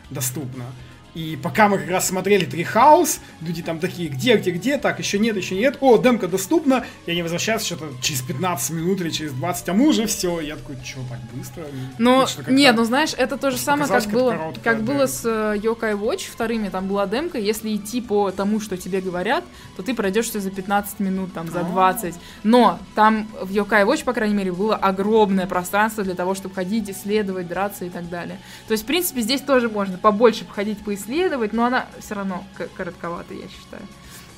доступна. 0.10 0.66
И 1.14 1.38
пока 1.42 1.68
мы 1.68 1.78
как 1.78 1.90
раз 1.90 2.08
смотрели 2.08 2.46
Трихаус, 2.46 3.20
люди 3.42 3.62
там 3.62 3.80
такие, 3.80 4.08
где, 4.10 4.38
где, 4.38 4.52
где, 4.52 4.78
так, 4.78 5.00
еще 5.00 5.20
нет, 5.20 5.36
еще 5.36 5.56
нет, 5.56 5.78
о, 5.82 5.98
демка 5.98 6.28
доступна, 6.28 6.86
и 7.06 7.12
они 7.12 7.22
возвращаются 7.22 7.68
что-то 7.68 7.86
через 8.02 8.22
15 8.22 8.70
минут 8.72 9.02
или 9.02 9.10
через 9.10 9.34
20, 9.34 9.70
а 9.70 9.74
мы 9.74 9.88
уже 9.90 10.06
все. 10.08 10.40
Я 10.40 10.56
такой, 10.56 10.78
что, 10.84 11.00
так 11.10 11.20
быстро? 11.34 11.66
Но, 11.98 12.26
как-то- 12.36 12.52
нет, 12.52 12.76
ну 12.76 12.86
знаешь, 12.86 13.14
это 13.18 13.38
то 13.38 13.52
же 13.52 13.58
самое, 13.58 13.90
как 13.90 14.04
как 14.04 14.12
было, 14.14 14.32
короткая 14.32 14.64
как 14.76 14.84
было 14.84 14.98
демка. 15.00 15.08
с 15.08 15.22
э, 15.26 15.58
Yokai 15.58 16.00
Watch 16.00 16.32
вторыми, 16.32 16.70
там 16.70 16.88
была 16.88 17.06
демка, 17.08 17.38
если 17.38 17.76
идти 17.76 18.00
по 18.02 18.32
тому, 18.32 18.60
что 18.60 18.78
тебе 18.78 19.02
говорят, 19.02 19.44
то 19.76 19.84
ты 19.84 19.94
пройдешь 19.94 20.30
все 20.30 20.40
за 20.40 20.50
15 20.50 21.00
минут, 21.02 21.34
там, 21.34 21.50
за 21.52 21.60
А. 21.60 21.64
20. 21.64 22.16
Но 22.44 22.80
там 22.96 23.28
в 23.42 23.52
Yokai 23.52 23.86
Watch, 23.86 24.04
по 24.06 24.14
крайней 24.14 24.36
мере, 24.36 24.52
было 24.52 24.76
огромное 24.76 25.46
пространство 25.46 26.04
для 26.04 26.16
того, 26.16 26.36
чтобы 26.36 26.56
ходить, 26.56 26.90
исследовать, 26.90 27.48
драться 27.48 27.86
и 27.86 27.90
так 27.90 28.10
далее. 28.10 28.40
То 28.68 28.72
есть, 28.72 28.84
в 28.84 28.88
принципе, 28.88 29.22
здесь 29.22 29.42
тоже 29.42 29.68
можно 29.70 29.98
побольше 29.98 30.46
походить, 30.46 30.80
поисследовать, 31.02 31.54
но 31.54 31.66
она 31.66 31.86
все 32.00 32.16
равно 32.16 32.44
коротковата, 32.76 33.34
я 33.34 33.48
считаю. 33.48 33.84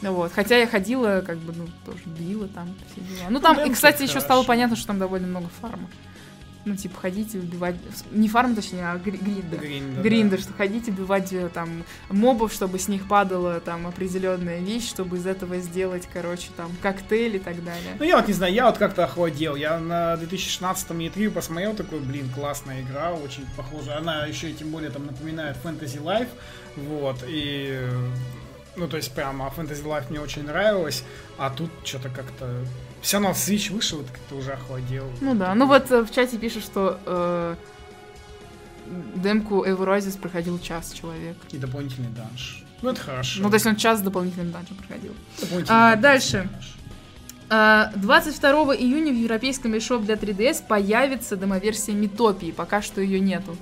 Ну 0.02 0.14
Вот. 0.14 0.32
Хотя 0.34 0.58
я 0.58 0.68
ходила, 0.68 1.24
как 1.26 1.38
бы, 1.38 1.54
ну, 1.54 1.68
тоже 1.86 2.02
била 2.06 2.48
там 2.48 2.74
все 2.92 3.02
дела. 3.02 3.28
Ну, 3.30 3.40
там, 3.40 3.56
и, 3.56 3.60
демка 3.60 3.74
кстати, 3.76 4.04
еще 4.04 4.20
стало 4.20 4.44
понятно, 4.44 4.76
что 4.76 4.88
там 4.88 5.00
довольно 5.00 5.28
много 5.28 5.48
фарма. 5.62 5.88
Ну, 6.66 6.76
типа, 6.78 6.98
ходить 6.98 7.36
и 7.36 7.40
убивать... 7.40 7.76
Не 8.12 8.30
фарм, 8.30 8.56
точнее, 8.56 8.86
а 8.86 8.98
гри- 8.98 9.18
гринда. 9.18 9.58
Гринда, 9.58 9.96
да. 9.96 10.02
Гринда, 10.02 10.38
что 10.38 10.54
ходить 10.54 10.88
убивать 10.88 11.34
э, 11.34 11.50
там 11.54 11.84
мобов, 12.10 12.54
чтобы 12.54 12.80
с 12.80 12.88
них 12.88 13.08
падала 13.08 13.60
там 13.60 13.86
определенная 13.86 14.60
вещь, 14.60 14.88
чтобы 14.88 15.18
из 15.18 15.26
этого 15.26 15.58
сделать, 15.58 16.08
короче, 16.12 16.48
там 16.56 16.72
коктейль 16.82 17.36
и 17.36 17.40
так 17.40 17.62
далее. 17.66 17.98
Ну, 18.00 18.06
я 18.06 18.16
вот 18.16 18.28
не 18.28 18.34
знаю, 18.34 18.54
я 18.54 18.68
вот 18.68 18.78
как-то 18.78 19.04
охладел. 19.04 19.56
Я 19.58 19.78
на 19.80 20.16
2016 20.16 20.90
E3 20.92 21.32
посмотрел, 21.32 21.74
такой, 21.76 22.00
блин, 22.00 22.30
классная 22.34 22.82
игра, 22.82 23.12
очень 23.12 23.46
похожа. 23.58 23.98
Она 23.98 24.26
еще 24.26 24.50
и 24.50 24.54
тем 24.54 24.70
более 24.70 24.90
там 24.90 25.06
напоминает 25.06 25.58
Fantasy 25.64 26.02
Life. 26.02 26.30
Вот, 26.78 27.18
и... 27.28 27.78
Ну, 28.76 28.88
то 28.88 28.98
есть, 28.98 29.12
прямо 29.14 29.54
Fantasy 29.56 29.84
Life 29.84 30.06
мне 30.10 30.20
очень 30.20 30.44
нравилось, 30.46 31.04
а 31.38 31.50
тут 31.50 31.70
что-то 31.84 32.10
как-то... 32.10 32.56
Все 33.04 33.18
равно 33.18 33.32
Switch 33.32 33.72
вышел, 33.72 34.00
вот 34.00 34.08
как-то 34.10 34.36
уже 34.36 34.54
охладел. 34.54 35.12
Ну 35.20 35.36
да, 35.36 35.54
ну 35.54 35.68
вот 35.68 35.92
э, 35.92 36.02
в 36.04 36.12
чате 36.12 36.38
пишут, 36.38 36.64
что 36.64 36.98
э, 37.06 37.56
демку 39.16 39.66
Эвразис 39.68 40.16
проходил 40.16 40.58
час 40.58 40.94
человек. 40.94 41.36
И 41.52 41.58
дополнительный 41.58 42.10
данж. 42.10 42.64
Ну, 42.82 42.92
это 42.92 43.02
хорошо. 43.02 43.42
Ну, 43.42 43.50
то 43.50 43.56
есть 43.56 43.66
он 43.66 43.76
час 43.76 44.00
с 44.00 44.02
дополнительным 44.02 44.52
данжем 44.52 44.78
проходил. 44.78 45.14
А, 45.68 45.92
данж, 45.92 46.02
дальше. 46.02 46.50
данж. 46.50 46.76
А, 47.50 47.92
22 47.98 48.78
июня 48.78 49.12
в 49.12 49.18
европейском 49.18 49.74
eShop 49.74 50.06
для 50.06 50.16
3DS 50.16 50.66
появится 50.66 51.36
демоверсия 51.36 51.94
Метопии. 51.94 52.52
Пока 52.52 52.82
что 52.82 53.02
ее 53.02 53.20
нету. 53.20 53.58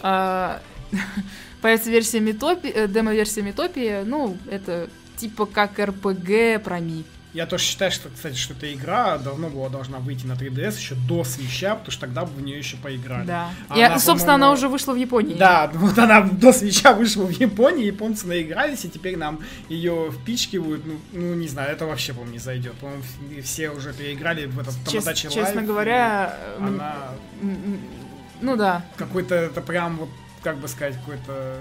А, 0.00 0.62
Появится 1.60 1.90
версия 1.90 2.20
Метопии, 2.20 2.70
э, 2.70 2.88
демо-версия 2.88 3.42
Метопии. 3.42 4.02
Ну, 4.04 4.38
это 4.50 4.88
типа 5.16 5.44
как 5.44 5.78
РПГ 5.78 6.62
про 6.64 6.80
Ми. 6.80 7.04
Я 7.36 7.44
тоже 7.44 7.64
считаю, 7.64 7.92
что, 7.92 8.08
кстати, 8.08 8.34
что 8.34 8.54
эта 8.54 8.72
игра 8.72 9.18
давно 9.18 9.50
была 9.50 9.68
должна 9.68 9.98
выйти 9.98 10.24
на 10.24 10.32
3DS 10.32 10.78
еще 10.78 10.94
до 10.94 11.22
свеча, 11.22 11.74
потому 11.74 11.92
что 11.92 12.00
тогда 12.00 12.24
бы 12.24 12.32
в 12.32 12.40
нее 12.40 12.56
еще 12.56 12.78
поиграли. 12.78 13.26
Да. 13.26 13.50
А 13.68 13.78
И, 13.78 13.82
она, 13.82 13.98
собственно, 13.98 14.36
она 14.36 14.52
уже 14.52 14.68
вышла 14.68 14.94
в 14.94 14.96
Японии. 14.96 15.34
Да, 15.34 15.70
вот 15.74 15.98
она 15.98 16.22
до 16.22 16.50
свеча 16.50 16.94
вышла 16.94 17.24
в 17.24 17.30
Японии, 17.30 17.84
японцы 17.84 18.26
наигрались, 18.26 18.86
и 18.86 18.88
теперь 18.88 19.18
нам 19.18 19.40
ее 19.68 20.10
впичкивают. 20.10 20.86
Ну, 20.86 20.98
ну 21.12 21.34
не 21.34 21.46
знаю, 21.46 21.72
это 21.72 21.84
вообще, 21.84 22.14
по-моему, 22.14 22.32
не 22.32 22.38
зайдет. 22.38 22.72
По-моему, 22.76 23.02
все 23.44 23.68
уже 23.68 23.92
переиграли 23.92 24.46
в 24.46 24.58
этот 24.58 24.74
Чес- 24.86 25.04
Тамадачи 25.04 25.28
честно 25.28 25.60
говоря, 25.60 26.38
она 26.58 27.10
ну 28.40 28.56
да. 28.56 28.82
какой-то, 28.96 29.34
это 29.34 29.60
прям 29.60 29.98
вот, 29.98 30.08
как 30.42 30.56
бы 30.56 30.68
сказать, 30.68 30.94
какой-то 30.94 31.58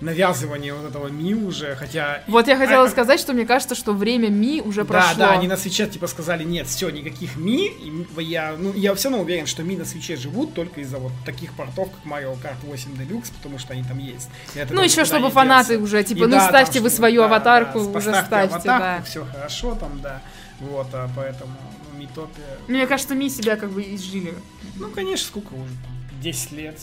навязывание 0.00 0.72
вот 0.74 0.88
этого 0.90 1.08
Ми 1.08 1.34
уже, 1.34 1.74
хотя... 1.76 2.22
Вот 2.28 2.46
я 2.48 2.56
хотела 2.56 2.84
А- 2.84 2.88
сказать, 2.88 3.18
что 3.20 3.32
мне 3.32 3.44
кажется, 3.46 3.74
что 3.74 3.92
время 3.92 4.28
Ми 4.28 4.60
уже 4.60 4.82
Да, 4.82 4.86
прошло. 4.86 5.14
да, 5.18 5.30
они 5.32 5.48
на 5.48 5.56
свече 5.56 5.86
типа 5.86 6.06
сказали, 6.06 6.44
нет, 6.44 6.66
все, 6.66 6.90
никаких 6.90 7.36
Ми, 7.36 7.66
и 7.66 8.22
я, 8.22 8.54
ну, 8.58 8.72
я 8.74 8.94
все 8.94 9.08
равно 9.08 9.24
уверен, 9.24 9.46
что 9.46 9.62
Ми 9.62 9.76
на 9.76 9.84
свече 9.84 10.16
живут 10.16 10.54
только 10.54 10.80
из-за 10.82 10.98
вот 10.98 11.12
таких 11.24 11.52
портов, 11.54 11.88
как 11.90 12.12
Mario 12.12 12.34
Kart 12.40 12.56
8 12.64 12.92
Deluxe, 12.94 13.32
потому 13.36 13.58
что 13.58 13.72
они 13.72 13.82
там 13.84 13.98
есть. 13.98 14.28
И 14.54 14.64
Ну, 14.70 14.82
еще 14.82 15.04
чтобы 15.04 15.30
фанаты 15.30 15.70
деться. 15.70 15.84
уже, 15.84 16.04
типа, 16.04 16.18
И 16.18 16.22
ну, 16.22 16.28
да, 16.30 16.48
ставьте 16.48 16.74
там, 16.74 16.82
вы 16.84 16.90
свою 16.90 17.20
да, 17.22 17.26
аватарку, 17.26 17.80
да, 17.80 17.98
уже 17.98 18.10
ставьте, 18.10 18.36
аватарку, 18.54 18.64
да. 18.64 19.02
все 19.04 19.24
хорошо 19.24 19.74
там, 19.74 20.00
да. 20.00 20.22
Вот, 20.60 20.86
а 20.92 21.08
поэтому, 21.16 21.52
ну, 21.92 21.98
Митопия... 22.00 22.44
Мне 22.68 22.86
кажется, 22.86 23.14
Ми 23.14 23.28
себя 23.30 23.56
как 23.56 23.70
бы 23.70 23.82
изжили. 23.82 24.34
Ну, 24.76 24.88
конечно, 24.90 25.26
сколько 25.26 25.54
уже, 25.54 25.72
там, 25.84 26.20
10 26.22 26.52
лет. 26.52 26.78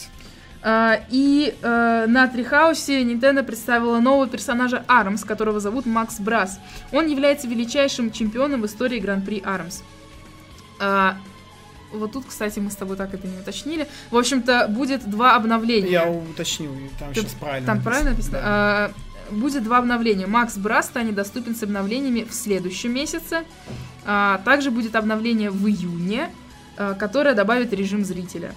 А, 0.67 0.99
И 1.11 1.53
э, 1.61 2.05
на 2.07 2.27
Трихаусе 2.27 3.03
Nintendo 3.03 3.43
представила 3.43 3.99
нового 3.99 4.27
персонажа 4.27 4.83
Армс, 4.87 5.23
которого 5.23 5.59
зовут 5.59 5.85
Макс 5.85 6.19
Брас. 6.19 6.59
Он 6.91 7.05
является 7.05 7.47
величайшим 7.47 8.11
чемпионом 8.11 8.61
в 8.63 8.65
истории 8.65 8.99
Гран-при 8.99 9.43
Армс. 9.45 9.83
А, 10.79 11.17
Вот 11.93 12.13
тут, 12.13 12.25
кстати, 12.25 12.57
мы 12.59 12.71
с 12.71 12.75
тобой 12.75 12.97
так 12.97 13.13
это 13.13 13.27
не 13.27 13.37
уточнили. 13.37 13.87
В 14.09 14.17
общем-то, 14.17 14.67
будет 14.67 15.07
два 15.07 15.35
обновления. 15.35 15.91
Я 15.91 16.09
уточню, 16.09 16.71
там 16.99 17.13
Ты- 17.13 17.21
сейчас 17.21 17.33
правильно 17.33 17.67
Там 17.67 17.81
правильно 17.83 18.09
написано? 18.11 18.33
Да. 18.39 18.41
А, 18.43 18.91
Будет 19.31 19.63
два 19.63 19.77
обновления. 19.79 20.25
Макс 20.27 20.55
Брас 20.57 20.85
станет 20.87 21.13
доступен 21.15 21.55
с 21.55 21.61
обновлениями 21.63 22.23
в 22.23 22.33
следующем 22.33 22.91
месяце. 22.93 23.43
А, 24.03 24.39
Также 24.45 24.71
будет 24.71 24.95
обновление 24.95 25.51
в 25.51 25.67
июне, 25.67 26.29
а, 26.77 26.95
которое 26.95 27.35
добавит 27.35 27.71
режим 27.71 28.03
зрителя. 28.03 28.51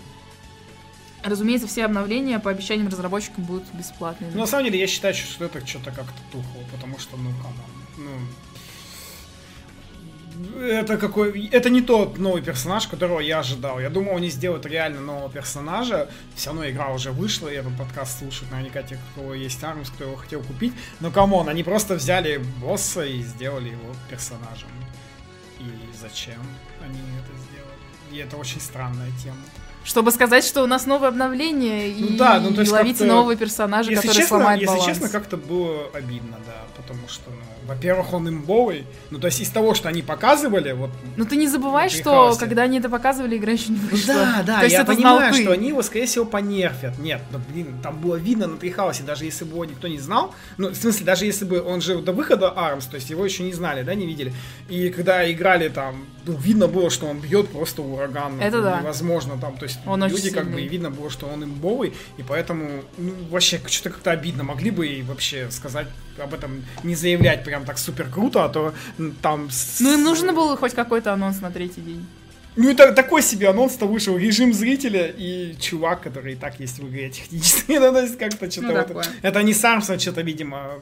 Разумеется, 1.29 1.67
все 1.69 1.85
обновления 1.85 2.39
по 2.39 2.51
обещаниям 2.51 2.89
разработчикам 2.89 3.45
будут 3.45 3.65
бесплатными. 3.75 4.33
Ну, 4.33 4.41
на 4.41 4.47
самом 4.47 4.65
деле, 4.65 4.81
я 4.81 4.87
считаю, 4.87 5.15
что 5.15 5.45
это 5.45 5.67
что-то 5.67 5.91
как-то 5.91 6.21
тухло, 6.33 6.63
потому 6.73 6.99
что, 6.99 7.17
ну, 7.17 7.31
come 7.43 7.50
on, 7.50 7.55
ну... 7.99 8.11
Это 10.61 10.99
какой... 10.99 11.49
Это 11.49 11.69
не 11.69 11.83
тот 11.83 12.19
новый 12.19 12.43
персонаж, 12.43 12.87
которого 12.87 13.19
я 13.19 13.41
ожидал. 13.41 13.81
Я 13.81 13.91
думал, 13.91 14.17
они 14.17 14.31
сделают 14.31 14.67
реально 14.67 15.01
нового 15.01 15.29
персонажа. 15.29 16.09
Все 16.37 16.51
равно 16.51 16.69
игра 16.69 16.93
уже 16.93 17.11
вышла, 17.11 17.49
и 17.49 17.57
этот 17.57 17.77
подкаст 17.77 18.21
слушают 18.21 18.53
наверняка 18.53 18.85
те, 18.85 19.01
кого 19.17 19.35
есть 19.35 19.63
Arms, 19.65 19.91
кто 19.91 20.05
его 20.05 20.17
хотел 20.17 20.41
купить. 20.43 20.73
Но, 21.01 21.11
come 21.11 21.33
on, 21.33 21.49
они 21.49 21.65
просто 21.65 21.95
взяли 21.95 22.39
босса 22.61 23.05
и 23.05 23.21
сделали 23.23 23.71
его 23.71 23.95
персонажем. 24.09 24.69
И 25.59 25.65
зачем 26.01 26.41
они 26.85 27.01
это 27.19 27.33
сделали? 27.51 28.13
И 28.13 28.17
это 28.19 28.37
очень 28.37 28.61
странная 28.61 29.11
тема. 29.23 29.43
Чтобы 29.89 30.11
сказать, 30.11 30.45
что 30.45 30.63
у 30.63 30.67
нас 30.67 30.85
новое 30.85 31.09
обновление, 31.09 31.95
Ну 31.99 32.07
и 32.09 32.17
да, 32.19 32.39
ну, 32.41 32.53
то 32.53 32.61
есть 32.61 32.71
ловите 32.71 32.99
как-то- 32.99 33.15
нового 33.15 33.35
персонажа, 33.37 33.91
Если 33.91 34.03
который 34.07 34.21
честно, 34.21 34.37
сломает 34.37 34.61
если 34.61 34.75
баланс. 34.77 34.87
честно, 34.87 35.09
как-то 35.09 35.37
было 35.39 35.87
обидно, 35.95 36.37
да, 36.47 36.67
потому 36.77 37.09
что, 37.09 37.31
ну, 37.31 37.37
во-первых, 37.67 38.13
он 38.13 38.29
имбовый, 38.29 38.85
ну, 39.11 39.19
то 39.19 39.29
есть 39.29 39.41
из 39.41 39.49
того, 39.49 39.73
что 39.73 39.89
они 39.89 40.03
показывали, 40.03 40.73
вот... 40.73 40.91
Но 41.17 41.25
ты 41.25 41.37
не 41.37 41.47
забывай, 41.49 41.89
что 41.89 42.03
Treehouse 42.03 42.32
е. 42.32 42.39
когда 42.41 42.63
они 42.65 42.81
это 42.81 42.91
показывали, 42.91 43.39
игра 43.39 43.53
еще 43.53 43.71
не 43.73 43.79
вышла. 43.79 44.13
Да, 44.15 44.43
да, 44.47 44.57
То 44.59 44.65
есть 44.65 44.75
я 44.75 44.83
это 44.83 44.93
понимаю, 44.93 45.33
знал 45.33 45.43
что 45.43 45.53
они 45.53 45.69
его, 45.69 45.81
скорее 45.83 46.05
всего, 46.05 46.27
понерфят. 46.27 46.99
Нет, 46.99 47.23
ну, 47.31 47.41
блин, 47.51 47.79
там 47.83 47.99
было 47.99 48.17
видно 48.17 48.47
на 48.47 48.59
Treehouse 48.59 48.97
е, 48.97 49.05
даже 49.05 49.25
если 49.25 49.45
бы 49.47 49.53
его 49.53 49.65
никто 49.65 49.89
не 49.89 49.99
знал, 49.99 50.35
ну, 50.59 50.69
в 50.69 50.75
смысле, 50.75 51.07
даже 51.07 51.25
если 51.25 51.47
бы 51.47 51.63
он 51.63 51.81
жил 51.81 52.03
до 52.03 52.13
выхода 52.13 52.53
Arms, 52.55 52.85
то 52.85 52.97
есть 52.97 53.09
его 53.09 53.25
еще 53.25 53.43
не 53.43 53.55
знали, 53.55 53.83
да, 53.85 53.95
не 53.95 54.05
видели, 54.07 54.35
и 54.69 54.91
когда 54.91 55.31
играли 55.33 55.69
там, 55.71 56.05
ну, 56.29 56.37
видно 56.37 56.69
было, 56.69 56.91
что 56.91 57.07
он 57.07 57.21
бьет 57.21 57.49
просто 57.49 57.83
ураган, 57.83 58.41
Это 58.41 58.61
да. 58.63 58.81
невозможно 58.81 59.39
там, 59.41 59.57
то 59.57 59.65
есть 59.65 59.79
Он 59.87 60.05
люди 60.07 60.31
как 60.31 60.51
бы, 60.51 60.61
и 60.61 60.69
видно 60.69 60.91
было, 60.91 61.09
что 61.11 61.27
он 61.27 61.43
имбовый, 61.43 61.95
и 62.19 62.23
поэтому, 62.23 62.85
ну, 62.99 63.15
вообще, 63.31 63.61
что-то 63.67 63.91
как-то 63.91 64.11
обидно, 64.11 64.45
могли 64.45 64.71
бы 64.71 64.87
и 64.87 65.03
вообще 65.03 65.51
сказать 65.51 65.89
об 66.23 66.35
этом, 66.35 66.65
не 66.83 66.95
заявлять 66.95 67.45
прям 67.45 67.65
так 67.65 67.79
супер 67.79 68.09
круто, 68.11 68.45
а 68.45 68.49
то 68.49 68.75
там... 69.23 69.49
Ну 69.81 69.95
им 69.95 70.05
нужно 70.05 70.33
было 70.33 70.57
хоть 70.57 70.75
какой-то 70.75 71.13
анонс 71.13 71.41
на 71.41 71.51
третий 71.51 71.81
день. 71.81 72.07
ну, 72.57 72.71
это 72.71 72.93
такой 72.93 73.23
себе 73.23 73.49
анонс-то 73.49 73.87
вышел. 73.87 74.19
Режим 74.19 74.53
зрителя 74.53 75.07
и 75.07 75.57
чувак, 75.59 76.03
который 76.03 76.35
и 76.35 76.37
так 76.37 76.61
есть 76.61 76.79
в 76.79 76.89
игре 76.89 77.09
технически. 77.09 77.73
Ну, 77.79 77.93
то 77.93 78.03
есть 78.03 78.19
как-то 78.19 78.51
что-то... 78.51 78.87
Ну, 78.89 78.95
вот- 78.95 79.11
это 79.23 79.43
не 79.43 79.55
Самсон, 79.55 79.99
что-то, 79.99 80.21
видимо... 80.23 80.81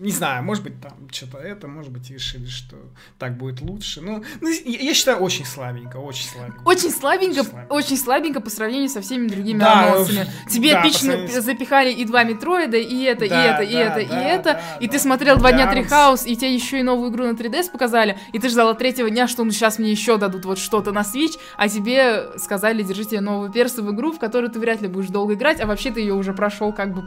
Не 0.00 0.12
знаю, 0.12 0.42
может 0.42 0.64
быть, 0.64 0.80
там 0.80 0.92
что-то 1.12 1.36
это, 1.36 1.68
может 1.68 1.92
быть, 1.92 2.10
решили, 2.10 2.46
что 2.46 2.76
так 3.18 3.36
будет 3.36 3.60
лучше. 3.60 4.00
Ну, 4.00 4.24
ну, 4.40 4.48
я, 4.48 4.78
я 4.80 4.94
считаю, 4.94 5.18
очень 5.18 5.44
слабенько, 5.44 5.98
очень 5.98 6.26
слабенько. 6.26 6.62
Очень 6.64 6.90
слабенько, 6.90 7.40
Очень 7.40 7.50
слабенько. 7.50 7.72
очень 7.74 7.96
слабенько 7.98 8.40
по 8.40 8.48
сравнению 8.48 8.88
со 8.88 9.02
всеми 9.02 9.28
другими 9.28 9.58
Да, 9.58 9.90
анонсами. 9.90 10.26
Тебе 10.48 10.72
да, 10.72 10.80
эпично 10.80 11.12
сравнению 11.12 11.42
запихали 11.42 11.92
и 11.92 12.06
два 12.06 12.24
Метроида, 12.24 12.78
и 12.78 13.02
это, 13.02 13.26
и 13.26 13.28
Да, 13.28 13.44
это, 13.44 13.62
и 13.62 13.72
да, 13.74 13.80
это, 13.80 14.00
и 14.00 14.06
да, 14.08 14.22
это, 14.22 14.52
да, 14.54 14.60
и 14.80 14.86
да. 14.86 14.92
ты 14.92 14.98
смотрел 14.98 15.36
два 15.36 15.52
дня 15.52 15.66
Да, 15.66 15.72
Трихаус, 15.72 16.24
и 16.24 16.34
тебе 16.34 16.54
еще 16.54 16.80
и 16.80 16.82
новую 16.82 17.10
игру 17.10 17.24
на 17.26 17.32
3DS 17.32 17.70
показали, 17.70 18.18
и 18.32 18.38
ты 18.38 18.48
ждал 18.48 18.70
от 18.70 18.78
третьего 18.78 19.10
дня, 19.10 19.28
что 19.28 19.44
ну 19.44 19.50
сейчас 19.50 19.78
мне 19.78 19.90
еще 19.90 20.16
дадут 20.16 20.46
вот 20.46 20.58
что-то 20.58 20.92
на 20.92 21.00
Switch, 21.02 21.38
а 21.58 21.68
тебе 21.68 22.30
сказали, 22.38 22.82
держи 22.82 23.04
тебе 23.04 23.20
новую 23.20 23.52
персу 23.52 23.84
в 23.84 23.94
игру, 23.94 24.12
в 24.12 24.18
которую 24.18 24.50
ты 24.50 24.60
вряд 24.60 24.80
ли 24.80 24.88
будешь 24.88 25.08
долго 25.08 25.34
играть, 25.34 25.60
а 25.60 25.66
вообще 25.66 25.90
ты 25.90 26.00
ее 26.00 26.14
уже 26.14 26.32
прошел 26.32 26.72
как 26.72 26.94
бы... 26.94 27.04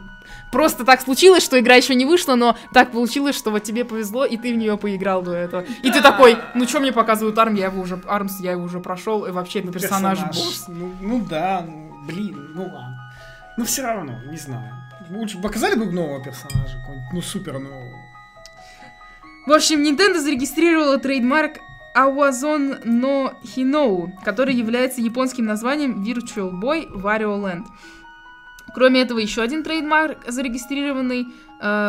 Просто 0.52 0.84
так 0.84 1.00
случилось, 1.00 1.42
что 1.42 1.58
игра 1.58 1.74
еще 1.74 1.96
не 1.96 2.04
вышла, 2.06 2.36
но 2.36 2.56
так 2.72 2.83
получилось, 2.92 3.36
что 3.36 3.50
вот 3.50 3.62
тебе 3.62 3.84
повезло, 3.84 4.24
и 4.24 4.36
ты 4.36 4.52
в 4.52 4.56
нее 4.56 4.76
поиграл 4.76 5.22
до 5.22 5.32
этого. 5.32 5.64
И 5.82 5.90
ты 5.90 6.00
такой, 6.02 6.36
ну 6.54 6.66
что 6.66 6.80
мне 6.80 6.92
показывают 6.92 7.38
Арм, 7.38 7.54
я 7.54 7.66
его 7.66 7.82
уже, 7.82 8.00
Армс, 8.06 8.40
я 8.40 8.52
его 8.52 8.64
уже 8.64 8.80
прошел, 8.80 9.26
и 9.26 9.30
вообще 9.30 9.60
это 9.60 9.72
персонаж, 9.72 10.18
босс. 10.26 10.64
Ну, 10.68 10.92
ну 11.00 11.24
да, 11.28 11.64
ну, 11.66 12.04
блин, 12.06 12.52
ну 12.54 12.62
ладно. 12.62 13.12
Но 13.56 13.64
все 13.64 13.82
равно, 13.82 14.20
не 14.30 14.36
знаю. 14.36 14.72
Лучше 15.10 15.40
показали 15.40 15.74
бы 15.74 15.90
нового 15.90 16.22
персонажа, 16.22 16.78
ну 17.12 17.20
супер 17.20 17.58
нового. 17.58 17.98
В 19.46 19.52
общем, 19.52 19.82
Nintendo 19.82 20.18
зарегистрировала 20.18 20.98
трейдмарк 20.98 21.58
Awazon 21.94 22.82
no 22.84 23.34
Hinou, 23.42 24.10
который 24.24 24.54
является 24.54 25.00
японским 25.00 25.44
названием 25.44 26.02
Virtual 26.02 26.50
Boy 26.50 26.90
Wario 26.90 27.38
Land. 27.40 27.66
Кроме 28.74 29.02
этого, 29.02 29.18
еще 29.18 29.42
один 29.42 29.62
trademark 29.62 30.24
зарегистрированный 30.26 31.28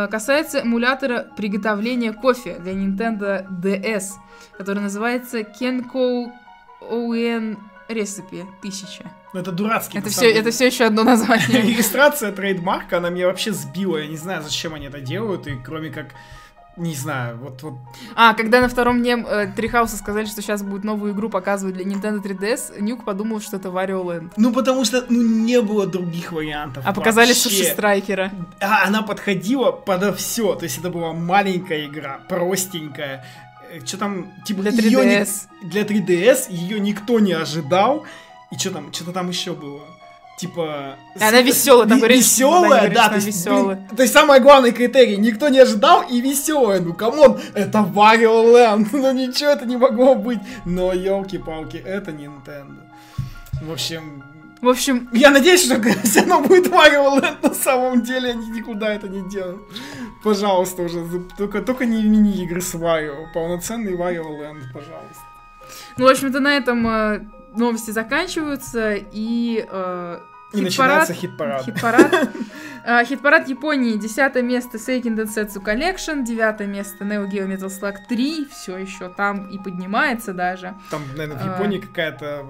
касается 0.09 0.59
эмулятора 0.59 1.27
приготовления 1.35 2.13
кофе 2.13 2.57
для 2.59 2.73
Nintendo 2.73 3.45
DS, 3.49 4.11
который 4.57 4.79
называется 4.79 5.39
Kenkou 5.39 6.31
Ouen 6.81 7.57
Recipe 7.89 8.45
1000. 8.59 9.03
Ну, 9.33 9.39
это 9.41 9.51
дурацкий. 9.51 9.99
Это 9.99 10.09
все, 10.09 10.31
это 10.31 10.51
все 10.51 10.67
еще 10.67 10.85
одно 10.85 11.03
название. 11.03 11.61
Регистрация 11.61 12.31
trademark 12.31 12.85
а, 12.85 12.97
она 12.97 13.09
меня 13.09 13.27
вообще 13.27 13.51
сбила. 13.51 13.97
Я 13.97 14.07
не 14.07 14.17
знаю, 14.17 14.41
зачем 14.41 14.73
они 14.73 14.85
это 14.85 15.01
делают, 15.01 15.45
и 15.47 15.55
кроме 15.55 15.89
как, 15.89 16.07
не 16.77 16.93
знаю, 16.93 17.37
вот, 17.37 17.63
вот 17.63 17.73
А, 18.15 18.33
когда 18.33 18.59
на 18.61 18.67
втором 18.67 18.99
дне 18.99 19.15
э, 19.25 19.47
Treehouse 19.55 19.91
а 19.91 19.95
сказали, 19.97 20.25
что 20.25 20.41
сейчас 20.41 20.61
будет 20.61 20.83
новую 20.83 21.13
игру 21.13 21.29
показывать 21.29 21.75
для 21.75 21.85
Nintendo 21.85 22.21
3DS, 22.21 22.81
Нюк 22.81 23.05
подумал, 23.05 23.39
что 23.39 23.57
это 23.57 23.69
Wario 23.69 24.03
Land. 24.03 24.33
Ну, 24.37 24.51
потому 24.51 24.83
что, 24.85 25.05
ну, 25.09 25.21
не 25.21 25.61
было 25.61 25.87
других 25.87 26.31
вариантов. 26.33 26.83
А 26.85 26.93
показали 26.93 27.27
вообще. 27.29 27.41
Sushi 27.49 27.63
Striker 27.65 28.17
а. 28.17 28.31
А, 28.59 28.85
она 28.85 29.01
подходила 29.03 29.71
подо 29.71 30.13
все. 30.13 30.55
То 30.55 30.63
есть 30.65 30.77
это 30.79 30.89
была 30.89 31.13
маленькая 31.13 31.85
игра, 31.85 32.19
простенькая. 32.27 33.25
Что 33.85 33.97
там, 33.97 34.31
типа, 34.45 34.61
Для 34.61 34.71
её 34.71 35.03
ни- 35.03 35.21
3DS. 35.21 35.47
для 35.63 35.83
3DS 35.83 36.45
ее 36.49 36.79
никто 36.79 37.19
не 37.19 37.33
ожидал. 37.33 38.05
И 38.51 38.57
что 38.57 38.71
там, 38.71 38.93
что-то 38.93 39.11
там 39.11 39.29
еще 39.29 39.53
было. 39.53 39.81
Типа... 40.37 40.97
Она 41.19 41.41
веселая, 41.41 41.87
там 41.87 41.99
она 41.99 42.07
Веселая, 42.07 42.69
говорит, 42.69 42.93
да, 42.93 43.07
то 43.07 43.15
есть, 43.15 43.27
весёлая. 43.27 43.75
блин, 43.77 43.87
то 43.95 44.01
есть 44.03 44.13
самый 44.13 44.41
главный 44.41 44.73
критерий, 44.73 45.15
никто 45.15 45.47
не 45.47 45.59
ожидал 45.59 46.01
и 46.09 46.19
веселая. 46.19 46.81
Ну, 46.81 46.93
come 46.93 47.20
on, 47.20 47.39
это 47.53 47.79
Wario 47.79 48.43
Land, 48.53 48.89
ну 48.91 49.11
ничего 49.13 49.51
это 49.51 49.65
не 49.65 49.77
могло 49.77 50.15
быть. 50.15 50.39
Но, 50.65 50.91
елки-палки, 50.91 51.77
это 51.77 52.11
Nintendo. 52.11 52.81
В 53.61 53.71
общем, 53.71 54.23
В 54.61 54.67
общем, 54.67 55.07
я 55.13 55.29
надеюсь, 55.31 55.63
что 55.65 55.81
все 56.03 56.19
равно 56.19 56.41
будет 56.41 56.67
Wario 56.67 57.17
Land, 57.21 57.47
на 57.47 57.53
самом 57.53 58.01
деле 58.03 58.31
они 58.31 58.47
никуда 58.49 58.93
это 58.93 59.07
не 59.07 59.29
делают. 59.29 59.61
Пожалуйста, 60.21 60.81
уже, 60.81 61.05
только, 61.37 61.61
только 61.61 61.85
не 61.85 62.03
мини-игры 62.03 62.59
с 62.59 62.75
Wario, 62.75 63.31
полноценный 63.33 63.93
Wario 63.93 64.25
Land, 64.25 64.63
пожалуйста. 64.73 65.23
ну, 65.97 66.05
в 66.05 66.09
общем-то, 66.09 66.41
на 66.41 66.57
этом 66.57 66.85
э, 66.87 67.21
новости 67.57 67.91
заканчиваются, 67.91 68.95
и... 68.95 69.65
э, 69.69 70.19
И 70.53 70.57
хит-парад- 70.57 70.63
начинается 70.63 71.13
хит-парад. 71.13 71.63
Хит-парад. 71.65 72.29
А, 72.87 73.03
Хит-парад 73.05 73.47
Японии. 73.49 73.97
Десятое 73.97 74.43
место 74.43 74.77
Seiken 74.77 75.15
Densetsu 75.17 75.61
Collection. 75.63 76.23
Девятое 76.23 76.67
место 76.67 77.03
Neo 77.03 77.25
Geo 77.29 77.47
Metal 77.47 77.67
Slug 77.69 77.95
3. 78.07 78.47
Все 78.51 78.77
еще 78.77 79.09
там 79.09 79.47
и 79.49 79.57
поднимается 79.57 80.33
даже. 80.33 80.75
Там, 80.91 81.01
наверное, 81.17 81.37
в 81.43 81.47
А. 81.47 81.53
Японии 81.55 81.79
какая-то 81.79 82.45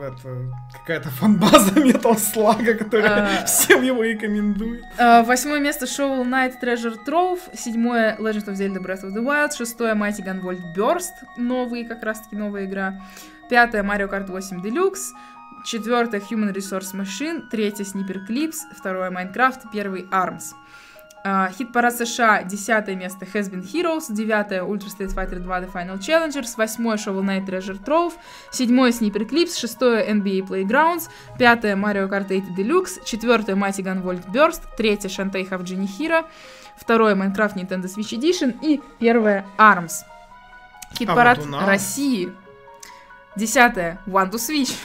какая-то 0.73 1.09
фанбаза 1.09 1.71
Metal 1.79 2.15
Slug, 2.15 2.73
которая 2.75 3.43
А. 3.43 3.45
всем 3.45 3.81
его 3.81 4.03
рекомендует. 4.03 4.83
Восьмое 4.99 5.59
место 5.61 5.85
Shovel 5.85 6.25
Knight 6.25 6.55
Treasure 6.61 6.97
Trove. 7.07 7.39
Седьмое 7.55 8.17
Legend 8.19 8.45
of 8.47 8.55
Zelda 8.55 8.79
Breath 8.83 9.03
of 9.03 9.13
the 9.15 9.23
Wild. 9.23 9.55
Шестое 9.57 9.93
Mighty 9.95 10.21
Gunvolt 10.23 10.59
Burst. 10.75 11.13
Новый, 11.37 11.85
как 11.85 12.03
раз-таки 12.03 12.35
новая 12.35 12.65
игра. 12.65 12.95
Пятое 13.49 13.83
Mario 13.83 14.09
Kart 14.09 14.29
8 14.29 14.61
Deluxe. 14.61 15.13
Четвертое 15.65 16.19
Human 16.21 16.53
Resource 16.53 16.93
Machine. 16.93 17.47
Третье 17.49 17.83
Sniper 17.83 18.25
Clips. 18.27 18.57
Второе 18.77 19.09
Minecraft. 19.11 19.69
Первый 19.71 20.03
Arms. 20.11 20.53
А, 21.27 21.49
Хит-парад 21.49 21.95
США, 21.95 22.43
десятое 22.43 22.95
место 22.95 23.25
Has 23.25 23.49
Been 23.51 23.63
Heroes, 23.63 24.13
девятое 24.13 24.61
Ultra 24.61 24.89
Street 24.95 25.11
Fighter 25.11 25.39
2 25.39 25.61
The 25.61 25.71
Final 25.73 25.97
Challengers, 25.97 26.53
восьмое 26.55 26.97
Shovel 26.97 27.23
Knight 27.23 27.47
Treasure 27.47 27.83
Trove, 27.83 28.13
седьмое 28.51 28.91
Sniper 28.91 29.27
Clips, 29.27 29.57
шестое 29.57 30.07
NBA 30.07 30.41
Playgrounds, 30.47 31.09
пятое 31.39 31.75
Mario 31.75 32.07
Kart 32.07 32.27
8 32.29 32.43
Deluxe, 32.55 33.03
четвертое 33.05 33.55
Mighty 33.55 33.81
Gunvolt 33.81 34.27
Burst, 34.31 34.61
третье 34.77 35.09
Shantae 35.09 35.49
Have 35.49 35.63
Genie 35.63 35.89
Hero, 35.97 36.25
второе 36.77 37.15
Minecraft 37.15 37.55
Nintendo 37.55 37.85
Switch 37.85 38.15
Edition 38.15 38.59
и 38.61 38.79
первое 38.99 39.47
ARMS. 39.57 40.03
Хит-парад 40.95 41.39
А 41.39 41.41
вот 41.41 41.49
нас- 41.49 41.67
России. 41.67 42.31
Десятое 43.35 43.99
One 44.07 44.31
to 44.31 44.37
Switch. 44.37 44.75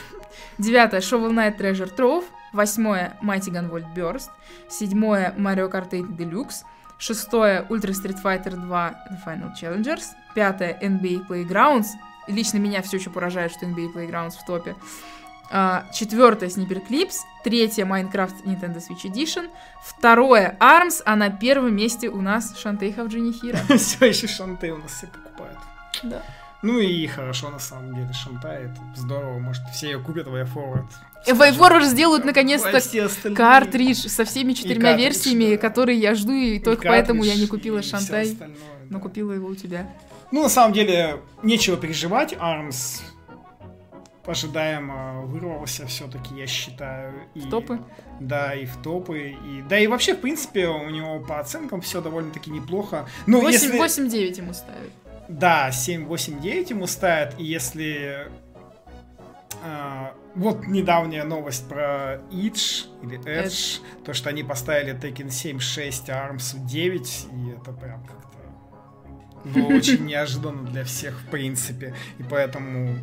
Девятое 0.58 1.00
Shovel 1.00 1.30
Knight 1.30 1.58
Treasure 1.58 1.94
Trove. 1.94 2.24
Восьмое 2.52 3.16
Mighty 3.22 3.50
Gunvolt 3.50 3.94
Burst. 3.94 4.30
Седьмое 4.68 5.34
Mario 5.36 5.70
Kart 5.70 5.90
8 5.90 6.16
Deluxe. 6.16 6.64
Шестое 6.98 7.64
Ultra 7.70 7.92
Street 7.92 8.20
Fighter 8.22 8.56
2 8.56 8.94
The 9.10 9.24
Final 9.24 9.52
Challengers. 9.54 10.04
Пятое 10.34 10.78
NBA 10.82 11.26
Playgrounds. 11.28 11.86
Лично 12.26 12.58
меня 12.58 12.82
все 12.82 12.98
еще 12.98 13.10
поражает, 13.10 13.52
что 13.52 13.66
NBA 13.66 13.94
Playgrounds 13.94 14.32
в 14.32 14.44
топе. 14.44 14.76
А, 15.50 15.86
Четвертое 15.92 16.48
Sniper 16.48 16.86
Clips. 16.86 17.16
Третье 17.42 17.84
Minecraft 17.84 18.44
Nintendo 18.44 18.78
Switch 18.78 19.04
Edition. 19.04 19.48
Второе 19.82 20.56
ARMS, 20.60 21.02
а 21.04 21.16
на 21.16 21.30
первом 21.30 21.74
месте 21.74 22.08
у 22.08 22.20
нас 22.20 22.54
Genie 22.54 23.32
Hero. 23.32 23.76
Все 23.78 24.06
еще 24.06 24.26
Шанте 24.26 24.72
у 24.72 24.78
нас 24.78 24.92
все 24.92 25.06
покупают. 25.06 25.58
Да. 26.02 26.22
Ну 26.62 26.78
и 26.78 27.06
хорошо, 27.06 27.50
на 27.50 27.58
самом 27.58 27.94
деле, 27.94 28.12
Шантай, 28.12 28.64
это 28.64 28.80
здорово, 28.94 29.38
может, 29.38 29.62
все 29.72 29.92
ее 29.92 29.98
купят 29.98 30.26
в 30.26 30.34
iForward. 30.34 30.86
Wayforward 31.26 31.84
сделают 31.84 32.24
наконец-то 32.24 33.34
картридж 33.34 34.08
со 34.08 34.24
всеми 34.24 34.52
четырьмя 34.52 34.90
картридж, 34.90 35.04
версиями, 35.04 35.54
да. 35.54 35.56
которые 35.58 35.98
я 35.98 36.14
жду, 36.14 36.32
и 36.32 36.56
И 36.56 36.60
только 36.60 36.88
поэтому 36.88 37.24
я 37.24 37.34
не 37.34 37.46
картридж, 37.46 37.50
купила 37.50 37.82
Шантай, 37.82 38.32
остальное, 38.32 38.58
но 38.90 38.98
да. 38.98 39.02
купила 39.02 39.32
его 39.32 39.48
у 39.48 39.54
тебя. 39.54 39.90
Ну, 40.32 40.42
на 40.42 40.48
самом 40.48 40.74
деле, 40.74 41.20
нечего 41.42 41.76
переживать, 41.76 42.34
Армс 42.38 43.00
ожидаемо 44.30 45.22
вырвался 45.22 45.86
все-таки, 45.86 46.34
я 46.34 46.46
считаю. 46.46 47.14
И, 47.34 47.40
В 47.40 47.50
топы? 47.50 47.80
Да, 48.20 48.54
и 48.54 48.64
в 48.64 48.76
топы. 48.76 49.36
И, 49.44 49.62
да 49.68 49.78
и 49.78 49.86
вообще, 49.86 50.14
в 50.14 50.20
принципе, 50.20 50.68
у 50.68 50.88
него 50.90 51.20
по 51.20 51.40
оценкам 51.40 51.80
все 51.80 52.00
довольно-таки 52.00 52.50
неплохо. 52.50 53.08
Ну, 53.26 53.40
8 53.40 53.52
если... 53.52 54.04
8-9 54.04 54.36
ему 54.38 54.54
ставят. 54.54 54.90
Да, 55.30 55.70
7, 55.70 56.06
8, 56.06 56.40
9 56.40 56.70
ему 56.70 56.86
ставят. 56.86 57.38
И 57.38 57.44
если... 57.44 58.28
а, 59.64 60.14
вот 60.34 60.66
недавняя 60.66 61.24
новость 61.24 61.68
про 61.68 62.16
Edge 62.30 62.86
или 63.02 63.18
Edge, 63.24 63.80
то, 64.04 64.12
что 64.12 64.28
они 64.28 64.42
поставили 64.42 64.92
Tekken 64.94 65.30
7 65.30 65.60
6, 65.60 66.10
а 66.10 66.30
Arms 66.30 66.66
9, 66.66 67.26
и 67.32 67.50
это 67.50 67.72
прям 67.72 68.04
как-то 68.04 68.30
было 69.44 69.68
очень 69.68 70.04
неожиданно 70.06 70.68
для 70.68 70.84
всех, 70.84 71.20
в 71.20 71.26
принципе. 71.30 71.94
И 72.18 72.22
поэтому... 72.22 72.98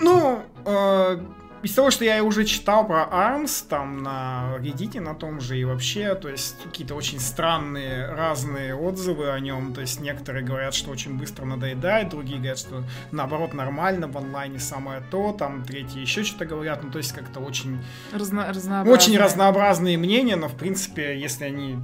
Ну, 0.00 0.42
э, 0.64 1.18
из 1.62 1.72
того, 1.74 1.90
что 1.90 2.04
я 2.04 2.22
уже 2.24 2.44
читал 2.44 2.86
про 2.86 3.04
ARMS, 3.10 3.66
там 3.68 4.02
на 4.02 4.56
Reddit, 4.58 5.00
на 5.00 5.14
том 5.14 5.40
же 5.40 5.58
и 5.58 5.64
вообще, 5.64 6.14
то 6.14 6.28
есть 6.28 6.56
какие-то 6.62 6.94
очень 6.94 7.20
странные 7.20 8.06
разные 8.06 8.74
отзывы 8.74 9.30
о 9.30 9.38
нем, 9.40 9.72
то 9.72 9.80
есть 9.80 10.00
некоторые 10.00 10.44
говорят, 10.44 10.74
что 10.74 10.90
очень 10.90 11.16
быстро 11.16 11.44
надоедает, 11.44 12.08
другие 12.10 12.38
говорят, 12.38 12.58
что 12.58 12.82
наоборот 13.12 13.54
нормально, 13.54 14.08
в 14.08 14.16
онлайне 14.18 14.58
самое 14.58 15.02
то, 15.10 15.32
там 15.32 15.64
третьи 15.64 16.00
еще 16.00 16.24
что-то 16.24 16.46
говорят, 16.46 16.82
ну 16.82 16.90
то 16.90 16.98
есть 16.98 17.12
как-то 17.12 17.40
очень 17.40 17.78
Разно- 18.12 18.48
разнообразные. 18.48 18.92
очень 18.94 19.18
разнообразные 19.18 19.96
мнения, 19.98 20.36
но 20.36 20.48
в 20.48 20.56
принципе, 20.56 21.18
если 21.18 21.44
они... 21.44 21.78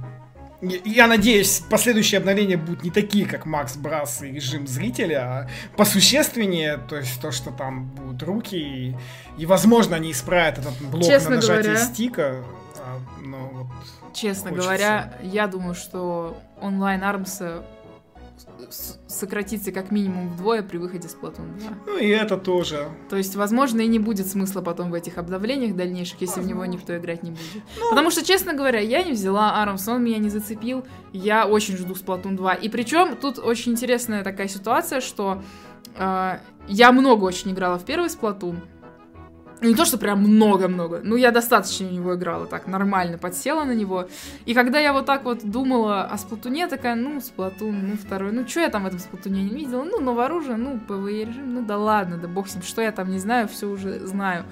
Я- 0.61 1.07
надеюсь, 1.07 1.61
последующие 1.69 2.17
обновления 2.19 2.57
будут 2.57 2.83
не 2.83 2.91
такие, 2.91 3.25
как 3.25 3.45
Макс 3.45 3.77
Брас 3.77 4.21
и 4.21 4.27
режим 4.31 4.67
зрителя, 4.67 5.21
а 5.21 5.47
посущественнее, 5.77 6.77
то 6.77 6.97
есть 6.97 7.21
то, 7.21 7.31
что 7.31 7.51
там 7.51 7.85
будут 7.85 8.21
руки, 8.23 8.57
и, 8.57 8.95
и, 9.37 9.45
возможно, 9.45 9.95
они 9.95 10.11
исправят 10.11 10.57
этот 10.57 10.77
блок 10.81 11.03
Честно 11.05 11.29
на 11.31 11.35
нажатие 11.37 11.73
говоря- 11.75 11.85
стика, 11.85 12.43
а, 12.77 12.99
но 13.23 13.37
вот... 13.53 13.67
Честно 14.13 14.49
Хочется. 14.49 14.67
говоря, 14.67 15.13
я 15.21 15.47
думаю, 15.47 15.75
что 15.75 16.37
онлайн 16.61 17.03
Армса 17.03 17.63
сократится 19.07 19.71
как 19.71 19.91
минимум 19.91 20.29
вдвое 20.29 20.61
при 20.61 20.77
выходе 20.77 21.07
Splatoon 21.07 21.59
2. 21.59 21.69
Ну 21.87 21.97
и 21.97 22.07
это 22.07 22.37
тоже. 22.37 22.89
То 23.09 23.17
есть, 23.17 23.35
возможно, 23.35 23.81
и 23.81 23.87
не 23.87 23.99
будет 23.99 24.27
смысла 24.27 24.61
потом 24.61 24.91
в 24.91 24.93
этих 24.93 25.17
обновлениях 25.17 25.75
дальнейших, 25.75 26.21
если 26.21 26.41
в 26.41 26.45
него 26.45 26.65
никто 26.65 26.95
играть 26.97 27.23
не 27.23 27.31
будет. 27.31 27.63
Потому 27.89 28.11
что, 28.11 28.23
честно 28.23 28.53
говоря, 28.53 28.79
я 28.79 29.03
не 29.03 29.11
взяла 29.11 29.61
Arms, 29.61 29.87
он 29.87 30.03
меня 30.03 30.17
не 30.17 30.29
зацепил. 30.29 30.85
Я 31.13 31.47
очень 31.47 31.77
жду 31.77 31.93
Splatoon 31.93 32.35
2. 32.35 32.53
И 32.55 32.69
причем 32.69 33.15
тут 33.15 33.39
очень 33.39 33.73
интересная 33.73 34.23
такая 34.23 34.47
ситуация, 34.47 35.01
что 35.01 35.41
э, 35.97 36.39
я 36.67 36.91
много 36.91 37.23
очень 37.23 37.51
играла 37.51 37.77
в 37.77 37.85
первый 37.85 38.09
Splatoon. 38.09 38.57
Ну, 39.61 39.69
Не 39.69 39.75
то, 39.75 39.85
что 39.85 39.97
прям 39.97 40.21
много-много. 40.21 41.01
Ну, 41.03 41.17
я 41.17 41.31
достаточно 41.31 41.87
в 41.87 41.91
него 41.91 42.15
играла, 42.15 42.45
так, 42.47 42.67
нормально, 42.67 43.17
подсела 43.17 43.65
на 43.65 43.75
него. 43.75 44.07
И 44.45 44.53
когда 44.53 44.79
я 44.79 44.93
вот 44.93 45.05
так 45.05 45.25
вот 45.25 45.43
думала 45.43 46.03
о 46.03 46.17
Splatoon 46.17 46.57
е, 46.57 46.67
такая, 46.67 46.95
ну, 46.95 47.19
Splatoon, 47.19 47.89
ну, 47.89 47.97
второй, 47.97 48.31
ну, 48.31 48.47
что 48.47 48.61
я 48.61 48.69
там 48.69 48.83
в 48.83 48.87
этом 48.87 48.99
Splatoon 48.99 49.38
е 49.38 49.43
не 49.43 49.49
видела? 49.49 49.83
Ну, 49.83 49.99
новое 49.99 50.25
оружие, 50.25 50.55
ну, 50.55 50.79
PvE 50.79 51.25
режим, 51.25 51.53
ну, 51.53 51.65
да 51.65 51.77
ладно, 51.77 52.17
да 52.17 52.27
бог 52.27 52.47
с 52.47 52.55
ним, 52.55 52.63
что 52.63 52.81
я 52.81 52.91
там 52.91 53.11
не 53.11 53.19
знаю, 53.19 53.47
все 53.49 53.67
уже 53.67 53.99
знаю. 54.07 54.45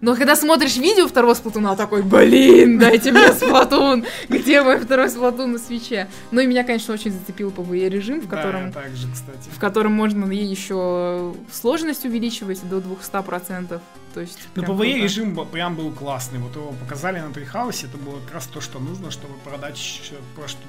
Но 0.00 0.14
когда 0.14 0.36
смотришь 0.36 0.76
видео 0.76 1.08
второго 1.08 1.34
Splatoon 1.34 1.66
а, 1.66 1.74
такой, 1.74 2.02
блин, 2.02 2.78
дайте 2.78 3.10
мне 3.10 3.32
Splatoon, 3.32 4.04
где 4.28 4.62
мой 4.62 4.78
второй 4.78 5.10
Splatoon 5.10 5.52
на 5.52 5.58
Switch 5.58 5.95
е? 5.95 6.08
Ну, 6.30 6.40
и 6.40 6.46
меня, 6.46 6.62
конечно, 6.62 6.94
очень 6.94 7.10
зацепил 7.10 7.50
PvE 7.50 7.88
режим, 7.88 8.20
в 8.20 8.28
котором 8.28 8.70
Да, 8.70 8.82
также, 8.82 9.08
кстати. 9.12 9.50
в 9.52 9.58
котором 9.58 9.92
можно 9.92 10.30
еще 10.32 11.34
сложность 11.52 12.04
увеличивать 12.04 12.60
до 12.68 12.78
200%. 12.78 13.80
То 14.14 14.20
есть 14.22 14.38
Ну, 14.54 14.62
PvE 14.62 15.02
режим 15.02 15.36
прям 15.46 15.76
был 15.76 15.92
классный. 15.92 16.38
Вот 16.38 16.54
его 16.56 16.72
показали 16.72 17.20
на 17.20 17.32
Treehouse 17.32 17.76
е, 17.76 17.86
это 17.86 17.98
было 17.98 18.18
как 18.20 18.34
раз 18.34 18.46
то, 18.46 18.60
что 18.60 18.78
нужно, 18.78 19.10
чтобы 19.10 19.34
продать, 19.44 19.78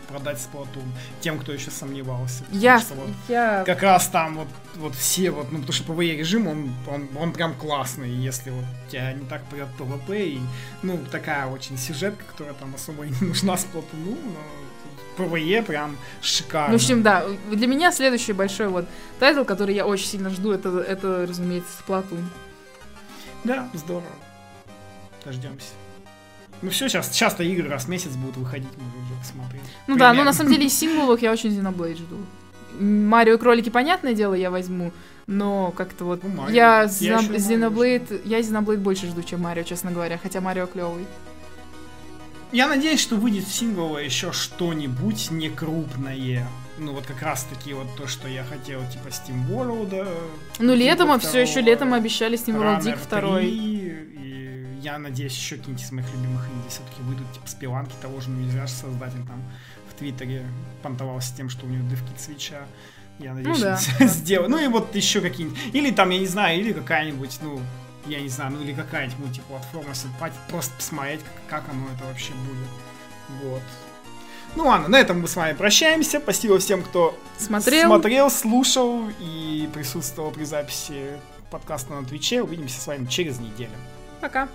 продать 0.07 0.37
Splatoon 0.37 0.83
тем, 1.21 1.39
кто 1.39 1.53
еще 1.53 1.71
сомневался. 1.71 2.43
Я, 2.51 2.79
что 2.79 2.95
вот 2.95 3.09
я 3.27 3.63
как 3.65 3.81
раз 3.81 4.07
там 4.07 4.35
вот, 4.35 4.47
вот 4.75 4.93
все 4.93 5.31
вот, 5.31 5.51
ну, 5.51 5.59
потому 5.59 5.73
что 5.73 5.93
PvE 5.93 6.17
режим, 6.17 6.47
он, 6.47 6.73
он, 6.87 7.07
он 7.17 7.31
прям 7.31 7.53
классный, 7.53 8.09
если 8.11 8.49
вот 8.49 8.65
тебя 8.91 9.15
не 9.19 9.25
так 9.25 9.43
прет 9.45 9.67
PvP, 9.77 10.27
и, 10.27 10.41
ну, 10.81 10.99
такая 11.11 11.47
очень 11.47 11.77
сюжетка, 11.77 12.23
которая 12.25 12.53
там 12.55 12.73
особо 12.75 13.05
не 13.05 13.15
нужна 13.21 13.55
Splatoon, 13.55 14.17
но 15.17 15.23
PvE 15.23 15.63
прям 15.63 15.97
шикарно. 16.21 16.73
Ну, 16.73 16.77
в 16.77 16.81
общем, 16.81 17.03
да, 17.03 17.25
для 17.51 17.67
меня 17.67 17.91
следующий 17.91 18.33
большой 18.33 18.69
вот 18.69 18.85
title, 19.19 19.43
который 19.43 19.75
я 19.75 19.85
очень 19.85 20.07
сильно 20.07 20.29
жду, 20.29 20.51
это, 20.51 20.79
это 20.79 21.25
разумеется, 21.27 21.69
Splatoon. 21.85 22.23
Да, 23.43 23.69
здорово. 23.73 24.05
Дождемся. 25.23 25.67
Ну 26.61 26.69
все, 26.71 26.89
сейчас 26.89 27.11
часто 27.11 27.43
игры 27.43 27.69
раз 27.69 27.85
в 27.85 27.87
месяц 27.87 28.11
будут 28.11 28.37
выходить, 28.37 28.67
мы 28.77 29.05
уже 29.05 29.19
посмотрели. 29.19 29.63
Ну 29.87 29.95
да, 29.95 30.07
но 30.07 30.11
Примерно. 30.11 30.31
на 30.31 30.33
самом 30.33 30.51
деле 30.51 30.65
из 30.65 30.77
сингловых 30.77 31.21
я 31.21 31.31
очень 31.31 31.57
Xenoblade 31.57 31.95
жду. 31.97 32.17
Марио 32.79 33.35
и 33.35 33.37
кролики, 33.37 33.69
понятное 33.69 34.13
дело, 34.13 34.33
я 34.33 34.51
возьму, 34.51 34.91
но 35.29 35.71
как-то 35.77 36.05
вот 36.05 36.23
Ну, 36.23 36.29
Марио. 36.29 36.55
я 36.55 36.81
Я 36.99 37.17
ещё 37.19 37.29
Марио 37.29 37.35
Xenoblade, 37.35 38.21
я 38.25 38.39
Xenoblade 38.39 38.77
больше 38.77 39.07
жду, 39.07 39.21
чем 39.21 39.41
Марио, 39.41 39.63
честно 39.63 39.91
говоря, 39.91 40.17
хотя 40.17 40.41
Марио 40.41 40.65
клевый. 40.65 41.05
Я 42.51 42.67
надеюсь, 42.67 42.99
что 42.99 43.15
выйдет 43.15 43.47
сингловое 43.47 44.03
еще 44.05 44.31
что-нибудь 44.31 45.29
не 45.29 45.49
крупное. 45.49 46.47
Ну 46.79 46.93
вот 46.93 47.05
как 47.05 47.21
раз 47.21 47.43
таки 47.43 47.73
вот 47.73 47.95
то, 47.95 48.07
что 48.07 48.27
я 48.27 48.43
хотел, 48.43 48.81
типа 48.89 49.09
Steam 49.09 49.47
World. 49.47 49.89
э, 49.93 50.05
Ну, 50.59 50.73
типа 50.73 50.83
летом, 50.83 51.11
а 51.11 51.19
все 51.19 51.41
еще 51.41 51.61
летом 51.61 51.93
обещали 51.93 52.37
Steam 52.39 52.55
World 52.59 52.79
Runner 52.81 52.95
Dig 52.95 53.09
2. 53.21 53.39
3, 53.39 53.49
и 53.49 54.79
я 54.81 54.97
надеюсь, 54.97 55.33
еще 55.37 55.57
какие-нибудь 55.57 55.85
из 55.85 55.91
моих 55.91 56.07
любимых 56.13 56.43
инди 56.47 56.69
все-таки 56.69 57.01
выйдут, 57.03 57.31
типа 57.33 57.47
Спиланки 57.47 57.93
того 58.01 58.19
же, 58.19 58.29
нельзя 58.31 58.65
же 58.65 58.73
создатель 58.73 59.23
там 59.27 59.43
в 59.91 59.93
Твиттере 59.99 60.43
понтовался 60.81 61.35
тем, 61.37 61.49
что 61.49 61.67
у 61.67 61.69
него 61.69 61.87
девки 61.87 62.09
свеча. 62.17 62.61
Я 63.19 63.33
надеюсь, 63.33 63.57
Ну 63.59 63.63
да. 63.99 64.05
сделаю. 64.07 64.49
Ну 64.49 64.57
и 64.57 64.67
вот 64.67 64.95
еще 64.95 65.21
какие-нибудь. 65.21 65.59
Или 65.73 65.91
там, 65.91 66.09
я 66.09 66.19
не 66.19 66.25
знаю, 66.27 66.59
или 66.59 66.71
какая-нибудь, 66.73 67.37
ну, 67.41 67.61
я 68.05 68.21
не 68.21 68.29
знаю, 68.29 68.51
ну 68.53 68.61
или 68.61 68.73
какая-нибудь 68.73 69.19
мультиплатформа, 69.19 69.93
пать- 70.19 70.33
просто 70.49 70.73
посмотреть, 70.75 71.21
как, 71.47 71.61
как 71.65 71.69
оно 71.73 71.85
это 71.95 72.05
вообще 72.05 72.31
будет. 72.33 73.43
Вот. 73.43 73.61
Ну 74.55 74.65
ладно, 74.67 74.87
на 74.87 74.95
этом 74.99 75.21
мы 75.21 75.27
с 75.27 75.35
вами 75.35 75.53
прощаемся. 75.55 76.19
Спасибо 76.19 76.57
всем, 76.57 76.81
кто 76.81 77.17
Смотрел. 77.37 77.87
смотрел 77.87 78.31
слушал 78.31 79.03
и 79.19 79.69
присутствовал 79.73 80.31
при 80.31 80.43
записи 80.45 81.19
подкаста 81.51 81.93
на 81.93 82.03
Твиче. 82.05 82.41
Увидимся 82.41 82.81
с 82.81 82.87
вами 82.87 83.05
через 83.05 83.39
неделю. 83.39 83.69
Пока. 84.21 84.49